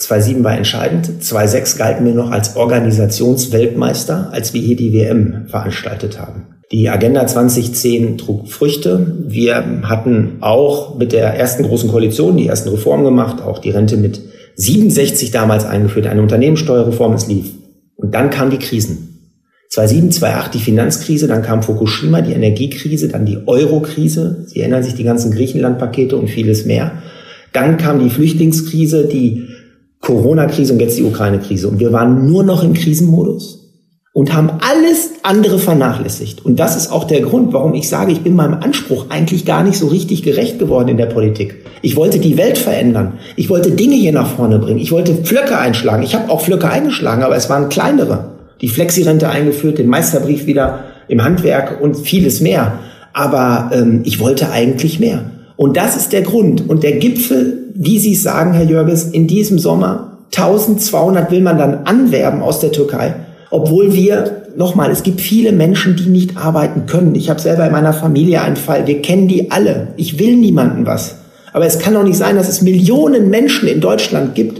2.7 0.00 0.42
war 0.42 0.56
entscheidend. 0.56 1.08
2.6 1.22 1.78
galten 1.78 2.04
wir 2.04 2.12
noch 2.12 2.32
als 2.32 2.56
Organisationsweltmeister, 2.56 4.30
als 4.32 4.52
wir 4.52 4.60
hier 4.60 4.74
die 4.74 4.92
WM 4.92 5.46
veranstaltet 5.46 6.18
haben. 6.18 6.56
Die 6.72 6.88
Agenda 6.88 7.24
2010 7.24 8.18
trug 8.18 8.48
Früchte. 8.48 9.14
Wir 9.28 9.82
hatten 9.84 10.38
auch 10.40 10.98
mit 10.98 11.12
der 11.12 11.34
ersten 11.34 11.62
großen 11.62 11.88
Koalition 11.88 12.36
die 12.36 12.48
ersten 12.48 12.68
Reformen 12.68 13.04
gemacht, 13.04 13.40
auch 13.40 13.60
die 13.60 13.70
Rente 13.70 13.96
mit 13.96 14.20
67 14.56 15.30
damals 15.30 15.64
eingeführt, 15.64 16.08
eine 16.08 16.22
Unternehmenssteuerreform, 16.22 17.12
es 17.12 17.28
lief. 17.28 17.52
Und 17.94 18.14
dann 18.14 18.30
kamen 18.30 18.50
die 18.50 18.58
Krisen. 18.58 19.09
2007, 19.70 20.10
2008 20.10 20.54
die 20.54 20.58
Finanzkrise, 20.58 21.28
dann 21.28 21.42
kam 21.42 21.62
Fukushima, 21.62 22.22
die 22.22 22.32
Energiekrise, 22.32 23.06
dann 23.06 23.24
die 23.24 23.38
Euro-Krise. 23.46 24.44
Sie 24.48 24.60
erinnern 24.60 24.82
sich 24.82 24.94
die 24.96 25.04
ganzen 25.04 25.30
Griechenland-Pakete 25.30 26.16
und 26.16 26.28
vieles 26.28 26.66
mehr. 26.66 26.90
Dann 27.52 27.76
kam 27.76 28.00
die 28.00 28.10
Flüchtlingskrise, 28.10 29.06
die 29.06 29.46
Corona-Krise 30.00 30.72
und 30.72 30.80
jetzt 30.80 30.98
die 30.98 31.04
Ukraine-Krise. 31.04 31.68
Und 31.68 31.78
wir 31.78 31.92
waren 31.92 32.26
nur 32.26 32.42
noch 32.42 32.64
im 32.64 32.72
Krisenmodus 32.72 33.60
und 34.12 34.34
haben 34.34 34.50
alles 34.60 35.12
andere 35.22 35.60
vernachlässigt. 35.60 36.44
Und 36.44 36.58
das 36.58 36.76
ist 36.76 36.90
auch 36.90 37.04
der 37.04 37.20
Grund, 37.20 37.52
warum 37.52 37.74
ich 37.74 37.88
sage, 37.88 38.10
ich 38.10 38.22
bin 38.22 38.34
meinem 38.34 38.54
Anspruch 38.54 39.06
eigentlich 39.10 39.44
gar 39.44 39.62
nicht 39.62 39.78
so 39.78 39.86
richtig 39.86 40.24
gerecht 40.24 40.58
geworden 40.58 40.88
in 40.88 40.96
der 40.96 41.06
Politik. 41.06 41.64
Ich 41.80 41.94
wollte 41.94 42.18
die 42.18 42.36
Welt 42.36 42.58
verändern. 42.58 43.18
Ich 43.36 43.48
wollte 43.48 43.70
Dinge 43.70 43.94
hier 43.94 44.12
nach 44.12 44.34
vorne 44.34 44.58
bringen. 44.58 44.80
Ich 44.80 44.90
wollte 44.90 45.14
Flöcke 45.14 45.56
einschlagen. 45.56 46.02
Ich 46.02 46.16
habe 46.16 46.28
auch 46.28 46.40
Flöcke 46.40 46.68
eingeschlagen, 46.68 47.22
aber 47.22 47.36
es 47.36 47.48
waren 47.48 47.68
kleinere 47.68 48.39
die 48.60 48.68
Flexirente 48.68 49.28
eingeführt, 49.28 49.78
den 49.78 49.88
Meisterbrief 49.88 50.46
wieder 50.46 50.84
im 51.08 51.24
Handwerk 51.24 51.80
und 51.80 51.96
vieles 51.96 52.40
mehr. 52.40 52.78
Aber 53.12 53.70
ähm, 53.72 54.02
ich 54.04 54.20
wollte 54.20 54.50
eigentlich 54.50 55.00
mehr. 55.00 55.24
Und 55.56 55.76
das 55.76 55.96
ist 55.96 56.12
der 56.12 56.22
Grund. 56.22 56.68
Und 56.68 56.82
der 56.82 56.92
Gipfel, 56.92 57.64
wie 57.74 57.98
Sie 57.98 58.14
es 58.14 58.22
sagen, 58.22 58.52
Herr 58.52 58.64
Jörges, 58.64 59.04
in 59.04 59.26
diesem 59.26 59.58
Sommer 59.58 60.18
1200 60.34 61.30
will 61.30 61.40
man 61.40 61.58
dann 61.58 61.84
anwerben 61.84 62.40
aus 62.40 62.60
der 62.60 62.72
Türkei, 62.72 63.14
obwohl 63.50 63.94
wir, 63.94 64.42
nochmal, 64.56 64.90
es 64.90 65.02
gibt 65.02 65.20
viele 65.20 65.52
Menschen, 65.52 65.96
die 65.96 66.08
nicht 66.08 66.36
arbeiten 66.36 66.86
können. 66.86 67.14
Ich 67.16 67.28
habe 67.30 67.40
selber 67.40 67.66
in 67.66 67.72
meiner 67.72 67.92
Familie 67.92 68.42
einen 68.42 68.56
Fall, 68.56 68.86
wir 68.86 69.02
kennen 69.02 69.26
die 69.26 69.50
alle. 69.50 69.88
Ich 69.96 70.18
will 70.20 70.36
niemanden 70.36 70.86
was. 70.86 71.16
Aber 71.52 71.66
es 71.66 71.80
kann 71.80 71.94
doch 71.94 72.04
nicht 72.04 72.16
sein, 72.16 72.36
dass 72.36 72.48
es 72.48 72.62
Millionen 72.62 73.28
Menschen 73.28 73.68
in 73.68 73.80
Deutschland 73.80 74.36
gibt, 74.36 74.59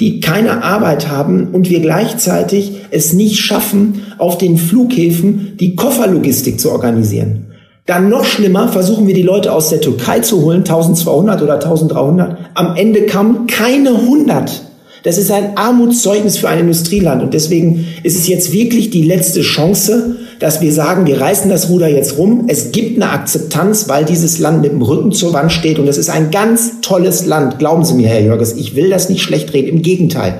die 0.00 0.20
keine 0.20 0.62
Arbeit 0.62 1.08
haben 1.08 1.48
und 1.52 1.70
wir 1.70 1.80
gleichzeitig 1.80 2.72
es 2.90 3.12
nicht 3.12 3.38
schaffen, 3.38 4.02
auf 4.18 4.38
den 4.38 4.56
Flughäfen 4.56 5.56
die 5.58 5.76
Kofferlogistik 5.76 6.60
zu 6.60 6.70
organisieren. 6.70 7.46
Dann 7.86 8.08
noch 8.08 8.24
schlimmer, 8.24 8.68
versuchen 8.68 9.06
wir 9.06 9.14
die 9.14 9.22
Leute 9.22 9.52
aus 9.52 9.68
der 9.68 9.80
Türkei 9.80 10.20
zu 10.20 10.42
holen, 10.42 10.58
1200 10.58 11.42
oder 11.42 11.54
1300. 11.54 12.36
Am 12.54 12.76
Ende 12.76 13.06
kamen 13.06 13.48
keine 13.48 13.90
100. 13.90 14.62
Das 15.02 15.18
ist 15.18 15.30
ein 15.32 15.56
Armutszeugnis 15.56 16.38
für 16.38 16.48
ein 16.48 16.60
Industrieland. 16.60 17.22
Und 17.22 17.34
deswegen 17.34 17.86
ist 18.02 18.16
es 18.16 18.28
jetzt 18.28 18.52
wirklich 18.52 18.90
die 18.90 19.02
letzte 19.02 19.40
Chance, 19.40 20.16
dass 20.38 20.60
wir 20.60 20.72
sagen, 20.72 21.06
wir 21.06 21.20
reißen 21.20 21.50
das 21.50 21.68
Ruder 21.68 21.88
jetzt 21.88 22.18
rum. 22.18 22.44
Es 22.48 22.72
gibt 22.72 23.00
eine 23.00 23.10
Akzeptanz, 23.10 23.88
weil 23.88 24.04
dieses 24.04 24.38
Land 24.38 24.62
mit 24.62 24.72
dem 24.72 24.82
Rücken 24.82 25.12
zur 25.12 25.32
Wand 25.32 25.52
steht. 25.52 25.78
Und 25.78 25.88
es 25.88 25.98
ist 25.98 26.10
ein 26.10 26.30
ganz 26.30 26.80
tolles 26.82 27.26
Land. 27.26 27.58
Glauben 27.58 27.84
Sie 27.84 27.94
mir, 27.94 28.08
Herr 28.08 28.20
Jörges, 28.20 28.54
ich 28.54 28.76
will 28.76 28.90
das 28.90 29.08
nicht 29.08 29.22
schlecht 29.22 29.52
reden. 29.52 29.68
Im 29.68 29.82
Gegenteil. 29.82 30.38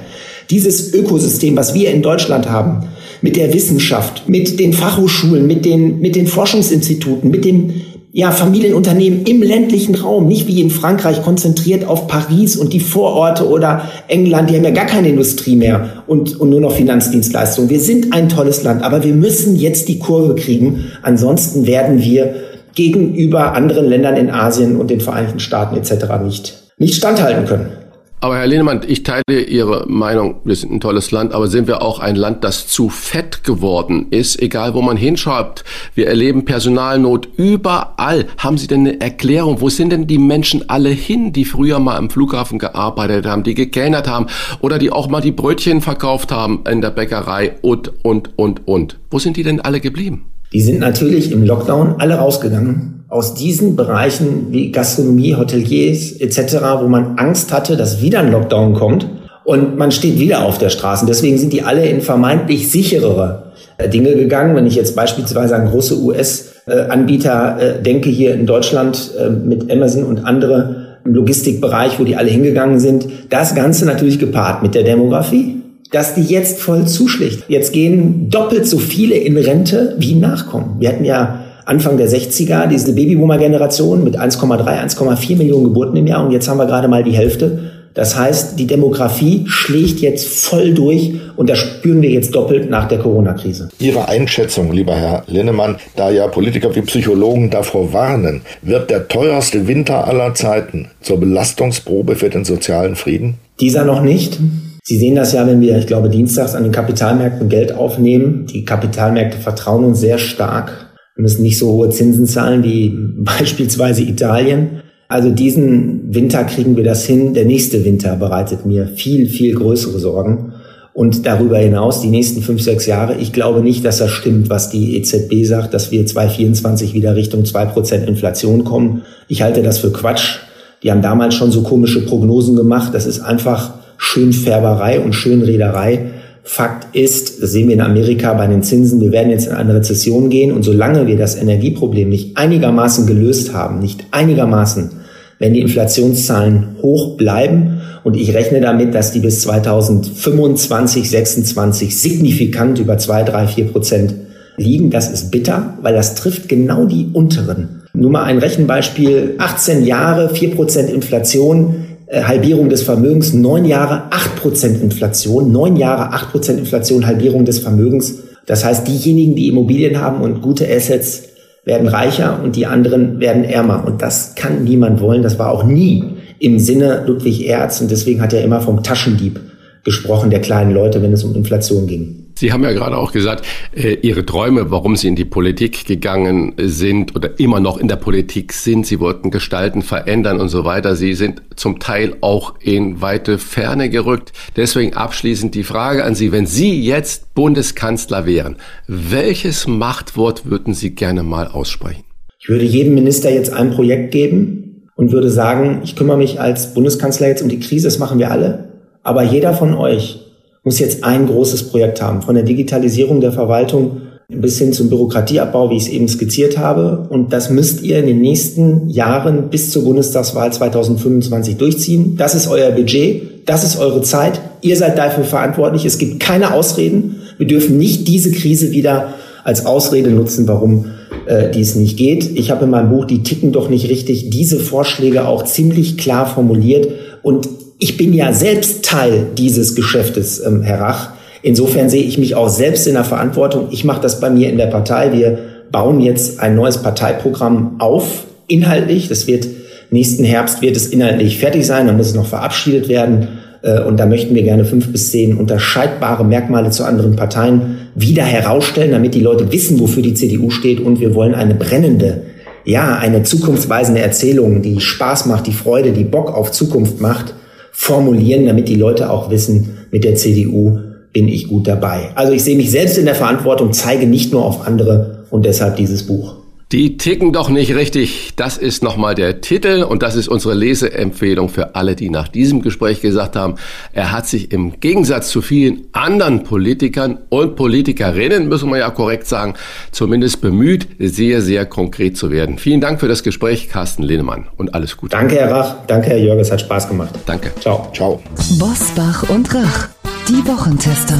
Dieses 0.51 0.93
Ökosystem, 0.93 1.57
was 1.57 1.75
wir 1.75 1.91
in 1.91 2.03
Deutschland 2.03 2.49
haben, 2.51 2.89
mit 3.21 3.37
der 3.37 3.55
Wissenschaft, 3.55 4.29
mit 4.29 4.59
den 4.59 4.73
Fachhochschulen, 4.73 5.47
mit 5.47 5.65
den, 5.65 6.01
mit 6.01 6.17
den 6.17 6.27
Forschungsinstituten, 6.27 7.31
mit 7.31 7.45
dem 7.45 7.83
ja, 8.15 8.31
Familienunternehmen 8.31 9.25
im 9.25 9.43
ländlichen 9.43 9.95
Raum, 9.95 10.27
nicht 10.27 10.47
wie 10.47 10.61
in 10.61 10.69
Frankreich 10.69 11.23
konzentriert 11.23 11.87
auf 11.87 12.09
Paris 12.09 12.57
und 12.57 12.75
die 12.75 12.81
Vororte 12.81 13.49
oder 13.49 13.89
England, 14.07 14.51
die 14.51 14.57
haben 14.57 14.65
ja 14.65 14.71
gar 14.71 14.85
keine 14.85 15.09
Industrie 15.09 15.57
mehr 15.57 16.03
und, 16.07 16.39
und 16.39 16.51
nur 16.51 16.61
noch 16.61 16.73
Finanzdienstleistungen. 16.73 17.71
Wir 17.71 17.81
sind 17.81 18.13
ein 18.13 18.29
tolles 18.29 18.63
Land, 18.65 18.83
aber 18.83 19.03
wir 19.03 19.15
müssen 19.15 19.57
jetzt 19.57 19.89
die 19.89 19.99
Kurve 19.99 20.35
kriegen, 20.35 20.93
ansonsten 21.03 21.67
werden 21.67 22.03
wir 22.03 22.35
gegenüber 22.75 23.55
anderen 23.55 23.87
Ländern 23.87 24.17
in 24.17 24.31
Asien 24.31 24.77
und 24.77 24.91
den 24.91 25.01
Vereinigten 25.01 25.41
Staaten 25.41 25.77
etc. 25.77 26.05
nicht, 26.23 26.73
nicht 26.77 26.95
standhalten 26.95 27.47
können. 27.47 27.82
Aber 28.23 28.37
Herr 28.37 28.47
Lehnemann, 28.47 28.83
ich 28.87 29.03
teile 29.03 29.41
Ihre 29.49 29.85
Meinung, 29.89 30.37
wir 30.45 30.55
sind 30.55 30.71
ein 30.71 30.79
tolles 30.79 31.11
Land, 31.11 31.35
aber 31.35 31.49
sind 31.49 31.67
wir 31.67 31.83
auch 31.83 31.99
ein 31.99 32.15
Land, 32.15 32.45
das 32.45 32.69
zu 32.69 32.89
fett 32.89 33.43
geworden 33.43 34.07
ist, 34.11 34.41
egal 34.41 34.75
wo 34.75 34.81
man 34.81 34.97
hinschaut. 34.97 35.65
Wir 35.97 36.07
erleben 36.07 36.45
Personalnot 36.45 37.29
überall. 37.37 38.29
Haben 38.39 38.59
Sie 38.59 38.69
denn 38.69 38.87
eine 38.87 39.01
Erklärung? 39.01 39.61
Wo 39.61 39.69
sind 39.71 39.91
denn 39.91 40.07
die 40.07 40.19
Menschen 40.19 40.71
alle 40.71 40.91
hin, 40.91 41.33
die 41.33 41.45
früher 41.45 41.81
mal 41.81 41.97
am 41.97 42.11
Flughafen 42.11 42.61
gearbeitet 42.61 43.27
haben, 43.27 43.43
die 43.43 43.55
gekellnert 43.55 44.07
haben 44.07 44.27
oder 44.61 44.79
die 44.79 44.93
auch 44.93 45.09
mal 45.09 45.21
die 45.21 45.33
Brötchen 45.33 45.81
verkauft 45.81 46.31
haben 46.31 46.63
in 46.71 46.81
der 46.81 46.91
Bäckerei 46.91 47.57
und, 47.61 48.05
und, 48.05 48.39
und, 48.39 48.69
und? 48.69 49.01
Wo 49.11 49.19
sind 49.19 49.37
die 49.37 49.43
denn 49.43 49.61
alle 49.61 49.81
geblieben? 49.81 50.32
Die 50.53 50.61
sind 50.61 50.81
natürlich 50.81 51.33
im 51.33 51.45
Lockdown 51.45 51.97
alle 51.99 52.15
rausgegangen 52.15 53.05
aus 53.09 53.35
diesen 53.35 53.77
Bereichen 53.77 54.47
wie 54.51 54.73
Gastronomie, 54.73 55.35
Hoteliers 55.37 56.13
etc., 56.13 56.57
wo 56.81 56.89
man 56.89 57.19
Angst 57.19 57.53
hatte, 57.53 57.77
dass 57.77 58.01
wieder 58.01 58.21
ein 58.21 58.33
Lockdown 58.33 58.75
kommt 58.75 59.07
und 59.45 59.77
man 59.77 59.91
steht 59.93 60.19
wieder 60.19 60.45
auf 60.45 60.59
der 60.59 60.71
Straße. 60.71 61.07
Deswegen 61.07 61.37
sind 61.37 61.53
die 61.53 61.63
alle 61.63 61.87
in 61.87 62.01
vermeintlich 62.01 62.71
sicherere 62.71 63.53
äh, 63.77 63.89
Dinge 63.89 64.15
gegangen. 64.15 64.55
Wenn 64.57 64.67
ich 64.67 64.77
jetzt 64.77 64.95
beispielsweise 64.95 65.57
an 65.57 65.69
große 65.69 66.01
US-Anbieter 66.01 67.59
äh, 67.61 67.83
denke 67.83 68.09
hier 68.09 68.35
in 68.35 68.47
Deutschland 68.47 69.11
äh, 69.19 69.31
mit 69.31 69.71
Amazon 69.71 70.05
und 70.05 70.25
andere 70.25 70.99
im 71.05 71.15
Logistikbereich, 71.15 71.99
wo 71.99 72.05
die 72.05 72.17
alle 72.17 72.31
hingegangen 72.31 72.79
sind, 72.79 73.09
das 73.31 73.55
Ganze 73.55 73.85
natürlich 73.85 74.19
gepaart 74.19 74.63
mit 74.63 74.75
der 74.75 74.85
Demografie 74.85 75.62
dass 75.93 76.15
die 76.15 76.23
jetzt 76.23 76.61
voll 76.61 76.87
zuschlägt. 76.87 77.45
Jetzt 77.49 77.73
gehen 77.73 78.29
doppelt 78.29 78.67
so 78.67 78.79
viele 78.79 79.15
in 79.15 79.37
Rente 79.37 79.95
wie 79.99 80.15
nachkommen. 80.15 80.77
Wir 80.81 80.89
hatten 80.89 81.05
ja 81.05 81.45
Anfang 81.65 81.97
der 81.97 82.09
60er, 82.09 82.67
diese 82.67 82.93
Babyboomer-Generation 82.93 84.03
mit 84.03 84.19
1,3, 84.19 84.65
1,4 84.65 85.37
Millionen 85.37 85.65
Geburten 85.65 85.97
im 85.97 86.07
Jahr 86.07 86.25
und 86.25 86.33
jetzt 86.33 86.49
haben 86.49 86.59
wir 86.59 86.67
gerade 86.67 86.89
mal 86.89 87.05
die 87.05 87.13
Hälfte. 87.13 87.71
Das 87.95 88.17
heißt, 88.17 88.59
die 88.59 88.67
Demografie 88.67 89.45
schlägt 89.47 90.01
jetzt 90.01 90.27
voll 90.27 90.73
durch 90.73 91.13
und 91.37 91.51
das 91.51 91.59
spüren 91.59 92.01
wir 92.01 92.11
jetzt 92.11 92.35
doppelt 92.35 92.71
nach 92.71 92.89
der 92.89 92.99
Corona-Krise. 92.99 93.69
Ihre 93.79 94.09
Einschätzung, 94.09 94.73
lieber 94.73 94.95
Herr 94.95 95.25
Linnemann, 95.27 95.77
da 95.95 96.11
ja 96.11 96.27
Politiker 96.27 96.75
wie 96.75 96.81
Psychologen 96.81 97.51
davor 97.51 97.93
warnen, 97.93 98.41
wird 98.63 98.91
der 98.91 99.09
teuerste 99.09 99.69
Winter 99.69 100.09
aller 100.09 100.35
Zeiten 100.35 100.91
zur 101.03 101.21
Belastungsprobe 101.21 102.17
für 102.17 102.31
den 102.31 102.47
sozialen 102.47 102.97
Frieden? 102.97 103.35
Dieser 103.61 103.85
noch 103.85 104.01
nicht. 104.01 104.39
Sie 104.83 104.99
sehen 104.99 105.15
das 105.15 105.33
ja, 105.33 105.47
wenn 105.47 105.61
wir, 105.61 105.79
ich 105.79 105.87
glaube, 105.87 106.09
dienstags 106.09 106.55
an 106.55 106.65
den 106.65 106.73
Kapitalmärkten 106.73 107.49
Geld 107.49 107.73
aufnehmen. 107.73 108.47
Die 108.47 108.65
Kapitalmärkte 108.65 109.39
vertrauen 109.39 109.85
uns 109.85 110.01
sehr 110.01 110.19
stark 110.19 110.93
wir 111.15 111.23
müssen 111.23 111.43
nicht 111.43 111.59
so 111.59 111.71
hohe 111.71 111.91
Zinsen 111.91 112.27
zahlen 112.27 112.65
wie 112.65 112.93
beispielsweise 113.17 114.03
Italien. 114.03 114.83
Also 115.09 115.31
diesen 115.31 116.15
Winter 116.15 116.45
kriegen 116.45 116.77
wir 116.77 116.85
das 116.85 117.05
hin. 117.05 117.35
Der 117.35 117.45
nächste 117.45 117.85
Winter 117.85 118.17
bereitet 118.17 118.65
mir 118.65 118.89
viel, 118.89 119.29
viel 119.29 119.55
größere 119.55 119.99
Sorgen. 119.99 120.55
Und 120.95 121.25
darüber 121.25 121.59
hinaus 121.59 122.03
die 122.03 122.09
nächsten 122.09 122.43
fünf, 122.43 122.61
sechs 122.63 122.87
Jahre. 122.87 123.17
Ich 123.17 123.33
glaube 123.33 123.61
nicht, 123.61 123.85
dass 123.85 123.99
das 123.99 124.11
stimmt, 124.11 124.51
was 124.51 124.69
die 124.69 124.97
EZB 124.97 125.45
sagt, 125.45 125.73
dass 125.73 125.91
wir 125.91 126.05
2024 126.05 126.93
wieder 126.93 127.17
Richtung 127.17 127.45
zwei 127.47 127.65
Prozent 127.65 128.09
Inflation 128.09 128.65
kommen. 128.65 129.03
Ich 129.29 129.43
halte 129.43 129.63
das 129.63 129.79
für 129.79 129.91
Quatsch. 129.91 130.39
Die 130.83 130.91
haben 130.91 131.01
damals 131.01 131.35
schon 131.35 131.51
so 131.51 131.63
komische 131.63 132.05
Prognosen 132.05 132.57
gemacht. 132.57 132.95
Das 132.95 133.07
ist 133.07 133.21
einfach 133.21 133.75
Schönfärberei 134.03 134.99
und 134.99 135.15
Schönrederei. 135.15 136.07
Fakt 136.43 136.95
ist, 136.95 137.41
das 137.41 137.53
sehen 137.53 137.69
wir 137.69 137.75
in 137.75 137.81
Amerika 137.81 138.35
bei 138.35 138.49
den 138.49 138.65
Zinsen, 138.65 139.01
wir 139.01 139.13
werden 139.13 139.31
jetzt 139.31 139.47
in 139.47 139.53
eine 139.53 139.77
Rezession 139.77 140.29
gehen 140.29 140.51
und 140.51 140.65
solange 140.65 141.07
wir 141.07 141.17
das 141.17 141.41
Energieproblem 141.41 142.09
nicht 142.09 142.37
einigermaßen 142.37 143.07
gelöst 143.07 143.55
haben, 143.55 143.79
nicht 143.79 144.05
einigermaßen, 144.11 144.91
wenn 145.39 145.55
die 145.55 145.61
Inflationszahlen 145.61 146.77
hoch 146.83 147.17
bleiben 147.17 147.81
und 148.03 148.17
ich 148.17 148.35
rechne 148.35 148.61
damit, 148.61 148.93
dass 148.93 149.13
die 149.13 149.21
bis 149.21 149.43
2025, 149.43 151.09
26 151.09 151.97
signifikant 151.97 152.81
über 152.81 152.99
2, 152.99 153.23
3, 153.23 153.47
4 153.47 153.65
Prozent 153.67 154.15
liegen, 154.57 154.91
das 154.91 155.13
ist 155.13 155.31
bitter, 155.31 155.79
weil 155.81 155.95
das 155.95 156.17
trifft 156.17 156.49
genau 156.49 156.87
die 156.87 157.09
unteren. 157.13 157.83
Nur 157.95 158.11
mal 158.11 158.25
ein 158.25 158.39
Rechenbeispiel, 158.39 159.37
18 159.39 159.85
Jahre, 159.85 160.31
4 160.31 160.57
Prozent 160.57 160.91
Inflation, 160.91 161.85
Halbierung 162.13 162.69
des 162.69 162.83
Vermögens, 162.83 163.33
neun 163.33 163.65
Jahre 163.65 164.13
acht 164.13 164.37
Prozent 164.37 164.83
Inflation, 164.83 165.51
neun 165.51 165.77
Jahre 165.77 166.13
acht 166.13 166.31
Prozent 166.31 166.59
Inflation, 166.59 167.07
Halbierung 167.07 167.45
des 167.45 167.59
Vermögens. 167.59 168.19
Das 168.47 168.65
heißt, 168.65 168.87
diejenigen, 168.87 169.35
die 169.35 169.49
Immobilien 169.49 170.01
haben 170.01 170.21
und 170.21 170.43
gute 170.43 170.69
Assets, 170.69 171.23
werden 171.65 171.89
reicher 171.89 172.41
und 172.43 172.57
die 172.57 172.67
anderen 172.67 173.21
werden 173.21 173.45
ärmer. 173.45 173.85
Und 173.87 174.03
das 174.03 174.35
kann 174.35 174.65
niemand 174.65 175.01
wollen. 175.01 175.23
Das 175.23 175.39
war 175.39 175.51
auch 175.51 175.65
nie 175.65 176.05
im 176.39 176.59
Sinne 176.59 177.05
Ludwig 177.07 177.47
Erz 177.47 177.81
und 177.81 177.91
deswegen 177.91 178.21
hat 178.21 178.33
er 178.33 178.43
immer 178.43 178.61
vom 178.61 178.83
Taschendieb 178.83 179.41
gesprochen 179.85 180.31
der 180.31 180.41
kleinen 180.41 180.75
Leute, 180.75 181.03
wenn 181.03 181.13
es 181.13 181.25
um 181.25 181.35
Inflation 181.35 181.87
ging. 181.87 182.22
Sie 182.35 182.53
haben 182.53 182.63
ja 182.63 182.73
gerade 182.73 182.97
auch 182.97 183.13
gesagt, 183.13 183.47
äh, 183.75 183.95
Ihre 184.03 184.25
Träume, 184.25 184.71
warum 184.71 184.97
Sie 184.97 185.09
in 185.09 185.17
die 185.17 185.25
Politik 185.25 185.85
gegangen 185.87 186.55
sind 186.59 187.15
oder 187.15 187.39
immer 187.39 187.61
noch 187.61 187.79
in 187.79 187.89
der 187.89 187.97
Politik 187.97 188.53
sind. 188.53 188.87
Sie 188.87 189.01
wollten 189.01 189.31
gestalten, 189.31 189.83
verändern 189.83 190.41
und 190.41 190.49
so 190.49 190.65
weiter. 190.65 190.97
Sie 190.97 191.15
sind 191.15 191.43
zum 191.57 191.79
Teil 191.79 192.17
auch 192.21 192.55
in 192.61 193.01
weite 193.01 193.39
Ferne 193.39 193.91
gerückt. 193.91 194.33
Deswegen 194.57 194.95
abschließend 194.95 195.55
die 195.55 195.65
Frage 195.65 196.05
an 196.05 196.15
Sie, 196.15 196.33
wenn 196.33 196.47
Sie 196.47 196.83
jetzt 196.83 197.35
Bundeskanzler 197.35 198.27
wären, 198.27 198.57
welches 198.87 199.67
Machtwort 199.67 200.47
würden 200.47 200.75
Sie 200.75 200.95
gerne 200.95 201.23
mal 201.23 201.49
aussprechen? 201.49 202.05
Ich 202.41 202.49
würde 202.49 202.65
jedem 202.65 202.95
Minister 202.95 203.33
jetzt 203.33 203.53
ein 203.53 203.71
Projekt 203.71 204.11
geben 204.11 204.89
und 204.97 205.13
würde 205.13 205.31
sagen, 205.31 205.81
ich 205.85 205.97
kümmere 205.97 206.19
mich 206.19 206.41
als 206.41 206.75
Bundeskanzler 206.75 207.29
jetzt 207.29 207.43
um 207.43 207.49
die 207.49 207.61
Krise, 207.61 207.87
das 207.87 207.99
machen 207.99 208.19
wir 208.19 208.31
alle. 208.31 208.73
Aber 209.03 209.23
jeder 209.23 209.55
von 209.55 209.75
euch 209.75 210.22
muss 210.65 210.79
jetzt 210.79 211.05
ein 211.05 211.27
großes 211.27 211.71
Projekt 211.71 212.01
haben, 212.01 212.23
von 212.23 212.35
der 212.35 212.45
Digitalisierung 212.45 213.21
der 213.21 213.33
Verwaltung 213.33 214.03
bis 214.29 214.59
hin 214.59 214.73
zum 214.73 214.89
Bürokratieabbau, 214.89 215.71
wie 215.71 215.77
ich 215.77 215.85
es 215.85 215.89
eben 215.89 216.09
skizziert 216.09 216.57
habe. 216.57 217.07
Und 217.11 217.33
das 217.33 217.51
müsst 217.51 217.83
ihr 217.83 217.99
in 217.99 218.07
den 218.07 218.21
nächsten 218.21 218.89
Jahren 218.89 219.51
bis 219.51 219.71
zur 219.71 219.85
Bundestagswahl 219.85 220.53
2025 220.53 221.57
durchziehen. 221.57 222.17
Das 222.17 222.35
ist 222.35 222.49
euer 222.49 222.71
Budget, 222.71 223.47
das 223.47 223.65
ist 223.65 223.79
eure 223.79 224.03
Zeit. 224.03 224.41
Ihr 224.63 224.77
seid 224.77 224.97
dafür 224.97 225.25
verantwortlich. 225.25 225.85
Es 225.85 225.99
gibt 225.99 226.21
keine 226.21 226.55
Ausreden. 226.55 227.17
Wir 227.37 227.47
dürfen 227.47 227.77
nicht 227.77 228.09
diese 228.09 228.31
Krise 228.31 228.71
wieder 228.71 229.15
als 229.45 229.67
Ausrede 229.67 230.11
nutzen, 230.11 230.47
warum 230.47 230.87
äh, 231.27 231.51
dies 231.51 231.75
nicht 231.75 231.97
geht. 231.97 232.39
Ich 232.39 232.51
habe 232.51 232.65
in 232.65 232.71
meinem 232.71 232.91
Buch 232.91 233.05
Die 233.05 233.23
ticken 233.23 233.53
doch 233.53 233.69
nicht 233.69 233.89
richtig 233.89 234.31
diese 234.31 234.59
Vorschläge 234.61 235.27
auch 235.27 235.45
ziemlich 235.45 235.99
klar 235.99 236.27
formuliert 236.27 236.89
und 237.23 237.49
ich 237.83 237.97
bin 237.97 238.15
ja 238.15 238.33
selbst 238.33 238.85
Teil 238.85 239.27
dieses 239.37 239.75
Geschäftes, 239.75 240.41
ähm, 240.47 240.63
Herr 240.63 240.81
Rach. 240.81 241.09
Insofern 241.43 241.91
sehe 241.91 242.05
ich 242.05 242.17
mich 242.17 242.37
auch 242.37 242.49
selbst 242.49 242.87
in 242.87 242.95
der 242.95 243.03
Verantwortung. 243.03 243.67
Ich 243.73 243.85
mache 243.85 244.01
das 244.01 244.21
bei 244.21 244.31
mir 244.31 244.51
in 244.51 244.57
der 244.57 244.69
Partei. 244.69 245.13
Wir 245.13 245.39
bauen 245.73 246.01
jetzt 246.01 246.39
ein 246.39 246.55
neues 246.55 246.79
Parteiprogramm 246.79 247.81
auf, 247.81 248.25
inhaltlich. 248.47 249.09
Das 249.09 249.27
wird 249.27 249.49
nächsten 249.91 250.23
Herbst 250.23 250.63
wird 250.63 250.77
es 250.77 250.87
inhaltlich 250.87 251.41
fertig 251.41 251.67
sein. 251.67 251.89
Dann 251.89 251.97
muss 251.97 252.07
es 252.07 252.15
noch 252.15 252.29
verabschiedet 252.29 252.89
werden. 252.89 253.27
Äh, 253.63 253.81
und 253.81 253.99
da 253.99 254.07
möchten 254.07 254.37
wir 254.37 254.45
gerne 254.45 254.65
fünf 254.65 254.93
bis 254.93 255.11
zehn 255.11 255.37
unterscheidbare 255.37 256.25
Merkmale 256.25 256.71
zu 256.71 256.85
anderen 256.85 257.17
Parteien 257.17 257.89
wieder 257.97 258.23
herausstellen, 258.23 258.93
damit 258.93 259.15
die 259.15 259.21
Leute 259.23 259.51
wissen, 259.51 259.81
wofür 259.81 260.05
die 260.05 260.15
CDU 260.15 260.51
steht. 260.51 260.79
Und 260.79 261.01
wir 261.01 261.17
wollen 261.17 261.35
eine 261.35 261.57
brennende, 261.57 262.23
ja, 262.65 262.97
eine 262.97 263.25
zukunftsweisende 263.25 264.01
Erzählung, 264.01 264.63
die 264.63 264.81
Spaß 264.81 265.27
macht, 265.27 265.49
die 265.49 265.53
Freude, 265.53 265.91
die 265.91 266.05
Bock 266.05 266.33
auf 266.33 266.53
Zukunft 266.53 267.01
macht, 267.01 267.35
formulieren, 267.73 268.47
damit 268.47 268.69
die 268.69 268.77
Leute 268.77 269.11
auch 269.11 269.31
wissen, 269.31 269.79
mit 269.91 270.05
der 270.05 270.15
CDU 270.15 270.79
bin 271.13 271.29
ich 271.29 271.49
gut 271.49 271.67
dabei. 271.67 272.11
Also 272.15 272.33
ich 272.33 272.45
sehe 272.45 272.57
mich 272.57 272.71
selbst 272.71 272.97
in 272.99 273.07
der 273.07 273.15
Verantwortung, 273.15 273.73
zeige 273.73 274.07
nicht 274.07 274.33
nur 274.33 274.45
auf 274.45 274.67
andere 274.67 275.25
und 275.31 275.45
deshalb 275.45 275.77
dieses 275.77 276.07
Buch. 276.07 276.42
Die 276.73 276.97
ticken 276.97 277.35
doch 277.35 277.51
nicht 277.51 277.75
richtig. 277.75 278.33
Das 278.37 278.57
ist 278.57 278.83
nochmal 278.83 279.15
der 279.15 279.43
Titel 279.43 279.83
und 279.83 280.03
das 280.03 280.17
ist 280.17 280.27
unsere 280.27 280.55
Leseempfehlung 280.55 281.51
für 281.51 281.75
alle, 281.75 281.95
die 281.95 282.09
nach 282.09 282.29
diesem 282.29 282.63
Gespräch 282.63 283.03
gesagt 283.03 283.37
haben, 283.37 283.57
er 283.93 284.11
hat 284.11 284.27
sich 284.27 284.53
im 284.53 284.81
Gegensatz 284.81 285.29
zu 285.29 285.43
vielen 285.43 285.83
anderen 285.93 286.45
Politikern 286.45 287.19
und 287.29 287.57
Politikerinnen, 287.57 288.49
müssen 288.49 288.71
wir 288.71 288.79
ja 288.79 288.89
korrekt 288.89 289.27
sagen, 289.27 289.53
zumindest 289.91 290.41
bemüht, 290.41 290.89
sehr, 290.99 291.43
sehr 291.43 291.67
konkret 291.67 292.17
zu 292.17 292.31
werden. 292.31 292.57
Vielen 292.57 292.81
Dank 292.81 293.01
für 293.01 293.09
das 293.09 293.23
Gespräch, 293.23 293.69
Carsten 293.69 294.03
Lehnemann 294.03 294.47
und 294.57 294.75
alles 294.75 294.97
Gute. 294.97 295.11
Danke, 295.11 295.35
Herr 295.35 295.51
Rach. 295.51 295.77
Danke, 295.87 296.09
Herr 296.09 296.19
Jörg. 296.19 296.41
Es 296.41 296.51
hat 296.51 296.63
Spaß 296.63 296.89
gemacht. 296.89 297.15
Danke. 297.27 297.53
Ciao. 297.61 297.91
Ciao. 297.95 298.23
Bosbach 298.59 299.29
und 299.29 299.55
Rach. 299.55 299.89
Die 300.27 300.49
Wochentester. 300.49 301.19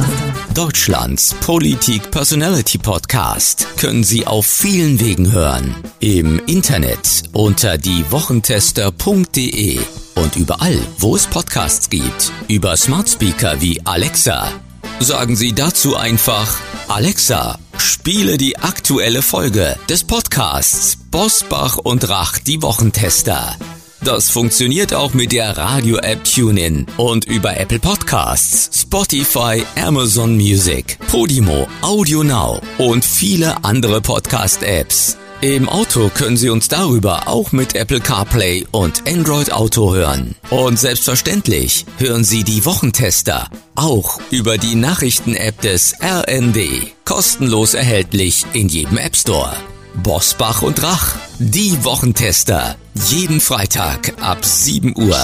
Deutschlands 0.53 1.33
Politik-Personality-Podcast 1.41 3.65
können 3.77 4.03
Sie 4.03 4.27
auf 4.27 4.45
vielen 4.45 4.99
Wegen 4.99 5.31
hören. 5.31 5.73
Im 5.99 6.39
Internet 6.45 7.23
unter 7.31 7.79
diewochentester.de 7.79 9.79
und 10.15 10.35
überall, 10.35 10.77
wo 10.99 11.15
es 11.15 11.25
Podcasts 11.25 11.89
gibt. 11.89 12.31
Über 12.47 12.77
Smart 12.77 13.09
Speaker 13.09 13.61
wie 13.61 13.83
Alexa. 13.83 14.51
Sagen 14.99 15.35
Sie 15.35 15.53
dazu 15.53 15.95
einfach 15.95 16.55
Alexa, 16.87 17.57
Spiele 17.77 18.37
die 18.37 18.59
aktuelle 18.59 19.23
Folge 19.23 19.75
des 19.89 20.03
Podcasts 20.03 20.99
Bosbach 21.09 21.77
und 21.77 22.07
Rach, 22.09 22.37
die 22.37 22.61
Wochentester. 22.61 23.57
Das 24.03 24.29
funktioniert 24.29 24.93
auch 24.93 25.13
mit 25.13 25.31
der 25.31 25.57
Radio-App 25.57 26.25
TuneIn 26.25 26.87
und 26.97 27.23
über 27.23 27.55
Apple 27.55 27.79
Podcasts, 27.79 28.81
Spotify, 28.81 29.63
Amazon 29.81 30.35
Music, 30.35 30.97
Podimo, 31.07 31.67
Audio 31.81 32.21
Now 32.21 32.59
und 32.79 33.05
viele 33.05 33.63
andere 33.63 34.01
Podcast-Apps. 34.01 35.15
Im 35.39 35.69
Auto 35.69 36.09
können 36.13 36.35
Sie 36.35 36.49
uns 36.49 36.67
darüber 36.67 37.29
auch 37.29 37.53
mit 37.53 37.75
Apple 37.75 38.01
CarPlay 38.01 38.65
und 38.71 39.07
Android 39.07 39.53
Auto 39.53 39.93
hören. 39.93 40.35
Und 40.49 40.77
selbstverständlich 40.77 41.85
hören 41.97 42.25
Sie 42.25 42.43
die 42.43 42.65
Wochentester 42.65 43.47
auch 43.75 44.19
über 44.31 44.57
die 44.57 44.75
Nachrichten-App 44.75 45.61
des 45.61 45.95
RND. 46.01 46.93
Kostenlos 47.05 47.73
erhältlich 47.73 48.45
in 48.51 48.67
jedem 48.67 48.97
App 48.97 49.15
Store. 49.15 49.55
Bosbach 49.95 50.61
und 50.61 50.83
Rach, 50.83 51.15
die 51.39 51.85
Wochentester. 51.85 52.75
Jeden 52.95 53.39
Freitag 53.39 54.13
ab 54.21 54.45
7 54.45 54.93
Uhr. 54.95 55.17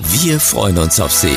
Wir 0.00 0.40
freuen 0.40 0.78
uns 0.78 0.98
auf 1.00 1.12
Sie. 1.12 1.36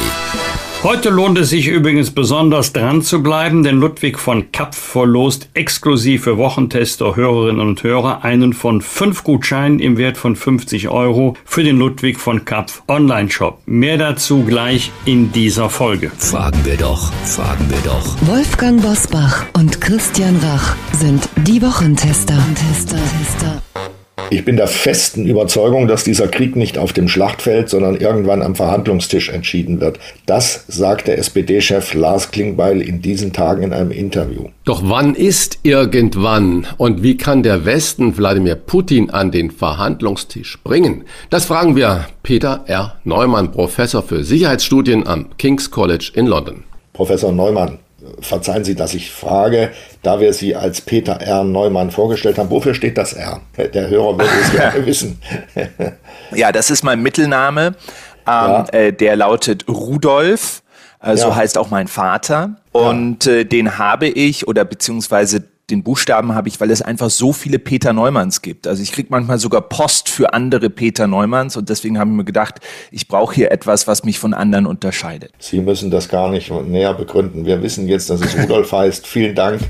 Heute 0.84 1.10
lohnt 1.10 1.38
es 1.38 1.50
sich 1.50 1.68
übrigens 1.68 2.12
besonders 2.12 2.74
dran 2.74 3.02
zu 3.02 3.22
bleiben, 3.22 3.64
denn 3.64 3.78
Ludwig 3.78 4.18
von 4.18 4.52
Kapf 4.52 4.78
verlost 4.78 5.50
exklusiv 5.54 6.24
für 6.24 6.38
Wochentester, 6.38 7.16
Hörerinnen 7.16 7.60
und 7.60 7.84
Hörer 7.84 8.24
einen 8.24 8.54
von 8.54 8.82
fünf 8.82 9.24
Gutscheinen 9.24 9.80
im 9.80 9.98
Wert 9.98 10.18
von 10.18 10.36
50 10.36 10.90
Euro 10.90 11.36
für 11.46 11.64
den 11.64 11.78
Ludwig 11.78 12.20
von 12.20 12.46
Kapf 12.46 12.82
Online-Shop. 12.88 13.60
Mehr 13.66 13.98
dazu 13.98 14.44
gleich 14.44 14.92
in 15.06 15.32
dieser 15.32 15.70
Folge. 15.70 16.12
Fragen 16.18 16.66
wir 16.66 16.78
doch, 16.78 17.12
fragen 17.26 17.70
wir 17.70 17.82
doch. 17.86 18.16
Wolfgang 18.28 18.82
Bosbach 18.82 19.46
und 19.54 19.80
Christian 19.82 20.38
Rach 20.38 20.76
sind 20.94 21.30
die 21.46 21.62
Wochentester. 21.62 22.38
Tester, 22.56 22.98
Tester. 22.98 23.62
Ich 24.34 24.46
bin 24.46 24.56
der 24.56 24.68
festen 24.68 25.26
Überzeugung, 25.26 25.90
dass 25.90 26.06
dieser 26.06 26.30
Krieg 26.30 26.56
nicht 26.56 26.78
auf 26.78 26.94
dem 26.94 27.10
Schlachtfeld, 27.10 27.68
sondern 27.68 27.98
irgendwann 27.98 28.42
am 28.42 28.56
Verhandlungstisch 28.56 29.28
entschieden 29.28 29.82
wird. 29.82 30.00
Das 30.26 30.64
sagt 30.70 31.10
der 31.10 31.18
SPD-Chef 31.18 31.94
Lars 31.94 32.32
Klingbeil 32.32 32.82
in 32.82 33.02
diesen 33.02 33.34
Tagen 33.34 33.62
in 33.62 33.74
einem 33.74 33.92
Interview. 33.92 34.46
Doch 34.64 34.84
wann 34.86 35.16
ist 35.16 35.60
irgendwann 35.64 36.66
und 36.78 37.04
wie 37.04 37.18
kann 37.18 37.44
der 37.44 37.66
Westen 37.66 38.18
Wladimir 38.18 38.56
Putin 38.56 39.10
an 39.10 39.32
den 39.32 39.52
Verhandlungstisch 39.52 40.60
bringen? 40.64 41.04
Das 41.30 41.44
fragen 41.44 41.76
wir 41.76 42.06
Peter 42.24 42.64
R. 42.68 42.96
Neumann, 43.04 43.52
Professor 43.52 44.02
für 44.02 44.24
Sicherheitsstudien 44.24 45.06
am 45.08 45.26
King's 45.38 45.72
College 45.72 46.10
in 46.16 46.26
London. 46.26 46.64
Professor 46.94 47.34
Neumann, 47.34 47.80
verzeihen 48.22 48.64
Sie, 48.64 48.76
dass 48.76 48.94
ich 48.94 49.12
frage, 49.12 49.72
da 50.02 50.20
wir 50.20 50.34
Sie 50.34 50.56
als 50.56 50.82
Peter 50.82 51.22
R. 51.22 51.44
Neumann 51.44 51.92
vorgestellt 51.92 52.38
haben, 52.38 52.50
wofür 52.50 52.74
steht 52.74 52.98
das 52.98 53.14
R? 53.14 53.42
Der 53.58 53.90
Hörer 53.90 54.18
würde 54.18 54.32
es 54.44 54.52
gerne 54.52 54.86
wissen. 54.86 55.22
ja, 56.34 56.52
das 56.52 56.70
ist 56.70 56.84
mein 56.84 57.02
Mittelname. 57.02 57.68
Ähm, 57.68 57.74
ja. 58.26 58.66
äh, 58.72 58.94
der 58.94 59.16
lautet 59.16 59.68
Rudolf. 59.68 60.62
Äh, 61.02 61.18
so 61.18 61.30
ja. 61.30 61.36
heißt 61.36 61.58
auch 61.58 61.70
mein 61.70 61.88
Vater. 61.88 62.56
Und 62.72 63.26
ja. 63.26 63.34
äh, 63.34 63.46
den 63.46 63.78
habe 63.78 64.08
ich 64.08 64.48
oder 64.48 64.66
beziehungsweise 64.66 65.44
den 65.72 65.84
Buchstaben 65.84 66.36
habe 66.36 66.50
ich, 66.50 66.60
weil 66.62 66.70
es 66.70 66.82
einfach 66.82 67.10
so 67.10 67.34
viele 67.34 67.58
Peter 67.58 67.94
Neumanns 67.94 68.42
gibt. 68.42 68.68
Also 68.68 68.84
ich 68.84 68.92
kriege 68.92 69.08
manchmal 69.10 69.40
sogar 69.40 69.62
Post 69.62 70.10
für 70.10 70.34
andere 70.34 70.70
Peter 70.70 71.08
Neumanns 71.08 71.58
und 71.58 71.70
deswegen 71.70 71.98
habe 71.98 72.10
ich 72.12 72.16
mir 72.16 72.26
gedacht, 72.26 72.60
ich 72.92 73.08
brauche 73.08 73.34
hier 73.34 73.52
etwas, 73.52 73.88
was 73.88 74.04
mich 74.04 74.20
von 74.20 74.34
anderen 74.34 74.66
unterscheidet. 74.66 75.32
Sie 75.40 75.60
müssen 75.60 75.90
das 75.90 76.10
gar 76.10 76.30
nicht 76.30 76.52
näher 76.52 76.94
begründen. 76.94 77.46
Wir 77.46 77.62
wissen 77.64 77.88
jetzt, 77.88 78.10
dass 78.10 78.22
es 78.22 78.38
Rudolf 78.38 78.72
heißt. 78.72 79.08
Vielen 79.08 79.34
Dank. 79.34 79.62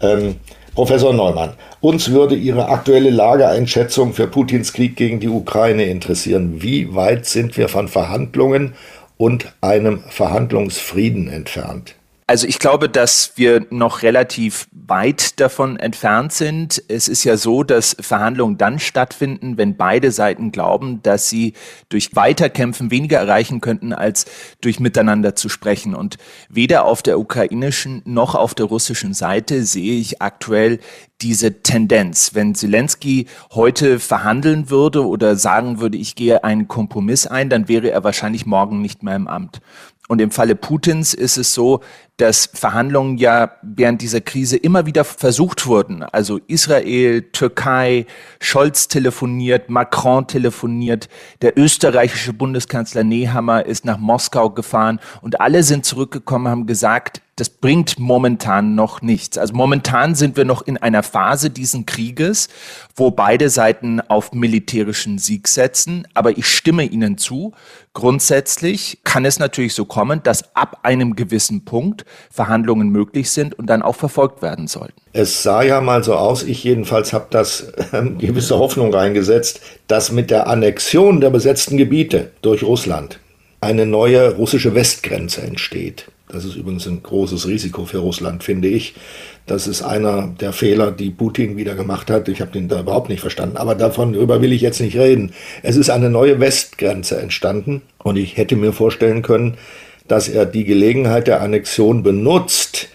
Ähm, 0.00 0.36
Professor 0.74 1.12
Neumann, 1.12 1.52
uns 1.80 2.10
würde 2.10 2.34
Ihre 2.34 2.68
aktuelle 2.68 3.10
Lageeinschätzung 3.10 4.12
für 4.12 4.26
Putins 4.26 4.72
Krieg 4.72 4.96
gegen 4.96 5.20
die 5.20 5.28
Ukraine 5.28 5.84
interessieren. 5.84 6.62
Wie 6.62 6.96
weit 6.96 7.26
sind 7.26 7.56
wir 7.56 7.68
von 7.68 7.86
Verhandlungen 7.86 8.74
und 9.16 9.52
einem 9.60 10.02
Verhandlungsfrieden 10.08 11.28
entfernt? 11.28 11.94
Also 12.26 12.46
ich 12.46 12.58
glaube, 12.58 12.88
dass 12.88 13.32
wir 13.36 13.66
noch 13.68 14.00
relativ 14.00 14.66
weit 14.72 15.40
davon 15.40 15.76
entfernt 15.76 16.32
sind. 16.32 16.82
Es 16.88 17.06
ist 17.06 17.22
ja 17.24 17.36
so, 17.36 17.64
dass 17.64 17.94
Verhandlungen 18.00 18.56
dann 18.56 18.78
stattfinden, 18.78 19.58
wenn 19.58 19.76
beide 19.76 20.10
Seiten 20.10 20.50
glauben, 20.50 21.02
dass 21.02 21.28
sie 21.28 21.52
durch 21.90 22.16
Weiterkämpfen 22.16 22.90
weniger 22.90 23.18
erreichen 23.18 23.60
könnten, 23.60 23.92
als 23.92 24.24
durch 24.62 24.80
miteinander 24.80 25.34
zu 25.34 25.50
sprechen. 25.50 25.94
Und 25.94 26.16
weder 26.48 26.86
auf 26.86 27.02
der 27.02 27.18
ukrainischen 27.18 28.00
noch 28.06 28.34
auf 28.34 28.54
der 28.54 28.66
russischen 28.66 29.12
Seite 29.12 29.62
sehe 29.64 30.00
ich 30.00 30.22
aktuell 30.22 30.80
diese 31.20 31.62
Tendenz. 31.62 32.34
Wenn 32.34 32.54
Zelensky 32.54 33.26
heute 33.52 33.98
verhandeln 33.98 34.70
würde 34.70 35.06
oder 35.06 35.36
sagen 35.36 35.78
würde, 35.78 35.98
ich 35.98 36.14
gehe 36.14 36.42
einen 36.42 36.68
Kompromiss 36.68 37.26
ein, 37.26 37.50
dann 37.50 37.68
wäre 37.68 37.90
er 37.90 38.02
wahrscheinlich 38.02 38.46
morgen 38.46 38.80
nicht 38.80 39.02
mehr 39.02 39.16
im 39.16 39.28
Amt. 39.28 39.60
Und 40.08 40.20
im 40.20 40.30
Falle 40.30 40.54
Putins 40.54 41.14
ist 41.14 41.38
es 41.38 41.54
so, 41.54 41.80
dass 42.16 42.48
Verhandlungen 42.52 43.18
ja 43.18 43.52
während 43.62 44.00
dieser 44.00 44.20
Krise 44.20 44.56
immer 44.56 44.86
wieder 44.86 45.04
versucht 45.04 45.66
wurden. 45.66 46.04
Also 46.04 46.38
Israel, 46.46 47.22
Türkei, 47.22 48.06
Scholz 48.40 48.86
telefoniert, 48.86 49.68
Macron 49.68 50.26
telefoniert, 50.26 51.08
der 51.42 51.58
österreichische 51.58 52.32
Bundeskanzler 52.32 53.02
Nehammer 53.02 53.66
ist 53.66 53.84
nach 53.84 53.98
Moskau 53.98 54.50
gefahren 54.50 55.00
und 55.22 55.40
alle 55.40 55.64
sind 55.64 55.84
zurückgekommen, 55.84 56.48
haben 56.48 56.66
gesagt, 56.66 57.20
das 57.36 57.50
bringt 57.50 57.98
momentan 57.98 58.76
noch 58.76 59.02
nichts. 59.02 59.38
Also 59.38 59.54
momentan 59.54 60.14
sind 60.14 60.36
wir 60.36 60.44
noch 60.44 60.62
in 60.62 60.76
einer 60.76 61.02
Phase 61.02 61.50
diesen 61.50 61.84
Krieges, 61.84 62.48
wo 62.94 63.10
beide 63.10 63.50
Seiten 63.50 64.00
auf 64.00 64.32
militärischen 64.32 65.18
Sieg 65.18 65.48
setzen. 65.48 66.06
Aber 66.14 66.38
ich 66.38 66.46
stimme 66.46 66.84
Ihnen 66.84 67.18
zu. 67.18 67.52
Grundsätzlich 67.92 69.00
kann 69.02 69.24
es 69.24 69.40
natürlich 69.40 69.74
so 69.74 69.84
kommen, 69.84 70.22
dass 70.22 70.54
ab 70.54 70.80
einem 70.84 71.16
gewissen 71.16 71.64
Punkt 71.64 72.03
Verhandlungen 72.30 72.90
möglich 72.90 73.30
sind 73.30 73.58
und 73.58 73.66
dann 73.66 73.82
auch 73.82 73.96
verfolgt 73.96 74.42
werden 74.42 74.66
sollten. 74.66 74.94
Es 75.12 75.42
sah 75.42 75.62
ja 75.62 75.80
mal 75.80 76.02
so 76.02 76.14
aus, 76.14 76.42
ich 76.42 76.64
jedenfalls 76.64 77.12
habe 77.12 77.26
das 77.30 77.72
äh, 77.92 78.02
gewisse 78.18 78.58
Hoffnung 78.58 78.92
reingesetzt, 78.92 79.60
dass 79.86 80.12
mit 80.12 80.30
der 80.30 80.46
Annexion 80.46 81.20
der 81.20 81.30
besetzten 81.30 81.76
Gebiete 81.76 82.30
durch 82.42 82.62
Russland 82.62 83.18
eine 83.60 83.86
neue 83.86 84.34
russische 84.34 84.74
Westgrenze 84.74 85.42
entsteht. 85.42 86.06
Das 86.28 86.44
ist 86.44 86.56
übrigens 86.56 86.86
ein 86.86 87.02
großes 87.02 87.46
Risiko 87.46 87.84
für 87.84 87.98
Russland, 87.98 88.42
finde 88.42 88.68
ich. 88.68 88.94
Das 89.46 89.66
ist 89.66 89.82
einer 89.82 90.34
der 90.40 90.52
Fehler, 90.52 90.90
die 90.90 91.10
Putin 91.10 91.56
wieder 91.56 91.74
gemacht 91.74 92.10
hat. 92.10 92.28
Ich 92.28 92.40
habe 92.40 92.50
den 92.50 92.66
da 92.66 92.80
überhaupt 92.80 93.10
nicht 93.10 93.20
verstanden. 93.20 93.58
Aber 93.58 93.74
davon 93.74 94.14
darüber 94.14 94.40
will 94.40 94.52
ich 94.52 94.62
jetzt 94.62 94.80
nicht 94.80 94.96
reden. 94.96 95.32
Es 95.62 95.76
ist 95.76 95.90
eine 95.90 96.08
neue 96.08 96.40
Westgrenze 96.40 97.20
entstanden. 97.20 97.82
Und 97.98 98.16
ich 98.16 98.36
hätte 98.36 98.56
mir 98.56 98.72
vorstellen 98.72 99.22
können, 99.22 99.58
dass 100.08 100.28
er 100.28 100.46
die 100.46 100.64
Gelegenheit 100.64 101.26
der 101.26 101.40
Annexion 101.40 102.02
benutzt, 102.02 102.88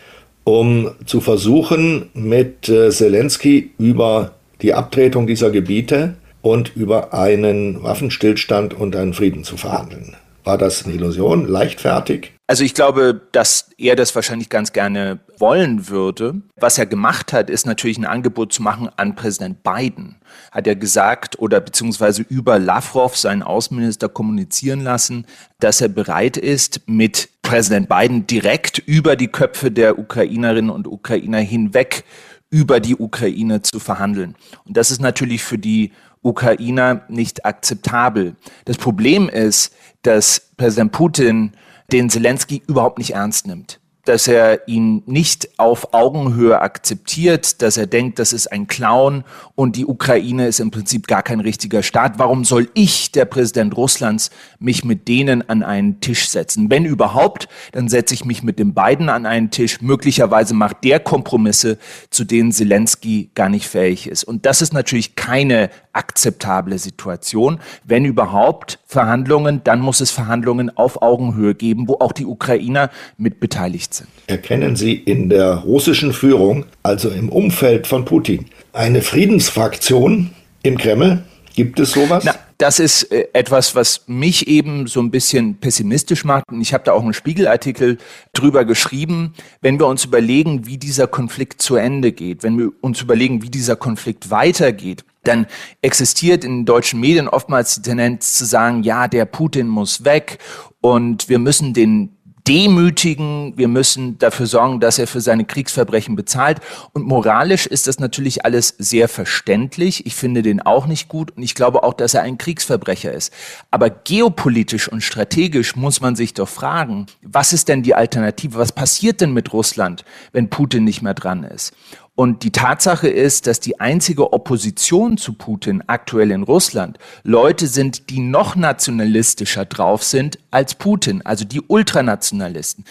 um 0.44 0.92
zu 1.06 1.22
versuchen, 1.22 2.10
mit 2.14 2.70
äh, 2.70 2.90
Zelensky 2.90 3.72
über 3.78 4.32
die 4.62 4.74
Abtretung 4.74 5.28
dieser 5.28 5.52
Gebiete 5.52 6.16
und 6.42 6.76
über 6.76 7.14
einen 7.14 7.84
Waffenstillstand 7.84 8.74
und 8.74 8.96
einen 8.96 9.14
Frieden 9.14 9.44
zu 9.44 9.58
verhandeln. 9.58 10.16
War 10.44 10.58
das 10.58 10.86
eine 10.86 10.96
Illusion? 10.96 11.48
Leichtfertig? 11.48 12.32
Also 12.50 12.64
ich 12.64 12.74
glaube, 12.74 13.22
dass 13.32 13.70
er 13.78 13.96
das 13.96 14.16
wahrscheinlich 14.16 14.50
ganz 14.50 14.74
gerne 14.74 15.20
wollen 15.38 15.88
würde. 15.88 16.42
Was 16.56 16.80
er 16.80 16.88
gemacht 16.88 17.32
hat, 17.32 17.48
ist 17.48 17.68
natürlich 17.68 18.00
ein 18.00 18.08
Angebot 18.08 18.52
zu 18.52 18.64
machen 18.64 18.90
an 18.98 19.14
Präsident 19.14 19.62
Biden. 19.62 20.16
Hat 20.52 20.66
er 20.66 20.76
gesagt 20.76 21.38
oder 21.38 21.62
beziehungsweise 21.62 22.24
über 22.24 22.58
Lavrov, 22.58 23.16
seinen 23.16 23.44
Außenminister, 23.44 24.10
kommunizieren 24.10 24.82
lassen, 24.82 25.28
dass 25.60 25.80
er 25.80 25.90
bereit 25.90 26.38
ist, 26.38 26.82
mit 26.88 27.30
Präsident 27.44 27.88
Biden 27.88 28.26
direkt 28.26 28.80
über 28.80 29.16
die 29.16 29.28
Köpfe 29.28 29.70
der 29.70 30.00
Ukrainerinnen 30.00 30.72
und 30.72 30.88
Ukrainer 30.88 31.38
hinweg 31.38 32.04
über 32.50 32.80
die 32.80 32.96
Ukraine 32.96 33.62
zu 33.62 33.80
verhandeln. 33.80 34.36
Und 34.66 34.76
das 34.76 34.90
ist 34.90 35.02
natürlich 35.02 35.44
für 35.44 35.60
die 35.60 35.92
Ukrainer 36.24 37.04
nicht 37.10 37.46
akzeptabel. 37.46 38.36
Das 38.66 38.78
Problem 38.78 39.30
ist, 39.30 39.76
dass 40.02 40.50
Präsident 40.58 40.92
Putin 40.94 41.52
den 41.92 42.10
Zelensky 42.10 42.62
überhaupt 42.68 42.98
nicht 42.98 43.12
ernst 43.14 43.48
nimmt 43.48 43.79
dass 44.10 44.28
er 44.28 44.68
ihn 44.68 45.04
nicht 45.06 45.60
auf 45.60 45.94
Augenhöhe 45.94 46.60
akzeptiert, 46.62 47.62
dass 47.62 47.78
er 47.78 47.86
denkt, 47.86 48.18
das 48.18 48.34
ist 48.34 48.52
ein 48.52 48.66
Clown 48.66 49.24
und 49.54 49.76
die 49.76 49.86
Ukraine 49.86 50.48
ist 50.48 50.60
im 50.60 50.72
Prinzip 50.72 51.06
gar 51.06 51.22
kein 51.22 51.40
richtiger 51.40 51.84
Staat. 51.84 52.18
Warum 52.18 52.44
soll 52.44 52.70
ich, 52.74 53.12
der 53.12 53.26
Präsident 53.26 53.78
Russlands, 53.78 54.32
mich 54.58 54.84
mit 54.84 55.08
denen 55.08 55.48
an 55.48 55.62
einen 55.62 56.02
Tisch 56.02 56.28
setzen? 56.28 56.72
Wenn 56.72 56.86
überhaupt, 56.86 57.50
dann 57.72 57.88
setze 57.88 58.16
ich 58.16 58.26
mich 58.26 58.42
mit 58.42 58.58
den 58.58 58.74
beiden 58.74 59.10
an 59.10 59.28
einen 59.28 59.52
Tisch. 59.52 59.80
Möglicherweise 59.80 60.56
macht 60.56 60.84
der 60.84 61.00
Kompromisse, 61.00 61.78
zu 62.10 62.24
denen 62.24 62.52
Zelensky 62.52 63.30
gar 63.36 63.50
nicht 63.50 63.68
fähig 63.68 64.08
ist. 64.08 64.24
Und 64.24 64.48
das 64.48 64.64
ist 64.64 64.74
natürlich 64.74 65.16
keine 65.16 65.70
akzeptable 65.94 66.80
Situation. 66.80 67.60
Wenn 67.84 68.06
überhaupt 68.06 68.80
Verhandlungen, 68.88 69.62
dann 69.64 69.82
muss 69.82 70.02
es 70.02 70.10
Verhandlungen 70.10 70.76
auf 70.76 71.04
Augenhöhe 71.04 71.54
geben, 71.54 71.88
wo 71.88 71.98
auch 72.00 72.12
die 72.12 72.26
Ukrainer 72.26 72.90
mit 73.18 73.40
beteiligt 73.40 73.94
sind 73.94 73.99
sind. 74.00 74.10
Erkennen 74.28 74.76
Sie 74.76 74.94
in 74.94 75.30
der 75.30 75.56
russischen 75.56 76.14
Führung, 76.14 76.66
also 76.84 77.10
im 77.10 77.30
Umfeld 77.30 77.88
von 77.88 78.06
Putin, 78.06 78.46
eine 78.74 79.02
Friedensfraktion 79.02 80.32
im 80.64 80.78
Kreml? 80.78 81.24
Gibt 81.56 81.80
es 81.80 81.92
sowas? 81.92 82.24
Na, 82.26 82.36
das 82.60 82.80
ist 82.80 83.04
äh, 83.12 83.28
etwas, 83.34 83.74
was 83.74 84.04
mich 84.08 84.48
eben 84.48 84.88
so 84.88 85.02
ein 85.02 85.12
bisschen 85.12 85.56
pessimistisch 85.56 86.26
macht. 86.26 86.44
Und 86.52 86.62
ich 86.62 86.74
habe 86.74 86.84
da 86.84 86.92
auch 86.92 87.02
einen 87.02 87.14
Spiegelartikel 87.14 87.98
drüber 88.34 88.66
geschrieben. 88.66 89.34
Wenn 89.62 89.80
wir 89.80 89.88
uns 89.88 90.06
überlegen, 90.06 90.66
wie 90.66 90.78
dieser 90.78 91.08
Konflikt 91.08 91.62
zu 91.62 91.76
Ende 91.76 92.12
geht, 92.12 92.44
wenn 92.44 92.58
wir 92.58 92.72
uns 92.82 93.02
überlegen, 93.02 93.42
wie 93.42 93.50
dieser 93.50 93.76
Konflikt 93.76 94.30
weitergeht, 94.30 95.06
dann 95.24 95.48
existiert 95.82 96.44
in 96.44 96.66
deutschen 96.66 97.00
Medien 97.00 97.28
oftmals 97.28 97.76
die 97.76 97.82
Tendenz 97.82 98.34
zu 98.34 98.46
sagen, 98.46 98.84
ja, 98.84 99.08
der 99.08 99.26
Putin 99.26 99.68
muss 99.68 100.04
weg 100.04 100.40
und 100.82 101.30
wir 101.30 101.40
müssen 101.40 101.74
den 101.74 102.18
demütigen, 102.50 103.54
wir 103.58 103.68
müssen 103.68 104.18
dafür 104.18 104.48
sorgen, 104.48 104.80
dass 104.80 104.98
er 104.98 105.06
für 105.06 105.22
seine 105.22 105.46
Kriegsverbrechen 105.46 106.16
bezahlt. 106.16 106.60
Und 106.94 107.06
moralisch 107.06 107.68
ist 107.68 107.86
das 107.86 108.00
natürlich 108.00 108.44
alles 108.44 108.74
sehr 108.80 109.08
verständlich. 109.08 110.08
Ich 110.08 110.16
finde 110.16 110.42
den 110.42 110.60
auch 110.60 110.88
nicht 110.88 111.10
gut 111.10 111.38
und 111.38 111.44
ich 111.44 111.54
glaube 111.54 111.84
auch, 111.84 111.94
dass 111.94 112.16
er 112.16 112.24
ein 112.24 112.40
Kriegsverbrecher 112.40 113.14
ist. 113.14 113.32
Aber 113.70 113.92
geopolitisch 113.92 114.92
und 114.92 115.02
strategisch 115.02 115.76
muss 115.76 116.02
man 116.02 116.16
sich 116.16 116.34
doch 116.34 116.50
fragen, 116.50 117.06
was 117.22 117.54
ist 117.54 117.68
denn 117.68 117.84
die 117.84 117.94
Alternative? 117.94 118.58
Was 118.58 118.72
passiert 118.72 119.22
denn 119.22 119.32
mit 119.32 119.54
Russland, 119.54 120.04
wenn 120.32 120.50
Putin 120.50 120.86
nicht 120.86 121.04
mehr 121.04 121.14
dran 121.14 121.44
ist? 121.44 121.74
Und 122.20 122.44
die 122.44 122.52
Tatsache 122.52 123.08
ist, 123.08 123.48
dass 123.48 123.62
die 123.62 123.80
einzige 123.80 124.34
Opposition 124.34 125.16
zu 125.16 125.32
Putin 125.32 125.82
aktuell 125.88 126.32
in 126.32 126.44
Russland 126.44 126.98
Leute 127.24 127.66
sind, 127.66 128.10
die 128.10 128.20
noch 128.20 128.58
nationalistischer 128.58 129.64
drauf 129.64 130.04
sind 130.04 130.38
als 130.52 130.76
Putin, 130.76 131.22
also 131.24 131.46
die 131.46 131.62
Ultranationalisten. 131.62 132.84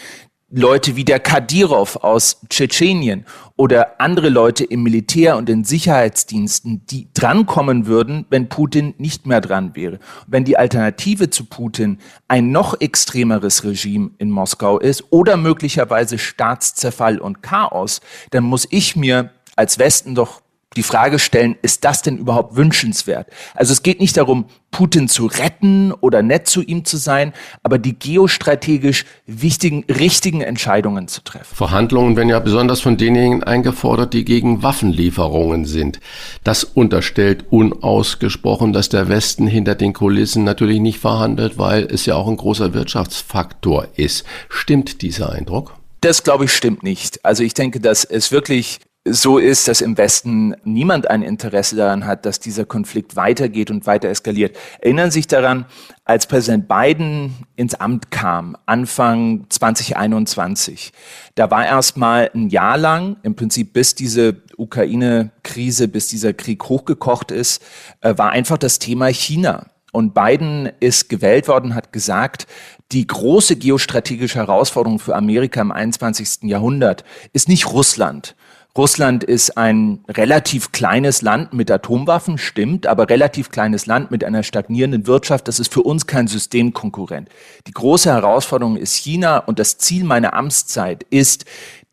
Leute 0.51 0.95
wie 0.95 1.05
der 1.05 1.19
Kadyrov 1.19 1.97
aus 1.97 2.41
Tschetschenien 2.49 3.23
oder 3.55 4.01
andere 4.01 4.29
Leute 4.29 4.63
im 4.63 4.81
Militär 4.81 5.37
und 5.37 5.47
in 5.47 5.63
Sicherheitsdiensten, 5.63 6.87
die 6.87 7.07
drankommen 7.13 7.85
würden, 7.85 8.25
wenn 8.31 8.49
Putin 8.49 8.95
nicht 8.97 9.27
mehr 9.27 9.41
dran 9.41 9.75
wäre. 9.75 9.99
Wenn 10.25 10.45
die 10.45 10.57
Alternative 10.57 11.29
zu 11.29 11.45
Putin 11.45 11.99
ein 12.27 12.51
noch 12.51 12.81
extremeres 12.81 13.63
Regime 13.63 14.09
in 14.17 14.31
Moskau 14.31 14.79
ist 14.79 15.03
oder 15.11 15.37
möglicherweise 15.37 16.17
Staatszerfall 16.17 17.19
und 17.19 17.43
Chaos, 17.43 18.01
dann 18.31 18.43
muss 18.43 18.67
ich 18.71 18.95
mir 18.95 19.29
als 19.55 19.77
Westen 19.77 20.15
doch 20.15 20.41
die 20.77 20.83
Frage 20.83 21.17
stellen, 21.17 21.55
ist 21.63 21.83
das 21.83 22.03
denn 22.03 22.17
überhaupt 22.17 22.55
wünschenswert? 22.55 23.27
Also 23.55 23.73
es 23.73 23.81
geht 23.81 23.99
nicht 23.99 24.17
darum, 24.17 24.45
Putin 24.69 25.07
zu 25.07 25.25
retten 25.25 25.91
oder 25.91 26.21
nett 26.21 26.47
zu 26.47 26.61
ihm 26.61 26.85
zu 26.85 26.97
sein, 26.97 27.33
aber 27.63 27.79
die 27.79 27.97
geostrategisch 27.97 29.05
wichtigen, 29.25 29.83
richtigen 29.85 30.41
Entscheidungen 30.41 31.07
zu 31.07 31.21
treffen. 31.23 31.55
Verhandlungen 31.55 32.15
werden 32.15 32.29
ja 32.29 32.39
besonders 32.39 32.81
von 32.81 32.97
denjenigen 32.97 33.43
eingefordert, 33.43 34.13
die 34.13 34.23
gegen 34.23 34.61
Waffenlieferungen 34.61 35.65
sind. 35.65 35.99
Das 36.43 36.63
unterstellt 36.63 37.45
unausgesprochen, 37.49 38.71
dass 38.71 38.89
der 38.89 39.09
Westen 39.09 39.47
hinter 39.47 39.73
den 39.73 39.93
Kulissen 39.93 40.43
natürlich 40.43 40.79
nicht 40.79 40.99
verhandelt, 40.99 41.57
weil 41.57 41.85
es 41.85 42.05
ja 42.05 42.13
auch 42.13 42.27
ein 42.27 42.37
großer 42.37 42.75
Wirtschaftsfaktor 42.75 43.87
ist. 43.95 44.23
Stimmt 44.49 45.01
dieser 45.01 45.31
Eindruck? 45.31 45.73
Das 46.01 46.23
glaube 46.23 46.45
ich 46.45 46.53
stimmt 46.53 46.83
nicht. 46.83 47.25
Also 47.25 47.43
ich 47.43 47.53
denke, 47.53 47.79
dass 47.79 48.05
es 48.05 48.31
wirklich 48.31 48.79
so 49.11 49.37
ist, 49.37 49.67
dass 49.67 49.81
im 49.81 49.97
Westen 49.97 50.55
niemand 50.63 51.09
ein 51.09 51.21
Interesse 51.21 51.75
daran 51.75 52.05
hat, 52.05 52.25
dass 52.25 52.39
dieser 52.39 52.65
Konflikt 52.65 53.15
weitergeht 53.15 53.71
und 53.71 53.85
weiter 53.85 54.09
eskaliert. 54.09 54.57
Erinnern 54.79 55.11
Sie 55.11 55.19
sich 55.19 55.27
daran, 55.27 55.65
als 56.05 56.27
Präsident 56.27 56.67
Biden 56.67 57.35
ins 57.55 57.75
Amt 57.75 58.11
kam, 58.11 58.57
Anfang 58.65 59.45
2021, 59.49 60.91
da 61.35 61.51
war 61.51 61.65
erst 61.65 61.97
mal 61.97 62.31
ein 62.33 62.49
Jahr 62.49 62.77
lang, 62.77 63.17
im 63.23 63.35
Prinzip 63.35 63.73
bis 63.73 63.95
diese 63.95 64.41
Ukraine-Krise, 64.57 65.87
bis 65.87 66.07
dieser 66.07 66.33
Krieg 66.33 66.63
hochgekocht 66.65 67.31
ist, 67.31 67.61
äh, 68.01 68.17
war 68.17 68.31
einfach 68.31 68.57
das 68.57 68.79
Thema 68.79 69.07
China. 69.07 69.67
Und 69.91 70.13
Biden 70.13 70.69
ist 70.79 71.09
gewählt 71.09 71.47
worden, 71.47 71.73
hat 71.73 71.91
gesagt, 71.91 72.47
die 72.91 73.05
große 73.05 73.55
geostrategische 73.55 74.39
Herausforderung 74.39 74.99
für 74.99 75.15
Amerika 75.15 75.61
im 75.61 75.71
21. 75.71 76.49
Jahrhundert 76.49 77.03
ist 77.33 77.47
nicht 77.47 77.71
Russland, 77.71 78.35
Russland 78.79 79.25
ist 79.25 79.57
ein 79.57 80.05
relativ 80.07 80.71
kleines 80.71 81.21
Land 81.21 81.51
mit 81.51 81.69
Atomwaffen, 81.69 82.37
stimmt, 82.37 82.87
aber 82.87 83.09
relativ 83.09 83.49
kleines 83.49 83.87
Land 83.87 84.09
mit 84.09 84.23
einer 84.23 84.41
stagnierenden 84.41 85.05
Wirtschaft. 85.05 85.49
Das 85.49 85.59
ist 85.59 85.73
für 85.73 85.81
uns 85.81 86.07
kein 86.07 86.27
Systemkonkurrent. 86.27 87.27
Die 87.67 87.73
große 87.73 88.09
Herausforderung 88.09 88.77
ist 88.77 88.95
China 88.95 89.39
und 89.39 89.59
das 89.59 89.79
Ziel 89.79 90.05
meiner 90.05 90.33
Amtszeit 90.33 91.03
ist, 91.09 91.43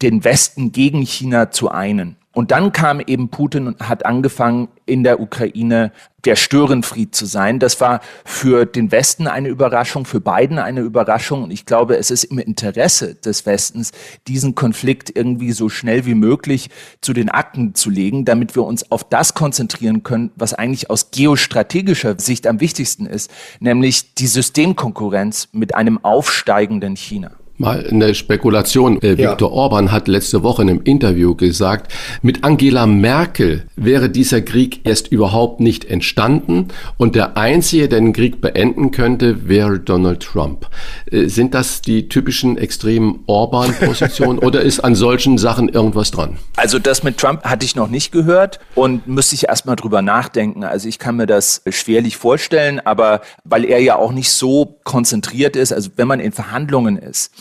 den 0.00 0.22
Westen 0.22 0.70
gegen 0.70 1.02
China 1.02 1.50
zu 1.50 1.72
einen. 1.72 2.18
Und 2.36 2.50
dann 2.50 2.70
kam 2.70 3.00
eben 3.00 3.30
Putin 3.30 3.66
und 3.66 3.88
hat 3.88 4.04
angefangen, 4.04 4.68
in 4.84 5.04
der 5.04 5.20
Ukraine 5.20 5.90
der 6.26 6.36
Störenfried 6.36 7.14
zu 7.14 7.24
sein. 7.24 7.58
Das 7.58 7.80
war 7.80 8.02
für 8.26 8.66
den 8.66 8.92
Westen 8.92 9.26
eine 9.26 9.48
Überraschung, 9.48 10.04
für 10.04 10.20
Biden 10.20 10.58
eine 10.58 10.82
Überraschung. 10.82 11.44
Und 11.44 11.50
ich 11.50 11.64
glaube, 11.64 11.96
es 11.96 12.10
ist 12.10 12.24
im 12.24 12.38
Interesse 12.38 13.14
des 13.14 13.46
Westens, 13.46 13.92
diesen 14.28 14.54
Konflikt 14.54 15.16
irgendwie 15.16 15.52
so 15.52 15.70
schnell 15.70 16.04
wie 16.04 16.14
möglich 16.14 16.68
zu 17.00 17.14
den 17.14 17.30
Akten 17.30 17.74
zu 17.74 17.88
legen, 17.88 18.26
damit 18.26 18.54
wir 18.54 18.64
uns 18.64 18.90
auf 18.90 19.02
das 19.08 19.32
konzentrieren 19.32 20.02
können, 20.02 20.30
was 20.36 20.52
eigentlich 20.52 20.90
aus 20.90 21.10
geostrategischer 21.12 22.20
Sicht 22.20 22.46
am 22.46 22.60
wichtigsten 22.60 23.06
ist, 23.06 23.30
nämlich 23.60 24.12
die 24.12 24.26
Systemkonkurrenz 24.26 25.48
mit 25.52 25.74
einem 25.74 26.04
aufsteigenden 26.04 26.96
China. 26.96 27.30
Mal 27.58 27.86
eine 27.90 28.14
Spekulation. 28.14 29.00
Äh, 29.00 29.14
ja. 29.14 29.30
Viktor 29.30 29.50
Orban 29.50 29.90
hat 29.92 30.08
letzte 30.08 30.42
Woche 30.42 30.62
in 30.62 30.70
einem 30.70 30.82
Interview 30.82 31.34
gesagt, 31.34 31.92
mit 32.20 32.44
Angela 32.44 32.86
Merkel 32.86 33.66
wäre 33.76 34.10
dieser 34.10 34.42
Krieg 34.42 34.80
erst 34.84 35.08
überhaupt 35.08 35.60
nicht 35.60 35.86
entstanden 35.86 36.68
und 36.98 37.14
der 37.14 37.36
Einzige, 37.36 37.88
der 37.88 38.00
den 38.00 38.12
Krieg 38.12 38.40
beenden 38.40 38.90
könnte, 38.90 39.48
wäre 39.48 39.80
Donald 39.80 40.20
Trump. 40.22 40.68
Äh, 41.10 41.28
sind 41.28 41.54
das 41.54 41.80
die 41.80 42.08
typischen 42.08 42.58
extremen 42.58 43.20
Orban-Positionen 43.26 44.38
oder 44.44 44.60
ist 44.60 44.80
an 44.80 44.94
solchen 44.94 45.38
Sachen 45.38 45.68
irgendwas 45.68 46.10
dran? 46.10 46.36
Also 46.56 46.78
das 46.78 47.02
mit 47.02 47.16
Trump 47.16 47.44
hatte 47.44 47.64
ich 47.64 47.74
noch 47.74 47.88
nicht 47.88 48.12
gehört 48.12 48.60
und 48.74 49.06
müsste 49.06 49.34
ich 49.34 49.48
erstmal 49.48 49.76
drüber 49.76 50.02
nachdenken. 50.02 50.62
Also 50.62 50.88
ich 50.88 50.98
kann 50.98 51.16
mir 51.16 51.26
das 51.26 51.62
schwerlich 51.68 52.16
vorstellen, 52.18 52.80
aber 52.80 53.22
weil 53.44 53.64
er 53.64 53.80
ja 53.80 53.96
auch 53.96 54.12
nicht 54.12 54.30
so 54.30 54.78
konzentriert 54.84 55.56
ist, 55.56 55.72
also 55.72 55.90
wenn 55.96 56.06
man 56.06 56.20
in 56.20 56.32
Verhandlungen 56.32 56.96
ist, 56.98 57.32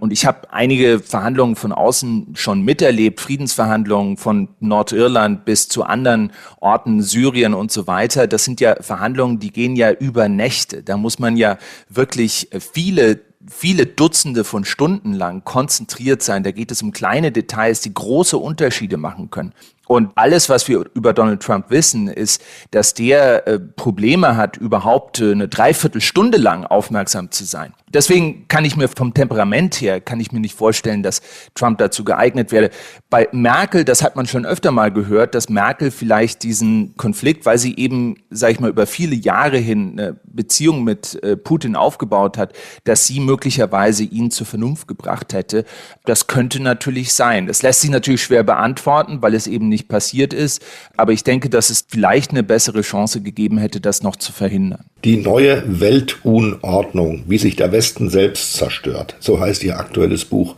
und 0.00 0.12
ich 0.12 0.26
habe 0.26 0.52
einige 0.52 0.98
Verhandlungen 0.98 1.54
von 1.54 1.72
außen 1.72 2.34
schon 2.34 2.62
miterlebt, 2.62 3.20
Friedensverhandlungen 3.20 4.16
von 4.16 4.48
Nordirland 4.58 5.44
bis 5.44 5.68
zu 5.68 5.84
anderen 5.84 6.32
Orten, 6.60 7.00
Syrien 7.00 7.54
und 7.54 7.70
so 7.70 7.86
weiter. 7.86 8.26
Das 8.26 8.44
sind 8.44 8.60
ja 8.60 8.74
Verhandlungen, 8.82 9.38
die 9.38 9.52
gehen 9.52 9.76
ja 9.76 9.92
über 9.92 10.28
Nächte. 10.28 10.82
Da 10.82 10.96
muss 10.96 11.20
man 11.20 11.36
ja 11.36 11.58
wirklich 11.88 12.48
viele 12.72 13.20
viele 13.46 13.84
Dutzende 13.86 14.42
von 14.42 14.64
Stunden 14.64 15.12
lang 15.12 15.44
konzentriert 15.44 16.22
sein. 16.22 16.42
Da 16.42 16.50
geht 16.50 16.70
es 16.70 16.82
um 16.82 16.92
kleine 16.92 17.30
Details, 17.30 17.82
die 17.82 17.92
große 17.92 18.38
Unterschiede 18.38 18.96
machen 18.96 19.30
können. 19.30 19.52
Und 19.86 20.12
alles, 20.14 20.48
was 20.48 20.66
wir 20.68 20.84
über 20.94 21.12
Donald 21.12 21.42
Trump 21.42 21.66
wissen, 21.68 22.08
ist, 22.08 22.42
dass 22.70 22.94
der 22.94 23.46
äh, 23.46 23.58
Probleme 23.58 24.36
hat, 24.36 24.56
überhaupt 24.56 25.20
äh, 25.20 25.32
eine 25.32 25.48
Dreiviertelstunde 25.48 26.38
lang 26.38 26.64
aufmerksam 26.64 27.30
zu 27.30 27.44
sein. 27.44 27.74
Deswegen 27.94 28.48
kann 28.48 28.64
ich 28.64 28.76
mir 28.76 28.88
vom 28.88 29.14
Temperament 29.14 29.80
her, 29.80 30.00
kann 30.00 30.18
ich 30.18 30.32
mir 30.32 30.40
nicht 30.40 30.56
vorstellen, 30.56 31.04
dass 31.04 31.22
Trump 31.54 31.78
dazu 31.78 32.02
geeignet 32.02 32.50
wäre. 32.50 32.70
Bei 33.08 33.28
Merkel, 33.30 33.84
das 33.84 34.02
hat 34.02 34.16
man 34.16 34.26
schon 34.26 34.44
öfter 34.44 34.72
mal 34.72 34.90
gehört, 34.90 35.34
dass 35.36 35.48
Merkel 35.48 35.92
vielleicht 35.92 36.42
diesen 36.42 36.96
Konflikt, 36.96 37.46
weil 37.46 37.58
sie 37.58 37.76
eben, 37.76 38.16
sage 38.30 38.54
ich 38.54 38.60
mal, 38.60 38.70
über 38.70 38.86
viele 38.86 39.14
Jahre 39.14 39.58
hin 39.58 39.92
eine 39.92 40.18
Beziehung 40.24 40.82
mit 40.82 41.22
äh, 41.22 41.36
Putin 41.36 41.76
aufgebaut 41.76 42.36
hat, 42.36 42.52
dass 42.82 43.06
sie 43.06 43.20
möglicherweise 43.20 44.02
ihn 44.02 44.32
zur 44.32 44.46
Vernunft 44.46 44.88
gebracht 44.88 45.32
hätte. 45.32 45.64
Das 46.04 46.26
könnte 46.26 46.60
natürlich 46.60 47.12
sein. 47.12 47.46
Das 47.46 47.62
lässt 47.62 47.82
sich 47.82 47.90
natürlich 47.90 48.24
schwer 48.24 48.42
beantworten, 48.42 49.22
weil 49.22 49.34
es 49.34 49.46
eben 49.46 49.68
nicht 49.74 49.88
passiert 49.88 50.32
ist. 50.32 50.62
Aber 50.96 51.12
ich 51.12 51.24
denke, 51.24 51.50
dass 51.50 51.68
es 51.68 51.84
vielleicht 51.88 52.30
eine 52.30 52.42
bessere 52.42 52.82
Chance 52.82 53.20
gegeben 53.20 53.58
hätte, 53.58 53.80
das 53.80 54.02
noch 54.02 54.16
zu 54.16 54.32
verhindern. 54.32 54.84
Die 55.04 55.16
neue 55.16 55.62
Weltunordnung, 55.66 57.24
wie 57.26 57.38
sich 57.38 57.56
der 57.56 57.72
Westen 57.72 58.08
selbst 58.08 58.54
zerstört, 58.54 59.16
so 59.18 59.40
heißt 59.40 59.64
ihr 59.64 59.78
aktuelles 59.78 60.24
Buch. 60.24 60.56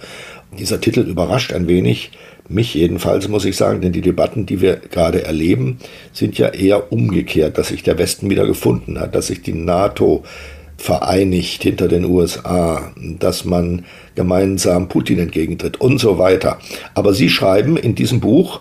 Dieser 0.58 0.80
Titel 0.80 1.00
überrascht 1.00 1.52
ein 1.52 1.66
wenig, 1.66 2.12
mich 2.48 2.74
jedenfalls 2.74 3.28
muss 3.28 3.44
ich 3.44 3.56
sagen, 3.56 3.80
denn 3.80 3.92
die 3.92 4.02
Debatten, 4.02 4.46
die 4.46 4.60
wir 4.60 4.76
gerade 4.76 5.24
erleben, 5.24 5.78
sind 6.12 6.38
ja 6.38 6.48
eher 6.48 6.92
umgekehrt, 6.92 7.58
dass 7.58 7.68
sich 7.68 7.82
der 7.82 7.98
Westen 7.98 8.30
wieder 8.30 8.46
gefunden 8.46 9.00
hat, 9.00 9.14
dass 9.14 9.28
sich 9.28 9.42
die 9.42 9.52
NATO 9.52 10.22
vereinigt 10.76 11.62
hinter 11.62 11.88
den 11.88 12.04
USA, 12.04 12.92
dass 12.96 13.44
man 13.44 13.84
gemeinsam 14.14 14.88
Putin 14.88 15.18
entgegentritt 15.18 15.80
und 15.80 15.98
so 15.98 16.18
weiter. 16.18 16.58
Aber 16.94 17.14
Sie 17.14 17.30
schreiben 17.30 17.76
in 17.76 17.94
diesem 17.94 18.20
Buch, 18.20 18.60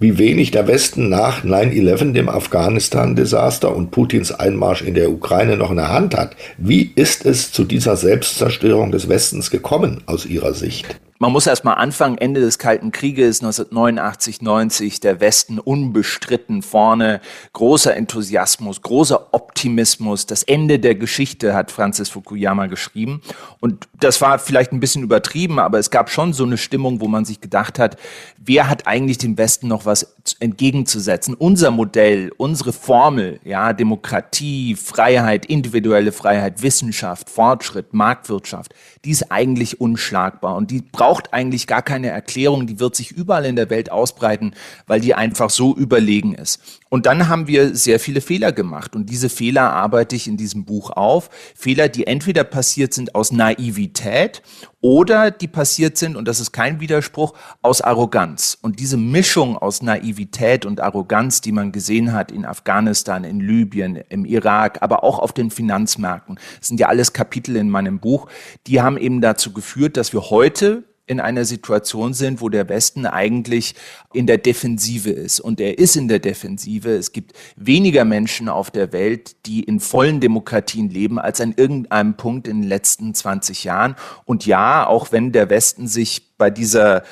wie 0.00 0.18
wenig 0.18 0.50
der 0.50 0.66
Westen 0.66 1.10
nach 1.10 1.44
9-11, 1.44 2.12
dem 2.12 2.28
Afghanistan-Desaster 2.28 3.74
und 3.76 3.90
Putins 3.90 4.32
Einmarsch 4.32 4.82
in 4.82 4.94
der 4.94 5.10
Ukraine 5.10 5.56
noch 5.56 5.70
in 5.70 5.76
der 5.76 5.92
Hand 5.92 6.16
hat. 6.16 6.34
Wie 6.56 6.90
ist 6.94 7.26
es 7.26 7.52
zu 7.52 7.64
dieser 7.64 7.96
Selbstzerstörung 7.96 8.90
des 8.90 9.08
Westens 9.08 9.50
gekommen 9.50 10.02
aus 10.06 10.24
Ihrer 10.24 10.54
Sicht? 10.54 10.98
Man 11.20 11.32
muss 11.32 11.46
erst 11.46 11.64
mal 11.64 11.74
anfangen, 11.74 12.16
Ende 12.16 12.40
des 12.40 12.58
Kalten 12.58 12.92
Krieges 12.92 13.42
1989, 13.42 14.40
90, 14.40 15.00
der 15.00 15.20
Westen 15.20 15.58
unbestritten 15.58 16.62
vorne, 16.62 17.20
großer 17.52 17.94
Enthusiasmus, 17.94 18.80
großer 18.80 19.34
Optimismus, 19.34 20.24
das 20.24 20.42
Ende 20.42 20.78
der 20.78 20.94
Geschichte 20.94 21.52
hat 21.52 21.70
Francis 21.70 22.08
Fukuyama 22.08 22.68
geschrieben. 22.68 23.20
Und 23.60 23.86
das 24.00 24.22
war 24.22 24.38
vielleicht 24.38 24.72
ein 24.72 24.80
bisschen 24.80 25.02
übertrieben, 25.02 25.58
aber 25.58 25.78
es 25.78 25.90
gab 25.90 26.08
schon 26.08 26.32
so 26.32 26.44
eine 26.44 26.56
Stimmung, 26.56 27.02
wo 27.02 27.06
man 27.06 27.26
sich 27.26 27.42
gedacht 27.42 27.78
hat, 27.78 27.98
wer 28.38 28.70
hat 28.70 28.86
eigentlich 28.86 29.18
dem 29.18 29.36
Westen 29.36 29.68
noch 29.68 29.84
was 29.84 30.16
entgegenzusetzen? 30.40 31.34
Unser 31.34 31.70
Modell, 31.70 32.32
unsere 32.38 32.72
Formel, 32.72 33.40
ja, 33.44 33.74
Demokratie, 33.74 34.74
Freiheit, 34.74 35.44
individuelle 35.44 36.12
Freiheit, 36.12 36.62
Wissenschaft, 36.62 37.28
Fortschritt, 37.28 37.92
Marktwirtschaft, 37.92 38.74
die 39.04 39.10
ist 39.10 39.30
eigentlich 39.30 39.82
unschlagbar. 39.82 40.56
Und 40.56 40.70
die 40.70 40.80
braucht 40.80 41.09
braucht 41.10 41.34
eigentlich 41.34 41.66
gar 41.66 41.82
keine 41.82 42.06
Erklärung, 42.06 42.68
die 42.68 42.78
wird 42.78 42.94
sich 42.94 43.10
überall 43.10 43.44
in 43.44 43.56
der 43.56 43.68
Welt 43.68 43.90
ausbreiten, 43.90 44.54
weil 44.86 45.00
die 45.00 45.12
einfach 45.12 45.50
so 45.50 45.74
überlegen 45.74 46.36
ist. 46.36 46.60
Und 46.88 47.06
dann 47.06 47.28
haben 47.28 47.48
wir 47.48 47.74
sehr 47.74 47.98
viele 47.98 48.20
Fehler 48.20 48.52
gemacht 48.52 48.94
und 48.94 49.10
diese 49.10 49.28
Fehler 49.28 49.72
arbeite 49.72 50.14
ich 50.14 50.28
in 50.28 50.36
diesem 50.36 50.64
Buch 50.64 50.90
auf. 50.90 51.28
Fehler, 51.56 51.88
die 51.88 52.06
entweder 52.06 52.44
passiert 52.44 52.94
sind 52.94 53.16
aus 53.16 53.32
Naivität 53.32 54.40
oder 54.80 55.32
die 55.32 55.48
passiert 55.48 55.98
sind, 55.98 56.16
und 56.16 56.28
das 56.28 56.38
ist 56.38 56.52
kein 56.52 56.80
Widerspruch, 56.80 57.34
aus 57.60 57.82
Arroganz. 57.82 58.56
Und 58.62 58.78
diese 58.78 58.96
Mischung 58.96 59.58
aus 59.58 59.82
Naivität 59.82 60.64
und 60.64 60.80
Arroganz, 60.80 61.40
die 61.40 61.52
man 61.52 61.72
gesehen 61.72 62.12
hat 62.12 62.30
in 62.30 62.44
Afghanistan, 62.44 63.24
in 63.24 63.40
Libyen, 63.40 63.96
im 63.96 64.24
Irak, 64.24 64.78
aber 64.80 65.02
auch 65.02 65.18
auf 65.18 65.32
den 65.32 65.50
Finanzmärkten, 65.50 66.38
das 66.58 66.68
sind 66.68 66.78
ja 66.78 66.86
alles 66.86 67.12
Kapitel 67.12 67.56
in 67.56 67.68
meinem 67.68 67.98
Buch, 67.98 68.28
die 68.68 68.80
haben 68.80 68.96
eben 68.96 69.20
dazu 69.20 69.52
geführt, 69.52 69.96
dass 69.96 70.12
wir 70.12 70.30
heute 70.30 70.84
in 71.10 71.18
einer 71.18 71.44
Situation 71.44 72.14
sind, 72.14 72.40
wo 72.40 72.48
der 72.48 72.68
Westen 72.68 73.04
eigentlich 73.04 73.74
in 74.12 74.28
der 74.28 74.38
Defensive 74.38 75.10
ist. 75.10 75.40
Und 75.40 75.60
er 75.60 75.76
ist 75.78 75.96
in 75.96 76.06
der 76.06 76.20
Defensive. 76.20 76.90
Es 76.90 77.10
gibt 77.10 77.32
weniger 77.56 78.04
Menschen 78.04 78.48
auf 78.48 78.70
der 78.70 78.92
Welt, 78.92 79.34
die 79.44 79.64
in 79.64 79.80
vollen 79.80 80.20
Demokratien 80.20 80.88
leben, 80.88 81.18
als 81.18 81.40
an 81.40 81.52
irgendeinem 81.56 82.16
Punkt 82.16 82.46
in 82.46 82.60
den 82.60 82.68
letzten 82.68 83.12
20 83.12 83.64
Jahren. 83.64 83.96
Und 84.24 84.46
ja, 84.46 84.86
auch 84.86 85.10
wenn 85.10 85.32
der 85.32 85.50
Westen 85.50 85.88
sich 85.88 86.36
bei 86.38 86.48
dieser 86.48 87.02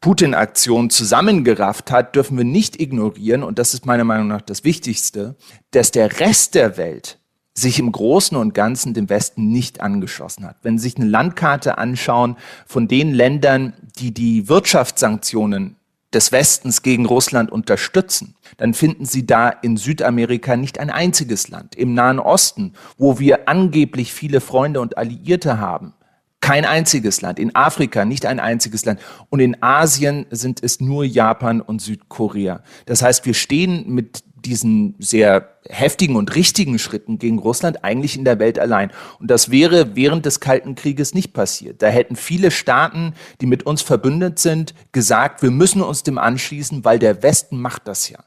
Putin-Aktion 0.00 0.88
zusammengerafft 0.88 1.90
hat, 1.90 2.16
dürfen 2.16 2.38
wir 2.38 2.44
nicht 2.44 2.80
ignorieren, 2.80 3.42
und 3.42 3.58
das 3.58 3.74
ist 3.74 3.84
meiner 3.84 4.04
Meinung 4.04 4.28
nach 4.28 4.42
das 4.42 4.64
Wichtigste, 4.64 5.36
dass 5.70 5.90
der 5.90 6.18
Rest 6.20 6.54
der 6.54 6.78
Welt 6.78 7.18
sich 7.54 7.78
im 7.78 7.92
Großen 7.92 8.36
und 8.36 8.52
Ganzen 8.52 8.94
dem 8.94 9.08
Westen 9.08 9.48
nicht 9.48 9.80
angeschlossen 9.80 10.44
hat. 10.44 10.56
Wenn 10.62 10.76
Sie 10.76 10.88
sich 10.88 10.96
eine 10.96 11.06
Landkarte 11.06 11.78
anschauen 11.78 12.36
von 12.66 12.88
den 12.88 13.14
Ländern, 13.14 13.74
die 13.98 14.12
die 14.12 14.48
Wirtschaftssanktionen 14.48 15.76
des 16.12 16.32
Westens 16.32 16.82
gegen 16.82 17.06
Russland 17.06 17.50
unterstützen, 17.50 18.34
dann 18.56 18.74
finden 18.74 19.04
Sie 19.04 19.24
da 19.26 19.48
in 19.48 19.76
Südamerika 19.76 20.56
nicht 20.56 20.78
ein 20.80 20.90
einziges 20.90 21.48
Land. 21.48 21.76
Im 21.76 21.94
Nahen 21.94 22.18
Osten, 22.18 22.72
wo 22.98 23.18
wir 23.18 23.48
angeblich 23.48 24.12
viele 24.12 24.40
Freunde 24.40 24.80
und 24.80 24.98
Alliierte 24.98 25.58
haben, 25.58 25.94
kein 26.40 26.64
einziges 26.66 27.22
Land. 27.22 27.38
In 27.38 27.54
Afrika 27.54 28.04
nicht 28.04 28.26
ein 28.26 28.38
einziges 28.38 28.84
Land. 28.84 29.00
Und 29.30 29.40
in 29.40 29.62
Asien 29.62 30.26
sind 30.30 30.62
es 30.62 30.78
nur 30.78 31.04
Japan 31.04 31.60
und 31.62 31.80
Südkorea. 31.80 32.62
Das 32.84 33.00
heißt, 33.00 33.24
wir 33.24 33.32
stehen 33.32 33.88
mit 33.88 34.24
diesen 34.46 34.94
sehr 34.98 35.50
heftigen 35.68 36.16
und 36.16 36.34
richtigen 36.34 36.78
Schritten 36.78 37.18
gegen 37.18 37.38
Russland 37.38 37.84
eigentlich 37.84 38.16
in 38.16 38.24
der 38.24 38.38
Welt 38.38 38.58
allein. 38.58 38.90
Und 39.18 39.30
das 39.30 39.50
wäre 39.50 39.96
während 39.96 40.26
des 40.26 40.40
Kalten 40.40 40.74
Krieges 40.74 41.14
nicht 41.14 41.32
passiert. 41.32 41.82
Da 41.82 41.88
hätten 41.88 42.16
viele 42.16 42.50
Staaten, 42.50 43.14
die 43.40 43.46
mit 43.46 43.64
uns 43.64 43.82
verbündet 43.82 44.38
sind, 44.38 44.74
gesagt, 44.92 45.42
wir 45.42 45.50
müssen 45.50 45.82
uns 45.82 46.02
dem 46.02 46.18
anschließen, 46.18 46.84
weil 46.84 46.98
der 46.98 47.22
Westen 47.22 47.60
macht 47.60 47.88
das 47.88 48.10
ja. 48.10 48.18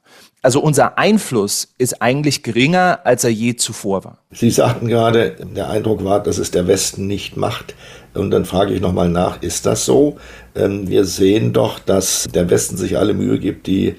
Also 0.41 0.61
unser 0.61 0.97
Einfluss 0.97 1.73
ist 1.77 2.01
eigentlich 2.01 2.43
geringer, 2.43 2.99
als 3.03 3.23
er 3.23 3.31
je 3.31 3.55
zuvor 3.55 4.05
war. 4.05 4.19
Sie 4.31 4.51
sagten 4.51 4.87
gerade, 4.87 5.35
der 5.55 5.69
Eindruck 5.69 6.03
war, 6.03 6.21
dass 6.21 6.37
es 6.37 6.51
der 6.51 6.67
Westen 6.67 7.07
nicht 7.07 7.37
macht. 7.37 7.75
Und 8.13 8.31
dann 8.31 8.45
frage 8.45 8.73
ich 8.73 8.81
nochmal 8.81 9.09
nach, 9.09 9.41
ist 9.41 9.65
das 9.65 9.85
so? 9.85 10.17
Ähm, 10.55 10.87
wir 10.87 11.05
sehen 11.05 11.53
doch, 11.53 11.79
dass 11.79 12.27
der 12.33 12.49
Westen 12.49 12.77
sich 12.77 12.97
alle 12.97 13.13
Mühe 13.13 13.39
gibt, 13.39 13.67
die 13.67 13.95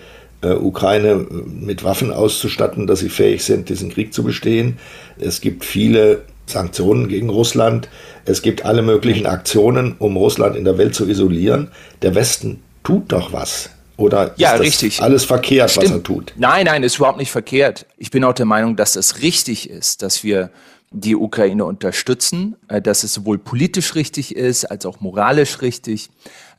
Ukraine 0.47 1.27
mit 1.47 1.85
Waffen 1.85 2.13
auszustatten, 2.13 2.87
dass 2.87 3.01
sie 3.01 3.09
fähig 3.09 3.45
sind, 3.45 3.69
diesen 3.69 3.91
Krieg 3.91 4.15
zu 4.15 4.23
bestehen. 4.23 4.79
Es 5.19 5.41
gibt 5.41 5.65
viele 5.65 6.23
Sanktionen 6.47 7.09
gegen 7.09 7.29
Russland. 7.29 7.89
Es 8.25 8.43
gibt 8.43 8.65
alle 8.65 8.83
möglichen 8.83 9.27
Aktionen, 9.27 9.97
um 9.99 10.17
Russland 10.17 10.57
in 10.57 10.65
der 10.65 10.79
Welt 10.79 10.95
zu 10.95 11.09
isolieren. 11.09 11.71
Der 12.03 12.15
Westen 12.15 12.63
tut 12.85 13.13
doch 13.13 13.33
was. 13.33 13.71
Oder 13.97 14.33
ja, 14.37 14.55
ist 14.55 14.61
richtig. 14.61 15.03
alles 15.03 15.25
verkehrt, 15.25 15.73
Stimmt. 15.73 15.87
was 15.87 15.93
er 15.93 16.03
tut? 16.05 16.33
Nein, 16.37 16.67
nein, 16.67 16.85
ist 16.85 16.97
überhaupt 16.99 17.19
nicht 17.19 17.33
verkehrt. 17.33 17.85
Ich 17.97 18.13
bin 18.13 18.23
auch 18.23 18.33
der 18.33 18.47
Meinung, 18.47 18.77
dass 18.77 18.95
es 18.95 19.23
richtig 19.23 19.69
ist, 19.69 20.03
dass 20.03 20.23
wir 20.23 20.51
die 20.91 21.17
Ukraine 21.17 21.65
unterstützen, 21.65 22.57
äh, 22.69 22.81
dass 22.81 23.03
es 23.03 23.13
sowohl 23.13 23.39
politisch 23.39 23.95
richtig 23.95 24.37
ist 24.37 24.65
als 24.65 24.87
auch 24.87 25.01
moralisch 25.01 25.61
richtig 25.63 26.11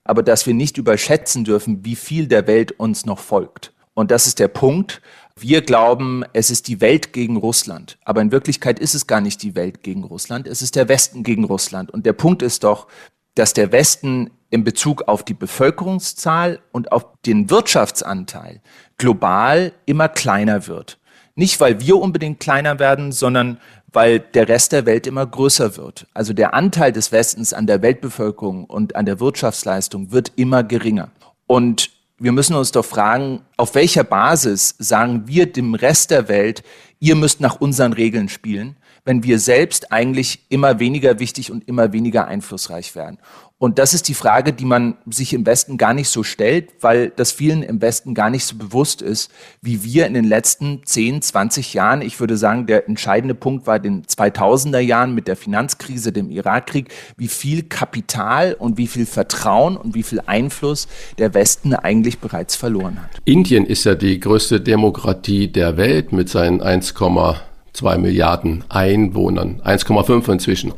aber 0.03 0.23
dass 0.23 0.45
wir 0.47 0.53
nicht 0.53 0.77
überschätzen 0.77 1.43
dürfen, 1.43 1.85
wie 1.85 1.95
viel 1.95 2.27
der 2.27 2.47
Welt 2.47 2.71
uns 2.73 3.05
noch 3.05 3.19
folgt. 3.19 3.73
Und 3.93 4.11
das 4.11 4.27
ist 4.27 4.39
der 4.39 4.47
Punkt. 4.47 5.01
Wir 5.37 5.61
glauben, 5.61 6.23
es 6.33 6.51
ist 6.51 6.67
die 6.67 6.81
Welt 6.81 7.13
gegen 7.13 7.37
Russland. 7.37 7.97
Aber 8.05 8.21
in 8.21 8.31
Wirklichkeit 8.31 8.79
ist 8.79 8.95
es 8.95 9.07
gar 9.07 9.21
nicht 9.21 9.43
die 9.43 9.55
Welt 9.55 9.83
gegen 9.83 10.03
Russland. 10.03 10.47
Es 10.47 10.61
ist 10.61 10.75
der 10.75 10.87
Westen 10.89 11.23
gegen 11.23 11.43
Russland. 11.43 11.91
Und 11.91 12.05
der 12.05 12.13
Punkt 12.13 12.41
ist 12.41 12.63
doch, 12.63 12.87
dass 13.35 13.53
der 13.53 13.71
Westen 13.71 14.31
in 14.49 14.63
Bezug 14.63 15.03
auf 15.07 15.23
die 15.23 15.33
Bevölkerungszahl 15.33 16.59
und 16.71 16.91
auf 16.91 17.05
den 17.25 17.49
Wirtschaftsanteil 17.49 18.61
global 18.97 19.73
immer 19.85 20.09
kleiner 20.09 20.67
wird. 20.67 20.99
Nicht, 21.35 21.59
weil 21.61 21.79
wir 21.79 21.97
unbedingt 21.97 22.39
kleiner 22.39 22.79
werden, 22.79 23.11
sondern 23.11 23.59
weil 23.91 24.19
der 24.19 24.47
Rest 24.47 24.71
der 24.71 24.85
Welt 24.85 25.07
immer 25.07 25.25
größer 25.25 25.77
wird. 25.77 26.07
Also 26.13 26.33
der 26.33 26.53
Anteil 26.53 26.91
des 26.91 27.11
Westens 27.11 27.53
an 27.53 27.67
der 27.67 27.81
Weltbevölkerung 27.81 28.65
und 28.65 28.95
an 28.95 29.05
der 29.05 29.19
Wirtschaftsleistung 29.19 30.11
wird 30.11 30.31
immer 30.35 30.63
geringer. 30.63 31.09
Und 31.47 31.89
wir 32.19 32.31
müssen 32.31 32.55
uns 32.55 32.71
doch 32.71 32.85
fragen, 32.85 33.41
auf 33.57 33.75
welcher 33.75 34.03
Basis 34.03 34.75
sagen 34.77 35.23
wir 35.27 35.51
dem 35.51 35.73
Rest 35.73 36.11
der 36.11 36.27
Welt, 36.27 36.63
ihr 36.99 37.15
müsst 37.15 37.39
nach 37.39 37.61
unseren 37.61 37.93
Regeln 37.93 38.27
spielen, 38.27 38.75
wenn 39.05 39.23
wir 39.23 39.39
selbst 39.39 39.91
eigentlich 39.91 40.45
immer 40.49 40.79
weniger 40.79 41.19
wichtig 41.19 41.51
und 41.51 41.67
immer 41.67 41.93
weniger 41.93 42.27
einflussreich 42.27 42.93
werden. 42.95 43.17
Und 43.61 43.77
das 43.77 43.93
ist 43.93 44.07
die 44.07 44.13
Frage, 44.13 44.53
die 44.53 44.63
man 44.63 44.95
sich 45.05 45.33
im 45.33 45.45
Westen 45.45 45.77
gar 45.77 45.93
nicht 45.93 46.07
so 46.07 46.23
stellt, 46.23 46.69
weil 46.79 47.11
das 47.13 47.33
vielen 47.33 47.61
im 47.61 47.81
Westen 47.81 48.13
gar 48.13 48.29
nicht 48.29 48.45
so 48.45 48.55
bewusst 48.55 49.01
ist, 49.01 49.29
wie 49.61 49.83
wir 49.83 50.07
in 50.07 50.13
den 50.13 50.23
letzten 50.23 50.81
10, 50.85 51.21
20 51.21 51.73
Jahren, 51.73 52.01
ich 52.01 52.21
würde 52.21 52.37
sagen, 52.37 52.67
der 52.67 52.87
entscheidende 52.87 53.35
Punkt 53.35 53.67
war 53.67 53.79
den 53.79 54.03
2000er 54.03 54.79
Jahren 54.79 55.13
mit 55.13 55.27
der 55.27 55.35
Finanzkrise, 55.35 56.13
dem 56.13 56.31
Irakkrieg, 56.31 56.87
wie 57.17 57.27
viel 57.27 57.63
Kapital 57.63 58.53
und 58.57 58.77
wie 58.77 58.87
viel 58.87 59.05
Vertrauen 59.05 59.75
und 59.75 59.93
wie 59.93 60.03
viel 60.03 60.21
Einfluss 60.25 60.87
der 61.17 61.33
Westen 61.33 61.73
eigentlich 61.73 62.19
bereits 62.19 62.55
verloren 62.55 63.01
hat. 63.03 63.09
Indien 63.25 63.65
ist 63.65 63.83
ja 63.83 63.95
die 63.95 64.21
größte 64.21 64.61
Demokratie 64.61 65.49
der 65.49 65.75
Welt 65.75 66.13
mit 66.13 66.29
seinen 66.29 66.61
1,2 66.61 67.97
Milliarden 67.97 68.63
Einwohnern, 68.69 69.61
1,5 69.65 70.31
inzwischen. 70.31 70.73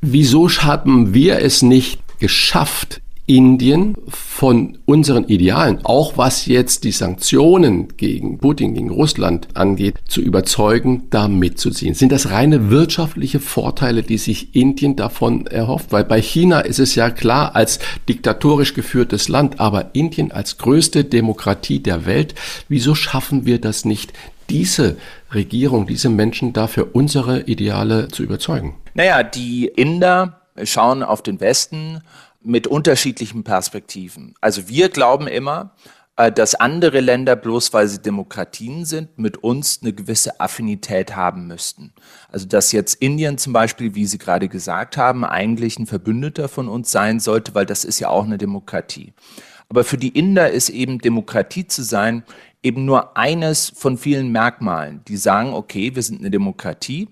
Wieso 0.00 0.48
haben 0.48 1.12
wir 1.12 1.38
es 1.40 1.60
nicht 1.60 2.00
geschafft, 2.22 3.02
Indien 3.26 3.94
von 4.08 4.78
unseren 4.84 5.24
Idealen, 5.24 5.84
auch 5.84 6.16
was 6.16 6.46
jetzt 6.46 6.84
die 6.84 6.92
Sanktionen 6.92 7.96
gegen 7.96 8.38
Putin, 8.38 8.74
gegen 8.74 8.90
Russland 8.90 9.48
angeht, 9.54 9.96
zu 10.06 10.20
überzeugen, 10.20 11.04
da 11.10 11.26
mitzuziehen? 11.26 11.94
Sind 11.94 12.12
das 12.12 12.30
reine 12.30 12.70
wirtschaftliche 12.70 13.40
Vorteile, 13.40 14.04
die 14.04 14.18
sich 14.18 14.54
Indien 14.54 14.94
davon 14.94 15.46
erhofft? 15.48 15.90
Weil 15.90 16.04
bei 16.04 16.22
China 16.22 16.60
ist 16.60 16.78
es 16.78 16.94
ja 16.94 17.10
klar 17.10 17.56
als 17.56 17.80
diktatorisch 18.08 18.74
geführtes 18.74 19.28
Land, 19.28 19.58
aber 19.58 19.94
Indien 19.94 20.30
als 20.30 20.58
größte 20.58 21.04
Demokratie 21.04 21.80
der 21.80 22.06
Welt, 22.06 22.36
wieso 22.68 22.94
schaffen 22.94 23.46
wir 23.46 23.60
das 23.60 23.84
nicht, 23.84 24.12
diese 24.48 24.96
Regierung, 25.32 25.86
diese 25.86 26.08
Menschen 26.08 26.52
dafür 26.52 26.88
unsere 26.92 27.42
Ideale 27.42 28.08
zu 28.08 28.22
überzeugen? 28.22 28.74
Naja, 28.94 29.22
die 29.22 29.66
Inder 29.66 30.41
schauen 30.64 31.02
auf 31.02 31.22
den 31.22 31.40
Westen 31.40 32.02
mit 32.42 32.66
unterschiedlichen 32.66 33.44
Perspektiven. 33.44 34.34
Also 34.40 34.68
wir 34.68 34.88
glauben 34.88 35.26
immer, 35.26 35.74
äh, 36.16 36.30
dass 36.30 36.54
andere 36.54 37.00
Länder, 37.00 37.36
bloß 37.36 37.72
weil 37.72 37.88
sie 37.88 38.00
Demokratien 38.00 38.84
sind, 38.84 39.16
mit 39.18 39.38
uns 39.38 39.80
eine 39.82 39.92
gewisse 39.92 40.40
Affinität 40.40 41.16
haben 41.16 41.46
müssten. 41.46 41.92
Also 42.30 42.46
dass 42.46 42.72
jetzt 42.72 42.94
Indien 42.94 43.38
zum 43.38 43.52
Beispiel, 43.52 43.94
wie 43.94 44.06
Sie 44.06 44.18
gerade 44.18 44.48
gesagt 44.48 44.96
haben, 44.96 45.24
eigentlich 45.24 45.78
ein 45.78 45.86
Verbündeter 45.86 46.48
von 46.48 46.68
uns 46.68 46.90
sein 46.90 47.20
sollte, 47.20 47.54
weil 47.54 47.66
das 47.66 47.84
ist 47.84 48.00
ja 48.00 48.08
auch 48.08 48.24
eine 48.24 48.38
Demokratie. 48.38 49.14
Aber 49.68 49.84
für 49.84 49.96
die 49.96 50.10
Inder 50.10 50.50
ist 50.50 50.68
eben 50.68 50.98
Demokratie 50.98 51.66
zu 51.66 51.82
sein 51.82 52.24
eben 52.62 52.84
nur 52.84 53.16
eines 53.16 53.72
von 53.74 53.98
vielen 53.98 54.30
Merkmalen, 54.30 55.02
die 55.08 55.16
sagen, 55.16 55.52
okay, 55.52 55.94
wir 55.94 56.02
sind 56.02 56.20
eine 56.20 56.30
Demokratie, 56.30 57.08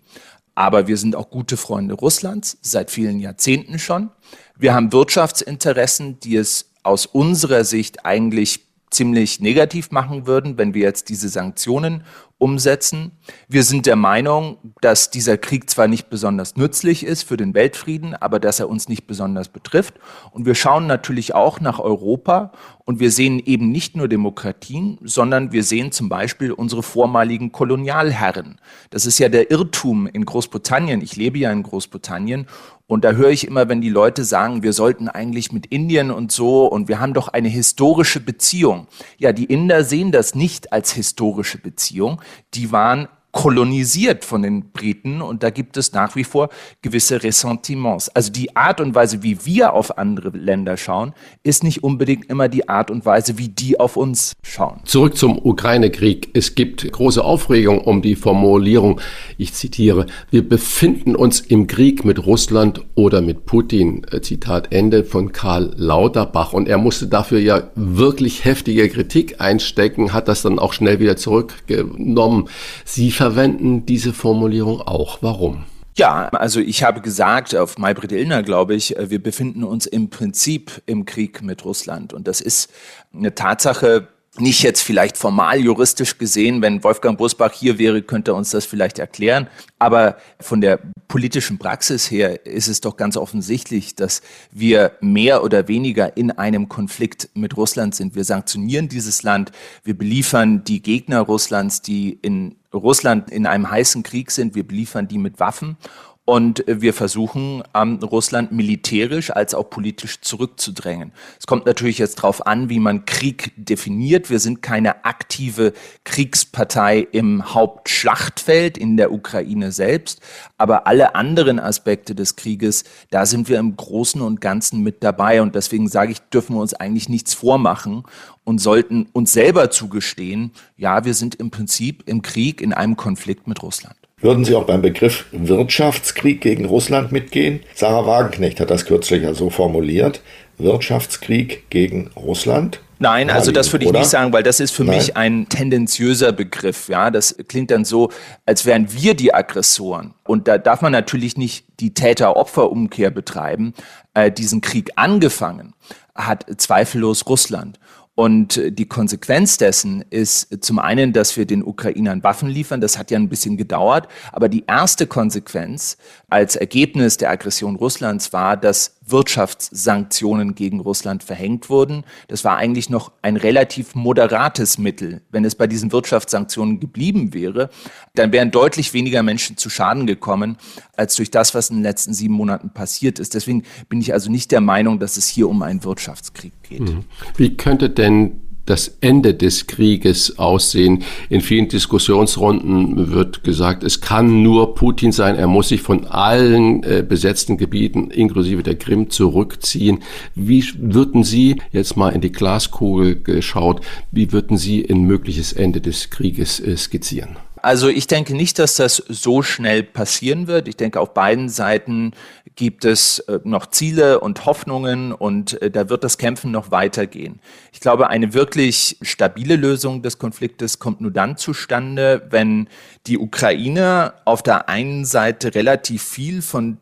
aber 0.55 0.87
wir 0.87 0.97
sind 0.97 1.17
auch 1.17 1.31
gute 1.31 1.57
Freunde 1.57 1.95
Russlands, 1.95 2.59
seit 2.63 2.91
vielen 2.91 3.21
Jahrzehnten 3.21 3.79
schon. 3.79 4.11
Wir 4.57 4.75
haben 4.75 4.93
Wirtschaftsinteressen, 4.93 6.21
die 6.21 6.37
es 6.37 6.71
aus 6.83 7.07
unserer 7.07 7.65
Sicht 7.65 8.05
eigentlich 8.05 8.61
ziemlich 8.91 9.41
negativ 9.41 9.91
machen 9.91 10.27
würden, 10.27 10.59
wenn 10.59 10.75
wir 10.75 10.83
jetzt 10.83 11.09
diese 11.09 11.29
Sanktionen 11.29 12.05
umsetzen. 12.41 13.13
Wir 13.49 13.63
sind 13.63 13.87
der 13.87 13.97
Meinung, 13.97 14.57
dass 14.81 15.11
dieser 15.11 15.37
Krieg 15.37 15.69
zwar 15.69 15.89
nicht 15.89 16.09
besonders 16.09 16.57
nützlich 16.57 17.05
ist 17.05 17.23
für 17.23 17.37
den 17.37 17.55
Weltfrieden, 17.55 18.15
aber 18.15 18.41
dass 18.41 18.61
er 18.61 18.69
uns 18.69 18.89
nicht 18.89 19.07
besonders 19.07 19.49
betrifft. 19.49 19.95
Und 20.33 20.47
wir 20.47 20.55
schauen 20.55 20.87
natürlich 20.87 21.35
auch 21.35 21.61
nach 21.61 21.79
Europa 21.79 22.53
und 22.85 22.99
wir 22.99 23.13
sehen 23.13 23.39
eben 23.39 23.71
nicht 23.71 23.95
nur 23.95 24.09
Demokratien, 24.09 24.99
sondern 25.03 25.53
wir 25.53 25.63
sehen 25.63 25.93
zum 25.93 26.09
Beispiel 26.09 26.51
unsere 26.51 26.83
vormaligen 26.83 27.53
Kolonialherren. 27.53 28.59
Das 28.89 29.05
ist 29.05 29.19
ja 29.19 29.29
der 29.29 29.51
Irrtum 29.51 30.07
in 30.07 30.25
Großbritannien. 30.25 31.03
Ich 31.03 31.17
lebe 31.17 31.39
ja 31.39 31.53
in 31.53 31.63
Großbritannien 31.63 32.47
und 32.91 33.05
da 33.05 33.13
höre 33.13 33.31
ich 33.31 33.47
immer, 33.47 33.69
wenn 33.69 33.81
die 33.81 33.89
Leute 33.89 34.25
sagen, 34.25 34.65
wir 34.65 34.73
sollten 34.73 35.09
eigentlich 35.09 35.53
mit 35.53 35.67
Indien 35.67 36.11
und 36.11 36.33
so 36.33 36.67
und 36.67 36.89
wir 36.89 36.99
haben 36.99 37.15
doch 37.15 37.29
eine 37.29 37.47
historische 37.47 38.19
Beziehung. 38.19 38.89
Ja, 39.17 39.33
die 39.33 39.45
Inder 39.45 39.85
sehen 39.85 40.11
das 40.11 40.35
nicht 40.35 40.73
als 40.73 40.91
historische 40.91 41.59
Beziehung. 41.59 42.21
Die 42.55 42.73
waren 42.73 43.07
kolonisiert 43.33 44.25
von 44.25 44.43
den 44.43 44.71
Briten 44.71 45.23
und 45.23 45.43
da 45.43 45.51
gibt 45.51 45.77
es 45.77 45.93
nach 45.93 46.17
wie 46.17 46.25
vor 46.25 46.49
gewisse 46.83 47.23
Ressentiments. 47.23 48.09
Also 48.11 48.33
die 48.33 48.57
Art 48.57 48.81
und 48.81 48.95
Weise, 48.95 49.23
wie 49.23 49.45
wir 49.45 49.73
auf 49.73 49.99
andere 49.99 50.31
Länder 50.31 50.77
schauen, 50.77 51.13
ist 51.43 51.63
nicht 51.63 51.83
unbedingt 51.83 52.29
immer 52.31 52.49
die 52.49 52.69
Art 52.69 52.91
und 52.91 53.07
Weise, 53.07 53.39
wie 53.39 53.49
die 53.49 53.79
auf 53.79 53.97
uns 53.97 54.33
schauen. 54.43 54.81
Zurück 54.85 55.17
zum 55.17 55.39
Ukraine-Krieg. 55.39 56.31
Es 56.35 56.55
gibt 56.55 56.91
große 56.91 57.25
Aufregung 57.25 57.81
um 57.81 58.03
die 58.03 58.17
Formulierung, 58.17 59.01
ich 59.39 59.55
zitiere, 59.55 60.07
wir 60.31 60.49
befinden 60.49 61.17
uns 61.17 61.41
im 61.41 61.67
Krieg 61.67 62.05
mit 62.05 62.27
Russland 62.27 62.83
oder 62.95 63.21
mit 63.21 63.47
Putin. 63.47 64.05
Äh, 64.11 64.21
Zitat 64.21 64.73
Ende 64.73 65.05
von 65.05 65.33
Karl 65.33 65.73
Lauterbach. 65.77 66.53
Und 66.53 66.69
er 66.69 66.79
musste 66.79 67.07
dafür 67.07 67.39
ja 67.39 67.71
wirklich 67.75 68.45
heftige 68.45 68.89
Kritik 68.89 69.41
einstecken, 69.41 70.13
hat 70.13 70.29
das 70.29 70.43
dann 70.43 70.59
auch 70.59 70.73
schnell 70.73 71.01
wieder 71.01 71.17
zurückgenommen. 71.17 72.49
Sie 72.85 73.11
verwenden 73.21 73.85
diese 73.85 74.15
Formulierung 74.15 74.81
auch. 74.81 75.19
Warum? 75.21 75.67
Ja, 75.95 76.31
also 76.31 76.59
ich 76.59 76.83
habe 76.83 77.03
gesagt, 77.03 77.55
auf 77.55 77.77
Maybrit 77.77 78.13
Illner 78.13 78.43
glaube 78.43 78.75
ich, 78.75 78.97
äh, 78.97 79.11
wir 79.11 79.23
befinden 79.23 79.63
uns 79.63 79.85
im 79.85 80.09
Prinzip 80.09 80.81
im 80.87 81.05
Krieg 81.05 81.43
mit 81.43 81.67
Russland. 81.67 82.15
Und 82.15 82.27
das 82.27 82.41
ist 82.41 82.71
eine 83.15 83.35
Tatsache, 83.35 84.09
nicht 84.39 84.63
jetzt 84.63 84.81
vielleicht 84.81 85.19
formal 85.19 85.61
juristisch 85.61 86.17
gesehen, 86.17 86.63
wenn 86.63 86.83
Wolfgang 86.83 87.19
Busbach 87.19 87.53
hier 87.53 87.79
wäre, 87.79 88.01
könnte 88.01 88.31
er 88.31 88.37
uns 88.37 88.53
das 88.53 88.65
vielleicht 88.65 88.99
erklären. 88.99 89.49
Aber 89.79 90.17
von 90.39 90.63
der 90.63 90.79
politischen 91.09 91.59
Praxis 91.59 92.11
her 92.11 92.47
ist 92.47 92.69
es 92.69 92.81
doch 92.81 92.97
ganz 92.97 93.19
offensichtlich, 93.19 93.97
dass 93.97 94.23
wir 94.51 94.93
mehr 95.03 95.45
oder 95.45 95.69
weniger 95.69 96.17
in 96.17 96.31
einem 96.31 96.71
Konflikt 96.71 97.29
mit 97.35 97.59
Russland 97.59 97.95
sind. 97.95 98.15
Wir 98.15 98.25
sanktionieren 98.25 98.89
dieses 98.89 99.23
Land, 99.25 99.53
wir 99.85 99.99
beliefern 99.99 100.65
die 100.65 100.81
Gegner 100.81 101.21
Russlands, 101.21 101.83
die 101.83 102.19
in 102.23 102.57
Russland 102.79 103.31
in 103.31 103.47
einem 103.47 103.71
heißen 103.71 104.03
Krieg 104.03 104.31
sind, 104.31 104.55
wir 104.55 104.67
beliefern 104.67 105.09
die 105.09 105.19
mit 105.19 105.41
Waffen 105.41 105.77
und 106.25 106.63
wir 106.69 106.95
versuchen, 106.95 107.65
ähm, 107.75 107.99
Russland 108.03 108.53
militärisch 108.53 109.31
als 109.31 109.53
auch 109.53 109.69
politisch 109.69 110.21
zurückzudrängen. 110.21 111.13
Es 111.39 111.47
kommt 111.47 111.67
natürlich 111.67 111.99
jetzt 111.99 112.19
darauf 112.19 112.47
an, 112.47 112.69
wie 112.69 112.79
man 112.79 113.05
Krieg 113.05 113.53
definiert. 113.57 114.31
Wir 114.31 114.39
sind 114.39 114.63
keine 114.63 115.05
aktive 115.05 115.73
Kriegspartei 116.05 117.01
im 117.11 117.53
Hauptschlachtfeld 117.53 118.79
in 118.79 118.97
der 118.97 119.13
Ukraine 119.13 119.73
selbst. 119.73 120.21
Aber 120.57 120.87
alle 120.87 121.17
anderen 121.17 121.59
Aspekte 121.59 122.15
des 122.15 122.37
Krieges, 122.37 122.85
da 123.11 123.27
sind 123.27 123.49
wir 123.49 123.59
im 123.59 123.75
Großen 123.75 124.21
und 124.21 124.41
Ganzen 124.41 124.83
mit 124.83 125.03
dabei. 125.03 125.43
Und 125.43 125.57
deswegen 125.57 125.89
sage 125.89 126.13
ich, 126.13 126.21
dürfen 126.21 126.55
wir 126.55 126.61
uns 126.61 126.75
eigentlich 126.75 127.09
nichts 127.09 127.35
vormachen 127.35 128.05
und 128.45 128.61
sollten 128.61 129.09
uns 129.13 129.33
selber 129.33 129.71
zugestehen, 129.71 130.53
ja, 130.77 131.05
wir 131.05 131.15
sind 131.15 131.35
im 131.35 131.51
Prinzip 131.51 132.05
im 132.07 132.23
Krieg, 132.23 132.61
in 132.61 132.73
einem 132.73 132.97
Konflikt 132.97 133.49
mit 133.49 133.63
Russland. 133.63 134.00
Würden 134.23 134.45
Sie 134.45 134.55
auch 134.55 134.65
beim 134.65 134.83
Begriff 134.83 135.25
Wirtschaftskrieg 135.33 136.43
gegen 136.43 136.67
Russland 136.67 137.11
mitgehen? 137.11 137.61
Sarah 137.75 138.07
Wagenknecht 138.07 138.61
hat 138.61 138.71
das 138.71 138.85
kürzlich 138.85 139.23
ja 139.23 139.33
so 139.33 139.49
formuliert. 139.49 140.21
Wirtschaftskrieg 140.59 141.71
gegen 141.71 142.11
Russland? 142.17 142.81
Nein, 142.99 143.31
also 143.31 143.51
das 143.51 143.73
würde 143.73 143.87
ich 143.87 143.89
Oder? 143.89 144.01
nicht 144.01 144.11
sagen, 144.11 144.31
weil 144.35 144.43
das 144.43 144.61
ist 144.61 144.73
für 144.73 144.85
Nein. 144.85 144.97
mich 144.97 145.17
ein 145.17 145.49
tendenziöser 145.49 146.33
Begriff. 146.33 146.91
Ja, 146.91 147.11
das 147.11 147.35
klingt 147.49 147.71
dann 147.71 147.87
so, 147.87 148.11
als 148.45 148.67
wären 148.67 148.93
wir 148.93 149.15
die 149.15 149.33
Aggressoren. 149.33 150.13
Und 150.25 150.49
da 150.49 150.59
darf 150.59 150.83
man 150.83 150.93
natürlich 150.93 151.39
nicht 151.39 151.65
die 151.81 151.95
Täter-Opfer-Umkehr 151.95 153.11
betreiben. 153.11 153.73
Äh, 154.13 154.31
diesen 154.31 154.61
Krieg 154.61 154.91
angefangen 154.97 155.73
hat 156.15 156.45
zweifellos 156.59 157.27
Russland. 157.27 157.81
Und 158.15 158.61
die 158.67 158.87
Konsequenz 158.87 159.57
dessen 159.57 160.05
ist 160.11 160.63
zum 160.63 160.79
einen, 160.79 161.13
dass 161.13 161.37
wir 161.37 161.47
den 161.47 161.65
Ukrainern 161.65 162.23
Waffen 162.23 162.49
liefern. 162.51 162.81
Das 162.81 162.99
hat 162.99 163.11
ja 163.11 163.19
ein 163.19 163.29
bisschen 163.29 163.57
gedauert. 163.57 164.09
Aber 164.33 164.49
die 164.49 164.65
erste 164.67 165.07
Konsequenz 165.07 165.97
als 166.29 166.57
Ergebnis 166.57 167.17
der 167.17 167.31
Aggression 167.31 167.77
Russlands 167.77 168.33
war, 168.33 168.57
dass 168.57 168.97
Wirtschaftssanktionen 169.11 170.55
gegen 170.55 170.81
Russland 170.81 171.23
verhängt 171.23 171.71
wurden. 171.71 172.05
Das 172.29 172.45
war 172.45 172.57
eigentlich 172.57 172.91
noch 172.91 173.13
ein 173.23 173.37
relativ 173.37 173.95
moderates 173.95 174.79
Mittel. 174.79 175.23
Wenn 175.31 175.45
es 175.45 175.55
bei 175.55 175.67
diesen 175.67 175.93
Wirtschaftssanktionen 175.93 176.81
geblieben 176.81 177.35
wäre, 177.35 177.71
dann 178.15 178.33
wären 178.33 178.51
deutlich 178.51 178.93
weniger 178.95 179.23
Menschen 179.23 179.57
zu 179.57 179.71
Schaden 179.71 180.07
gekommen, 180.07 180.57
als 180.97 181.15
durch 181.17 181.31
das, 181.31 181.55
was 181.55 181.71
in 181.71 181.77
den 181.77 181.83
letzten 181.83 182.15
sieben 182.15 182.35
Monaten 182.35 182.71
passiert 182.71 183.19
ist. 183.19 183.35
Deswegen 183.35 183.65
bin 183.89 184.01
ich 184.01 184.13
also 184.13 184.31
nicht 184.31 184.51
der 184.51 184.61
Meinung, 184.61 184.99
dass 184.99 185.17
es 185.17 185.29
hier 185.29 185.49
um 185.49 185.63
einen 185.63 185.85
Wirtschaftskrieg 185.85 186.53
geht. 186.63 186.81
Mhm. 186.81 187.05
Wie 187.37 187.57
könnte 187.57 187.91
denn 187.91 188.41
das 188.67 188.99
Ende 189.01 189.35
des 189.35 189.67
Krieges 189.67 190.39
aussehen. 190.39 191.03
In 191.29 191.41
vielen 191.41 191.69
Diskussionsrunden 191.69 193.11
wird 193.13 193.43
gesagt, 193.45 193.83
es 193.83 194.01
kann 194.01 194.43
nur 194.43 194.75
Putin 194.75 195.13
sein, 195.13 195.37
er 195.37 195.47
muss 195.47 195.69
sich 195.69 195.83
von 195.83 196.07
allen 196.07 196.83
äh, 196.85 197.05
besetzten 197.07 197.57
Gebieten 197.57 198.11
inklusive 198.11 198.63
der 198.63 198.77
Krim 198.77 199.11
zurückziehen. 199.11 200.01
Wie 200.35 200.65
würden 200.79 201.25
Sie 201.25 201.57
jetzt 201.73 201.97
mal 201.97 202.11
in 202.11 202.21
die 202.21 202.33
Glaskugel 202.33 203.21
geschaut, 203.21 203.81
wie 204.11 204.33
würden 204.33 204.57
Sie 204.57 204.89
ein 204.89 205.03
mögliches 205.03 205.53
Ende 205.53 205.81
des 205.81 206.11
Krieges 206.11 206.61
äh, 206.61 206.77
skizzieren? 206.77 207.37
Also 207.63 207.89
ich 207.89 208.07
denke 208.07 208.35
nicht, 208.35 208.59
dass 208.59 208.77
das 208.77 208.97
so 209.09 209.43
schnell 209.43 209.83
passieren 209.83 210.47
wird. 210.47 210.69
Ich 210.69 210.77
denke, 210.77 211.01
auf 211.01 211.15
beiden 211.15 211.49
Seiten 211.49 212.13
gibt 212.57 212.85
es 212.85 213.21
äh, 213.21 213.41
noch 213.45 213.67
Ziele 213.67 214.21
und 214.21 214.45
Hoffnungen 214.47 215.13
und 215.13 215.61
äh, 215.63 215.71
da 215.71 215.89
wird 215.89 216.05
das 216.05 216.19
Kämpfen 216.19 216.51
noch 216.51 216.71
weitergehen. 216.71 217.41
Ich 217.73 217.81
glaube, 217.81 218.09
eine 218.09 218.35
wirklich 218.35 218.99
stabile 219.03 219.57
Lösung 219.57 220.03
des 220.03 220.19
Konfliktes 220.19 220.79
kommt 220.79 221.01
nur 221.01 221.11
dann 221.11 221.37
zustande, 221.37 222.27
wenn 222.31 222.69
die 223.07 223.19
Ukraine 223.19 224.15
auf 224.25 224.43
der 224.43 224.69
einen 224.69 225.05
Seite 225.05 225.55
relativ 225.55 226.03
viel 226.03 226.43
von 226.43 226.79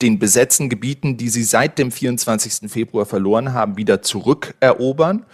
den 0.00 0.18
besetzten 0.18 0.68
Gebieten, 0.68 1.16
die 1.16 1.28
sie 1.28 1.42
seit 1.42 1.78
dem 1.78 1.90
24. 1.90 2.70
Februar 2.70 3.04
verloren 3.04 3.52
haben, 3.52 3.76
wieder 3.76 4.00
zurückerobern. 4.02 5.26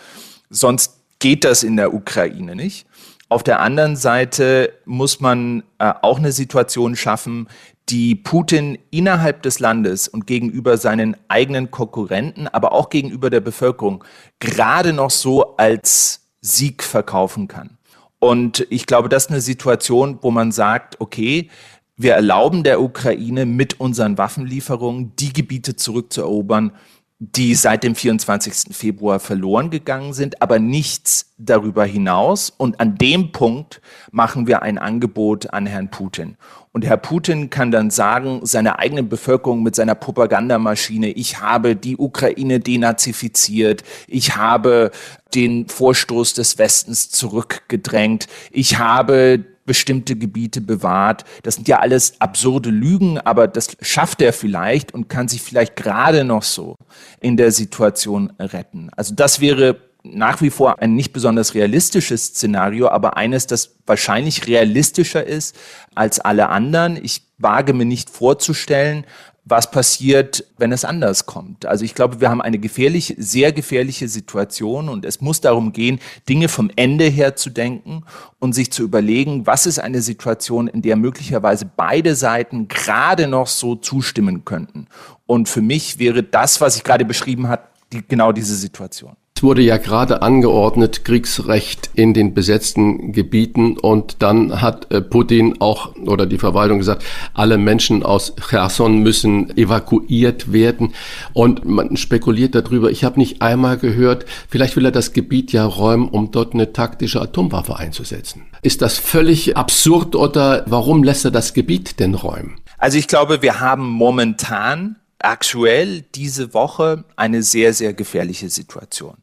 Sonst 0.49 1.01
geht 1.19 1.45
das 1.45 1.63
in 1.63 1.77
der 1.77 1.95
Ukraine 1.95 2.57
nicht. 2.57 2.87
Auf 3.29 3.43
der 3.43 3.61
anderen 3.61 3.97
Seite 3.97 4.73
muss 4.85 5.21
man 5.21 5.63
äh, 5.79 5.93
auch 6.03 6.19
eine 6.19 6.33
Situation 6.33 6.95
schaffen, 6.95 7.49
die 7.89 8.15
Putin 8.15 8.79
innerhalb 8.91 9.43
des 9.43 9.59
Landes 9.61 10.09
und 10.09 10.27
gegenüber 10.27 10.77
seinen 10.77 11.17
eigenen 11.29 11.71
Konkurrenten, 11.71 12.49
aber 12.49 12.73
auch 12.73 12.89
gegenüber 12.89 13.31
der 13.31 13.41
Bevölkerung 13.41 14.05
gerade 14.41 14.93
noch 14.93 15.11
so 15.11 15.57
als 15.57 16.29
Sieg 16.41 16.83
verkaufen 16.83 17.49
kann. 17.49 17.79
Und 18.19 18.67
ich 18.71 18.87
glaube, 18.87 19.09
das 19.09 19.25
ist 19.25 19.31
eine 19.31 19.41
Situation, 19.41 20.19
wo 20.23 20.31
man 20.31 20.51
sagt, 20.51 21.01
okay, 21.01 21.51
wir 21.97 22.15
erlauben 22.15 22.65
der 22.65 22.81
Ukraine 22.81 23.47
mit 23.47 23.81
unseren 23.81 24.19
Waffenlieferungen 24.19 25.15
die 25.17 25.33
Gebiete 25.33 25.77
zurückzuerobern, 25.77 26.73
die 27.19 27.55
seit 27.55 27.85
dem 27.85 27.95
24. 27.95 28.75
Februar 28.77 29.21
verloren 29.21 29.71
gegangen 29.71 30.13
sind, 30.13 30.43
aber 30.43 30.59
nichts 30.59 31.33
darüber 31.39 31.85
hinaus. 31.85 32.51
Und 32.51 32.81
an 32.81 32.97
dem 32.97 33.33
Punkt 33.33 33.81
machen 34.11 34.47
wir 34.47 34.63
ein 34.63 34.79
Angebot 34.79 35.53
an 35.53 35.67
Herrn 35.67 35.91
Putin. 35.91 36.37
Und 36.73 36.85
Herr 36.85 36.97
Putin 36.97 37.51
kann 37.51 37.71
dann 37.71 37.91
sagen, 37.91 38.41
seiner 38.45 38.81
eigenen 38.81 39.09
Bevölkerung 39.09 39.63
mit 39.63 39.77
seiner 39.77 39.95
Propagandamaschine, 39.95 41.11
ich 41.11 41.41
habe 41.41 41.77
die 41.77 41.97
Ukraine 41.97 42.59
denazifiziert, 42.59 43.85
ich 44.09 44.35
habe 44.35 44.91
den 45.37 45.69
Vorstoß 45.69 46.35
des 46.35 46.59
Westens 46.59 47.11
zurückgedrängt, 47.11 48.27
ich 48.51 48.79
habe 48.79 49.45
bestimmte 49.67 50.17
Gebiete 50.17 50.61
bewahrt. 50.61 51.25
Das 51.43 51.55
sind 51.55 51.69
ja 51.69 51.79
alles 51.79 52.21
absurde 52.21 52.71
Lügen, 52.71 53.19
aber 53.19 53.49
das 53.49 53.77
schafft 53.81 54.21
er 54.21 54.33
vielleicht 54.33 54.93
und 54.93 55.09
kann 55.09 55.29
sich 55.29 55.43
vielleicht 55.43 55.77
gerade 55.77 56.25
noch 56.25 56.43
so 56.43 56.77
in 57.21 57.37
der 57.37 57.51
Situation 57.51 58.33
retten. 58.39 58.91
Also 58.97 59.15
das 59.15 59.41
wäre 59.41 59.77
nach 60.05 60.43
wie 60.43 60.51
vor 60.51 60.81
ein 60.81 60.95
nicht 60.95 61.13
besonders 61.13 61.55
realistisches 61.55 62.27
Szenario, 62.27 62.89
aber 62.89 63.17
eines, 63.17 63.47
das 63.47 63.77
wahrscheinlich 63.87 64.47
realistischer 64.47 65.25
ist 65.25 65.57
als 65.95 66.21
alle 66.21 66.51
anderen. 66.51 67.03
Ich 67.03 67.23
wage 67.39 67.73
mir 67.73 67.87
nicht 67.87 68.11
vorzustellen, 68.11 69.07
was 69.47 69.71
passiert, 69.71 70.45
wenn 70.57 70.73
es 70.73 70.85
anders 70.85 71.27
kommt. 71.27 71.67
Also 71.67 71.85
ich 71.85 71.95
glaube, 71.95 72.21
wir 72.21 72.31
haben 72.31 72.41
eine 72.41 72.59
gefährliche, 72.59 73.15
sehr 73.19 73.53
gefährliche 73.53 74.09
Situation 74.09 74.89
und 74.89 75.05
es 75.05 75.21
muss 75.21 75.41
darum 75.43 75.73
gehen, 75.73 76.01
Dinge 76.29 76.49
vom 76.49 76.71
Ende 76.77 77.05
her 77.05 77.37
zu 77.37 77.51
denken 77.51 78.05
und 78.39 78.55
sich 78.55 78.73
zu 78.73 78.83
überlegen, 78.83 79.47
was 79.47 79.67
ist 79.67 79.79
eine 79.79 80.01
Situation, 80.01 80.67
in 80.67 80.81
der 80.81 80.97
möglicherweise 80.97 81.67
beide 81.77 82.15
Seiten 82.15 82.69
gerade 82.69 83.27
noch 83.27 83.47
so 83.47 83.77
zustimmen 83.77 84.45
könnten. 84.47 84.87
Und 85.27 85.49
für 85.49 85.63
mich 85.63 85.99
wäre 85.99 86.23
das, 86.23 86.61
was 86.61 86.77
ich 86.77 86.85
gerade 86.85 87.05
beschrieben 87.05 87.49
habe, 87.49 87.65
die, 87.93 88.03
genau 88.07 88.33
diese 88.33 88.57
Situation. 88.57 89.17
Wurde 89.45 89.61
ja 89.61 89.77
gerade 89.77 90.23
angeordnet, 90.23 91.05
Kriegsrecht 91.05 91.91
in 91.93 92.15
den 92.15 92.33
besetzten 92.33 93.13
Gebieten 93.13 93.77
und 93.77 94.23
dann 94.23 94.63
hat 94.63 94.91
äh, 94.91 95.03
Putin 95.03 95.61
auch 95.61 95.95
oder 95.97 96.25
die 96.25 96.39
Verwaltung 96.39 96.79
gesagt, 96.79 97.05
alle 97.35 97.59
Menschen 97.59 98.03
aus 98.05 98.33
Cherson 98.49 99.03
müssen 99.03 99.55
evakuiert 99.55 100.51
werden 100.55 100.95
und 101.35 101.67
man 101.67 101.99
spekuliert 101.99 102.55
darüber. 102.55 102.91
Ich 102.91 103.05
habe 103.05 103.19
nicht 103.19 103.43
einmal 103.43 103.77
gehört, 103.77 104.25
vielleicht 104.49 104.77
will 104.77 104.87
er 104.87 104.93
das 104.93 105.13
Gebiet 105.13 105.53
ja 105.53 105.67
räumen, 105.67 106.09
um 106.09 106.31
dort 106.31 106.55
eine 106.55 106.73
taktische 106.73 107.21
Atomwaffe 107.21 107.77
einzusetzen. 107.77 108.47
Ist 108.63 108.81
das 108.81 108.97
völlig 108.97 109.59
absurd 109.59 110.17
oder 110.17 110.65
warum 110.69 111.05
lässt 111.05 111.27
er 111.27 111.31
das 111.31 111.53
Gebiet 111.53 112.01
denn 112.01 112.15
räumen? 112.15 112.57
Also 112.79 112.97
ich 112.97 113.09
glaube, 113.09 113.43
wir 113.43 113.61
haben 113.61 113.91
momentan 113.91 114.97
aktuell 115.19 116.01
diese 116.15 116.55
Woche 116.55 117.05
eine 117.17 117.43
sehr, 117.43 117.75
sehr 117.75 117.93
gefährliche 117.93 118.49
Situation. 118.49 119.19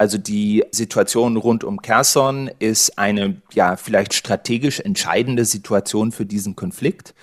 Also 0.00 0.16
die 0.16 0.64
Situation 0.70 1.36
rund 1.36 1.62
um 1.62 1.82
Kherson 1.82 2.50
ist 2.58 2.98
eine 2.98 3.42
ja 3.52 3.76
vielleicht 3.76 4.14
strategisch 4.14 4.80
entscheidende 4.80 5.44
Situation 5.44 6.10
für 6.10 6.24
diesen 6.24 6.56
Konflikt. 6.56 7.14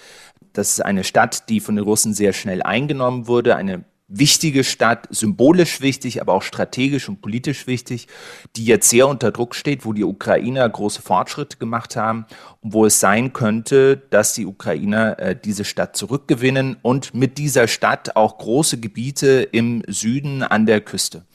Das 0.54 0.74
ist 0.74 0.86
eine 0.86 1.04
Stadt, 1.04 1.49
die 1.49 1.60
von 1.60 1.76
den 1.76 1.86
Russen 1.86 2.14
sehr 2.14 2.34
schnell 2.34 2.62
eingenommen 2.62 3.26
wurde, 3.26 3.56
eine 3.56 3.84
wichtige 4.08 4.64
Stadt, 4.64 5.08
symbolisch 5.10 5.82
wichtig, 5.82 6.22
aber 6.22 6.34
auch 6.34 6.44
strategisch 6.44 7.10
und 7.10 7.20
politisch 7.20 7.66
wichtig, 7.66 8.08
die 8.56 8.66
jetzt 8.66 8.90
sehr 8.90 9.08
unter 9.08 9.32
Druck 9.32 9.56
steht, 9.56 9.84
wo 9.84 9.91
die 9.91 10.04
Ukrainer 10.04 10.70
große 10.70 11.02
Fortschritte 11.02 11.58
gemacht 11.58 11.95
haben 11.95 12.28
und 12.62 12.74
wo 12.74 12.86
es 12.86 12.99
sein 12.99 13.34
könnte, 13.34 14.04
dass 14.12 14.36
die 14.36 14.45
Ukrainer 14.45 15.18
äh, 15.18 15.36
diese 15.36 15.66
Stadt 15.66 15.98
zurückgewinnen 15.98 16.78
und 16.84 17.16
mit 17.16 17.40
dieser 17.40 17.68
Stadt 17.68 18.16
auch 18.16 18.38
große 18.38 18.80
Gebiete 18.80 19.49
im 19.52 19.82
Süden 19.88 20.44
an 20.44 20.68
der 20.68 20.82
Küste. 20.82 21.26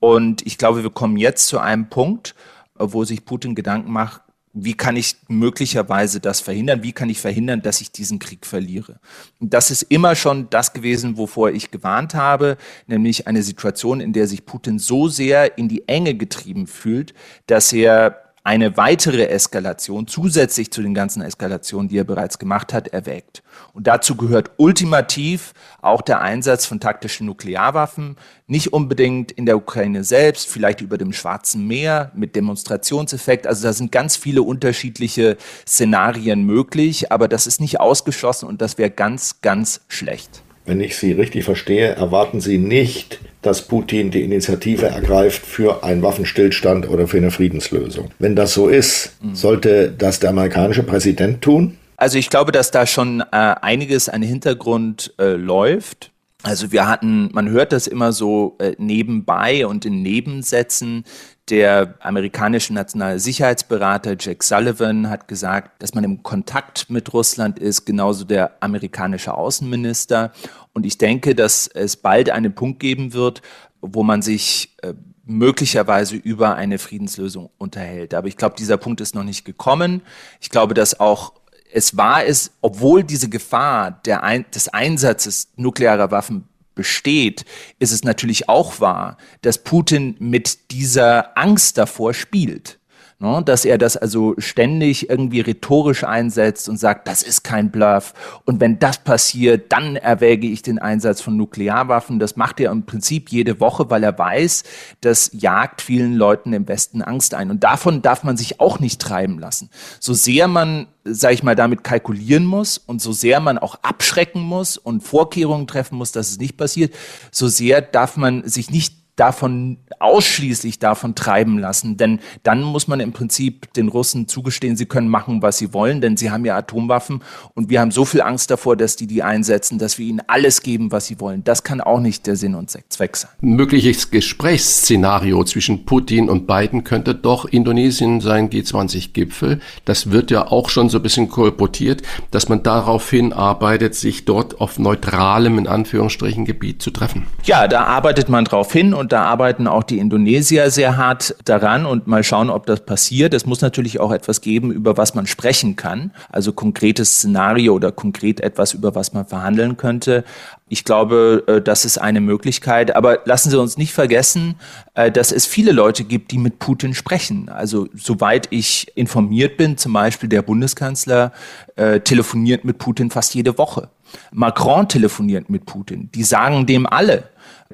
Und 0.00 0.46
ich 0.46 0.58
glaube, 0.58 0.82
wir 0.82 0.90
kommen 0.90 1.16
jetzt 1.16 1.46
zu 1.48 1.58
einem 1.58 1.88
Punkt, 1.88 2.34
äh, 2.78 2.84
wo 2.86 3.04
sich 3.04 3.24
Putin 3.24 3.54
Gedanken 3.54 3.92
macht, 3.92 4.22
wie 4.52 4.74
kann 4.74 4.96
ich 4.96 5.16
möglicherweise 5.28 6.20
das 6.20 6.40
verhindern? 6.40 6.82
Wie 6.82 6.92
kann 6.92 7.10
ich 7.10 7.20
verhindern, 7.20 7.62
dass 7.62 7.80
ich 7.80 7.92
diesen 7.92 8.18
Krieg 8.18 8.46
verliere? 8.46 8.98
Und 9.40 9.54
das 9.54 9.70
ist 9.70 9.82
immer 9.82 10.16
schon 10.16 10.50
das 10.50 10.72
gewesen, 10.72 11.16
wovor 11.16 11.50
ich 11.50 11.70
gewarnt 11.70 12.14
habe, 12.14 12.56
nämlich 12.86 13.26
eine 13.26 13.42
Situation, 13.42 14.00
in 14.00 14.12
der 14.12 14.26
sich 14.26 14.46
Putin 14.46 14.78
so 14.78 15.08
sehr 15.08 15.58
in 15.58 15.68
die 15.68 15.86
Enge 15.86 16.14
getrieben 16.14 16.66
fühlt, 16.66 17.14
dass 17.46 17.72
er 17.72 18.27
eine 18.48 18.78
weitere 18.78 19.26
Eskalation 19.26 20.06
zusätzlich 20.06 20.70
zu 20.70 20.80
den 20.80 20.94
ganzen 20.94 21.20
Eskalationen, 21.20 21.90
die 21.90 21.98
er 21.98 22.04
bereits 22.04 22.38
gemacht 22.38 22.72
hat, 22.72 22.88
erwägt. 22.88 23.42
Und 23.74 23.86
dazu 23.86 24.16
gehört 24.16 24.52
ultimativ 24.56 25.52
auch 25.82 26.00
der 26.00 26.22
Einsatz 26.22 26.64
von 26.64 26.80
taktischen 26.80 27.26
Nuklearwaffen, 27.26 28.16
nicht 28.46 28.72
unbedingt 28.72 29.32
in 29.32 29.44
der 29.44 29.58
Ukraine 29.58 30.02
selbst, 30.02 30.48
vielleicht 30.48 30.80
über 30.80 30.96
dem 30.96 31.12
Schwarzen 31.12 31.66
Meer 31.66 32.10
mit 32.14 32.36
Demonstrationseffekt. 32.36 33.46
Also 33.46 33.64
da 33.64 33.74
sind 33.74 33.92
ganz 33.92 34.16
viele 34.16 34.40
unterschiedliche 34.40 35.36
Szenarien 35.66 36.42
möglich, 36.42 37.12
aber 37.12 37.28
das 37.28 37.46
ist 37.46 37.60
nicht 37.60 37.80
ausgeschlossen 37.80 38.48
und 38.48 38.62
das 38.62 38.78
wäre 38.78 38.90
ganz, 38.90 39.42
ganz 39.42 39.82
schlecht. 39.88 40.42
Wenn 40.68 40.82
ich 40.82 40.98
Sie 40.98 41.12
richtig 41.12 41.44
verstehe, 41.44 41.94
erwarten 41.94 42.42
Sie 42.42 42.58
nicht, 42.58 43.20
dass 43.40 43.62
Putin 43.62 44.10
die 44.10 44.22
Initiative 44.22 44.84
ergreift 44.84 45.46
für 45.46 45.82
einen 45.82 46.02
Waffenstillstand 46.02 46.90
oder 46.90 47.08
für 47.08 47.16
eine 47.16 47.30
Friedenslösung. 47.30 48.10
Wenn 48.18 48.36
das 48.36 48.52
so 48.52 48.68
ist, 48.68 49.16
mhm. 49.22 49.34
sollte 49.34 49.90
das 49.90 50.20
der 50.20 50.28
amerikanische 50.28 50.82
Präsident 50.82 51.40
tun? 51.40 51.78
Also 51.96 52.18
ich 52.18 52.28
glaube, 52.28 52.52
dass 52.52 52.70
da 52.70 52.86
schon 52.86 53.20
äh, 53.20 53.24
einiges 53.32 54.10
an 54.10 54.20
Hintergrund 54.20 55.14
äh, 55.18 55.32
läuft. 55.32 56.10
Also 56.42 56.70
wir 56.70 56.86
hatten, 56.86 57.30
man 57.32 57.48
hört 57.48 57.72
das 57.72 57.86
immer 57.86 58.12
so 58.12 58.56
äh, 58.58 58.72
nebenbei 58.76 59.66
und 59.66 59.86
in 59.86 60.02
Nebensätzen. 60.02 61.04
Der 61.50 61.94
amerikanische 62.00 62.74
nationale 62.74 63.18
Sicherheitsberater 63.18 64.16
Jack 64.18 64.42
Sullivan 64.42 65.08
hat 65.08 65.28
gesagt, 65.28 65.82
dass 65.82 65.94
man 65.94 66.04
im 66.04 66.22
Kontakt 66.22 66.90
mit 66.90 67.12
Russland 67.14 67.58
ist, 67.58 67.86
genauso 67.86 68.24
der 68.24 68.62
amerikanische 68.62 69.32
Außenminister. 69.32 70.32
Und 70.74 70.84
ich 70.84 70.98
denke, 70.98 71.34
dass 71.34 71.66
es 71.66 71.96
bald 71.96 72.28
einen 72.28 72.54
Punkt 72.54 72.80
geben 72.80 73.14
wird, 73.14 73.40
wo 73.80 74.02
man 74.02 74.20
sich 74.20 74.76
äh, 74.82 74.92
möglicherweise 75.24 76.16
über 76.16 76.54
eine 76.56 76.78
Friedenslösung 76.78 77.48
unterhält. 77.56 78.12
Aber 78.12 78.28
ich 78.28 78.36
glaube, 78.36 78.56
dieser 78.58 78.76
Punkt 78.76 79.00
ist 79.00 79.14
noch 79.14 79.24
nicht 79.24 79.44
gekommen. 79.46 80.02
Ich 80.40 80.50
glaube, 80.50 80.74
dass 80.74 81.00
auch 81.00 81.32
es 81.72 81.96
war 81.96 82.24
es, 82.24 82.52
obwohl 82.60 83.04
diese 83.04 83.28
Gefahr 83.28 84.00
Ein 84.06 84.46
des 84.54 84.68
Einsatzes 84.68 85.48
nuklearer 85.56 86.10
Waffen 86.10 86.48
besteht, 86.78 87.44
ist 87.80 87.90
es 87.90 88.04
natürlich 88.04 88.48
auch 88.48 88.78
wahr, 88.78 89.18
dass 89.42 89.64
Putin 89.64 90.14
mit 90.20 90.70
dieser 90.70 91.36
Angst 91.36 91.76
davor 91.76 92.14
spielt. 92.14 92.77
Ne, 93.20 93.42
dass 93.44 93.64
er 93.64 93.78
das 93.78 93.96
also 93.96 94.36
ständig 94.38 95.10
irgendwie 95.10 95.40
rhetorisch 95.40 96.04
einsetzt 96.04 96.68
und 96.68 96.76
sagt, 96.76 97.08
das 97.08 97.24
ist 97.24 97.42
kein 97.42 97.72
Bluff. 97.72 98.14
Und 98.44 98.60
wenn 98.60 98.78
das 98.78 98.98
passiert, 98.98 99.72
dann 99.72 99.96
erwäge 99.96 100.46
ich 100.46 100.62
den 100.62 100.78
Einsatz 100.78 101.20
von 101.20 101.36
Nuklearwaffen. 101.36 102.20
Das 102.20 102.36
macht 102.36 102.60
er 102.60 102.70
im 102.70 102.86
Prinzip 102.86 103.30
jede 103.30 103.58
Woche, 103.58 103.90
weil 103.90 104.04
er 104.04 104.16
weiß, 104.16 104.62
das 105.00 105.30
jagt 105.32 105.82
vielen 105.82 106.14
Leuten 106.14 106.52
im 106.52 106.68
Westen 106.68 107.02
Angst 107.02 107.34
ein. 107.34 107.50
Und 107.50 107.64
davon 107.64 108.02
darf 108.02 108.22
man 108.22 108.36
sich 108.36 108.60
auch 108.60 108.78
nicht 108.78 109.00
treiben 109.00 109.40
lassen. 109.40 109.68
So 109.98 110.14
sehr 110.14 110.46
man 110.46 110.86
sage 111.10 111.34
ich 111.34 111.42
mal, 111.42 111.56
damit 111.56 111.84
kalkulieren 111.84 112.44
muss 112.44 112.78
und 112.78 113.00
so 113.00 113.12
sehr 113.12 113.40
man 113.40 113.58
auch 113.58 113.76
abschrecken 113.82 114.42
muss 114.42 114.76
und 114.76 115.02
Vorkehrungen 115.02 115.66
treffen 115.66 115.96
muss, 115.96 116.12
dass 116.12 116.30
es 116.30 116.38
nicht 116.38 116.58
passiert, 116.58 116.94
so 117.30 117.48
sehr 117.48 117.80
darf 117.80 118.16
man 118.18 118.46
sich 118.46 118.70
nicht 118.70 118.94
davon 119.18 119.78
ausschließlich 120.00 120.78
davon 120.78 121.14
treiben 121.14 121.58
lassen. 121.58 121.96
Denn 121.96 122.20
dann 122.42 122.62
muss 122.62 122.88
man 122.88 123.00
im 123.00 123.12
Prinzip 123.12 123.72
den 123.74 123.88
Russen 123.88 124.28
zugestehen, 124.28 124.76
sie 124.76 124.86
können 124.86 125.08
machen, 125.08 125.42
was 125.42 125.58
sie 125.58 125.72
wollen, 125.74 126.00
denn 126.00 126.16
sie 126.16 126.30
haben 126.30 126.44
ja 126.44 126.56
Atomwaffen 126.56 127.22
und 127.54 127.68
wir 127.68 127.80
haben 127.80 127.90
so 127.90 128.04
viel 128.04 128.22
Angst 128.22 128.50
davor, 128.50 128.76
dass 128.76 128.96
die 128.96 129.06
die 129.06 129.22
einsetzen, 129.22 129.78
dass 129.78 129.98
wir 129.98 130.06
ihnen 130.06 130.22
alles 130.26 130.62
geben, 130.62 130.92
was 130.92 131.06
sie 131.06 131.20
wollen. 131.20 131.42
Das 131.44 131.64
kann 131.64 131.80
auch 131.80 132.00
nicht 132.00 132.26
der 132.26 132.36
Sinn 132.36 132.54
und 132.54 132.70
Zweck 132.70 133.16
sein. 133.16 133.30
Mögliches 133.40 134.10
Gesprächsszenario 134.10 135.42
zwischen 135.44 135.84
Putin 135.84 136.28
und 136.28 136.46
Biden 136.46 136.84
könnte 136.84 137.14
doch 137.14 137.44
Indonesien 137.44 138.20
sein 138.20 138.50
G20-Gipfel. 138.50 139.60
Das 139.84 140.10
wird 140.10 140.30
ja 140.30 140.46
auch 140.46 140.68
schon 140.68 140.88
so 140.88 140.98
ein 140.98 141.02
bisschen 141.02 141.28
kolportiert, 141.28 142.02
dass 142.30 142.48
man 142.48 142.62
darauf 142.62 143.10
hinarbeitet, 143.10 143.94
sich 143.94 144.24
dort 144.24 144.60
auf 144.60 144.78
neutralem, 144.78 145.58
in 145.58 145.66
Anführungsstrichen, 145.66 146.44
Gebiet 146.44 146.82
zu 146.82 146.90
treffen. 146.90 147.26
Ja, 147.44 147.66
da 147.66 147.84
arbeitet 147.84 148.28
man 148.28 148.44
drauf 148.44 148.72
hin 148.72 148.94
und 148.94 149.07
da 149.12 149.24
arbeiten 149.24 149.66
auch 149.66 149.82
die 149.82 149.98
Indonesier 149.98 150.70
sehr 150.70 150.96
hart 150.96 151.34
daran 151.44 151.86
und 151.86 152.06
mal 152.06 152.22
schauen, 152.22 152.50
ob 152.50 152.66
das 152.66 152.80
passiert. 152.80 153.34
Es 153.34 153.46
muss 153.46 153.60
natürlich 153.60 154.00
auch 154.00 154.12
etwas 154.12 154.40
geben, 154.40 154.70
über 154.70 154.96
was 154.96 155.14
man 155.14 155.26
sprechen 155.26 155.76
kann, 155.76 156.12
also 156.30 156.52
konkretes 156.52 157.18
Szenario 157.18 157.74
oder 157.74 157.92
konkret 157.92 158.40
etwas, 158.40 158.74
über 158.74 158.94
was 158.94 159.12
man 159.12 159.26
verhandeln 159.26 159.76
könnte. 159.76 160.24
Ich 160.68 160.84
glaube, 160.84 161.44
äh, 161.46 161.60
das 161.60 161.84
ist 161.84 161.98
eine 161.98 162.20
Möglichkeit. 162.20 162.94
Aber 162.94 163.20
lassen 163.24 163.50
Sie 163.50 163.58
uns 163.58 163.78
nicht 163.78 163.92
vergessen, 163.92 164.56
äh, 164.94 165.10
dass 165.10 165.32
es 165.32 165.46
viele 165.46 165.72
Leute 165.72 166.04
gibt, 166.04 166.30
die 166.30 166.38
mit 166.38 166.58
Putin 166.58 166.94
sprechen. 166.94 167.48
Also 167.48 167.88
soweit 167.94 168.48
ich 168.50 168.92
informiert 168.96 169.56
bin, 169.56 169.76
zum 169.78 169.92
Beispiel 169.92 170.28
der 170.28 170.42
Bundeskanzler 170.42 171.32
äh, 171.76 172.00
telefoniert 172.00 172.64
mit 172.64 172.78
Putin 172.78 173.10
fast 173.10 173.34
jede 173.34 173.56
Woche. 173.58 173.88
Macron 174.32 174.88
telefoniert 174.88 175.50
mit 175.50 175.66
Putin. 175.66 176.10
Die 176.14 176.24
sagen 176.24 176.66
dem 176.66 176.86
alle, 176.86 177.24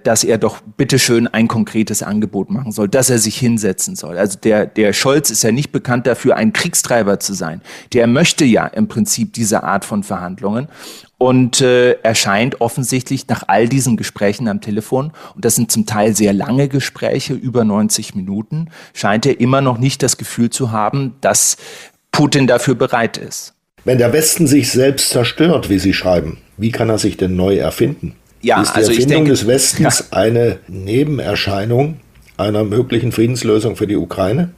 dass 0.03 0.25
er 0.25 0.39
doch 0.39 0.61
bitteschön 0.61 1.29
ein 1.29 1.49
konkretes 1.49 2.03
Angebot 2.03 2.51
machen 2.51 2.73
soll, 2.73 2.89
dass 2.89 3.11
er 3.11 3.19
sich 3.19 3.37
hinsetzen 3.37 3.97
soll. 3.97 4.19
Also 4.19 4.39
der, 4.39 4.67
der 4.67 4.93
Scholz 4.93 5.31
ist 5.31 5.43
ja 5.43 5.53
nicht 5.53 5.73
bekannt 5.73 6.07
dafür, 6.07 6.37
ein 6.37 6.53
Kriegstreiber 6.53 7.21
zu 7.21 7.33
sein. 7.33 7.63
Der 7.93 8.07
möchte 8.07 8.45
ja 8.45 8.67
im 8.67 8.89
Prinzip 8.89 9.33
diese 9.33 9.63
Art 9.63 9.85
von 9.85 10.03
Verhandlungen. 10.03 10.69
Und 11.17 11.61
äh, 11.61 11.93
er 12.03 12.15
scheint 12.15 12.61
offensichtlich 12.61 13.29
nach 13.29 13.45
all 13.47 13.69
diesen 13.69 13.97
Gesprächen 13.97 14.49
am 14.49 14.61
Telefon, 14.61 15.13
und 15.35 15.45
das 15.45 15.55
sind 15.55 15.71
zum 15.71 15.87
Teil 15.87 16.15
sehr 16.15 16.33
lange 16.33 16.69
Gespräche, 16.69 17.35
über 17.35 17.65
90 17.65 18.15
Minuten, 18.15 18.69
scheint 18.93 19.25
er 19.25 19.41
immer 19.41 19.61
noch 19.61 19.79
nicht 19.79 20.03
das 20.03 20.19
Gefühl 20.19 20.51
zu 20.51 20.73
haben, 20.73 21.15
dass 21.21 21.57
Putin 22.11 22.47
dafür 22.47 22.75
bereit 22.75 23.17
ist. 23.17 23.55
Wenn 23.85 23.99
der 23.99 24.13
Westen 24.13 24.47
sich 24.47 24.71
selbst 24.71 25.11
zerstört, 25.11 25.71
wie 25.71 25.79
Sie 25.79 25.95
schreiben, 25.95 26.39
wie 26.57 26.73
kann 26.73 26.91
er 26.91 26.99
sich 26.99 27.17
denn 27.17 27.37
neu 27.37 27.57
erfinden? 27.57 28.15
Ja, 28.45 28.61
ist 28.61 28.73
die 28.73 28.77
also 28.77 28.91
Erfindung 28.91 29.17
denke, 29.17 29.31
des 29.31 29.47
Westens 29.47 30.05
ja. 30.11 30.17
eine 30.19 30.59
Nebenerscheinung 30.69 32.01
einer 32.37 32.65
möglichen 32.65 33.11
Friedenslösung 33.13 33.77
für 33.77 33.87
die 33.87 33.97
Ukraine? 33.97 34.51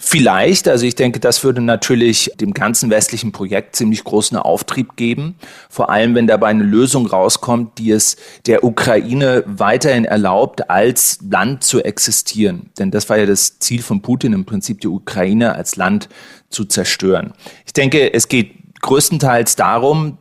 Vielleicht, 0.00 0.68
also 0.68 0.86
ich 0.86 0.94
denke, 0.94 1.18
das 1.18 1.42
würde 1.42 1.60
natürlich 1.60 2.30
dem 2.40 2.54
ganzen 2.54 2.88
westlichen 2.88 3.32
Projekt 3.32 3.74
ziemlich 3.74 4.04
großen 4.04 4.36
Auftrieb 4.36 4.94
geben. 4.94 5.34
Vor 5.68 5.90
allem, 5.90 6.14
wenn 6.14 6.28
dabei 6.28 6.48
eine 6.48 6.62
Lösung 6.62 7.06
rauskommt, 7.06 7.78
die 7.78 7.90
es 7.90 8.16
der 8.46 8.62
Ukraine 8.62 9.42
weiterhin 9.46 10.04
erlaubt, 10.04 10.70
als 10.70 11.18
Land 11.28 11.64
zu 11.64 11.82
existieren. 11.82 12.70
Denn 12.78 12.92
das 12.92 13.08
war 13.08 13.18
ja 13.18 13.26
das 13.26 13.58
Ziel 13.58 13.82
von 13.82 14.00
Putin, 14.00 14.32
im 14.34 14.44
Prinzip 14.44 14.80
die 14.80 14.88
Ukraine 14.88 15.56
als 15.56 15.74
Land 15.74 16.08
zu 16.48 16.64
zerstören. 16.64 17.32
Ich 17.66 17.72
denke, 17.72 18.14
es 18.14 18.28
geht 18.28 18.52
größtenteils 18.80 19.56
darum, 19.56 20.18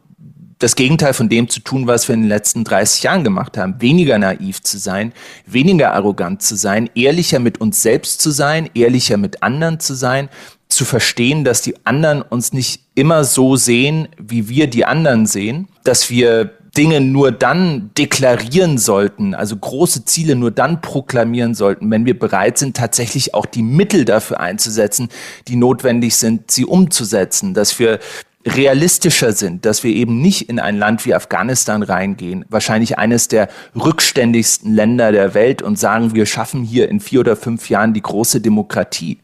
das 0.60 0.76
Gegenteil 0.76 1.14
von 1.14 1.30
dem 1.30 1.50
zu 1.50 1.60
tun, 1.60 1.88
was 1.88 2.08
wir 2.08 2.16
in 2.16 2.22
den 2.22 2.30
letzten 2.30 2.64
30 2.64 3.04
Jahren 3.04 3.24
gemacht 3.24 3.58
haben. 3.58 3.76
Weniger 3.80 4.18
naiv 4.18 4.62
zu 4.62 4.78
sein, 4.78 5.14
weniger 5.46 5.94
arrogant 5.94 6.42
zu 6.42 6.56
sein, 6.56 6.90
ehrlicher 6.96 7.40
mit 7.40 7.62
uns 7.62 7.82
selbst 7.82 8.22
zu 8.22 8.32
sein, 8.32 8.70
ehrlicher 8.74 9.18
mit 9.18 9.44
anderen 9.44 9.80
zu 9.80 9.94
sein, 9.94 10.30
zu 10.68 10.84
verstehen, 10.84 11.44
dass 11.44 11.62
die 11.62 11.76
anderen 11.86 12.22
uns 12.22 12.54
nicht 12.54 12.82
immer 12.96 13.24
so 13.24 13.56
sehen, 13.56 14.10
wie 14.18 14.50
wir 14.50 14.68
die 14.68 14.86
anderen 14.86 15.26
sehen, 15.26 15.68
dass 15.84 16.10
wir 16.10 16.52
Dinge 16.78 17.02
nur 17.02 17.32
dann 17.32 17.90
deklarieren 17.98 18.78
sollten, 18.78 19.34
also 19.34 19.56
große 19.56 20.06
Ziele 20.06 20.36
nur 20.36 20.52
dann 20.52 20.82
proklamieren 20.82 21.56
sollten, 21.56 21.90
wenn 21.90 22.06
wir 22.06 22.18
bereit 22.18 22.60
sind, 22.60 22.78
tatsächlich 22.78 23.34
auch 23.34 23.48
die 23.48 23.64
Mittel 23.64 24.06
dafür 24.06 24.40
einzusetzen, 24.40 25.10
die 25.48 25.56
notwendig 25.56 26.16
sind, 26.16 26.52
sie 26.52 26.66
umzusetzen, 26.66 27.56
dass 27.56 27.80
wir 27.80 28.00
realistischer 28.48 29.34
sind, 29.34 29.66
dass 29.66 29.84
wir 29.84 29.92
eben 29.92 30.22
nicht 30.22 30.50
in 30.50 30.60
ein 30.60 30.78
Land 30.78 31.06
wie 31.06 31.14
Afghanistan 31.14 31.84
reingehen, 31.84 32.46
wahrscheinlich 32.50 32.98
eines 32.98 33.28
der 33.28 33.50
rückständigsten 33.76 34.74
Länder 34.74 35.12
der 35.12 35.34
Welt 35.34 35.62
und 35.62 35.78
sagen, 35.78 36.16
wir 36.16 36.26
schaffen 36.26 36.64
hier 36.64 36.90
in 36.90 37.00
vier 37.00 37.22
oder 37.22 37.36
fünf 37.36 37.70
Jahren 37.70 37.94
die 37.94 38.02
große 38.02 38.42
Demokratie. 38.42 39.20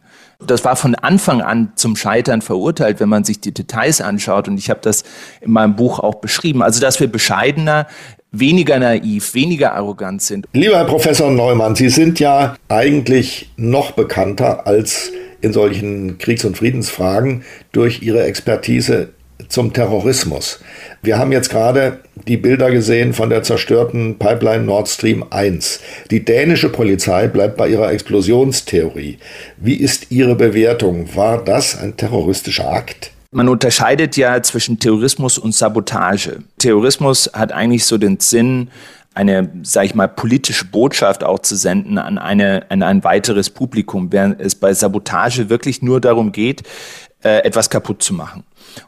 Das 0.45 0.65
war 0.65 0.75
von 0.75 0.95
Anfang 0.95 1.41
an 1.41 1.71
zum 1.75 1.95
Scheitern 1.95 2.41
verurteilt, 2.41 2.99
wenn 2.99 3.07
man 3.07 3.23
sich 3.23 3.39
die 3.39 3.53
Details 3.53 4.01
anschaut. 4.01 4.49
Und 4.49 4.57
ich 4.57 4.69
habe 4.69 4.81
das 4.81 5.03
in 5.39 5.51
meinem 5.51 5.75
Buch 5.77 5.99
auch 5.99 6.15
beschrieben. 6.15 6.61
Also, 6.61 6.81
dass 6.81 6.99
wir 6.99 7.07
bescheidener, 7.07 7.87
weniger 8.31 8.77
naiv, 8.77 9.33
weniger 9.35 9.73
arrogant 9.73 10.21
sind. 10.21 10.47
Lieber 10.51 10.75
Herr 10.75 10.85
Professor 10.85 11.31
Neumann, 11.31 11.75
Sie 11.75 11.89
sind 11.89 12.19
ja 12.19 12.55
eigentlich 12.67 13.51
noch 13.55 13.91
bekannter 13.91 14.67
als 14.67 15.11
in 15.43 15.53
solchen 15.53 16.17
Kriegs- 16.17 16.45
und 16.45 16.57
Friedensfragen 16.57 17.43
durch 17.71 18.01
ihre 18.01 18.23
Expertise 18.23 19.09
zum 19.49 19.73
Terrorismus. 19.73 20.59
Wir 21.01 21.17
haben 21.17 21.31
jetzt 21.31 21.49
gerade 21.49 21.99
die 22.27 22.37
Bilder 22.37 22.71
gesehen 22.71 23.13
von 23.13 23.29
der 23.29 23.43
zerstörten 23.43 24.17
Pipeline 24.17 24.63
Nord 24.63 24.87
Stream 24.87 25.25
1. 25.29 25.81
Die 26.11 26.23
dänische 26.23 26.69
Polizei 26.69 27.27
bleibt 27.27 27.57
bei 27.57 27.67
ihrer 27.67 27.91
Explosionstheorie. 27.91 29.17
Wie 29.57 29.75
ist 29.75 30.11
Ihre 30.11 30.35
Bewertung? 30.35 31.13
War 31.15 31.43
das 31.43 31.77
ein 31.77 31.97
terroristischer 31.97 32.71
Akt? 32.71 33.11
Man 33.31 33.49
unterscheidet 33.49 34.15
ja 34.15 34.41
zwischen 34.43 34.79
Terrorismus 34.79 35.37
und 35.39 35.55
Sabotage. 35.55 36.39
Terrorismus 36.59 37.31
hat 37.33 37.51
eigentlich 37.51 37.85
so 37.85 37.97
den 37.97 38.19
Sinn, 38.19 38.69
eine, 39.13 39.49
sage 39.63 39.87
ich 39.87 39.95
mal, 39.95 40.07
politische 40.07 40.65
Botschaft 40.65 41.23
auch 41.23 41.39
zu 41.39 41.55
senden 41.55 41.97
an, 41.97 42.17
eine, 42.17 42.65
an 42.69 42.83
ein 42.83 43.03
weiteres 43.03 43.49
Publikum, 43.49 44.11
während 44.11 44.39
es 44.41 44.55
bei 44.55 44.73
Sabotage 44.73 45.49
wirklich 45.49 45.81
nur 45.81 46.01
darum 46.01 46.31
geht, 46.31 46.63
äh, 47.23 47.39
etwas 47.39 47.69
kaputt 47.69 48.01
zu 48.03 48.13
machen. 48.13 48.43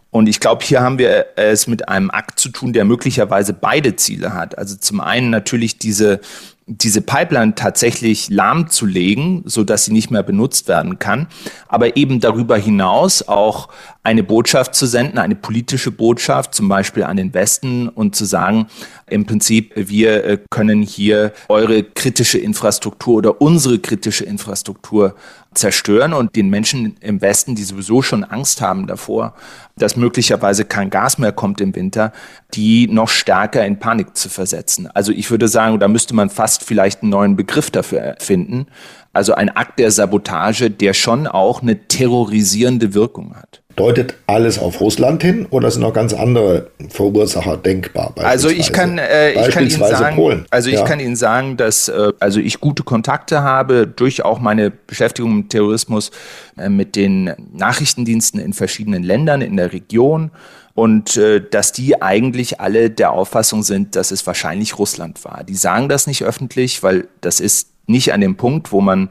Und 0.10 0.28
ich 0.28 0.40
glaube, 0.40 0.64
hier 0.64 0.82
haben 0.82 0.98
wir 0.98 1.26
es 1.36 1.68
mit 1.68 1.90
einem 1.90 2.10
Akt 2.10 2.40
zu 2.40 2.50
tun, 2.50 2.74
der 2.74 2.86
möglicherweise 2.86 3.54
beide 3.54 3.96
Ziele 3.98 4.34
hat. 4.34 4.58
Also 4.58 4.78
zum 4.78 5.02
einen 5.02 5.30
natürlich 5.30 5.78
diese 5.78 6.22
diese 6.68 7.02
Pipeline 7.02 7.54
tatsächlich 7.54 8.30
lahmzulegen, 8.30 9.44
so 9.46 9.64
dass 9.64 9.86
sie 9.86 9.94
nicht 9.94 10.10
mehr 10.10 10.24
benutzt 10.24 10.68
werden 10.68 10.98
kann, 10.98 11.28
aber 11.68 11.96
eben 11.96 12.20
darüber 12.20 12.58
hinaus 12.58 13.28
auch 13.28 13.70
eine 14.06 14.24
Botschaft 14.24 14.76
zu 14.76 14.86
senden, 14.86 15.18
eine 15.18 15.36
politische 15.36 15.90
Botschaft, 15.90 16.54
zum 16.54 16.68
Beispiel 16.68 17.04
an 17.04 17.18
den 17.18 17.34
Westen 17.34 17.90
und 17.90 18.16
zu 18.16 18.26
sagen, 18.26 18.68
im 19.08 19.26
Prinzip, 19.26 19.74
wir 19.76 20.24
äh, 20.24 20.38
können 20.52 20.84
hier 20.84 21.34
eure 21.50 21.84
kritische 21.84 22.38
Infrastruktur 22.38 23.16
oder 23.16 23.42
unsere 23.42 23.80
kritische 23.80 24.24
Infrastruktur 24.24 25.16
zerstören 25.56 26.14
und 26.14 26.36
den 26.36 26.50
Menschen 26.50 26.98
im 27.00 27.22
Westen, 27.22 27.56
die 27.56 27.64
sowieso 27.64 28.04
schon 28.04 28.24
Angst 28.24 28.62
haben 28.62 28.86
davor, 28.86 29.34
dass 29.76 29.96
möglicherweise 29.96 30.66
kein 30.66 30.92
Gas 30.92 31.18
mehr 31.18 31.32
kommt 31.32 31.60
im 31.60 31.76
Winter, 31.76 32.14
die 32.54 32.88
noch 32.88 33.10
stärker 33.10 33.66
in 33.66 33.80
Panik 33.80 34.16
zu 34.16 34.30
versetzen. 34.30 34.88
Also 34.94 35.12
ich 35.14 35.32
würde 35.32 35.48
sagen, 35.48 35.80
da 35.80 35.88
müsste 35.88 36.14
man 36.14 36.30
fast 36.30 36.64
vielleicht 36.64 37.02
einen 37.02 37.12
neuen 37.12 37.36
Begriff 37.36 37.72
dafür 37.72 38.16
finden. 38.20 38.68
Also 39.14 39.34
ein 39.34 39.50
Akt 39.50 39.80
der 39.80 39.90
Sabotage, 39.90 40.70
der 40.70 40.94
schon 40.94 41.26
auch 41.26 41.64
eine 41.64 41.88
terrorisierende 41.88 42.94
Wirkung 42.94 43.36
hat. 43.36 43.64
Deutet 43.76 44.16
alles 44.26 44.58
auf 44.58 44.80
Russland 44.80 45.22
hin 45.22 45.46
oder 45.50 45.70
sind 45.70 45.82
noch 45.82 45.94
ganz 45.94 46.14
andere 46.14 46.68
Verursacher 46.90 47.58
denkbar? 47.58 48.14
Also 48.16 48.50
ich 48.50 48.72
kann, 48.72 48.98
äh, 48.98 49.34
ich 49.34 49.50
kann 49.50 49.64
Ihnen 49.68 49.80
sagen, 49.80 50.16
Polen. 50.16 50.46
also 50.50 50.70
ich 50.70 50.76
ja. 50.76 50.86
kann 50.86 51.00
Ihnen 51.00 51.16
sagen, 51.16 51.58
dass 51.58 51.90
äh, 51.90 52.14
also 52.20 52.40
ich 52.40 52.62
gute 52.62 52.84
Kontakte 52.84 53.44
habe 53.44 53.86
durch 53.86 54.24
auch 54.24 54.40
meine 54.40 54.72
Beschäftigung 54.72 55.36
mit 55.38 55.50
Terrorismus 55.50 56.12
äh, 56.58 56.70
mit 56.70 56.96
den 56.96 57.34
Nachrichtendiensten 57.54 58.40
in 58.40 58.54
verschiedenen 58.54 59.04
Ländern 59.04 59.42
in 59.42 59.58
der 59.58 59.74
Region 59.74 60.32
und 60.74 61.18
äh, 61.18 61.42
dass 61.42 61.72
die 61.72 62.02
eigentlich 62.02 62.60
alle 62.60 62.90
der 62.90 63.12
Auffassung 63.12 63.64
sind, 63.64 63.96
dass 63.96 64.12
es 64.12 64.26
wahrscheinlich 64.28 64.78
Russland 64.78 65.24
war. 65.26 65.44
Die 65.44 65.56
sagen 65.56 65.90
das 65.90 66.08
nicht 66.08 66.24
öffentlich, 66.24 66.84
weil 66.84 67.08
das 67.22 67.40
ist 67.40 67.70
nicht 67.88 68.14
an 68.14 68.22
dem 68.22 68.36
Punkt, 68.36 68.72
wo 68.72 68.82
man 68.82 69.10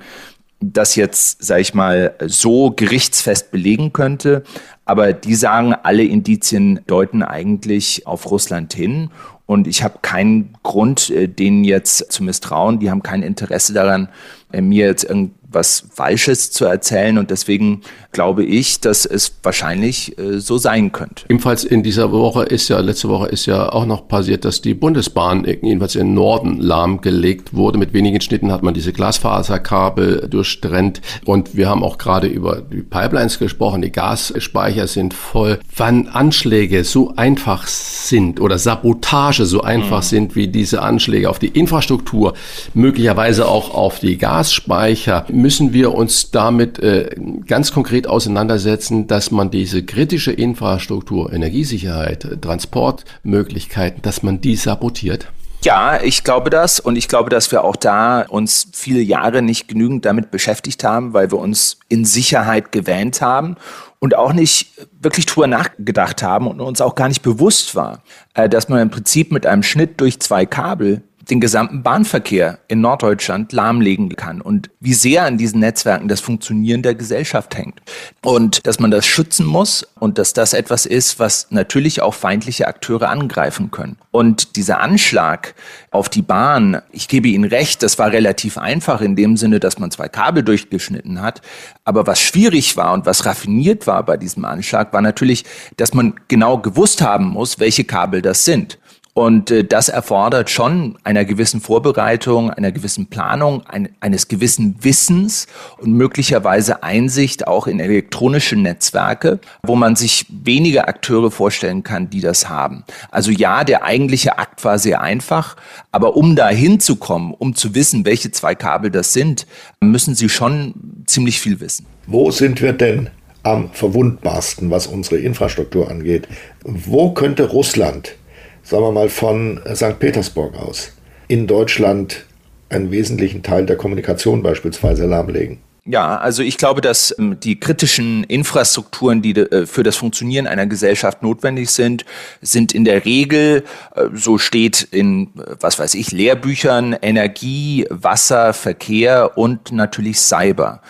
das 0.61 0.97
jetzt, 0.97 1.45
sage 1.45 1.61
ich 1.61 1.75
mal, 1.75 2.15
so 2.25 2.71
gerichtsfest 2.71 3.51
belegen 3.51 3.93
könnte. 3.93 4.43
Aber 4.85 5.13
die 5.13 5.35
sagen, 5.35 5.75
alle 5.75 6.05
Indizien 6.05 6.81
deuten 6.87 7.23
eigentlich 7.23 8.07
auf 8.07 8.31
Russland 8.31 8.73
hin. 8.75 9.11
Und 9.47 9.67
ich 9.67 9.83
habe 9.83 9.99
keinen 10.01 10.55
Grund, 10.63 11.11
äh, 11.11 11.29
denen 11.29 11.65
jetzt 11.65 12.11
zu 12.13 12.25
misstrauen. 12.25 12.79
Die 12.79 12.91
haben 12.91 13.03
kein 13.03 13.23
Interesse 13.23 13.75
daran, 13.75 14.09
äh, 14.53 14.61
mir 14.61 14.87
jetzt 14.87 15.05
irgendwie 15.05 15.35
was 15.55 15.85
Falsches 15.93 16.51
zu 16.51 16.65
erzählen. 16.65 17.19
Und 17.19 17.31
deswegen 17.31 17.83
glaube 18.13 18.45
ich, 18.45 18.81
dass 18.81 19.05
es 19.05 19.35
wahrscheinlich 19.43 20.19
äh, 20.19 20.41
so 20.41 20.59
sein 20.59 20.93
könnte. 20.93 21.25
Ebenfalls 21.29 21.65
in 21.65 21.83
dieser 21.83 22.13
Woche 22.13 22.45
ist 22.45 22.69
ja, 22.69 22.79
letzte 22.81 23.09
Woche 23.09 23.29
ist 23.29 23.47
ja 23.47 23.71
auch 23.71 23.87
noch 23.87 24.09
passiert, 24.09 24.45
dass 24.45 24.63
die 24.63 24.75
Bundesbahn 24.75 25.45
jedenfalls 25.45 25.97
im 25.97 26.15
Norden 26.15 26.61
lahmgelegt 26.61 27.55
wurde. 27.55 27.79
Mit 27.79 27.93
wenigen 27.93 28.21
Schnitten 28.21 28.53
hat 28.53 28.63
man 28.63 28.75
diese 28.75 28.93
Glasfaserkabel 28.93 30.29
durchtrennt. 30.29 31.01
Und 31.25 31.57
wir 31.57 31.69
haben 31.69 31.83
auch 31.83 31.99
gerade 31.99 32.27
über 32.27 32.61
die 32.61 32.83
Pipelines 32.83 33.39
gesprochen. 33.39 33.83
Die 33.83 33.93
Gasspeicher 33.93 34.87
sind 34.87 35.15
voll. 35.15 35.59
Wann 35.77 36.09
Anschläge 36.09 36.85
so 36.85 37.15
einfach 37.17 37.67
sind 37.67 38.41
oder 38.41 38.59
Sabotage 38.59 39.47
so 39.47 39.63
einfach 39.63 40.03
mhm. 40.03 40.07
sind 40.07 40.37
wie 40.37 40.49
diese 40.49 40.83
Anschläge 40.83 41.29
auf 41.29 41.39
die 41.39 41.49
Infrastruktur, 41.49 42.35
möglicherweise 42.75 43.49
auch 43.49 43.75
auf 43.75 43.99
die 43.99 44.19
Gasspeicher, 44.19 45.27
müssen 45.45 45.75
wir 45.75 45.93
uns 45.93 46.31
damit 46.31 46.79
äh, 46.79 47.15
ganz 47.47 47.71
konkret 47.71 48.07
auseinandersetzen, 48.07 49.09
dass 49.09 49.31
man 49.31 49.51
diese 49.51 49.83
kritische 49.83 50.33
Infrastruktur, 50.33 51.31
Energiesicherheit, 51.35 52.27
Transportmöglichkeiten, 52.41 54.01
dass 54.01 54.23
man 54.23 54.41
die 54.41 54.57
sabotiert? 54.57 55.29
Ja, 55.61 56.01
ich 56.03 56.25
glaube 56.25 56.49
das 56.49 56.81
und 56.81 56.97
ich 56.97 57.09
glaube, 57.09 57.29
dass 57.29 57.53
wir 57.53 57.63
auch 57.63 57.77
da 57.77 58.23
uns 58.23 58.69
viele 58.73 59.03
Jahre 59.03 59.43
nicht 59.43 59.69
genügend 59.69 60.07
damit 60.07 60.31
beschäftigt 60.31 60.83
haben, 60.83 61.13
weil 61.13 61.31
wir 61.31 61.39
uns 61.39 61.77
in 61.91 62.07
Sicherheit 62.07 62.73
gewähnt 62.73 63.21
haben 63.21 63.57
und 63.99 64.17
auch 64.17 64.33
nicht 64.33 64.73
wirklich 64.99 65.27
drüber 65.27 65.47
nachgedacht 65.47 66.23
haben 66.23 66.47
und 66.47 66.63
uns 66.63 66.81
auch 66.81 66.95
gar 66.95 67.09
nicht 67.09 67.21
bewusst 67.21 67.75
war, 67.75 68.03
äh, 68.33 68.49
dass 68.49 68.71
man 68.71 68.81
im 68.81 68.89
Prinzip 68.91 69.31
mit 69.31 69.45
einem 69.45 69.63
Schnitt 69.63 70.01
durch 70.01 70.21
zwei 70.21 70.47
Kabel 70.47 71.03
den 71.31 71.41
gesamten 71.41 71.83
Bahnverkehr 71.83 72.59
in 72.69 72.81
Norddeutschland 72.81 73.53
lahmlegen 73.53 74.15
kann 74.17 74.41
und 74.41 74.71
wie 74.81 74.95
sehr 74.95 75.25
an 75.25 75.39
diesen 75.39 75.61
Netzwerken 75.61 76.09
das 76.09 76.21
Funktionieren 76.21 76.83
der 76.83 76.95
Gesellschaft 76.95 77.57
hängt. 77.57 77.81
Und 78.23 78.67
dass 78.67 78.79
man 78.79 78.91
das 78.91 79.07
schützen 79.07 79.47
muss 79.47 79.87
und 79.99 80.19
dass 80.19 80.33
das 80.33 80.53
etwas 80.53 80.87
ist, 80.87 81.19
was 81.19 81.49
natürlich 81.51 82.03
auch 82.03 82.15
feindliche 82.15 82.69
Akteure 82.69 83.09
angreifen 83.09 83.71
können. 83.71 83.97
Und 84.11 84.57
dieser 84.57 84.81
Anschlag 84.81 85.55
auf 85.91 86.09
die 86.09 86.23
Bahn, 86.23 86.83
ich 86.93 87.09
gebe 87.09 87.29
Ihnen 87.29 87.45
recht, 87.45 87.83
das 87.83 87.99
war 87.99 88.13
relativ 88.13 88.59
einfach 88.59 89.01
in 89.01 89.17
dem 89.17 89.37
Sinne, 89.37 89.61
dass 89.61 89.79
man 89.79 89.91
zwei 89.91 90.09
Kabel 90.09 90.43
durchgeschnitten 90.43 91.23
hat. 91.23 91.41
Aber 91.85 92.07
was 92.07 92.21
schwierig 92.21 92.77
war 92.77 92.93
und 92.93 93.07
was 93.07 93.25
raffiniert 93.27 93.87
war 93.87 94.05
bei 94.05 94.17
diesem 94.17 94.45
Anschlag, 94.45 94.93
war 94.93 95.03
natürlich, 95.03 95.45
dass 95.77 95.95
man 95.95 96.15
genau 96.29 96.59
gewusst 96.59 97.03
haben 97.03 97.27
muss, 97.27 97.59
welche 97.59 97.85
Kabel 97.85 98.23
das 98.23 98.45
sind. 98.45 98.79
Und 99.15 99.53
äh, 99.53 99.63
das 99.63 99.89
erfordert 99.89 100.51
schon 100.51 100.99
einer 101.05 101.25
gewissen 101.25 101.61
Vorbereitung, 101.61 102.51
einer 102.51 102.73
gewissen 102.73 103.07
Planung, 103.07 103.65
ein, 103.67 103.91
eines 104.01 104.27
gewissen 104.27 104.77
Wissens 104.81 105.47
und 105.79 105.93
möglicherweise 105.93 106.83
Einsicht 106.83 107.47
auch 107.47 107.69
in 107.69 107.79
elektronische 107.79 108.57
Netzwerke, 108.57 109.39
wo 109.63 109.77
man 109.77 109.95
sich 109.95 110.27
wenige 110.29 110.89
Akteure 110.89 111.31
vorstellen 111.31 111.85
kann, 111.85 112.11
die 112.11 112.21
das 112.21 112.49
haben. 112.49 112.83
Also 113.13 113.31
ja, 113.31 113.63
der 113.63 113.85
eigentliche 113.85 114.37
Akt 114.37 114.65
war 114.65 114.81
sehr 114.81 115.01
einfach, 115.01 115.57
aber 115.93 116.17
um 116.17 116.35
da 116.35 116.49
hinzukommen, 116.49 117.35
um 117.35 117.55
zu 117.55 117.77
wissen, 117.77 118.05
welche 118.05 118.33
zwei 118.33 118.57
Kabel 118.57 118.91
das 118.91 119.13
sind, 119.13 119.47
müssen 119.81 120.17
Sie 120.17 120.29
schon 120.29 120.75
ziemlich 121.07 121.39
viel 121.39 121.61
wissen. 121.61 121.87
Wo 122.09 122.33
sind 122.33 122.61
wir 122.61 122.73
denn 122.73 123.11
am 123.45 123.71
verwundbarsten, 123.73 124.73
was 124.73 124.89
unsere 124.89 125.19
Infrastruktur 125.19 125.89
angeht? 125.89 126.27
Wo 126.65 127.13
könnte 127.13 127.45
Russland, 127.45 128.17
sagen 128.65 128.83
wir 128.83 128.93
mal 128.93 129.09
von 129.09 129.61
St. 129.73 129.99
Petersburg 129.99 130.57
aus, 130.57 130.93
in 131.29 131.47
Deutschland 131.47 132.25
einen 132.71 132.91
wesentlichen 132.91 133.43
Teil 133.43 133.67
der 133.67 133.77
Kommunikation 133.77 134.43
beispielsweise 134.43 135.07
lahmlegen? 135.07 135.59
Ja, 135.87 136.17
also 136.17 136.43
ich 136.43 136.57
glaube, 136.57 136.81
dass 136.81 137.15
ähm, 137.19 137.39
die 137.39 137.61
kritischen 137.61 138.25
Infrastrukturen, 138.25 139.21
die 139.21 139.33
äh, 139.33 139.67
für 139.67 139.83
das 139.83 139.97
Funktionieren 139.97 140.47
einer 140.47 140.67
Gesellschaft 140.67 141.23
notwendig 141.23 141.69
sind, 141.69 142.07
sind 142.41 142.73
in 142.73 142.87
der 142.87 143.05
Regel, 143.05 143.65
äh, 143.95 144.07
so 144.15 144.39
steht 144.39 144.81
in, 144.81 145.27
äh, 145.37 145.57
was 145.61 145.79
weiß 145.79 145.93
ich, 145.93 146.11
Lehrbüchern, 146.11 146.97
Energie, 147.03 147.87
Wasser, 147.91 148.55
Verkehr 148.55 149.37
und 149.37 149.73
natürlich 149.73 150.21
Cyber. 150.21 150.81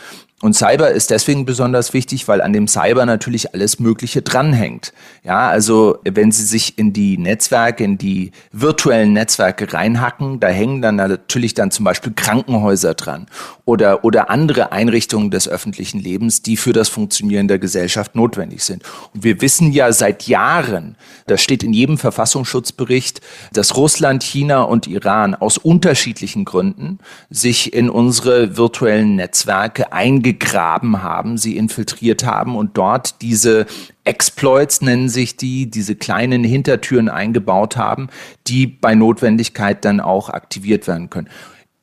Und 0.44 0.52
Cyber 0.52 0.90
ist 0.90 1.10
deswegen 1.10 1.46
besonders 1.46 1.94
wichtig, 1.94 2.28
weil 2.28 2.42
an 2.42 2.52
dem 2.52 2.68
Cyber 2.68 3.06
natürlich 3.06 3.54
alles 3.54 3.80
Mögliche 3.80 4.20
dranhängt. 4.20 4.92
Ja, 5.22 5.48
also 5.48 5.96
wenn 6.04 6.32
Sie 6.32 6.44
sich 6.44 6.76
in 6.76 6.92
die 6.92 7.16
Netzwerke, 7.16 7.82
in 7.82 7.96
die 7.96 8.30
virtuellen 8.52 9.14
Netzwerke 9.14 9.72
reinhacken, 9.72 10.40
da 10.40 10.48
hängen 10.48 10.82
dann 10.82 10.96
natürlich 10.96 11.54
dann 11.54 11.70
zum 11.70 11.86
Beispiel 11.86 12.12
Krankenhäuser 12.14 12.92
dran 12.92 13.24
oder, 13.64 14.04
oder 14.04 14.28
andere 14.28 14.70
Einrichtungen 14.70 15.30
des 15.30 15.48
öffentlichen 15.48 15.98
Lebens, 15.98 16.42
die 16.42 16.58
für 16.58 16.74
das 16.74 16.90
Funktionieren 16.90 17.48
der 17.48 17.58
Gesellschaft 17.58 18.14
notwendig 18.14 18.64
sind. 18.64 18.82
Und 19.14 19.24
wir 19.24 19.40
wissen 19.40 19.72
ja 19.72 19.92
seit 19.94 20.24
Jahren, 20.24 20.96
das 21.26 21.40
steht 21.40 21.62
in 21.62 21.72
jedem 21.72 21.96
Verfassungsschutzbericht, 21.96 23.22
dass 23.54 23.76
Russland, 23.78 24.22
China 24.22 24.64
und 24.64 24.88
Iran 24.88 25.34
aus 25.34 25.56
unterschiedlichen 25.56 26.44
Gründen 26.44 26.98
sich 27.30 27.72
in 27.72 27.88
unsere 27.88 28.58
virtuellen 28.58 29.16
Netzwerke 29.16 29.90
eingegangen 29.90 30.34
gegraben 30.39 31.02
haben, 31.02 31.39
sie 31.39 31.56
infiltriert 31.56 32.24
haben 32.24 32.56
und 32.56 32.77
dort 32.77 33.23
diese 33.23 33.66
Exploits 34.05 34.82
nennen 34.82 35.09
sich 35.09 35.36
die, 35.36 35.70
diese 35.70 35.94
kleinen 35.94 36.44
Hintertüren 36.44 37.09
eingebaut 37.09 37.77
haben, 37.77 38.09
die 38.47 38.66
bei 38.66 38.94
Notwendigkeit 38.94 39.85
dann 39.85 40.01
auch 40.01 40.28
aktiviert 40.28 40.86
werden 40.86 41.11
können. 41.11 41.28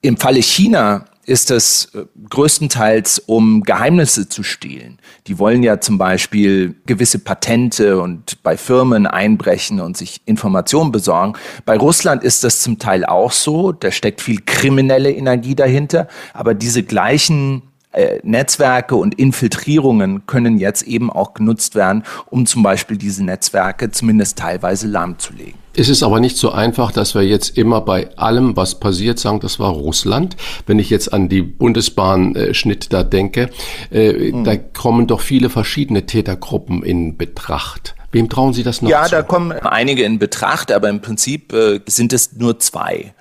Im 0.02 0.18
Falle 0.18 0.42
China 0.42 1.06
ist 1.26 1.52
es 1.52 1.94
äh, 1.94 2.06
größtenteils, 2.30 3.20
um 3.20 3.62
Geheimnisse 3.64 4.28
zu 4.28 4.44
stehlen. 4.44 5.00
Die 5.28 5.38
wollen 5.40 5.64
ja 5.64 5.80
zum 5.80 5.98
Beispiel 5.98 6.76
gewisse 6.86 7.20
Patente 7.20 8.02
und 8.02 8.42
bei 8.44 8.58
Firmen 8.58 9.08
einbrechen 9.08 9.80
und 9.80 9.98
sich 9.98 10.22
Informationen 10.26 10.92
besorgen. 10.92 11.34
Bei 11.66 11.78
Russland 11.78 12.24
ist 12.24 12.44
das 12.44 12.62
zum 12.62 12.80
Teil 12.80 13.06
auch 13.06 13.32
so. 13.32 13.72
Da 13.72 13.92
steckt 13.92 14.22
viel 14.22 14.42
kriminelle 14.46 15.12
Energie 15.12 15.56
dahinter. 15.56 16.08
Aber 16.34 16.54
diese 16.54 16.84
gleichen 16.84 17.62
äh, 17.92 18.20
Netzwerke 18.24 18.96
und 18.96 19.16
Infiltrierungen 19.16 20.26
können 20.26 20.58
jetzt 20.58 20.84
eben 20.84 21.12
auch 21.12 21.34
genutzt 21.34 21.76
werden, 21.76 22.04
um 22.30 22.46
zum 22.46 22.64
Beispiel 22.64 22.98
diese 22.98 23.24
Netzwerke 23.24 23.92
zumindest 23.92 24.38
teilweise 24.38 24.88
lahmzulegen. 24.88 25.62
Es 25.74 25.88
ist 25.88 26.04
aber 26.04 26.20
nicht 26.20 26.36
so 26.38 26.52
einfach, 26.52 26.92
dass 26.92 27.16
wir 27.16 27.22
jetzt 27.22 27.58
immer 27.58 27.82
bei 27.82 28.16
allem, 28.18 28.58
was 28.58 28.80
passiert, 28.80 29.20
sagen, 29.20 29.40
das 29.40 29.60
war 29.60 29.70
Russland. 29.70 30.36
Wenn 30.66 30.80
ich 30.80 30.90
jetzt 30.90 31.14
an 31.14 31.30
die 31.30 31.42
Bundesbahnschnitt 31.42 32.86
äh, 32.86 32.90
da 32.90 33.04
denke, 33.04 33.50
äh, 33.90 34.32
mhm. 34.32 34.44
da 34.44 34.58
kommen 34.58 35.08
doch 35.08 35.22
viele 35.22 35.50
verschiedene 35.50 36.06
Tätergruppen 36.06 36.84
in 36.84 37.16
Betracht. 37.16 37.96
Wem 38.12 38.28
trauen 38.28 38.52
Sie 38.54 38.64
das 38.64 38.82
noch 38.82 38.90
Ja, 38.90 39.06
zu? 39.06 39.12
da 39.12 39.22
kommen 39.22 39.54
einige 39.54 40.04
in 40.04 40.20
Betracht, 40.20 40.72
aber 40.74 40.90
im 40.90 41.02
Prinzip 41.02 41.54
äh, 41.54 41.80
sind 41.86 42.12
es 42.12 42.34
nur 42.34 42.60
zwei. 42.60 43.14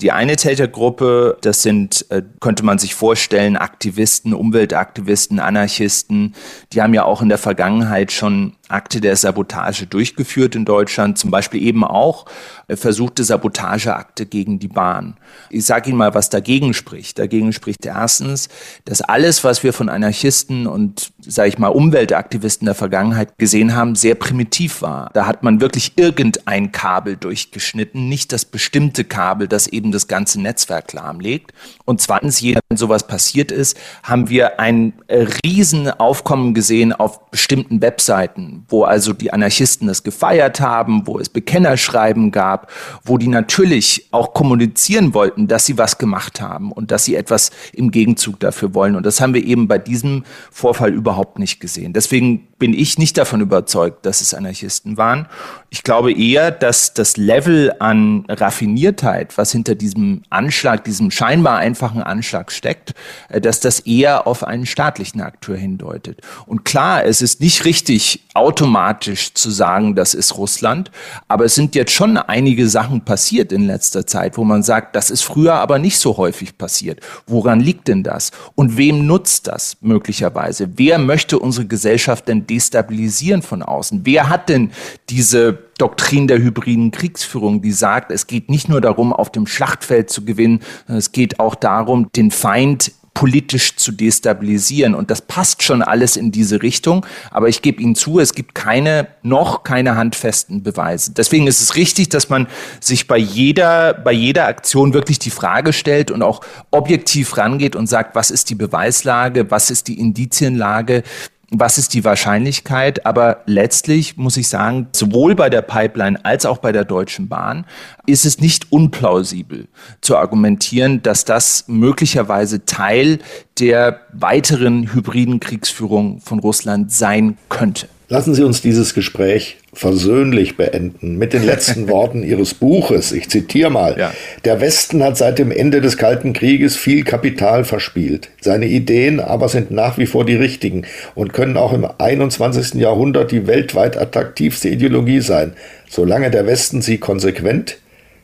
Die 0.00 0.12
eine 0.12 0.36
Tätergruppe, 0.36 1.38
das 1.40 1.62
sind, 1.62 2.06
äh, 2.10 2.22
könnte 2.40 2.64
man 2.64 2.78
sich 2.78 2.94
vorstellen, 2.94 3.56
Aktivisten, 3.56 4.32
Umweltaktivisten, 4.32 5.40
Anarchisten. 5.40 6.34
Die 6.72 6.82
haben 6.82 6.94
ja 6.94 7.04
auch 7.04 7.20
in 7.20 7.28
der 7.28 7.38
Vergangenheit 7.38 8.12
schon 8.12 8.54
Akte 8.68 9.00
der 9.00 9.16
Sabotage 9.16 9.86
durchgeführt 9.86 10.54
in 10.54 10.64
Deutschland, 10.64 11.18
zum 11.18 11.30
Beispiel 11.30 11.62
eben 11.62 11.84
auch 11.84 12.26
äh, 12.68 12.76
versuchte 12.76 13.24
Sabotageakte 13.24 14.26
gegen 14.26 14.58
die 14.58 14.68
Bahn. 14.68 15.16
Ich 15.50 15.64
sage 15.64 15.90
Ihnen 15.90 15.98
mal, 15.98 16.14
was 16.14 16.30
dagegen 16.30 16.74
spricht. 16.74 17.18
Dagegen 17.18 17.52
spricht 17.52 17.84
erstens, 17.86 18.48
dass 18.84 19.00
alles, 19.00 19.44
was 19.44 19.62
wir 19.62 19.72
von 19.72 19.88
Anarchisten 19.88 20.66
und, 20.66 21.12
sage 21.20 21.48
ich 21.48 21.58
mal, 21.58 21.68
Umweltaktivisten 21.68 22.66
der 22.66 22.74
Vergangenheit 22.74 23.36
gesehen 23.38 23.74
haben, 23.74 23.94
sehr 23.94 24.14
primitiv 24.14 24.82
war. 24.82 25.10
Da 25.14 25.26
hat 25.26 25.42
man 25.42 25.60
wirklich 25.60 25.92
irgendein 25.96 26.72
Kabel 26.72 27.16
durchgeschnitten, 27.16 28.08
nicht 28.08 28.32
das 28.32 28.44
bestimmte 28.44 29.04
Kabel, 29.04 29.48
das 29.48 29.66
eben 29.66 29.92
das 29.92 30.08
ganze 30.08 30.40
Netzwerk 30.40 30.92
lahmlegt. 30.92 31.52
Und 31.84 32.00
zweitens, 32.00 32.40
jeder, 32.40 32.60
wenn 32.68 32.76
sowas 32.76 33.06
passiert 33.06 33.50
ist, 33.50 33.78
haben 34.02 34.28
wir 34.28 34.60
ein 34.60 34.92
äh, 35.06 35.26
Riesenaufkommen 35.44 36.54
gesehen 36.54 36.92
auf 36.92 37.30
bestimmten 37.30 37.80
Webseiten 37.80 38.57
wo 38.68 38.84
also 38.84 39.12
die 39.12 39.32
Anarchisten 39.32 39.86
das 39.86 40.02
gefeiert 40.02 40.60
haben, 40.60 41.06
wo 41.06 41.18
es 41.18 41.28
Bekennerschreiben 41.28 42.30
gab, 42.30 42.70
wo 43.04 43.18
die 43.18 43.28
natürlich 43.28 44.08
auch 44.10 44.34
kommunizieren 44.34 45.14
wollten, 45.14 45.48
dass 45.48 45.66
sie 45.66 45.78
was 45.78 45.98
gemacht 45.98 46.40
haben 46.40 46.72
und 46.72 46.90
dass 46.90 47.04
sie 47.04 47.14
etwas 47.14 47.50
im 47.72 47.90
Gegenzug 47.90 48.40
dafür 48.40 48.74
wollen. 48.74 48.96
Und 48.96 49.06
das 49.06 49.20
haben 49.20 49.34
wir 49.34 49.44
eben 49.44 49.68
bei 49.68 49.78
diesem 49.78 50.24
Vorfall 50.50 50.92
überhaupt 50.92 51.38
nicht 51.38 51.60
gesehen. 51.60 51.92
Deswegen 51.92 52.48
bin 52.58 52.74
ich 52.74 52.98
nicht 52.98 53.16
davon 53.16 53.40
überzeugt, 53.40 54.04
dass 54.04 54.20
es 54.20 54.34
Anarchisten 54.34 54.96
waren. 54.96 55.28
Ich 55.70 55.82
glaube 55.82 56.12
eher, 56.12 56.50
dass 56.50 56.94
das 56.94 57.18
Level 57.18 57.74
an 57.78 58.24
Raffiniertheit, 58.26 59.36
was 59.36 59.52
hinter 59.52 59.74
diesem 59.74 60.22
Anschlag, 60.30 60.84
diesem 60.84 61.10
scheinbar 61.10 61.58
einfachen 61.58 62.02
Anschlag 62.02 62.50
steckt, 62.52 62.94
äh, 63.28 63.40
dass 63.40 63.60
das 63.60 63.80
eher 63.80 64.26
auf 64.26 64.44
einen 64.44 64.64
staatlichen 64.64 65.20
Akteur 65.20 65.56
hindeutet. 65.56 66.22
Und 66.46 66.64
klar, 66.64 67.04
es 67.04 67.20
ist 67.20 67.40
nicht 67.42 67.66
richtig, 67.66 68.24
automatisch 68.32 69.34
zu 69.34 69.50
sagen, 69.50 69.94
das 69.94 70.14
ist 70.14 70.38
Russland, 70.38 70.90
aber 71.26 71.44
es 71.44 71.54
sind 71.54 71.74
jetzt 71.74 71.92
schon 71.92 72.16
einige 72.16 72.68
Sachen 72.68 73.04
passiert 73.04 73.52
in 73.52 73.66
letzter 73.66 74.06
Zeit, 74.06 74.38
wo 74.38 74.44
man 74.44 74.62
sagt, 74.62 74.96
das 74.96 75.10
ist 75.10 75.22
früher 75.22 75.54
aber 75.54 75.78
nicht 75.78 75.98
so 75.98 76.16
häufig 76.16 76.56
passiert. 76.56 77.00
Woran 77.26 77.60
liegt 77.60 77.88
denn 77.88 78.04
das? 78.04 78.30
Und 78.54 78.76
wem 78.78 79.06
nutzt 79.06 79.48
das 79.48 79.76
möglicherweise? 79.80 80.70
Wer 80.76 80.98
möchte 80.98 81.38
unsere 81.38 81.66
Gesellschaft 81.66 82.28
denn 82.28 82.46
destabilisieren 82.46 83.42
von 83.42 83.62
außen? 83.62 84.02
Wer 84.04 84.28
hat 84.28 84.48
denn 84.48 84.70
diese 85.10 85.57
Doktrin 85.78 86.26
der 86.26 86.38
hybriden 86.38 86.90
Kriegsführung, 86.90 87.62
die 87.62 87.72
sagt, 87.72 88.10
es 88.10 88.26
geht 88.26 88.50
nicht 88.50 88.68
nur 88.68 88.80
darum, 88.80 89.12
auf 89.12 89.30
dem 89.30 89.46
Schlachtfeld 89.46 90.10
zu 90.10 90.24
gewinnen, 90.24 90.60
es 90.86 91.12
geht 91.12 91.40
auch 91.40 91.54
darum, 91.54 92.10
den 92.12 92.30
Feind 92.30 92.92
politisch 93.18 93.74
zu 93.74 93.90
destabilisieren. 93.90 94.94
Und 94.94 95.10
das 95.10 95.22
passt 95.22 95.64
schon 95.64 95.82
alles 95.82 96.16
in 96.16 96.30
diese 96.30 96.62
Richtung. 96.62 97.04
Aber 97.32 97.48
ich 97.48 97.62
gebe 97.62 97.82
Ihnen 97.82 97.96
zu, 97.96 98.20
es 98.20 98.32
gibt 98.32 98.54
keine, 98.54 99.08
noch 99.24 99.64
keine 99.64 99.96
handfesten 99.96 100.62
Beweise. 100.62 101.14
Deswegen 101.14 101.48
ist 101.48 101.60
es 101.60 101.74
richtig, 101.74 102.10
dass 102.10 102.28
man 102.28 102.46
sich 102.78 103.08
bei 103.08 103.18
jeder, 103.18 103.92
bei 103.92 104.12
jeder 104.12 104.46
Aktion 104.46 104.94
wirklich 104.94 105.18
die 105.18 105.30
Frage 105.30 105.72
stellt 105.72 106.12
und 106.12 106.22
auch 106.22 106.42
objektiv 106.70 107.36
rangeht 107.36 107.74
und 107.74 107.88
sagt, 107.88 108.14
was 108.14 108.30
ist 108.30 108.50
die 108.50 108.54
Beweislage, 108.54 109.50
was 109.50 109.72
ist 109.72 109.88
die 109.88 109.98
Indizienlage, 109.98 111.02
was 111.50 111.78
ist 111.78 111.94
die 111.94 112.04
Wahrscheinlichkeit? 112.04 113.06
Aber 113.06 113.42
letztlich 113.46 114.16
muss 114.16 114.36
ich 114.36 114.48
sagen, 114.48 114.88
sowohl 114.92 115.34
bei 115.34 115.48
der 115.48 115.62
Pipeline 115.62 116.22
als 116.24 116.44
auch 116.44 116.58
bei 116.58 116.72
der 116.72 116.84
Deutschen 116.84 117.28
Bahn 117.28 117.64
ist 118.06 118.26
es 118.26 118.38
nicht 118.38 118.70
unplausibel 118.70 119.68
zu 120.00 120.16
argumentieren, 120.16 121.02
dass 121.02 121.24
das 121.24 121.64
möglicherweise 121.66 122.66
Teil 122.66 123.18
der 123.58 124.00
weiteren 124.12 124.92
hybriden 124.92 125.40
Kriegsführung 125.40 126.20
von 126.20 126.38
Russland 126.38 126.92
sein 126.92 127.38
könnte. 127.48 127.88
Lassen 128.10 128.34
Sie 128.34 128.42
uns 128.42 128.62
dieses 128.62 128.94
Gespräch 128.94 129.58
versöhnlich 129.74 130.56
beenden 130.56 131.18
mit 131.18 131.34
den 131.34 131.44
letzten 131.44 131.88
Worten 131.90 132.22
Ihres 132.22 132.54
Buches. 132.54 133.12
Ich 133.12 133.28
zitiere 133.28 133.68
mal. 133.70 133.98
Ja. 133.98 134.14
Der 134.46 134.62
Westen 134.62 135.02
hat 135.02 135.18
seit 135.18 135.38
dem 135.38 135.50
Ende 135.50 135.82
des 135.82 135.98
Kalten 135.98 136.32
Krieges 136.32 136.74
viel 136.74 137.04
Kapital 137.04 137.64
verspielt. 137.64 138.30
Seine 138.40 138.64
Ideen 138.64 139.20
aber 139.20 139.50
sind 139.50 139.70
nach 139.70 139.98
wie 139.98 140.06
vor 140.06 140.24
die 140.24 140.36
richtigen 140.36 140.86
und 141.14 141.34
können 141.34 141.58
auch 141.58 141.74
im 141.74 141.86
21. 141.98 142.80
Jahrhundert 142.80 143.30
die 143.30 143.46
weltweit 143.46 143.98
attraktivste 143.98 144.70
Ideologie 144.70 145.20
sein, 145.20 145.52
solange 145.86 146.30
der 146.30 146.46
Westen 146.46 146.80
sie 146.80 146.96
konsequent, 146.96 147.76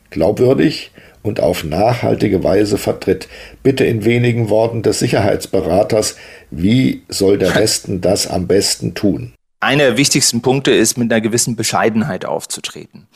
glaubwürdig 0.09 0.89
und 1.21 1.39
auf 1.39 1.63
nachhaltige 1.63 2.43
Weise 2.43 2.79
vertritt. 2.79 3.27
Bitte 3.61 3.85
in 3.85 4.03
wenigen 4.03 4.49
Worten 4.49 4.81
des 4.81 4.97
Sicherheitsberaters, 4.97 6.15
wie 6.49 7.03
soll 7.07 7.37
der 7.37 7.53
Westen 7.53 8.01
das 8.01 8.25
am 8.25 8.47
besten 8.47 8.95
tun? 8.95 9.33
Einer 9.65 9.83
der 9.83 9.97
wichtigsten 9.97 10.41
Punkte 10.41 10.71
ist, 10.71 10.97
mit 10.97 11.11
einer 11.11 11.21
gewissen 11.21 11.55
Bescheidenheit 11.55 12.25
aufzutreten 12.25 13.07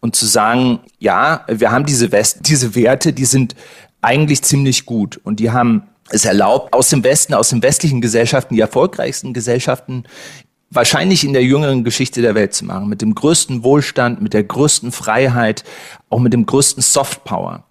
und 0.00 0.16
zu 0.16 0.26
sagen, 0.26 0.80
ja, 0.98 1.46
wir 1.48 1.70
haben 1.70 1.86
diese, 1.86 2.12
West 2.12 2.40
diese 2.42 2.74
Werte, 2.74 3.12
die 3.12 3.24
sind 3.24 3.54
eigentlich 4.00 4.42
ziemlich 4.42 4.84
gut 4.84 5.20
und 5.22 5.40
die 5.40 5.50
haben 5.50 5.84
es 6.10 6.24
erlaubt, 6.24 6.74
aus 6.74 6.90
dem 6.90 7.04
Westen, 7.04 7.34
aus 7.34 7.50
den 7.50 7.62
westlichen 7.62 8.00
Gesellschaften, 8.00 8.54
die 8.54 8.60
erfolgreichsten 8.60 9.32
Gesellschaften 9.32 10.04
wahrscheinlich 10.70 11.24
in 11.24 11.34
der 11.34 11.44
jüngeren 11.44 11.84
Geschichte 11.84 12.22
der 12.22 12.34
Welt 12.34 12.54
zu 12.54 12.64
machen, 12.64 12.88
mit 12.88 13.02
dem 13.02 13.14
größten 13.14 13.62
Wohlstand, 13.62 14.22
mit 14.22 14.32
der 14.32 14.42
größten 14.42 14.90
Freiheit, 14.90 15.64
auch 16.08 16.18
mit 16.18 16.32
dem 16.32 16.46
größten 16.46 16.82
Softpower. 16.82 17.64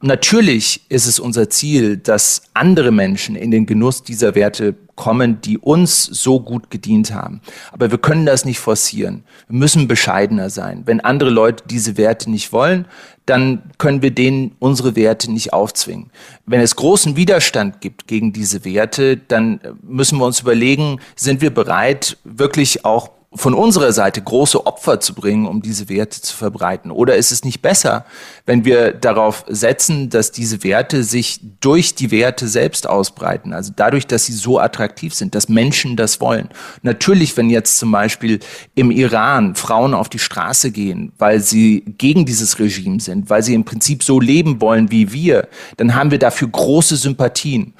Natürlich 0.00 0.82
ist 0.88 1.06
es 1.06 1.20
unser 1.20 1.48
Ziel, 1.50 1.96
dass 1.96 2.42
andere 2.54 2.90
Menschen 2.90 3.36
in 3.36 3.50
den 3.50 3.64
Genuss 3.64 4.02
dieser 4.02 4.34
Werte 4.34 4.74
kommen, 4.98 5.40
die 5.40 5.56
uns 5.56 6.04
so 6.04 6.40
gut 6.40 6.70
gedient 6.70 7.14
haben. 7.14 7.40
Aber 7.72 7.90
wir 7.90 7.98
können 7.98 8.26
das 8.26 8.44
nicht 8.44 8.58
forcieren. 8.58 9.24
Wir 9.48 9.58
müssen 9.60 9.88
bescheidener 9.88 10.50
sein. 10.50 10.82
Wenn 10.84 11.00
andere 11.00 11.30
Leute 11.30 11.64
diese 11.66 11.96
Werte 11.96 12.30
nicht 12.30 12.52
wollen, 12.52 12.86
dann 13.24 13.62
können 13.78 14.02
wir 14.02 14.10
denen 14.10 14.56
unsere 14.58 14.96
Werte 14.96 15.30
nicht 15.30 15.52
aufzwingen. 15.52 16.10
Wenn 16.46 16.60
es 16.60 16.76
großen 16.76 17.14
Widerstand 17.14 17.80
gibt 17.80 18.08
gegen 18.08 18.32
diese 18.32 18.64
Werte, 18.64 19.16
dann 19.16 19.60
müssen 19.82 20.18
wir 20.18 20.26
uns 20.26 20.40
überlegen, 20.40 21.00
sind 21.14 21.40
wir 21.40 21.54
bereit, 21.54 22.18
wirklich 22.24 22.84
auch 22.84 23.10
von 23.38 23.54
unserer 23.54 23.92
Seite 23.92 24.20
große 24.20 24.66
Opfer 24.66 25.00
zu 25.00 25.14
bringen, 25.14 25.46
um 25.46 25.62
diese 25.62 25.88
Werte 25.88 26.20
zu 26.20 26.36
verbreiten? 26.36 26.90
Oder 26.90 27.16
ist 27.16 27.30
es 27.30 27.44
nicht 27.44 27.62
besser, 27.62 28.04
wenn 28.46 28.64
wir 28.64 28.92
darauf 28.92 29.44
setzen, 29.48 30.10
dass 30.10 30.32
diese 30.32 30.64
Werte 30.64 31.04
sich 31.04 31.40
durch 31.60 31.94
die 31.94 32.10
Werte 32.10 32.48
selbst 32.48 32.88
ausbreiten? 32.88 33.52
Also 33.52 33.72
dadurch, 33.74 34.06
dass 34.06 34.26
sie 34.26 34.32
so 34.32 34.58
attraktiv 34.58 35.14
sind, 35.14 35.34
dass 35.34 35.48
Menschen 35.48 35.96
das 35.96 36.20
wollen. 36.20 36.48
Natürlich, 36.82 37.36
wenn 37.36 37.48
jetzt 37.48 37.78
zum 37.78 37.92
Beispiel 37.92 38.40
im 38.74 38.90
Iran 38.90 39.54
Frauen 39.54 39.94
auf 39.94 40.08
die 40.08 40.18
Straße 40.18 40.70
gehen, 40.70 41.12
weil 41.18 41.40
sie 41.40 41.84
gegen 41.98 42.26
dieses 42.26 42.58
Regime 42.58 43.00
sind, 43.00 43.30
weil 43.30 43.42
sie 43.42 43.54
im 43.54 43.64
Prinzip 43.64 44.02
so 44.02 44.20
leben 44.20 44.60
wollen 44.60 44.90
wie 44.90 45.12
wir, 45.12 45.48
dann 45.76 45.94
haben 45.94 46.10
wir 46.10 46.18
dafür 46.18 46.48
große 46.48 46.96
Sympathien. 46.96 47.74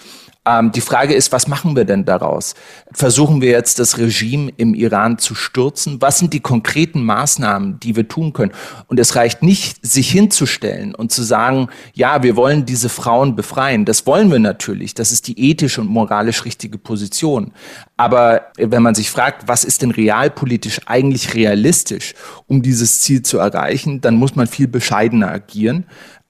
Ähm, 0.48 0.72
die 0.72 0.80
Frage 0.80 1.14
ist, 1.14 1.30
was 1.30 1.46
machen 1.46 1.76
wir 1.76 1.84
denn 1.84 2.06
daraus? 2.06 2.54
Versuchen 2.92 3.42
wir 3.42 3.50
jetzt 3.50 3.78
das 3.78 3.98
Regime 3.98 4.50
im 4.56 4.74
Iran 4.74 5.18
zu 5.18 5.34
stürzen? 5.34 6.00
Was 6.00 6.18
sind 6.18 6.32
die 6.32 6.40
konkreten 6.40 7.04
Maßnahmen, 7.04 7.80
die 7.80 7.96
wir 7.96 8.08
tun 8.08 8.32
können? 8.32 8.52
Und 8.86 8.98
es 8.98 9.14
reicht 9.14 9.42
nicht, 9.42 9.84
sich 9.84 10.10
hinzustellen 10.10 10.94
und 10.94 11.12
zu 11.12 11.22
sagen, 11.22 11.68
ja, 11.92 12.22
wir 12.22 12.34
wollen 12.34 12.64
diese 12.64 12.88
Frauen 12.88 13.36
befreien. 13.36 13.84
Das 13.84 14.06
wollen 14.06 14.30
wir 14.30 14.38
natürlich. 14.38 14.94
Das 14.94 15.12
ist 15.12 15.28
die 15.28 15.50
ethisch 15.50 15.78
und 15.78 15.88
moralisch 15.88 16.46
richtige 16.46 16.78
Position. 16.78 17.52
Aber 17.98 18.46
wenn 18.56 18.82
man 18.82 18.94
sich 18.94 19.10
fragt, 19.10 19.48
was 19.48 19.64
ist 19.64 19.82
denn 19.82 19.90
realpolitisch 19.90 20.80
eigentlich 20.86 21.34
realistisch, 21.34 22.14
um 22.46 22.62
dieses 22.62 23.00
Ziel 23.00 23.22
zu 23.22 23.38
erreichen, 23.38 24.00
dann 24.00 24.14
muss 24.14 24.34
man 24.34 24.46
viel 24.46 24.68
bescheidener 24.68 25.30
agieren. 25.30 25.84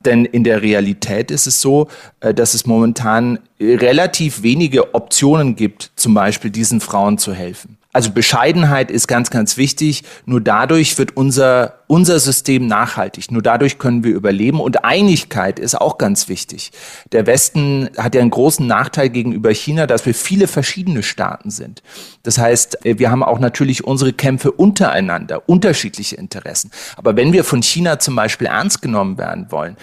Denn 0.05 0.25
in 0.25 0.45
der 0.45 0.63
Realität 0.63 1.31
ist 1.31 1.47
es 1.47 1.61
so, 1.61 1.89
äh, 2.21 2.33
dass 2.33 2.55
es 2.55 2.67
momentan 2.67 3.41
relativ 3.61 4.43
wenige 4.43 4.95
Optionen 4.95 5.57
gibt, 5.57 5.91
zum 5.97 6.15
Beispiel 6.15 6.51
diesen 6.51 6.81
Frauen 6.81 7.19
zu 7.19 7.33
helfen. 7.35 7.78
Also 7.93 8.11
Bescheidenheit 8.11 8.91
ist 8.91 9.09
ganz, 9.09 9.31
ganz 9.31 9.57
wichtig. 9.57 10.05
Nur 10.27 10.43
dadurch 10.43 10.99
wird 10.99 11.17
unser, 11.17 11.81
unser 11.87 12.21
System 12.21 12.67
nachhaltig. 12.67 13.31
Nur 13.31 13.41
dadurch 13.41 13.79
können 13.79 14.05
wir 14.05 14.15
überleben. 14.15 14.61
Und 14.61 14.85
Einigkeit 14.85 15.59
ist 15.59 15.75
auch 15.75 15.97
ganz 15.97 16.29
wichtig. 16.29 16.71
Der 17.13 17.27
Westen 17.27 17.89
hat 17.97 18.15
ja 18.15 18.21
einen 18.21 18.31
großen 18.31 18.67
Nachteil 18.67 19.09
gegenüber 19.09 19.51
China, 19.51 19.87
dass 19.87 20.05
wir 20.05 20.15
viele 20.15 20.49
verschiedene 20.49 21.03
Staaten 21.03 21.51
sind. 21.51 21.83
Das 22.25 22.37
heißt, 22.37 22.79
wir 22.83 23.11
haben 23.11 23.23
auch 23.23 23.39
natürlich 23.39 23.85
unsere 23.85 24.13
Kämpfe 24.13 24.53
untereinander, 24.53 25.49
unterschiedliche 25.49 26.17
Interessen. 26.17 26.71
Aber 26.97 27.17
wenn 27.17 27.33
wir 27.33 27.43
von 27.43 27.63
China 27.63 27.99
zum 27.99 28.15
Beispiel 28.17 28.49
ernst 28.49 28.83
genommen 28.83 29.17
werden 29.17 29.51
wollen, 29.51 29.79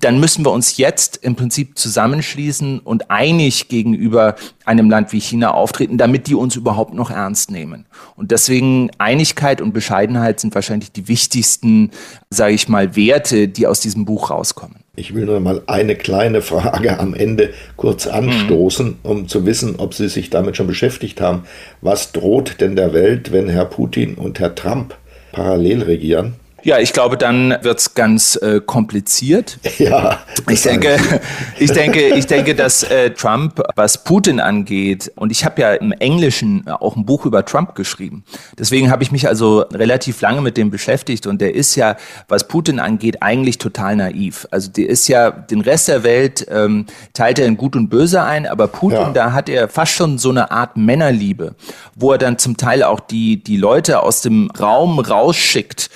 dann 0.00 0.20
müssen 0.20 0.44
wir 0.44 0.52
uns 0.52 0.76
jetzt 0.76 1.18
im 1.22 1.34
Prinzip 1.34 1.78
zusammenschließen 1.78 2.80
und 2.80 3.10
einig 3.10 3.68
gegenüber 3.68 4.36
einem 4.64 4.90
Land 4.90 5.12
wie 5.12 5.20
China 5.20 5.52
auftreten, 5.52 5.98
damit 5.98 6.26
die 6.26 6.34
uns 6.34 6.56
überhaupt 6.56 6.94
noch 6.94 7.10
ernst 7.10 7.50
nehmen. 7.50 7.86
Und 8.14 8.30
deswegen 8.30 8.90
Einigkeit 8.98 9.60
und 9.60 9.72
Bescheidenheit 9.72 10.40
sind 10.40 10.54
wahrscheinlich 10.54 10.92
die 10.92 11.08
wichtigsten, 11.08 11.90
sage 12.30 12.54
ich 12.54 12.68
mal, 12.68 12.96
Werte, 12.96 13.48
die 13.48 13.66
aus 13.66 13.80
diesem 13.80 14.04
Buch 14.04 14.30
rauskommen. 14.30 14.76
Ich 14.94 15.14
will 15.14 15.26
nur 15.26 15.40
mal 15.40 15.62
eine 15.66 15.96
kleine 15.96 16.42
Frage 16.42 16.98
am 16.98 17.14
Ende 17.14 17.50
kurz 17.76 18.06
anstoßen, 18.06 18.98
um 19.02 19.28
zu 19.28 19.46
wissen, 19.46 19.76
ob 19.76 19.94
Sie 19.94 20.08
sich 20.08 20.30
damit 20.30 20.56
schon 20.56 20.66
beschäftigt 20.66 21.20
haben. 21.20 21.44
Was 21.80 22.12
droht 22.12 22.60
denn 22.60 22.76
der 22.76 22.92
Welt, 22.92 23.32
wenn 23.32 23.48
Herr 23.48 23.64
Putin 23.64 24.14
und 24.14 24.38
Herr 24.40 24.54
Trump 24.54 24.96
parallel 25.32 25.82
regieren? 25.82 26.34
Ja, 26.62 26.78
ich 26.78 26.92
glaube, 26.92 27.16
dann 27.16 27.56
wird's 27.62 27.94
ganz 27.94 28.36
äh, 28.36 28.60
kompliziert. 28.60 29.58
Ja. 29.78 30.18
Ich 30.50 30.62
denke, 30.62 30.96
ich 31.58 31.70
denke, 31.70 32.08
ich 32.08 32.26
denke, 32.26 32.56
dass 32.56 32.82
äh, 32.82 33.10
Trump, 33.10 33.62
was 33.76 34.02
Putin 34.02 34.40
angeht, 34.40 35.12
und 35.14 35.30
ich 35.30 35.44
habe 35.44 35.60
ja 35.62 35.74
im 35.74 35.92
Englischen 35.92 36.66
auch 36.66 36.96
ein 36.96 37.06
Buch 37.06 37.26
über 37.26 37.44
Trump 37.44 37.76
geschrieben. 37.76 38.24
Deswegen 38.58 38.90
habe 38.90 39.04
ich 39.04 39.12
mich 39.12 39.28
also 39.28 39.60
relativ 39.72 40.20
lange 40.20 40.40
mit 40.40 40.56
dem 40.56 40.70
beschäftigt 40.70 41.28
und 41.28 41.40
der 41.40 41.54
ist 41.54 41.76
ja, 41.76 41.96
was 42.26 42.48
Putin 42.48 42.80
angeht, 42.80 43.22
eigentlich 43.22 43.58
total 43.58 43.96
naiv. 43.96 44.48
Also 44.50 44.70
der 44.70 44.88
ist 44.88 45.06
ja 45.06 45.30
den 45.30 45.60
Rest 45.60 45.88
der 45.88 46.02
Welt 46.02 46.46
ähm, 46.50 46.86
teilt 47.12 47.38
er 47.38 47.46
in 47.46 47.56
Gut 47.56 47.76
und 47.76 47.88
Böse 47.88 48.22
ein, 48.22 48.46
aber 48.46 48.66
Putin, 48.66 48.98
ja. 48.98 49.10
da 49.12 49.32
hat 49.32 49.48
er 49.48 49.68
fast 49.68 49.92
schon 49.92 50.18
so 50.18 50.30
eine 50.30 50.50
Art 50.50 50.76
Männerliebe, 50.76 51.54
wo 51.94 52.12
er 52.12 52.18
dann 52.18 52.38
zum 52.38 52.56
Teil 52.56 52.82
auch 52.82 53.00
die 53.00 53.42
die 53.42 53.56
Leute 53.56 54.02
aus 54.02 54.22
dem 54.22 54.50
Raum 54.58 54.98
rausschickt, 54.98 55.88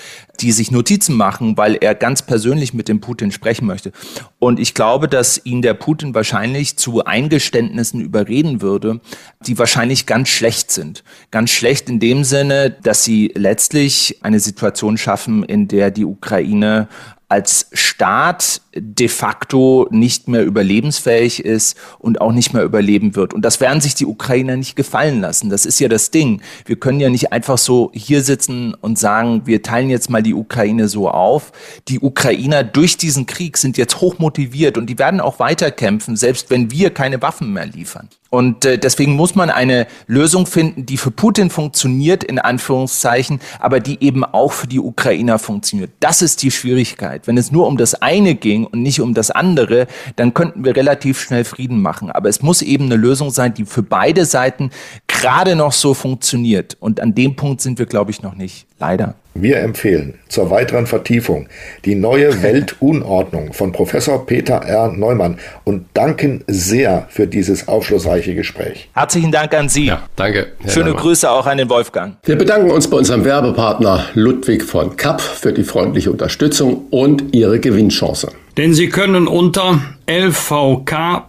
die 0.43 0.53
sich 0.53 0.73
Notizen 0.73 1.17
machen, 1.17 1.57
weil 1.57 1.77
er 1.81 1.95
ganz 1.95 2.23
persönlich 2.23 2.75
mit 2.75 2.89
dem 2.89 3.01
Putin 3.01 3.31
sprechen 3.31 3.67
möchte. 3.67 3.93
Und 4.41 4.59
ich 4.59 4.75
glaube, 4.75 5.09
dass 5.09 5.41
ihn 5.45 5.63
der 5.63 5.75
Putin 5.75 6.15
wahrscheinlich 6.15 6.77
zu 6.77 7.05
Eingeständnissen 7.05 8.01
überreden 8.01 8.61
würde, 8.61 9.01
die 9.47 9.57
wahrscheinlich 9.57 10.05
ganz 10.05 10.29
schlecht 10.29 10.73
sind. 10.73 11.05
Ganz 11.31 11.51
schlecht 11.51 11.89
in 11.89 12.01
dem 12.01 12.25
Sinne, 12.25 12.71
dass 12.71 13.05
sie 13.05 13.31
letztlich 13.37 14.19
eine 14.23 14.41
Situation 14.41 14.99
schaffen, 14.99 15.45
in 15.45 15.69
der 15.69 15.93
die 15.93 16.05
Ukraine 16.05 16.89
als 17.33 17.69
Staat 17.73 18.61
de 18.75 19.09
facto 19.09 19.89
nicht 19.91 20.29
mehr 20.29 20.45
überlebensfähig 20.45 21.43
ist 21.43 21.79
und 21.99 22.21
auch 22.21 22.31
nicht 22.31 22.53
mehr 22.53 22.63
überleben 22.63 23.17
wird. 23.17 23.33
Und 23.33 23.43
das 23.43 23.59
werden 23.59 23.81
sich 23.81 23.95
die 23.95 24.05
Ukrainer 24.05 24.55
nicht 24.55 24.77
gefallen 24.77 25.23
lassen. 25.23 25.49
Das 25.49 25.65
ist 25.65 25.81
ja 25.81 25.89
das 25.89 26.11
Ding. 26.11 26.43
Wir 26.67 26.77
können 26.77 27.01
ja 27.01 27.09
nicht 27.09 27.33
einfach 27.33 27.57
so 27.57 27.91
hier 27.95 28.23
sitzen 28.23 28.75
und 28.75 28.99
sagen, 28.99 29.47
wir 29.47 29.63
teilen 29.63 29.89
jetzt 29.89 30.11
mal 30.11 30.23
die 30.23 30.35
Ukraine 30.35 30.89
so 30.89 31.09
auf. 31.09 31.53
Die 31.89 32.01
Ukrainer 32.01 32.65
durch 32.65 32.99
diesen 32.99 33.25
Krieg 33.25 33.57
sind 33.57 33.79
jetzt 33.79 34.03
hoch 34.03 34.19
motiviert 34.19 34.77
und 34.77 34.91
die 34.91 34.99
werden 34.99 35.19
auch 35.19 35.39
weiterkämpfen, 35.39 36.17
selbst 36.17 36.51
wenn 36.51 36.71
wir 36.71 36.91
keine 36.91 37.23
Waffen 37.23 37.55
mehr 37.55 37.65
liefern. 37.65 38.11
Und 38.33 38.65
äh, 38.65 38.79
deswegen 38.79 39.15
muss 39.15 39.35
man 39.35 39.51
eine 39.51 39.87
Lösung 40.07 40.47
finden, 40.47 40.87
die 40.87 40.97
für 40.97 41.11
Putin 41.11 41.51
funktioniert, 41.51 42.25
in 42.25 42.39
Anführungszeichen, 42.39 43.41
aber 43.61 43.79
die 43.79 44.03
eben 44.03 44.25
auch 44.25 44.53
für 44.53 44.67
die 44.67 44.81
Ukrainer 44.81 45.39
funktioniert. 45.39 45.91
Das 46.01 46.23
ist 46.23 46.43
die 46.43 46.51
Schwierigkeit. 46.51 47.27
Wenn 47.27 47.37
es 47.37 47.53
nur 47.53 47.67
um 47.67 47.77
das 47.77 47.95
eine 47.95 48.35
ging 48.35 48.65
und 48.65 48.81
nicht 48.81 49.03
um 49.03 49.13
das 49.13 49.31
andere, 49.31 49.87
dann 50.17 50.33
könnten 50.33 50.65
wir 50.65 50.75
relativ 50.75 51.21
schnell 51.21 51.45
Frieden 51.45 51.83
machen. 51.83 52.11
Aber 52.11 52.31
es 52.31 52.41
muss 52.41 52.63
eben 52.63 52.87
eine 52.87 52.97
Lösung 52.97 53.31
sein, 53.31 53.53
die 53.53 53.67
für 53.67 53.83
beide 53.83 54.25
Seiten 54.25 54.71
gerade 55.09 55.55
noch 55.55 55.73
so 55.73 55.93
funktioniert. 55.93 56.79
Und 56.81 57.01
an 57.01 57.15
dem 57.15 57.37
Punkt 57.37 57.61
sind 57.61 57.79
wir, 57.79 57.85
glaube 57.85 58.13
ich, 58.13 58.23
noch 58.23 58.35
nicht. 58.35 58.67
Leider. 58.79 59.15
Wir 59.35 59.59
empfehlen 59.59 60.15
zur 60.29 60.51
weiteren 60.51 60.87
Vertiefung 60.87 61.49
die 61.85 61.95
neue 61.95 62.43
Weltunordnung 62.43 63.53
von 63.53 63.73
Professor 63.73 64.27
Peter 64.27 64.57
R. 64.57 64.93
Neumann 64.93 65.39
und 65.65 65.87
danken 65.95 66.45
sehr 66.47 67.07
für 67.09 67.27
dieses 67.27 67.69
aufschlussreiche 67.69 68.35
Gespräch. 68.35 68.89
Herzlichen 68.95 69.33
Dank 69.33 69.55
an 69.55 69.69
Sie. 69.69 69.87
Ja, 69.87 70.03
danke. 70.17 70.49
Schöne 70.67 70.87
Neumann. 70.87 71.03
Grüße 71.03 71.31
auch 71.31 71.47
an 71.47 71.59
den 71.59 71.71
Wolfgang. 71.71 72.17
Wir 72.25 72.37
bedanken 72.37 72.71
uns 72.71 72.89
bei 72.89 72.99
unserem 72.99 73.25
Werbepartner 73.25 74.07
Ludwig 74.15 74.65
von 74.65 74.97
Kapp 74.97 75.21
für 75.21 75.53
die 75.53 75.65
freundliche 75.65 76.11
Unterstützung 76.11 76.87
und 76.91 77.35
Ihre 77.35 77.59
Gewinnchance. 77.59 78.29
Denn 78.57 78.75
Sie 78.75 78.89
können 78.91 79.27
unter 79.29 79.81
lvk.de 80.07 81.21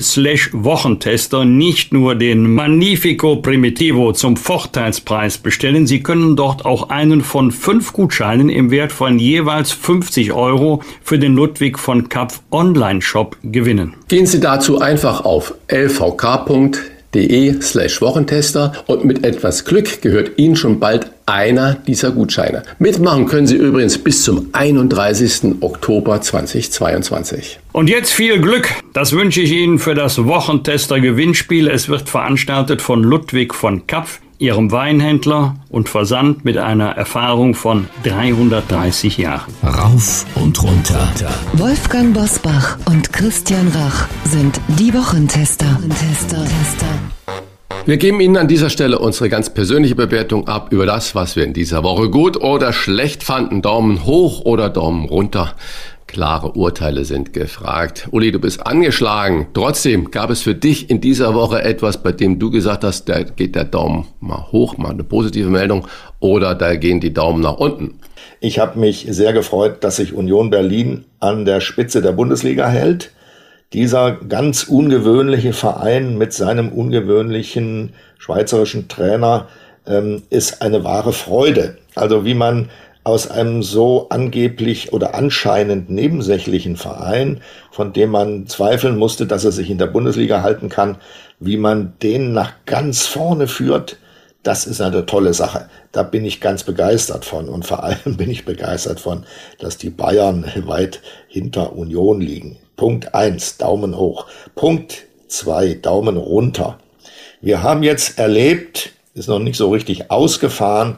slash 0.00 0.50
Wochentester 0.52 1.46
nicht 1.46 1.94
nur 1.94 2.14
den 2.14 2.52
Magnifico 2.52 3.36
Primitivo 3.36 4.12
zum 4.12 4.36
Vorteilspreis 4.36 5.38
bestellen, 5.38 5.86
Sie 5.86 6.02
können 6.02 6.36
dort 6.36 6.66
auch 6.66 6.90
einen 6.90 7.22
von 7.22 7.50
fünf 7.50 7.94
Gutscheinen 7.94 8.50
im 8.50 8.70
Wert 8.70 8.92
von 8.92 9.18
jeweils 9.18 9.72
50 9.72 10.32
Euro 10.32 10.82
für 11.02 11.18
den 11.18 11.34
Ludwig 11.34 11.78
von 11.78 12.10
Kapf 12.10 12.42
Online-Shop 12.50 13.38
gewinnen. 13.42 13.94
Gehen 14.08 14.26
Sie 14.26 14.40
dazu 14.40 14.80
einfach 14.80 15.24
auf 15.24 15.54
lvk.de 15.68 16.91
de 17.14 17.60
slash 17.60 18.00
Wochentester 18.00 18.72
und 18.86 19.04
mit 19.04 19.24
etwas 19.24 19.64
Glück 19.64 20.00
gehört 20.02 20.32
Ihnen 20.38 20.56
schon 20.56 20.80
bald 20.80 21.10
einer 21.26 21.74
dieser 21.74 22.10
Gutscheine. 22.10 22.62
Mitmachen 22.78 23.26
können 23.26 23.46
Sie 23.46 23.56
übrigens 23.56 23.98
bis 23.98 24.24
zum 24.24 24.48
31. 24.52 25.56
Oktober 25.60 26.20
2022. 26.20 27.60
Und 27.72 27.88
jetzt 27.88 28.12
viel 28.12 28.40
Glück. 28.40 28.68
Das 28.92 29.12
wünsche 29.12 29.42
ich 29.42 29.52
Ihnen 29.52 29.78
für 29.78 29.94
das 29.94 30.24
Wochentester 30.24 31.00
Gewinnspiel. 31.00 31.68
Es 31.68 31.88
wird 31.88 32.08
veranstaltet 32.08 32.82
von 32.82 33.02
Ludwig 33.02 33.54
von 33.54 33.86
Kapf 33.86 34.20
ihrem 34.42 34.72
Weinhändler 34.72 35.54
und 35.70 35.88
Versand 35.88 36.44
mit 36.44 36.58
einer 36.58 36.90
Erfahrung 36.90 37.54
von 37.54 37.86
330 38.02 39.16
Jahren. 39.18 39.52
Rauf 39.62 40.26
und 40.34 40.60
runter. 40.62 41.08
Wolfgang 41.52 42.12
Bosbach 42.12 42.76
und 42.86 43.12
Christian 43.12 43.68
Rach 43.68 44.08
sind 44.24 44.60
die 44.66 44.92
Wochentester. 44.92 45.66
Wochentester. 45.66 46.44
Wir 47.84 47.96
geben 47.96 48.20
Ihnen 48.20 48.36
an 48.36 48.46
dieser 48.46 48.70
Stelle 48.70 48.98
unsere 48.98 49.28
ganz 49.28 49.52
persönliche 49.52 49.96
Bewertung 49.96 50.46
ab 50.46 50.72
über 50.72 50.86
das, 50.86 51.14
was 51.14 51.34
wir 51.34 51.44
in 51.44 51.52
dieser 51.52 51.82
Woche 51.82 52.10
gut 52.10 52.36
oder 52.36 52.72
schlecht 52.72 53.24
fanden. 53.24 53.62
Daumen 53.62 54.04
hoch 54.04 54.40
oder 54.44 54.70
Daumen 54.70 55.04
runter. 55.04 55.54
Klare 56.12 56.52
Urteile 56.52 57.06
sind 57.06 57.32
gefragt. 57.32 58.06
Uli, 58.10 58.32
du 58.32 58.38
bist 58.38 58.66
angeschlagen. 58.66 59.46
Trotzdem 59.54 60.10
gab 60.10 60.28
es 60.28 60.42
für 60.42 60.54
dich 60.54 60.90
in 60.90 61.00
dieser 61.00 61.32
Woche 61.32 61.62
etwas, 61.62 62.02
bei 62.02 62.12
dem 62.12 62.38
du 62.38 62.50
gesagt 62.50 62.84
hast, 62.84 63.08
da 63.08 63.22
geht 63.22 63.54
der 63.54 63.64
Daumen 63.64 64.06
mal 64.20 64.52
hoch, 64.52 64.76
mal 64.76 64.90
eine 64.90 65.04
positive 65.04 65.48
Meldung, 65.48 65.88
oder 66.20 66.54
da 66.54 66.76
gehen 66.76 67.00
die 67.00 67.14
Daumen 67.14 67.40
nach 67.40 67.56
unten. 67.56 67.98
Ich 68.40 68.58
habe 68.58 68.78
mich 68.78 69.06
sehr 69.08 69.32
gefreut, 69.32 69.82
dass 69.84 69.96
sich 69.96 70.12
Union 70.12 70.50
Berlin 70.50 71.06
an 71.18 71.46
der 71.46 71.62
Spitze 71.62 72.02
der 72.02 72.12
Bundesliga 72.12 72.68
hält 72.68 73.10
dieser 73.72 74.12
ganz 74.12 74.64
ungewöhnliche 74.64 75.54
Verein 75.54 76.18
mit 76.18 76.34
seinem 76.34 76.68
ungewöhnlichen 76.68 77.94
schweizerischen 78.18 78.88
Trainer 78.88 79.48
ähm, 79.86 80.24
ist 80.28 80.60
eine 80.60 80.84
wahre 80.84 81.14
Freude. 81.14 81.78
Also 81.94 82.26
wie 82.26 82.34
man 82.34 82.68
aus 83.04 83.30
einem 83.30 83.62
so 83.62 84.06
angeblich 84.10 84.92
oder 84.92 85.14
anscheinend 85.14 85.90
nebensächlichen 85.90 86.76
Verein, 86.76 87.40
von 87.70 87.92
dem 87.92 88.10
man 88.10 88.46
zweifeln 88.46 88.96
musste, 88.96 89.26
dass 89.26 89.44
er 89.44 89.52
sich 89.52 89.70
in 89.70 89.78
der 89.78 89.86
Bundesliga 89.86 90.42
halten 90.42 90.68
kann, 90.68 90.96
wie 91.40 91.56
man 91.56 91.94
den 92.02 92.32
nach 92.32 92.52
ganz 92.64 93.06
vorne 93.06 93.48
führt, 93.48 93.96
das 94.42 94.66
ist 94.66 94.80
eine 94.80 95.06
tolle 95.06 95.34
Sache. 95.34 95.68
Da 95.92 96.02
bin 96.02 96.24
ich 96.24 96.40
ganz 96.40 96.64
begeistert 96.64 97.24
von. 97.24 97.48
Und 97.48 97.64
vor 97.64 97.84
allem 97.84 97.98
bin 98.16 98.30
ich 98.30 98.44
begeistert 98.44 99.00
von, 99.00 99.24
dass 99.58 99.78
die 99.78 99.90
Bayern 99.90 100.44
weit 100.66 101.00
hinter 101.28 101.74
Union 101.74 102.20
liegen. 102.20 102.58
Punkt 102.76 103.14
eins 103.14 103.58
Daumen 103.58 103.96
hoch. 103.96 104.26
Punkt 104.54 105.04
zwei 105.28 105.74
Daumen 105.74 106.16
runter. 106.16 106.78
Wir 107.40 107.62
haben 107.62 107.82
jetzt 107.82 108.18
erlebt, 108.18 108.92
ist 109.14 109.28
noch 109.28 109.38
nicht 109.38 109.56
so 109.56 109.70
richtig 109.70 110.10
ausgefahren, 110.10 110.96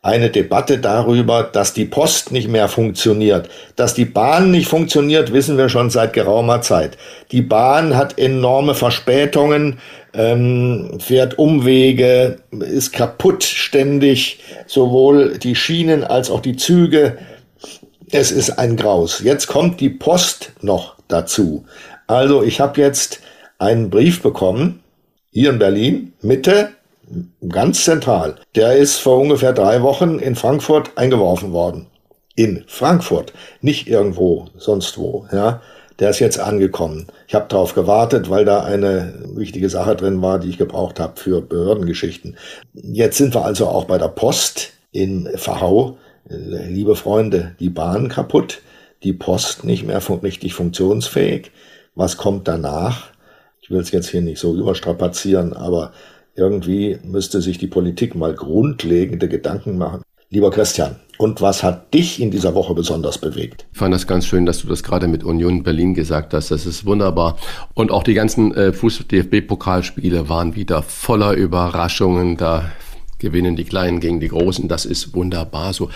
eine 0.00 0.30
Debatte 0.30 0.78
darüber, 0.78 1.42
dass 1.42 1.72
die 1.72 1.84
Post 1.84 2.30
nicht 2.30 2.48
mehr 2.48 2.68
funktioniert. 2.68 3.48
Dass 3.74 3.94
die 3.94 4.04
Bahn 4.04 4.50
nicht 4.50 4.68
funktioniert, 4.68 5.32
wissen 5.32 5.58
wir 5.58 5.68
schon 5.68 5.90
seit 5.90 6.12
geraumer 6.12 6.62
Zeit. 6.62 6.96
Die 7.32 7.42
Bahn 7.42 7.96
hat 7.96 8.18
enorme 8.18 8.74
Verspätungen, 8.74 9.80
ähm, 10.14 10.98
fährt 11.00 11.38
Umwege, 11.38 12.38
ist 12.52 12.92
kaputt 12.92 13.42
ständig, 13.42 14.40
sowohl 14.66 15.36
die 15.38 15.56
Schienen 15.56 16.04
als 16.04 16.30
auch 16.30 16.40
die 16.40 16.56
Züge. 16.56 17.18
Es 18.10 18.30
ist 18.30 18.50
ein 18.58 18.76
Graus. 18.76 19.20
Jetzt 19.22 19.48
kommt 19.48 19.80
die 19.80 19.90
Post 19.90 20.52
noch 20.62 20.94
dazu. 21.08 21.66
Also 22.06 22.42
ich 22.42 22.60
habe 22.60 22.80
jetzt 22.80 23.20
einen 23.58 23.90
Brief 23.90 24.22
bekommen, 24.22 24.80
hier 25.30 25.50
in 25.50 25.58
Berlin, 25.58 26.12
Mitte, 26.22 26.70
ganz 27.48 27.84
zentral. 27.84 28.36
Der 28.54 28.76
ist 28.76 28.96
vor 28.96 29.18
ungefähr 29.18 29.52
drei 29.52 29.82
Wochen 29.82 30.18
in 30.18 30.36
Frankfurt 30.36 30.90
eingeworfen 30.96 31.52
worden. 31.52 31.86
In 32.34 32.64
Frankfurt, 32.66 33.32
nicht 33.60 33.88
irgendwo, 33.88 34.46
sonst 34.56 34.98
wo. 34.98 35.26
Ja, 35.32 35.60
der 35.98 36.10
ist 36.10 36.20
jetzt 36.20 36.38
angekommen. 36.38 37.08
Ich 37.26 37.34
habe 37.34 37.46
darauf 37.48 37.74
gewartet, 37.74 38.30
weil 38.30 38.44
da 38.44 38.62
eine 38.62 39.14
wichtige 39.34 39.68
Sache 39.68 39.96
drin 39.96 40.22
war, 40.22 40.38
die 40.38 40.48
ich 40.48 40.58
gebraucht 40.58 41.00
habe 41.00 41.18
für 41.20 41.40
Behördengeschichten. 41.40 42.36
Jetzt 42.74 43.18
sind 43.18 43.34
wir 43.34 43.44
also 43.44 43.66
auch 43.66 43.86
bei 43.86 43.98
der 43.98 44.08
Post 44.08 44.72
in 44.92 45.28
Verhau. 45.34 45.98
Liebe 46.28 46.94
Freunde, 46.94 47.56
die 47.58 47.70
Bahn 47.70 48.08
kaputt, 48.08 48.60
die 49.02 49.12
Post 49.12 49.64
nicht 49.64 49.84
mehr 49.84 50.00
richtig 50.22 50.54
funktionsfähig. 50.54 51.50
Was 51.94 52.16
kommt 52.16 52.46
danach? 52.46 53.08
Ich 53.60 53.70
will 53.70 53.80
es 53.80 53.90
jetzt 53.90 54.10
hier 54.10 54.20
nicht 54.20 54.38
so 54.38 54.54
überstrapazieren, 54.54 55.52
aber 55.52 55.92
irgendwie 56.38 56.98
müsste 57.02 57.42
sich 57.42 57.58
die 57.58 57.66
Politik 57.66 58.14
mal 58.14 58.34
grundlegende 58.34 59.28
Gedanken 59.28 59.76
machen. 59.76 60.02
Lieber 60.30 60.50
Christian, 60.50 60.96
und 61.16 61.40
was 61.40 61.62
hat 61.62 61.92
dich 61.94 62.20
in 62.20 62.30
dieser 62.30 62.54
Woche 62.54 62.74
besonders 62.74 63.18
bewegt? 63.18 63.66
Ich 63.72 63.78
fand 63.78 63.92
das 63.92 64.06
ganz 64.06 64.26
schön, 64.26 64.46
dass 64.46 64.60
du 64.60 64.68
das 64.68 64.82
gerade 64.82 65.08
mit 65.08 65.24
Union 65.24 65.62
Berlin 65.62 65.94
gesagt 65.94 66.32
hast. 66.32 66.50
Das 66.50 66.64
ist 66.64 66.86
wunderbar. 66.86 67.38
Und 67.74 67.90
auch 67.90 68.04
die 68.04 68.14
ganzen 68.14 68.54
äh, 68.54 68.72
Fuß-DFB-Pokalspiele 68.72 70.28
waren 70.28 70.54
wieder 70.54 70.82
voller 70.82 71.32
Überraschungen. 71.32 72.36
Da 72.36 72.70
gewinnen 73.18 73.56
die 73.56 73.64
Kleinen 73.64 74.00
gegen 74.00 74.20
die 74.20 74.28
Großen. 74.28 74.68
Das 74.68 74.84
ist 74.84 75.14
wunderbar 75.14 75.72
so. 75.72 75.90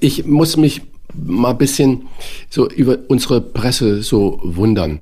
Ich 0.00 0.24
muss 0.26 0.56
mich 0.56 0.82
mal 1.14 1.50
ein 1.50 1.58
bisschen 1.58 2.08
so 2.50 2.68
über 2.68 2.98
unsere 3.08 3.40
Presse 3.40 4.02
so 4.02 4.40
wundern. 4.42 5.00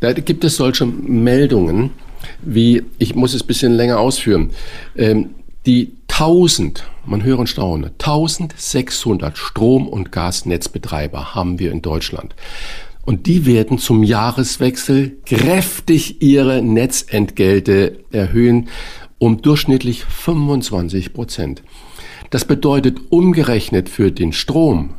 Da 0.00 0.12
gibt 0.12 0.44
es 0.44 0.56
solche 0.56 0.86
Meldungen, 0.86 1.90
wie, 2.42 2.82
ich 2.98 3.14
muss 3.14 3.34
es 3.34 3.42
ein 3.42 3.46
bisschen 3.46 3.72
länger 3.72 3.98
ausführen, 3.98 4.50
ähm, 4.96 5.30
die 5.66 5.92
1000, 6.08 6.84
man 7.06 7.22
höre 7.22 7.38
und 7.38 7.48
staune, 7.48 7.92
1600 7.98 9.38
Strom- 9.38 9.88
und 9.88 10.12
Gasnetzbetreiber 10.12 11.34
haben 11.34 11.58
wir 11.58 11.72
in 11.72 11.82
Deutschland. 11.82 12.34
Und 13.04 13.26
die 13.26 13.46
werden 13.46 13.78
zum 13.78 14.02
Jahreswechsel 14.02 15.16
kräftig 15.24 16.22
ihre 16.22 16.62
Netzentgelte 16.62 17.98
erhöhen 18.12 18.68
um 19.18 19.42
durchschnittlich 19.42 20.04
25 20.04 21.12
Prozent. 21.12 21.62
Das 22.30 22.44
bedeutet 22.44 22.98
umgerechnet 23.10 23.88
für 23.88 24.10
den 24.10 24.32
Strom 24.32 24.94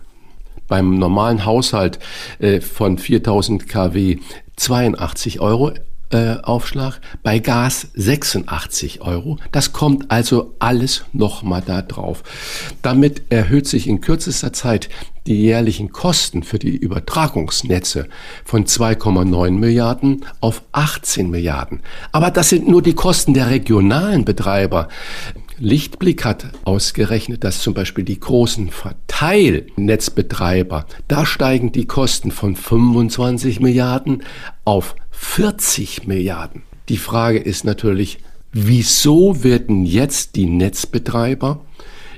beim 0.68 0.98
normalen 0.98 1.43
Haushalt 1.43 1.99
äh, 2.39 2.61
von 2.61 2.98
4000 2.98 3.68
kW 3.68 4.19
82 4.56 5.39
Euro 5.41 5.72
äh, 6.12 6.38
Aufschlag, 6.42 7.00
bei 7.24 7.40
Gas 7.40 7.88
86 7.96 9.02
Euro. 9.02 9.38
Das 9.52 9.74
kommt 9.74 10.12
also 10.12 10.56
alles 10.60 11.06
nochmal 11.14 11.64
da 11.66 11.82
drauf. 11.82 12.24
Damit 12.82 13.24
erhöht 13.30 13.68
sich 13.68 13.88
in 13.88 14.02
kürzester 14.02 14.54
Zeit 14.54 14.90
die 15.28 15.42
jährlichen 15.42 15.92
Kosten 15.92 16.44
für 16.44 16.58
die 16.58 16.76
Übertragungsnetze 16.76 18.08
von 18.44 18.66
2,9 18.66 19.52
Milliarden 19.52 20.26
auf 20.40 20.64
18 20.72 21.30
Milliarden. 21.30 21.82
Aber 22.12 22.32
das 22.32 22.50
sind 22.50 22.68
nur 22.68 22.82
die 22.82 22.96
Kosten 22.96 23.34
der 23.34 23.50
regionalen 23.50 24.26
Betreiber. 24.26 24.88
Lichtblick 25.62 26.26
hat 26.26 26.48
ausgerechnet, 26.66 27.44
dass 27.44 27.62
zum 27.62 27.76
Beispiel 27.76 28.04
die 28.04 28.20
großen 28.20 28.72
Verteilnetzbetreiber, 28.72 30.88
da 31.08 31.28
steigen 31.28 31.72
die 31.72 31.86
Kosten 31.86 32.32
von 32.32 32.56
25 32.56 33.60
Milliarden 33.60 34.24
auf 34.66 34.96
40 35.12 36.08
Milliarden. 36.08 36.64
Die 36.90 36.98
Frage 36.98 37.38
ist 37.38 37.64
natürlich, 37.64 38.18
wieso 38.52 39.44
werden 39.44 39.86
jetzt 39.86 40.36
die 40.36 40.48
Netzbetreiber 40.48 41.64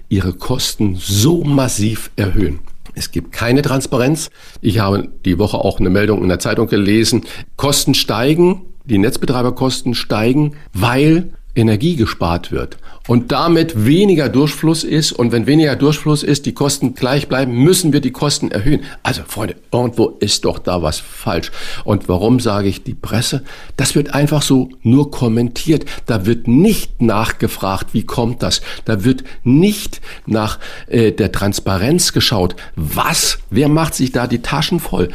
ihre 0.08 0.32
Kosten 0.32 0.96
so 0.96 1.44
massiv 1.44 2.12
erhöhen? 2.16 2.60
Es 2.96 3.12
gibt 3.12 3.34
keine 3.34 3.62
Transparenz. 3.62 4.30
Ich 4.62 4.80
habe 4.80 5.10
die 5.26 5.38
Woche 5.38 5.58
auch 5.58 5.82
eine 5.82 5.90
Meldung 5.90 6.24
in 6.24 6.30
der 6.30 6.40
Zeitung 6.40 6.68
gelesen. 6.68 7.24
Kosten 7.58 7.94
steigen, 7.94 8.62
die 8.86 9.00
Netzbetreiberkosten 9.00 9.96
steigen, 9.96 10.54
weil 10.72 11.34
Energie 11.56 11.96
gespart 11.96 12.52
wird 12.52 12.78
und 13.08 13.32
damit 13.32 13.86
weniger 13.86 14.30
Durchfluss 14.30 14.84
ist 14.84 15.12
und 15.12 15.32
wenn 15.32 15.46
weniger 15.46 15.76
Durchfluss 15.76 16.24
ist, 16.24 16.46
die 16.46 16.54
Kosten 16.54 16.96
gleich 16.96 17.28
bleiben, 17.28 17.54
müssen 17.54 17.94
wir 17.94 18.02
die 18.02 18.12
Kosten 18.12 18.50
erhöhen. 18.50 18.82
Also 19.04 19.22
Freunde, 19.28 19.56
irgendwo 19.72 20.10
ist 20.20 20.46
doch 20.46 20.58
da 20.58 20.82
was 20.82 21.00
falsch. 21.00 21.52
Und 21.84 22.08
warum 22.08 22.40
sage 22.40 22.70
ich 22.70 22.84
die 22.84 22.94
Presse? 22.94 23.44
Das 23.78 23.94
wird 23.94 24.14
einfach 24.14 24.42
so 24.42 24.70
nur 24.82 25.12
kommentiert. 25.12 25.86
Da 26.06 26.26
wird 26.26 26.48
nicht 26.48 27.02
nachgefragt, 27.02 27.94
wie 27.94 28.06
kommt 28.06 28.42
das? 28.42 28.62
Da 28.86 29.04
wird 29.04 29.24
nicht 29.44 30.02
nach 30.26 30.60
äh, 30.88 31.12
der 31.12 31.32
Transparenz 31.32 32.14
geschaut. 32.14 32.56
Was? 32.76 33.40
Wer 33.50 33.68
macht 33.68 33.96
sich 33.96 34.12
da 34.12 34.28
die 34.28 34.42
Taschen 34.42 34.80
voll? 34.80 35.10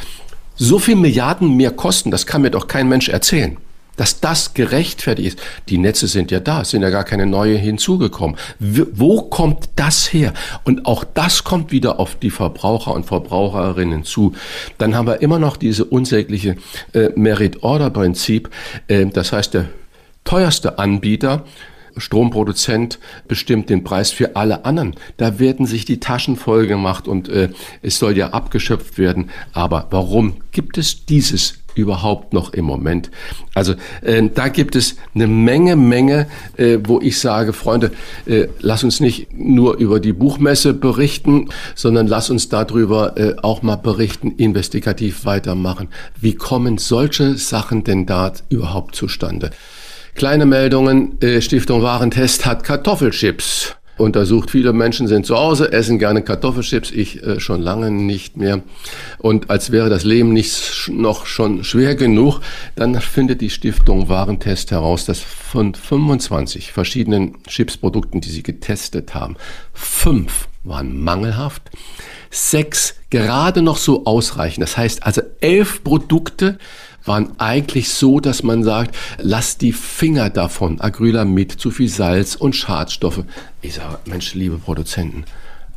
So 0.54 0.78
viel 0.78 0.96
Milliarden 0.96 1.56
mehr 1.56 1.70
Kosten, 1.70 2.10
das 2.10 2.26
kann 2.26 2.42
mir 2.42 2.50
doch 2.50 2.66
kein 2.66 2.88
Mensch 2.88 3.08
erzählen 3.08 3.56
dass 3.98 4.20
das 4.20 4.54
gerechtfertigt 4.54 5.28
ist. 5.28 5.42
Die 5.68 5.76
Netze 5.76 6.06
sind 6.06 6.30
ja 6.30 6.40
da, 6.40 6.62
es 6.62 6.70
sind 6.70 6.82
ja 6.82 6.88
gar 6.88 7.04
keine 7.04 7.26
neue 7.26 7.58
hinzugekommen. 7.58 8.36
Wo 8.58 9.22
kommt 9.22 9.68
das 9.76 10.10
her? 10.12 10.32
Und 10.64 10.86
auch 10.86 11.04
das 11.04 11.44
kommt 11.44 11.70
wieder 11.72 12.00
auf 12.00 12.14
die 12.14 12.30
Verbraucher 12.30 12.94
und 12.94 13.04
Verbraucherinnen 13.04 14.04
zu. 14.04 14.32
Dann 14.78 14.94
haben 14.94 15.06
wir 15.06 15.20
immer 15.20 15.38
noch 15.38 15.56
diese 15.56 15.84
unsägliche 15.84 16.56
äh, 16.94 17.10
Merit-Order-Prinzip. 17.16 18.48
Äh, 18.86 19.06
das 19.06 19.32
heißt, 19.32 19.54
der 19.54 19.66
teuerste 20.24 20.78
Anbieter 20.78 21.44
Stromproduzent 21.96 23.00
bestimmt 23.26 23.70
den 23.70 23.82
Preis 23.82 24.12
für 24.12 24.36
alle 24.36 24.64
anderen. 24.64 24.94
Da 25.16 25.40
werden 25.40 25.66
sich 25.66 25.84
die 25.84 25.98
Taschen 25.98 26.36
voll 26.36 26.68
gemacht 26.68 27.08
und 27.08 27.28
äh, 27.28 27.48
es 27.82 27.98
soll 27.98 28.16
ja 28.16 28.28
abgeschöpft 28.28 28.98
werden. 28.98 29.30
Aber 29.52 29.88
warum 29.90 30.36
gibt 30.52 30.78
es 30.78 31.06
dieses 31.06 31.58
überhaupt 31.78 32.32
noch 32.32 32.52
im 32.52 32.64
Moment. 32.64 33.10
Also 33.54 33.74
äh, 34.02 34.28
da 34.34 34.48
gibt 34.48 34.74
es 34.74 34.96
eine 35.14 35.28
Menge, 35.28 35.76
Menge, 35.76 36.26
äh, 36.56 36.78
wo 36.84 37.00
ich 37.00 37.20
sage, 37.20 37.52
Freunde, 37.52 37.92
äh, 38.26 38.48
lass 38.60 38.82
uns 38.82 39.00
nicht 39.00 39.32
nur 39.32 39.76
über 39.76 40.00
die 40.00 40.12
Buchmesse 40.12 40.74
berichten, 40.74 41.50
sondern 41.76 42.08
lass 42.08 42.30
uns 42.30 42.48
darüber 42.48 43.16
äh, 43.16 43.36
auch 43.42 43.62
mal 43.62 43.76
berichten, 43.76 44.32
investigativ 44.36 45.24
weitermachen. 45.24 45.88
Wie 46.20 46.34
kommen 46.34 46.78
solche 46.78 47.36
Sachen 47.36 47.84
denn 47.84 48.06
da 48.06 48.32
überhaupt 48.48 48.96
zustande? 48.96 49.50
Kleine 50.16 50.46
Meldungen, 50.46 51.20
äh, 51.22 51.40
Stiftung 51.40 51.82
Warentest 51.82 52.44
hat 52.44 52.64
Kartoffelchips 52.64 53.77
untersucht. 53.98 54.50
Viele 54.50 54.72
Menschen 54.72 55.06
sind 55.08 55.26
zu 55.26 55.36
Hause, 55.36 55.72
essen 55.72 55.98
gerne 55.98 56.22
Kartoffelchips, 56.22 56.90
ich 56.90 57.22
äh, 57.22 57.40
schon 57.40 57.60
lange 57.60 57.90
nicht 57.90 58.36
mehr. 58.36 58.62
Und 59.18 59.50
als 59.50 59.70
wäre 59.70 59.90
das 59.90 60.04
Leben 60.04 60.32
nicht 60.32 60.88
noch 60.92 61.26
schon 61.26 61.64
schwer 61.64 61.94
genug, 61.94 62.40
dann 62.76 63.00
findet 63.00 63.40
die 63.40 63.50
Stiftung 63.50 64.08
Warentest 64.08 64.70
heraus, 64.70 65.04
dass 65.04 65.20
von 65.20 65.74
25 65.74 66.72
verschiedenen 66.72 67.42
Chipsprodukten, 67.44 68.20
die 68.20 68.30
sie 68.30 68.42
getestet 68.42 69.14
haben, 69.14 69.36
fünf 69.72 70.48
waren 70.64 71.02
mangelhaft, 71.02 71.62
sechs 72.30 72.94
gerade 73.10 73.62
noch 73.62 73.78
so 73.78 74.04
ausreichend. 74.04 74.62
Das 74.62 74.76
heißt 74.76 75.02
also 75.02 75.22
elf 75.40 75.82
Produkte 75.82 76.58
waren 77.08 77.32
eigentlich 77.38 77.88
so, 77.88 78.20
dass 78.20 78.42
man 78.42 78.62
sagt, 78.62 78.94
lass 79.18 79.58
die 79.58 79.72
Finger 79.72 80.30
davon, 80.30 80.80
Acrylamid, 80.80 81.52
zu 81.52 81.70
viel 81.70 81.88
Salz 81.88 82.36
und 82.36 82.54
Schadstoffe. 82.54 83.24
Ich 83.62 83.74
sage, 83.74 83.98
Mensch, 84.04 84.34
liebe 84.34 84.58
Produzenten, 84.58 85.24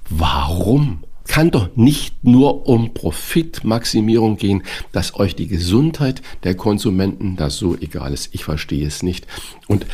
warum? 0.09 1.03
Kann 1.31 1.49
doch 1.49 1.69
nicht 1.77 2.25
nur 2.25 2.67
um 2.67 2.93
Profitmaximierung 2.93 4.35
gehen, 4.35 4.63
dass 4.91 5.15
euch 5.15 5.33
die 5.33 5.47
Gesundheit 5.47 6.21
der 6.43 6.55
Konsumenten 6.55 7.37
da 7.37 7.49
so 7.49 7.77
egal 7.77 8.11
ist. 8.11 8.35
Ich 8.35 8.43
verstehe 8.43 8.85
es 8.85 9.01
nicht. 9.01 9.27
Und 9.67 9.85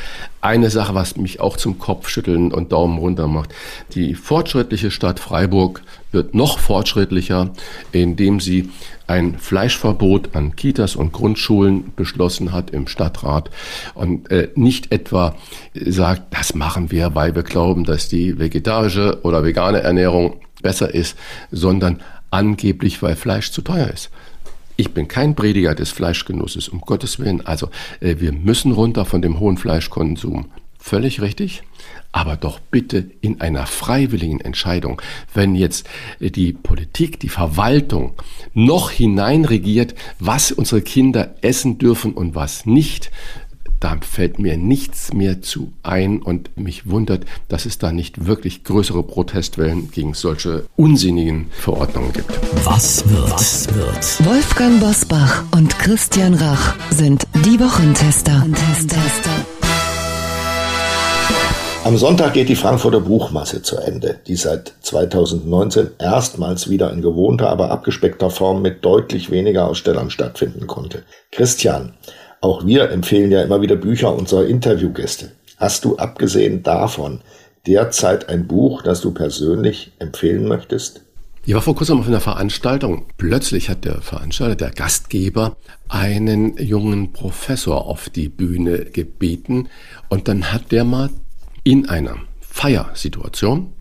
eine 0.41 0.71
Sache, 0.71 0.95
was 0.95 1.15
mich 1.15 1.39
auch 1.39 1.55
zum 1.55 1.77
Kopfschütteln 1.77 2.51
und 2.51 2.71
Daumen 2.71 2.97
runter 2.97 3.27
macht, 3.27 3.53
die 3.93 4.15
fortschrittliche 4.15 4.89
Stadt 4.89 5.19
Freiburg 5.19 5.83
wird 6.11 6.33
noch 6.33 6.57
fortschrittlicher, 6.57 7.53
indem 7.91 8.39
sie 8.39 8.71
ein 9.05 9.37
Fleischverbot 9.37 10.35
an 10.35 10.55
Kitas 10.55 10.95
und 10.95 11.13
Grundschulen 11.13 11.93
beschlossen 11.95 12.51
hat 12.51 12.71
im 12.71 12.87
Stadtrat 12.87 13.51
und 13.93 14.31
äh, 14.31 14.49
nicht 14.55 14.91
etwa 14.91 15.35
sagt, 15.75 16.35
das 16.35 16.55
machen 16.55 16.89
wir, 16.89 17.13
weil 17.13 17.35
wir 17.35 17.43
glauben, 17.43 17.83
dass 17.83 18.09
die 18.09 18.39
vegetarische 18.39 19.19
oder 19.21 19.43
vegane 19.43 19.81
Ernährung 19.81 20.37
besser 20.61 20.93
ist, 20.93 21.17
sondern 21.51 22.01
angeblich, 22.31 23.01
weil 23.01 23.15
Fleisch 23.15 23.51
zu 23.51 23.61
teuer 23.61 23.87
ist. 23.87 24.09
Ich 24.75 24.91
bin 24.91 25.07
kein 25.07 25.35
Prediger 25.35 25.73
des 25.73 25.89
Fleischgenusses, 25.89 26.69
um 26.69 26.81
Gottes 26.81 27.17
Willen. 27.19 27.45
Also 27.45 27.69
äh, 27.99 28.17
wir 28.19 28.31
müssen 28.31 28.71
runter 28.71 29.05
von 29.05 29.21
dem 29.21 29.39
hohen 29.39 29.57
Fleischkonsum. 29.57 30.51
Völlig 30.77 31.19
richtig, 31.19 31.63
aber 32.11 32.37
doch 32.37 32.59
bitte 32.59 33.09
in 33.21 33.41
einer 33.41 33.65
freiwilligen 33.65 34.39
Entscheidung. 34.39 35.01
Wenn 35.33 35.55
jetzt 35.55 35.89
äh, 36.19 36.29
die 36.29 36.53
Politik, 36.53 37.19
die 37.19 37.29
Verwaltung 37.29 38.13
noch 38.53 38.91
hineinregiert, 38.91 39.95
was 40.19 40.51
unsere 40.51 40.81
Kinder 40.81 41.35
essen 41.41 41.79
dürfen 41.79 42.13
und 42.13 42.35
was 42.35 42.67
nicht, 42.67 43.11
da 43.79 43.97
fällt 44.01 44.39
mir 44.39 44.57
nichts 44.57 45.13
mehr 45.13 45.41
zu 45.41 45.71
ein 45.83 46.21
und 46.21 46.57
mich 46.57 46.89
wundert, 46.89 47.25
dass 47.47 47.65
es 47.65 47.77
da 47.77 47.91
nicht 47.91 48.25
wirklich 48.25 48.63
größere 48.63 49.03
Protestwellen 49.03 49.91
gegen 49.91 50.13
solche 50.13 50.65
unsinnigen 50.75 51.47
Verordnungen 51.51 52.13
gibt. 52.13 52.31
Was 52.65 53.07
wird? 53.09 53.31
Was 53.31 53.73
wird? 53.73 54.25
Wolfgang 54.25 54.79
Bosbach 54.79 55.43
und 55.55 55.77
Christian 55.79 56.33
Rach 56.33 56.75
sind 56.89 57.27
die 57.45 57.59
Wochentester. 57.59 58.45
Am 61.87 61.95
Sonntag 61.95 62.33
geht 62.33 62.49
die 62.49 62.57
Frankfurter 62.57 62.99
Buchmasse 62.99 63.61
zu 63.61 63.77
Ende, 63.77 64.19
die 64.27 64.35
seit 64.35 64.73
2019 64.81 65.91
erstmals 65.99 66.69
wieder 66.69 66.91
in 66.91 67.01
gewohnter, 67.01 67.49
aber 67.49 67.71
abgespeckter 67.71 68.29
Form 68.29 68.61
mit 68.61 68.83
deutlich 68.83 69.31
weniger 69.31 69.67
Ausstellern 69.69 70.09
stattfinden 70.09 70.67
konnte. 70.67 71.03
Christian, 71.31 71.93
auch 72.41 72.65
wir 72.65 72.91
empfehlen 72.91 73.31
ja 73.31 73.41
immer 73.41 73.61
wieder 73.61 73.75
Bücher 73.75 74.15
unserer 74.15 74.45
Interviewgäste. 74.45 75.31
Hast 75.57 75.85
du 75.85 75.97
abgesehen 75.97 76.63
davon 76.63 77.21
derzeit 77.65 78.29
ein 78.29 78.47
Buch, 78.47 78.81
das 78.81 79.01
du 79.01 79.11
persönlich 79.11 79.91
empfehlen 79.99 80.47
möchtest? 80.47 81.01
Ich 81.45 81.53
war 81.53 81.61
vor 81.61 81.75
kurzem 81.75 81.99
auf 81.99 82.07
einer 82.07 82.19
Veranstaltung. 82.19 83.05
Plötzlich 83.17 83.69
hat 83.69 83.85
der 83.85 84.01
Veranstalter, 84.01 84.55
der 84.55 84.71
Gastgeber, 84.71 85.55
einen 85.87 86.57
jungen 86.57 87.13
Professor 87.13 87.85
auf 87.85 88.09
die 88.09 88.27
Bühne 88.27 88.85
gebeten. 88.85 89.69
Und 90.09 90.27
dann 90.27 90.51
hat 90.51 90.73
der 90.73 90.83
mal 90.83 91.09
in 91.63 91.87
einer 91.87 92.17
Feiersituation 92.41 93.71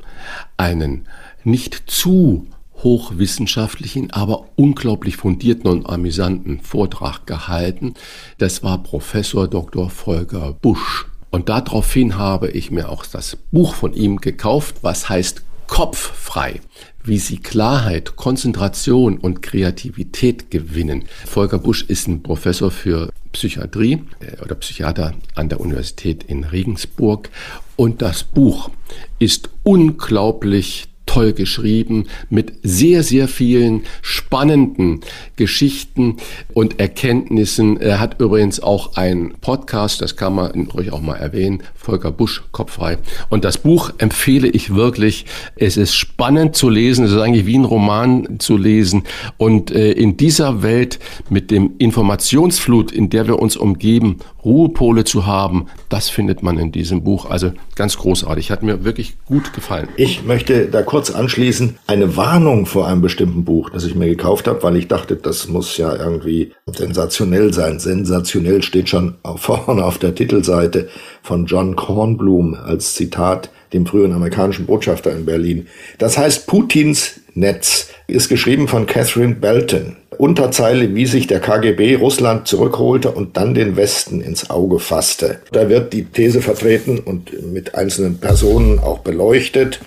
einen 0.57 1.09
nicht 1.43 1.91
zu 1.91 2.47
hochwissenschaftlichen, 2.87 4.13
aber 4.13 4.47
unglaublich 4.55 5.17
fundierten 5.17 5.69
und 5.69 5.91
amüsanten 5.91 6.61
Vortrag 6.61 7.27
gehalten. 7.27 7.95
Das 8.39 8.63
war 8.63 8.81
Professor 8.81 9.49
Dr. 9.49 9.91
Volker 9.91 10.53
Busch. 10.63 11.07
Und 11.31 11.49
daraufhin 11.49 12.17
habe 12.17 12.49
ich 12.49 12.71
mir 12.71 12.89
auch 12.89 13.05
das 13.05 13.37
Buch 13.51 13.75
von 13.75 13.93
ihm 13.93 14.19
gekauft, 14.19 14.77
was 14.83 15.09
heißt 15.09 15.43
Kopffrei, 15.67 16.61
wie 17.03 17.19
sie 17.19 17.39
Klarheit, 17.39 18.15
Konzentration 18.15 19.19
und 19.19 19.43
Kreativität 19.43 20.53
gewinnen. 20.53 21.07
Volker 21.25 21.59
Busch 21.59 21.83
ist 21.89 22.07
ein 22.07 22.23
Professor 22.23 22.71
für 22.71 23.11
Psychiatrie 23.33 24.05
äh, 24.21 24.41
oder 24.45 24.55
Psychiater 24.55 25.15
an 25.35 25.49
der 25.49 25.59
Universität 25.59 26.23
in 26.23 26.45
Regensburg 26.45 27.31
und 27.75 28.01
das 28.01 28.23
Buch 28.23 28.71
ist 29.19 29.51
unglaublich 29.65 30.87
toll 31.07 31.33
geschrieben 31.33 32.07
mit 32.29 32.53
sehr, 32.63 33.03
sehr 33.03 33.29
vielen 33.29 33.85
spannenden 34.03 35.01
Geschichten 35.37 36.17
und 36.53 36.79
Erkenntnissen. 36.79 37.81
Er 37.81 38.01
hat 38.01 38.21
übrigens 38.21 38.61
auch 38.61 38.97
einen 38.97 39.35
Podcast, 39.41 40.03
das 40.03 40.17
kann 40.17 40.35
man 40.35 40.69
ruhig 40.69 40.93
auch 40.93 41.01
mal 41.01 41.17
erwähnen, 41.17 41.63
Volker 41.75 42.11
Busch, 42.11 42.43
Kopffrei. 42.53 42.99
Und 43.31 43.45
das 43.45 43.59
Buch 43.59 43.91
empfehle 43.99 44.49
ich 44.49 44.75
wirklich. 44.75 45.25
Es 45.55 45.77
ist 45.77 45.95
spannend 45.95 46.57
zu 46.57 46.69
lesen, 46.69 47.05
es 47.05 47.13
ist 47.13 47.19
eigentlich 47.19 47.47
wie 47.47 47.59
ein 47.59 47.65
Roman 47.65 48.39
zu 48.39 48.57
lesen. 48.57 49.05
Und 49.37 49.71
äh, 49.71 49.93
in 49.93 50.17
dieser 50.17 50.63
Welt 50.63 50.99
mit 51.31 51.51
dem 51.51 51.73
Informationsflut, 51.79 52.93
in 52.93 53.09
der 53.09 53.27
wir 53.27 53.39
uns 53.39 53.57
umgeben, 53.57 54.19
Ruhepole 54.47 55.05
zu 55.05 55.27
haben, 55.27 55.67
das 55.89 56.09
findet 56.09 56.43
man 56.43 56.57
in 56.59 56.73
diesem 56.73 57.03
Buch. 57.03 57.29
Also 57.29 57.53
ganz 57.75 57.99
großartig, 57.99 58.51
hat 58.51 58.63
mir 58.63 58.85
wirklich 58.85 59.17
gut 59.27 59.53
gefallen. 59.53 59.89
Ich 59.97 60.25
möchte 60.25 60.67
da 60.67 60.83
kurz 60.83 61.11
anschließen, 61.11 61.79
eine 61.87 62.17
Warnung 62.17 62.65
vor 62.65 62.87
einem 62.87 63.03
bestimmten 63.03 63.45
Buch, 63.45 63.71
das 63.71 63.85
ich 63.85 63.97
mir 63.97 64.09
gekauft 64.09 64.47
habe, 64.47 64.63
weil 64.63 64.77
ich 64.77 64.89
dachte, 64.89 65.17
das 65.17 65.49
muss 65.49 65.77
ja 65.77 65.95
irgendwie 65.95 66.53
sensationell 66.67 67.53
sein. 67.53 67.81
Sensationell 67.81 68.63
steht 68.63 68.89
schon 68.89 69.17
vorne 69.37 69.85
auf 69.85 69.99
der 69.99 70.15
Titelseite 70.15 70.89
von 71.23 71.47
John 71.47 71.77
Kornblum 71.77 72.55
als 72.55 72.95
Zitat 72.95 73.51
dem 73.73 73.85
früheren 73.85 74.13
amerikanischen 74.13 74.67
Botschafter 74.67 75.13
in 75.13 75.27
Berlin. 75.27 75.67
Das 75.99 76.17
heißt 76.17 76.47
Putins 76.47 77.21
Netz, 77.35 77.91
ist 78.07 78.29
geschrieben 78.29 78.69
von 78.69 78.87
Catherine 78.87 79.35
Belton. 79.35 79.97
Unterzeile, 80.19 80.95
wie 80.95 81.07
sich 81.07 81.27
der 81.27 81.41
KGB 81.41 81.97
Russland 81.97 82.49
zurückholte 82.49 83.11
und 83.11 83.37
dann 83.37 83.55
den 83.55 83.77
Westen 83.77 84.21
ins 84.21 84.51
Auge 84.51 84.79
fasste. 84.79 85.41
Da 85.53 85.69
wird 85.69 85.93
die 85.93 86.05
These 86.05 86.43
vertreten 86.43 86.99
und 86.99 87.53
mit 87.53 87.75
einzelnen 87.75 88.19
Personen 88.19 88.79
auch 88.79 88.99
beleuchtet 88.99 89.81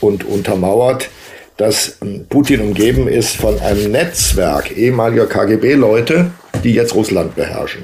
und 0.00 0.24
untermauert, 0.24 1.08
dass 1.56 1.98
Putin 2.28 2.60
umgeben 2.60 3.08
ist 3.08 3.36
von 3.36 3.58
einem 3.60 3.90
Netzwerk 3.90 4.76
ehemaliger 4.76 5.26
KGB-Leute, 5.26 6.30
die 6.62 6.74
jetzt 6.74 6.94
Russland 6.94 7.34
beherrschen. 7.34 7.82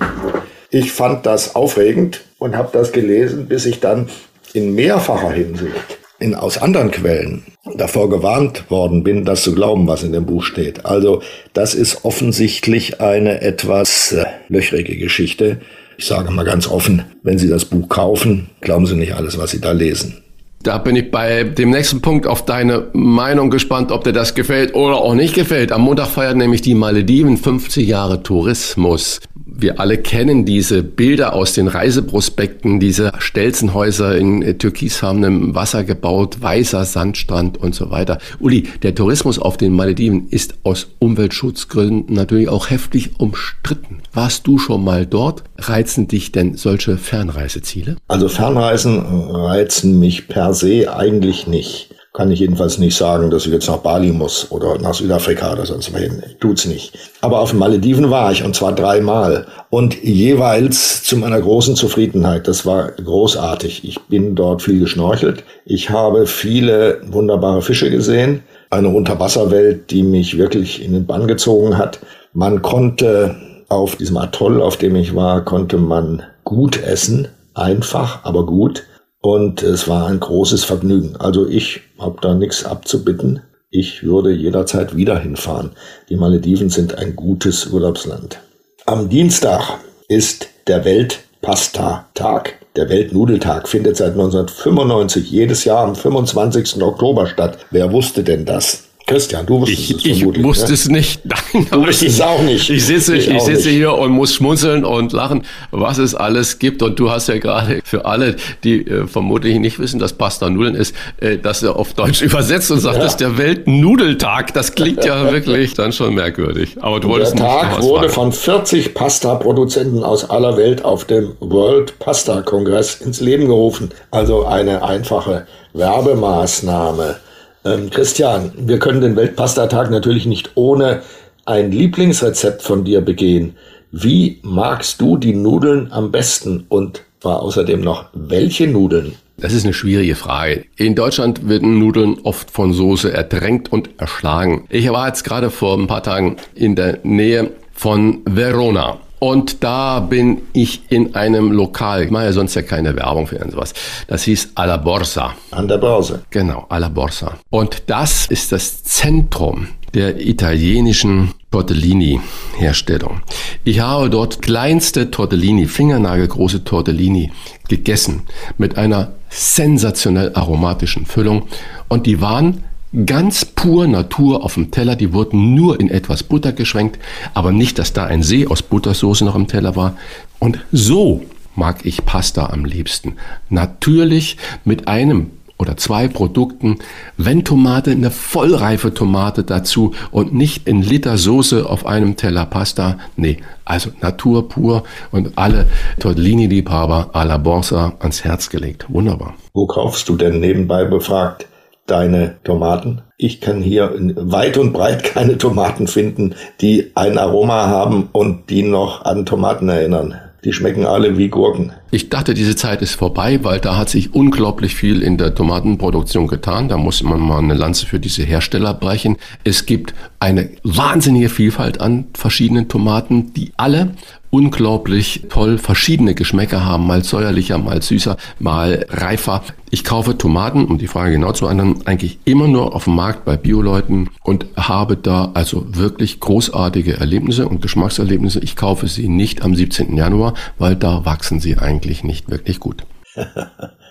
Ich 0.70 0.92
fand 0.92 1.26
das 1.26 1.54
aufregend 1.54 2.22
und 2.38 2.56
habe 2.56 2.70
das 2.72 2.92
gelesen, 2.92 3.46
bis 3.46 3.66
ich 3.66 3.80
dann 3.80 4.08
in 4.52 4.74
mehrfacher 4.74 5.32
Hinsicht 5.32 6.01
in, 6.22 6.34
aus 6.34 6.58
anderen 6.58 6.90
Quellen 6.90 7.42
davor 7.76 8.08
gewarnt 8.08 8.70
worden 8.70 9.04
bin, 9.04 9.24
das 9.24 9.42
zu 9.42 9.54
glauben, 9.54 9.86
was 9.86 10.02
in 10.02 10.12
dem 10.12 10.26
Buch 10.26 10.42
steht. 10.42 10.86
Also 10.86 11.22
das 11.52 11.74
ist 11.74 12.04
offensichtlich 12.04 13.00
eine 13.00 13.40
etwas 13.42 14.12
äh, 14.12 14.24
löchrige 14.48 14.96
Geschichte. 14.96 15.60
Ich 15.98 16.06
sage 16.06 16.30
mal 16.30 16.44
ganz 16.44 16.66
offen, 16.66 17.04
wenn 17.22 17.38
Sie 17.38 17.48
das 17.48 17.64
Buch 17.64 17.88
kaufen, 17.88 18.50
glauben 18.60 18.86
Sie 18.86 18.96
nicht 18.96 19.14
alles, 19.14 19.38
was 19.38 19.50
Sie 19.50 19.60
da 19.60 19.72
lesen. 19.72 20.22
Da 20.62 20.78
bin 20.78 20.94
ich 20.94 21.10
bei 21.10 21.42
dem 21.42 21.70
nächsten 21.70 22.00
Punkt 22.02 22.26
auf 22.26 22.44
deine 22.44 22.86
Meinung 22.92 23.50
gespannt, 23.50 23.90
ob 23.90 24.04
dir 24.04 24.12
das 24.12 24.34
gefällt 24.34 24.74
oder 24.76 24.96
auch 24.96 25.14
nicht 25.14 25.34
gefällt. 25.34 25.72
Am 25.72 25.82
Montag 25.82 26.06
feiert 26.06 26.36
nämlich 26.36 26.62
die 26.62 26.74
Malediven 26.74 27.36
50 27.36 27.86
Jahre 27.86 28.22
Tourismus. 28.22 29.20
Wir 29.44 29.80
alle 29.80 29.98
kennen 29.98 30.44
diese 30.44 30.82
Bilder 30.82 31.34
aus 31.34 31.52
den 31.52 31.68
Reiseprospekten, 31.68 32.80
diese 32.80 33.12
Stelzenhäuser 33.18 34.16
in 34.16 34.58
türkisfarbenem 34.58 35.54
Wasser 35.54 35.84
gebaut, 35.84 36.40
weißer 36.40 36.84
Sandstrand 36.84 37.58
und 37.58 37.74
so 37.74 37.90
weiter. 37.90 38.18
Uli, 38.40 38.68
der 38.82 38.94
Tourismus 38.94 39.38
auf 39.38 39.56
den 39.56 39.72
Malediven 39.72 40.28
ist 40.28 40.54
aus 40.62 40.88
Umweltschutzgründen 40.98 42.14
natürlich 42.14 42.48
auch 42.48 42.70
heftig 42.70 43.18
umstritten. 43.18 43.98
Warst 44.12 44.46
du 44.46 44.58
schon 44.58 44.84
mal 44.84 45.06
dort? 45.06 45.44
Reizen 45.58 46.08
dich 46.08 46.32
denn 46.32 46.56
solche 46.56 46.96
Fernreiseziele? 46.96 47.96
Also 48.08 48.28
Fernreisen 48.28 49.00
reizen 49.00 49.98
mich 49.98 50.28
per 50.28 50.54
se 50.54 50.94
eigentlich 50.94 51.46
nicht. 51.46 51.94
Kann 52.12 52.30
ich 52.30 52.40
jedenfalls 52.40 52.76
nicht 52.76 52.94
sagen, 52.94 53.30
dass 53.30 53.46
ich 53.46 53.52
jetzt 53.52 53.68
nach 53.68 53.78
Bali 53.78 54.12
muss 54.12 54.50
oder 54.50 54.78
nach 54.78 54.92
Südafrika 54.92 55.52
oder 55.52 55.64
sonst 55.64 55.94
wohin. 55.94 56.22
Tut's 56.40 56.66
nicht. 56.66 56.92
Aber 57.22 57.40
auf 57.40 57.50
den 57.50 57.58
Malediven 57.58 58.10
war 58.10 58.30
ich 58.30 58.44
und 58.44 58.54
zwar 58.54 58.74
dreimal 58.74 59.46
und 59.70 60.02
jeweils 60.02 61.02
zu 61.04 61.16
meiner 61.16 61.40
großen 61.40 61.74
Zufriedenheit. 61.74 62.46
Das 62.48 62.66
war 62.66 62.90
großartig. 62.90 63.84
Ich 63.84 63.98
bin 64.08 64.34
dort 64.34 64.60
viel 64.60 64.78
geschnorchelt. 64.78 65.44
Ich 65.64 65.88
habe 65.88 66.26
viele 66.26 67.00
wunderbare 67.06 67.62
Fische 67.62 67.90
gesehen. 67.90 68.42
Eine 68.68 68.88
Unterwasserwelt, 68.88 69.90
die 69.90 70.02
mich 70.02 70.36
wirklich 70.36 70.84
in 70.84 70.92
den 70.92 71.06
Bann 71.06 71.26
gezogen 71.26 71.78
hat. 71.78 72.00
Man 72.34 72.60
konnte 72.60 73.36
auf 73.70 73.96
diesem 73.96 74.18
Atoll, 74.18 74.60
auf 74.60 74.76
dem 74.76 74.96
ich 74.96 75.14
war, 75.14 75.42
konnte 75.46 75.78
man 75.78 76.22
gut 76.44 76.82
essen. 76.82 77.28
Einfach, 77.54 78.22
aber 78.24 78.44
gut. 78.44 78.84
Und 79.22 79.62
es 79.62 79.86
war 79.86 80.08
ein 80.08 80.18
großes 80.18 80.64
Vergnügen. 80.64 81.16
Also 81.16 81.48
ich 81.48 81.80
habe 81.98 82.18
da 82.20 82.34
nichts 82.34 82.64
abzubitten. 82.64 83.40
Ich 83.70 84.02
würde 84.02 84.32
jederzeit 84.32 84.96
wieder 84.96 85.18
hinfahren. 85.18 85.70
Die 86.08 86.16
Malediven 86.16 86.68
sind 86.68 86.98
ein 86.98 87.14
gutes 87.16 87.66
Urlaubsland. 87.66 88.40
Am 88.84 89.08
Dienstag 89.08 89.78
ist 90.08 90.48
der 90.66 90.84
Weltpasta-Tag. 90.84 92.58
Der 92.74 92.88
Weltnudeltag 92.88 93.68
findet 93.68 93.96
seit 93.96 94.12
1995 94.12 95.30
jedes 95.30 95.64
Jahr 95.64 95.84
am 95.84 95.94
25. 95.94 96.82
Oktober 96.82 97.26
statt. 97.28 97.58
Wer 97.70 97.92
wusste 97.92 98.24
denn 98.24 98.44
das? 98.44 98.88
Christian, 99.12 99.44
du 99.44 99.60
wusstest 99.60 99.90
ich, 99.90 99.96
es 99.96 100.04
Ich 100.04 100.42
wusste 100.42 100.68
ne? 100.68 100.74
es 100.74 100.88
nicht. 100.88 101.20
Nein, 101.24 101.66
du 101.70 101.86
wusstest 101.86 102.14
es 102.14 102.20
auch 102.22 102.40
nicht. 102.40 102.70
Ich 102.70 102.86
sitze, 102.86 103.14
ich, 103.14 103.28
ich 103.28 103.42
sitze 103.42 103.68
hier 103.68 103.92
und 103.92 104.10
muss 104.12 104.34
schmunzeln 104.34 104.86
und 104.86 105.12
lachen, 105.12 105.44
was 105.70 105.98
es 105.98 106.14
alles 106.14 106.58
gibt. 106.58 106.82
Und 106.82 106.98
du 106.98 107.10
hast 107.10 107.28
ja 107.28 107.36
gerade 107.36 107.80
für 107.84 108.06
alle, 108.06 108.36
die 108.64 108.86
äh, 108.86 109.06
vermutlich 109.06 109.58
nicht 109.58 109.78
wissen, 109.78 110.00
dass 110.00 110.14
Pasta 110.14 110.48
Nudeln 110.48 110.74
ist, 110.74 110.94
äh, 111.20 111.36
das 111.36 111.62
auf 111.62 111.92
Deutsch 111.92 112.22
übersetzt 112.22 112.70
und 112.70 112.80
sagt, 112.80 112.96
ja. 112.96 113.02
das 113.02 113.12
ist 113.12 113.20
der 113.20 113.36
Weltnudeltag. 113.36 114.54
Das 114.54 114.74
klingt 114.74 115.04
ja 115.04 115.30
wirklich 115.32 115.74
dann 115.74 115.92
schon 115.92 116.14
merkwürdig. 116.14 116.76
Aber 116.80 116.98
du 116.98 117.08
wolltest 117.08 117.38
der 117.38 117.44
Tag 117.44 117.76
nicht 117.76 117.82
wurde 117.82 118.08
von 118.08 118.32
40 118.32 118.94
Pasta-Produzenten 118.94 120.02
aus 120.02 120.30
aller 120.30 120.56
Welt 120.56 120.86
auf 120.86 121.04
dem 121.04 121.32
World 121.40 121.98
Pasta 121.98 122.40
Kongress 122.40 123.02
ins 123.02 123.20
Leben 123.20 123.46
gerufen. 123.46 123.90
Also 124.10 124.46
eine 124.46 124.82
einfache 124.82 125.46
Werbemaßnahme. 125.74 127.16
Ähm, 127.64 127.90
Christian, 127.90 128.52
wir 128.56 128.78
können 128.78 129.00
den 129.00 129.16
Weltpasta-Tag 129.16 129.90
natürlich 129.90 130.26
nicht 130.26 130.52
ohne 130.54 131.02
ein 131.44 131.70
Lieblingsrezept 131.70 132.62
von 132.62 132.84
dir 132.84 133.00
begehen. 133.00 133.56
Wie 133.90 134.40
magst 134.42 135.00
du 135.00 135.16
die 135.16 135.34
Nudeln 135.34 135.92
am 135.92 136.10
besten 136.10 136.64
und 136.68 137.02
war 137.20 137.42
außerdem 137.42 137.80
noch 137.80 138.06
welche 138.14 138.66
Nudeln? 138.66 139.14
Das 139.36 139.52
ist 139.52 139.64
eine 139.64 139.74
schwierige 139.74 140.14
Frage. 140.14 140.64
In 140.76 140.94
Deutschland 140.94 141.48
werden 141.48 141.78
Nudeln 141.78 142.18
oft 142.22 142.50
von 142.50 142.72
Soße 142.72 143.12
ertränkt 143.12 143.72
und 143.72 143.90
erschlagen. 143.98 144.66
Ich 144.70 144.88
war 144.90 145.08
jetzt 145.08 145.24
gerade 145.24 145.50
vor 145.50 145.76
ein 145.76 145.86
paar 145.86 146.02
Tagen 146.02 146.36
in 146.54 146.76
der 146.76 147.00
Nähe 147.02 147.50
von 147.72 148.22
Verona. 148.24 148.98
Und 149.22 149.62
da 149.62 150.00
bin 150.00 150.42
ich 150.52 150.90
in 150.90 151.14
einem 151.14 151.52
Lokal. 151.52 152.02
Ich 152.02 152.10
mache 152.10 152.24
ja 152.24 152.32
sonst 152.32 152.56
ja 152.56 152.62
keine 152.62 152.96
Werbung 152.96 153.28
für 153.28 153.36
irgendwas. 153.36 153.72
Das 154.08 154.24
hieß 154.24 154.50
Alla 154.56 154.78
Borsa. 154.78 155.36
An 155.52 155.68
der 155.68 155.78
Börse. 155.78 156.24
Genau, 156.30 156.66
Alla 156.68 156.88
Borsa. 156.88 157.38
Und 157.48 157.84
das 157.86 158.26
ist 158.26 158.50
das 158.50 158.82
Zentrum 158.82 159.68
der 159.94 160.26
italienischen 160.26 161.34
Tortellini-Herstellung. 161.52 163.20
Ich 163.62 163.78
habe 163.78 164.10
dort 164.10 164.42
kleinste 164.42 165.12
Tortellini, 165.12 165.66
fingernagelgroße 165.66 166.64
Tortellini 166.64 167.30
gegessen 167.68 168.22
mit 168.58 168.76
einer 168.76 169.12
sensationell 169.28 170.32
aromatischen 170.34 171.06
Füllung 171.06 171.44
und 171.86 172.06
die 172.06 172.20
waren 172.20 172.64
ganz 173.06 173.44
pur 173.44 173.86
Natur 173.86 174.44
auf 174.44 174.54
dem 174.54 174.70
Teller. 174.70 174.96
Die 174.96 175.12
wurden 175.12 175.54
nur 175.54 175.80
in 175.80 175.88
etwas 175.90 176.22
Butter 176.22 176.52
geschwenkt, 176.52 176.98
aber 177.34 177.52
nicht, 177.52 177.78
dass 177.78 177.92
da 177.92 178.04
ein 178.04 178.22
See 178.22 178.46
aus 178.46 178.62
Buttersoße 178.62 179.24
noch 179.24 179.34
im 179.34 179.48
Teller 179.48 179.76
war. 179.76 179.96
Und 180.38 180.60
so 180.72 181.22
mag 181.54 181.84
ich 181.84 182.04
Pasta 182.04 182.46
am 182.46 182.64
liebsten. 182.64 183.16
Natürlich 183.48 184.36
mit 184.64 184.88
einem 184.88 185.30
oder 185.58 185.76
zwei 185.76 186.08
Produkten, 186.08 186.78
wenn 187.16 187.44
Tomate, 187.44 187.92
eine 187.92 188.10
vollreife 188.10 188.92
Tomate 188.92 189.44
dazu 189.44 189.92
und 190.10 190.34
nicht 190.34 190.66
in 190.66 190.82
Liter 190.82 191.16
Soße 191.16 191.68
auf 191.68 191.86
einem 191.86 192.16
Teller 192.16 192.46
Pasta. 192.46 192.98
Nee, 193.16 193.38
also 193.64 193.90
Natur 194.00 194.48
pur 194.48 194.82
und 195.12 195.38
alle 195.38 195.68
Tortellini-Liebhaber 196.00 197.10
alla 197.12 197.36
Borsa 197.36 197.92
ans 198.00 198.24
Herz 198.24 198.50
gelegt. 198.50 198.86
Wunderbar. 198.88 199.34
Wo 199.54 199.66
kaufst 199.66 200.08
du 200.08 200.16
denn 200.16 200.40
nebenbei 200.40 200.84
befragt 200.84 201.46
deine 201.86 202.36
Tomaten. 202.44 203.02
Ich 203.16 203.40
kann 203.40 203.62
hier 203.62 203.92
weit 204.16 204.56
und 204.56 204.72
breit 204.72 205.04
keine 205.14 205.38
Tomaten 205.38 205.86
finden, 205.86 206.34
die 206.60 206.92
ein 206.94 207.18
Aroma 207.18 207.66
haben 207.66 208.08
und 208.12 208.50
die 208.50 208.62
noch 208.62 209.04
an 209.04 209.26
Tomaten 209.26 209.68
erinnern. 209.68 210.14
Die 210.44 210.52
schmecken 210.52 210.86
alle 210.86 211.16
wie 211.18 211.28
Gurken. 211.28 211.72
Ich 211.92 212.08
dachte, 212.08 212.34
diese 212.34 212.56
Zeit 212.56 212.82
ist 212.82 212.96
vorbei, 212.96 213.44
weil 213.44 213.60
da 213.60 213.76
hat 213.76 213.88
sich 213.88 214.12
unglaublich 214.12 214.74
viel 214.74 215.00
in 215.00 215.16
der 215.16 215.36
Tomatenproduktion 215.36 216.26
getan. 216.26 216.68
Da 216.68 216.76
muss 216.76 217.04
man 217.04 217.20
mal 217.20 217.38
eine 217.38 217.54
Lanze 217.54 217.86
für 217.86 218.00
diese 218.00 218.24
Hersteller 218.24 218.74
brechen. 218.74 219.18
Es 219.44 219.66
gibt 219.66 219.94
eine 220.18 220.50
wahnsinnige 220.64 221.28
Vielfalt 221.28 221.80
an 221.80 222.06
verschiedenen 222.14 222.68
Tomaten, 222.68 223.32
die 223.34 223.52
alle 223.56 223.94
unglaublich 224.32 225.26
toll 225.28 225.58
verschiedene 225.58 226.14
Geschmäcker 226.14 226.64
haben, 226.64 226.86
mal 226.86 227.04
säuerlicher, 227.04 227.58
mal 227.58 227.82
süßer, 227.82 228.16
mal 228.38 228.86
reifer. 228.88 229.42
Ich 229.68 229.84
kaufe 229.84 230.16
Tomaten, 230.16 230.64
um 230.64 230.78
die 230.78 230.86
Frage 230.86 231.12
genau 231.12 231.32
zu 231.32 231.46
ändern, 231.46 231.82
eigentlich 231.84 232.18
immer 232.24 232.48
nur 232.48 232.74
auf 232.74 232.84
dem 232.84 232.94
Markt 232.94 233.26
bei 233.26 233.36
Bioleuten 233.36 234.08
und 234.22 234.46
habe 234.56 234.96
da 234.96 235.32
also 235.34 235.76
wirklich 235.76 236.18
großartige 236.18 236.96
Erlebnisse 236.96 237.46
und 237.46 237.60
Geschmackserlebnisse. 237.60 238.40
Ich 238.40 238.56
kaufe 238.56 238.88
sie 238.88 239.06
nicht 239.06 239.42
am 239.42 239.54
17. 239.54 239.98
Januar, 239.98 240.32
weil 240.58 240.76
da 240.76 241.04
wachsen 241.04 241.38
sie 241.38 241.58
eigentlich 241.58 242.02
nicht 242.02 242.30
wirklich 242.30 242.58
gut. 242.58 242.86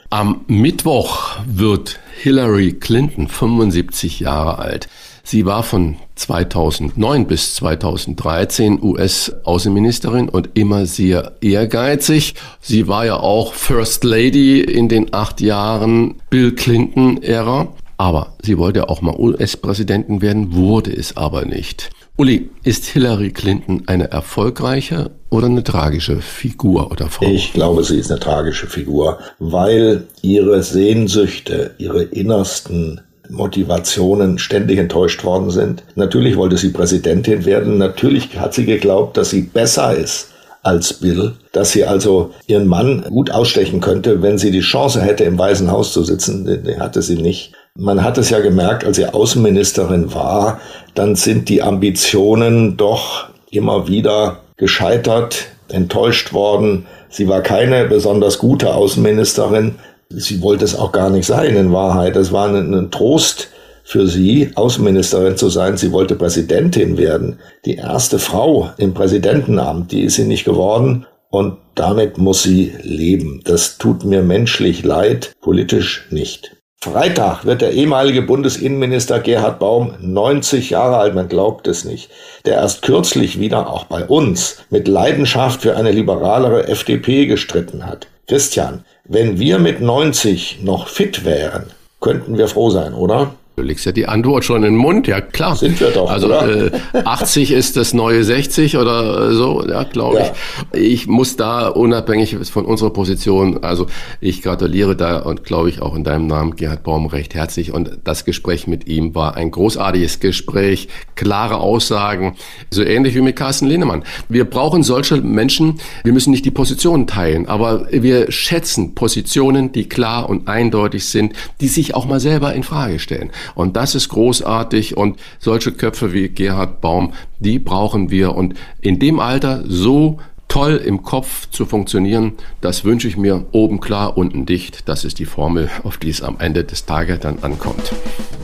Am 0.10 0.42
Mittwoch 0.48 1.38
wird 1.46 2.00
Hillary 2.22 2.74
Clinton 2.74 3.30
75 3.30 4.20
Jahre 4.20 4.60
alt. 4.60 4.90
Sie 5.24 5.46
war 5.46 5.64
von 5.64 5.98
2009 6.16 7.28
bis 7.28 7.56
2013 7.56 8.82
US-Außenministerin 8.82 10.30
und 10.30 10.50
immer 10.56 10.86
sehr 10.86 11.34
ehrgeizig. 11.42 12.36
Sie 12.60 12.88
war 12.88 13.06
ja 13.06 13.18
auch 13.18 13.54
First 13.54 14.04
Lady 14.04 14.62
in 14.62 14.90
den 14.90 15.14
acht 15.14 15.42
Jahren 15.42 16.16
Bill 16.30 16.54
Clinton-Ära. 16.54 17.74
Aber 17.98 18.34
sie 18.42 18.58
wollte 18.58 18.90
auch 18.90 19.02
mal 19.02 19.16
US-Präsidentin 19.16 20.24
werden, 20.24 20.54
wurde 20.54 20.92
es 20.92 21.18
aber 21.18 21.46
nicht. 21.46 21.92
Uli, 22.18 22.50
ist 22.64 22.86
Hillary 22.86 23.32
Clinton 23.32 23.84
eine 23.88 24.12
erfolgreiche 24.12 25.12
oder 25.30 25.48
eine 25.48 25.64
tragische 25.64 26.22
Figur 26.22 26.92
oder 26.92 27.08
Frau? 27.08 27.26
Ich 27.28 27.54
glaube, 27.54 27.84
sie 27.84 27.98
ist 27.98 28.12
eine 28.12 28.20
tragische 28.20 28.68
Figur, 28.68 29.20
weil 29.40 30.08
ihre 30.22 30.62
Sehnsüchte, 30.62 31.76
ihre 31.78 32.04
innersten 32.04 33.02
Motivationen 33.32 34.38
ständig 34.38 34.78
enttäuscht 34.78 35.24
worden 35.24 35.50
sind. 35.50 35.84
Natürlich 35.96 36.36
wollte 36.36 36.58
sie 36.58 36.70
Präsidentin 36.70 37.46
werden. 37.46 37.78
Natürlich 37.78 38.38
hat 38.38 38.54
sie 38.54 38.66
geglaubt, 38.66 39.18
dass 39.18 39.30
sie 39.30 39.44
besser 39.44 39.96
ist 39.96 40.28
als 40.64 40.94
Bill, 40.94 41.34
dass 41.54 41.72
sie 41.72 41.86
also 41.86 42.32
ihren 42.46 42.68
Mann 42.68 43.04
gut 43.10 43.32
ausstechen 43.32 43.80
könnte, 43.80 44.22
wenn 44.22 44.38
sie 44.38 44.52
die 44.52 44.60
Chance 44.60 45.02
hätte, 45.02 45.24
im 45.24 45.40
Weißen 45.40 45.72
Haus 45.72 45.94
zu 45.94 46.04
sitzen. 46.04 46.64
Die 46.64 46.80
hatte 46.80 47.02
sie 47.02 47.16
nicht. 47.16 47.54
Man 47.76 48.04
hat 48.04 48.18
es 48.18 48.30
ja 48.30 48.42
gemerkt, 48.42 48.86
als 48.86 48.98
sie 48.98 49.08
Außenministerin 49.08 50.14
war, 50.14 50.60
dann 50.94 51.16
sind 51.16 51.50
die 51.50 51.62
Ambitionen 51.62 52.78
doch 52.78 53.30
immer 53.50 53.88
wieder 53.88 54.42
gescheitert, 54.58 55.48
enttäuscht 55.70 56.34
worden. 56.34 56.86
Sie 57.10 57.28
war 57.28 57.42
keine 57.42 57.86
besonders 57.86 58.38
gute 58.38 58.76
Außenministerin 58.76 59.76
sie 60.16 60.42
wollte 60.42 60.66
es 60.66 60.76
auch 60.76 60.92
gar 60.92 61.10
nicht 61.10 61.26
sein 61.26 61.56
in 61.56 61.74
Wahrheit. 61.74 62.16
Es 62.16 62.32
war 62.32 62.48
ein, 62.50 62.74
ein 62.74 62.92
Trost 62.92 63.50
für 63.84 64.08
sie, 64.08 64.52
Außenministerin 64.56 65.38
zu 65.38 65.50
sein. 65.50 65.78
Sie 65.78 65.92
wollte 65.92 66.16
Präsidentin 66.16 66.98
werden. 66.98 67.40
Die 67.66 67.76
erste 67.76 68.20
Frau 68.20 68.70
im 68.78 68.94
Präsidentenamt, 68.94 69.92
die 69.92 70.04
ist 70.04 70.16
sie 70.16 70.26
nicht 70.26 70.46
geworden. 70.46 71.06
Und 71.30 71.58
damit 71.76 72.18
muss 72.18 72.44
sie 72.44 72.74
leben. 72.82 73.42
Das 73.46 73.78
tut 73.78 74.04
mir 74.04 74.22
menschlich 74.22 74.84
leid, 74.84 75.34
politisch 75.42 76.08
nicht. 76.10 76.58
Freitag 76.84 77.46
wird 77.46 77.62
der 77.62 77.74
ehemalige 77.74 78.24
Bundesinnenminister 78.24 79.20
Gerhard 79.20 79.60
Baum 79.60 79.94
90 80.02 80.72
Jahre 80.72 80.98
alt, 80.98 81.14
man 81.14 81.30
glaubt 81.30 81.68
es 81.68 81.86
nicht, 81.86 82.10
der 82.46 82.56
erst 82.56 82.82
kürzlich 82.82 83.40
wieder 83.40 83.70
auch 83.70 83.84
bei 83.84 84.04
uns 84.04 84.64
mit 84.72 84.88
Leidenschaft 84.88 85.62
für 85.62 85.78
eine 85.78 85.92
liberalere 85.92 86.68
FDP 86.68 87.28
gestritten 87.28 87.86
hat. 87.86 88.08
Christian, 88.28 88.84
wenn 89.04 89.40
wir 89.40 89.60
mit 89.60 89.82
90 89.82 90.60
noch 90.64 90.88
fit 90.88 91.26
wären, 91.26 91.72
könnten 92.00 92.38
wir 92.38 92.48
froh 92.48 92.70
sein, 92.70 92.94
oder? 92.94 93.34
Du 93.62 93.68
legst 93.68 93.86
ja 93.86 93.92
die 93.92 94.08
Antwort 94.08 94.44
schon 94.44 94.64
in 94.64 94.74
den 94.74 94.76
Mund, 94.76 95.08
ja 95.08 95.22
klar. 95.22 95.56
Sind 95.56 95.80
wir 95.80 95.92
doch. 95.92 96.10
Also 96.10 96.32
äh, 96.32 96.72
80 96.94 97.52
ist 97.52 97.78
das 97.78 97.94
neue 97.94 98.24
60 98.24 98.78
oder 98.78 99.34
so, 99.34 99.64
ja, 99.68 99.84
glaube 99.84 100.18
ja. 100.18 100.34
ich. 100.74 100.82
Ich 100.82 101.08
muss 101.08 101.36
da 101.36 101.68
unabhängig 101.68 102.36
von 102.50 102.66
unserer 102.66 102.90
Position, 102.90 103.64
also 103.64 103.86
ich 104.20 104.42
gratuliere 104.42 104.96
da 104.96 105.20
und 105.20 105.44
glaube 105.44 105.70
ich 105.70 105.80
auch 105.80 105.96
in 105.96 106.04
deinem 106.04 106.26
Namen 106.26 106.56
Gerhard 106.56 106.82
Baum 106.82 107.06
recht 107.06 107.36
herzlich. 107.36 107.72
Und 107.72 108.00
das 108.04 108.26
Gespräch 108.26 108.66
mit 108.66 108.88
ihm 108.88 109.14
war 109.14 109.36
ein 109.36 109.52
großartiges 109.52 110.20
Gespräch, 110.20 110.88
klare 111.14 111.58
Aussagen, 111.58 112.38
so 112.72 112.82
ähnlich 112.82 113.14
wie 113.14 113.22
mit 113.22 113.36
Carsten 113.36 113.68
Lehnemann. 113.68 114.04
Wir 114.28 114.46
brauchen 114.46 114.82
solche 114.82 115.18
Menschen, 115.18 115.80
wir 116.04 116.14
müssen 116.14 116.32
nicht 116.32 116.46
die 116.46 116.52
Positionen 116.52 117.06
teilen, 117.06 117.48
aber 117.48 117.86
wir 117.92 118.32
schätzen 118.32 118.96
Positionen, 118.96 119.72
die 119.72 119.88
klar 119.88 120.28
und 120.28 120.48
eindeutig 120.48 121.06
sind, 121.06 121.34
die 121.60 121.68
sich 121.68 121.94
auch 121.94 122.08
mal 122.08 122.20
selber 122.20 122.56
in 122.56 122.64
Frage 122.64 122.98
stellen. 122.98 123.30
Und 123.56 123.76
das 123.76 123.96
ist 123.96 124.10
großartig 124.10 124.98
und 124.98 125.20
solche 125.40 125.72
Köpfe 125.72 126.14
wie 126.14 126.30
Gerhard 126.30 126.82
Baum, 126.82 127.14
die 127.40 127.60
brauchen 127.60 128.12
wir 128.12 128.36
und 128.36 128.56
in 128.82 129.00
dem 129.00 129.20
Alter 129.20 129.64
so 129.66 130.20
toll 130.48 130.82
im 130.86 131.02
Kopf 131.02 131.50
zu 131.50 131.66
funktionieren, 131.66 132.34
das 132.60 132.84
wünsche 132.84 133.08
ich 133.08 133.16
mir 133.16 133.46
oben 133.54 133.80
klar, 133.80 134.18
unten 134.18 134.46
dicht. 134.46 134.90
Das 134.90 135.06
ist 135.06 135.20
die 135.20 135.26
Formel, 135.26 135.70
auf 135.84 135.98
die 135.98 136.10
es 136.10 136.22
am 136.22 136.40
Ende 136.40 136.66
des 136.66 136.86
Tages 136.86 137.20
dann 137.22 137.40
ankommt. 137.42 137.94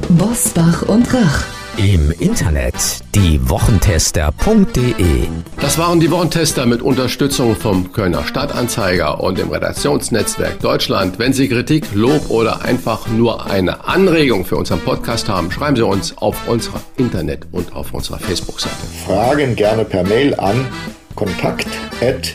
Bosbach 0.09 0.83
und 0.83 1.13
Rach. 1.13 1.66
Im 1.77 2.11
Internet 2.19 2.73
diewochentester.de. 3.13 5.27
Das 5.61 5.77
waren 5.77 5.99
die 5.99 6.09
Wochentester 6.09 6.65
mit 6.65 6.81
Unterstützung 6.81 7.55
vom 7.55 7.91
Kölner 7.91 8.25
Stadtanzeiger 8.25 9.21
und 9.21 9.37
dem 9.37 9.51
Redaktionsnetzwerk 9.51 10.59
Deutschland. 10.59 11.19
Wenn 11.19 11.33
Sie 11.33 11.47
Kritik, 11.47 11.85
Lob 11.93 12.31
oder 12.31 12.63
einfach 12.63 13.07
nur 13.07 13.45
eine 13.45 13.87
Anregung 13.87 14.43
für 14.43 14.57
unseren 14.57 14.79
Podcast 14.79 15.29
haben, 15.29 15.51
schreiben 15.51 15.75
Sie 15.75 15.85
uns 15.85 16.17
auf 16.17 16.47
unserer 16.47 16.81
Internet- 16.97 17.45
und 17.51 17.75
auf 17.75 17.93
unserer 17.93 18.17
Facebook-Seite. 18.17 18.75
Fragen 19.05 19.55
gerne 19.55 19.85
per 19.85 20.03
Mail 20.03 20.33
an 20.39 20.65
kontakt 21.13 21.67
at 22.01 22.33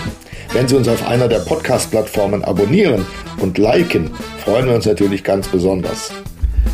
Wenn 0.52 0.68
Sie 0.68 0.76
uns 0.76 0.86
auf 0.86 1.06
einer 1.08 1.28
der 1.28 1.38
Podcast-Plattformen 1.38 2.44
abonnieren 2.44 3.06
und 3.38 3.56
liken, 3.56 4.10
freuen 4.44 4.66
wir 4.66 4.74
uns 4.74 4.84
natürlich 4.84 5.24
ganz 5.24 5.48
besonders. 5.48 6.12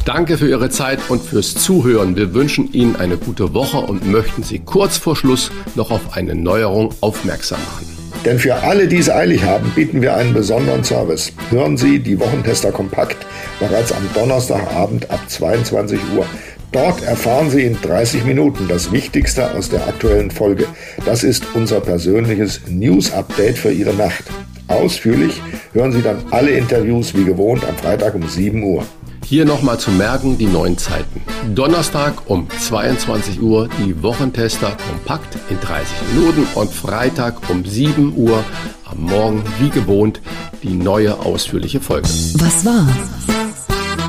Danke 0.05 0.37
für 0.37 0.49
Ihre 0.49 0.69
Zeit 0.69 0.99
und 1.09 1.23
fürs 1.23 1.55
Zuhören. 1.55 2.17
Wir 2.17 2.35
wünschen 2.35 2.73
Ihnen 2.73 2.97
eine 2.97 3.17
gute 3.17 3.55
Woche 3.55 3.79
und 3.79 4.05
möchten 4.05 4.43
Sie 4.43 4.59
kurz 4.59 4.97
vor 4.97 5.15
Schluss 5.15 5.53
noch 5.77 5.93
auf 5.93 6.17
eine 6.17 6.35
Neuerung 6.35 6.93
aufmerksam 7.01 7.61
machen. 7.61 7.87
Denn 8.25 8.41
für 8.41 8.57
alle, 8.57 8.89
die 8.89 8.99
es 8.99 9.09
eilig 9.09 9.45
haben, 9.45 9.71
bieten 9.77 10.03
wir 10.03 10.17
einen 10.17 10.35
besonderen 10.35 10.83
Service. 10.83 11.33
Hören 11.51 11.77
Sie 11.77 12.01
die 12.01 12.19
Wochentester 12.19 12.73
kompakt 12.73 13.19
bereits 13.61 13.93
am 13.93 14.03
Donnerstagabend 14.13 15.09
ab 15.09 15.21
22 15.29 16.01
Uhr. 16.17 16.27
Dort 16.73 17.03
erfahren 17.03 17.51
Sie 17.51 17.63
in 17.63 17.81
30 17.81 18.25
Minuten 18.25 18.69
das 18.69 18.93
Wichtigste 18.93 19.55
aus 19.55 19.71
der 19.71 19.87
aktuellen 19.87 20.31
Folge. 20.31 20.67
Das 21.07 21.25
ist 21.25 21.45
unser 21.55 21.81
persönliches 21.81 22.61
News-Update 22.69 23.57
für 23.57 23.73
Ihre 23.73 23.95
Nacht. 23.95 24.25
Ausführlich 24.69 25.41
hören 25.73 25.93
Sie 25.93 26.03
dann 26.03 26.23
alle 26.31 26.51
Interviews 26.51 27.15
wie 27.15 27.25
gewohnt 27.25 27.65
am 27.65 27.77
Freitag 27.77 28.15
um 28.15 28.29
7 28.29 28.63
Uhr. 28.63 28.85
Hier 29.25 29.45
nochmal 29.45 29.79
zu 29.79 29.91
merken 29.91 30.39
die 30.39 30.47
neuen 30.47 30.77
Zeiten. 30.79 31.23
Donnerstag 31.55 32.31
um 32.31 32.49
22 32.51 33.41
Uhr 33.43 33.69
die 33.79 34.03
Wochentester 34.03 34.77
kompakt 34.91 35.37
in 35.51 35.61
30 35.61 35.87
Minuten 36.15 36.47
und 36.55 36.71
Freitag 36.71 37.49
um 37.51 37.65
7 37.65 38.15
Uhr 38.17 38.45
am 38.85 39.03
Morgen 39.03 39.43
wie 39.59 39.71
gewohnt 39.71 40.21
die 40.63 40.75
neue 40.75 41.19
ausführliche 41.19 41.81
Folge. 41.81 42.09
Was 42.35 42.65
war? 42.65 42.89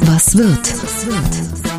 Was 0.01 0.37
wird? 0.37 1.78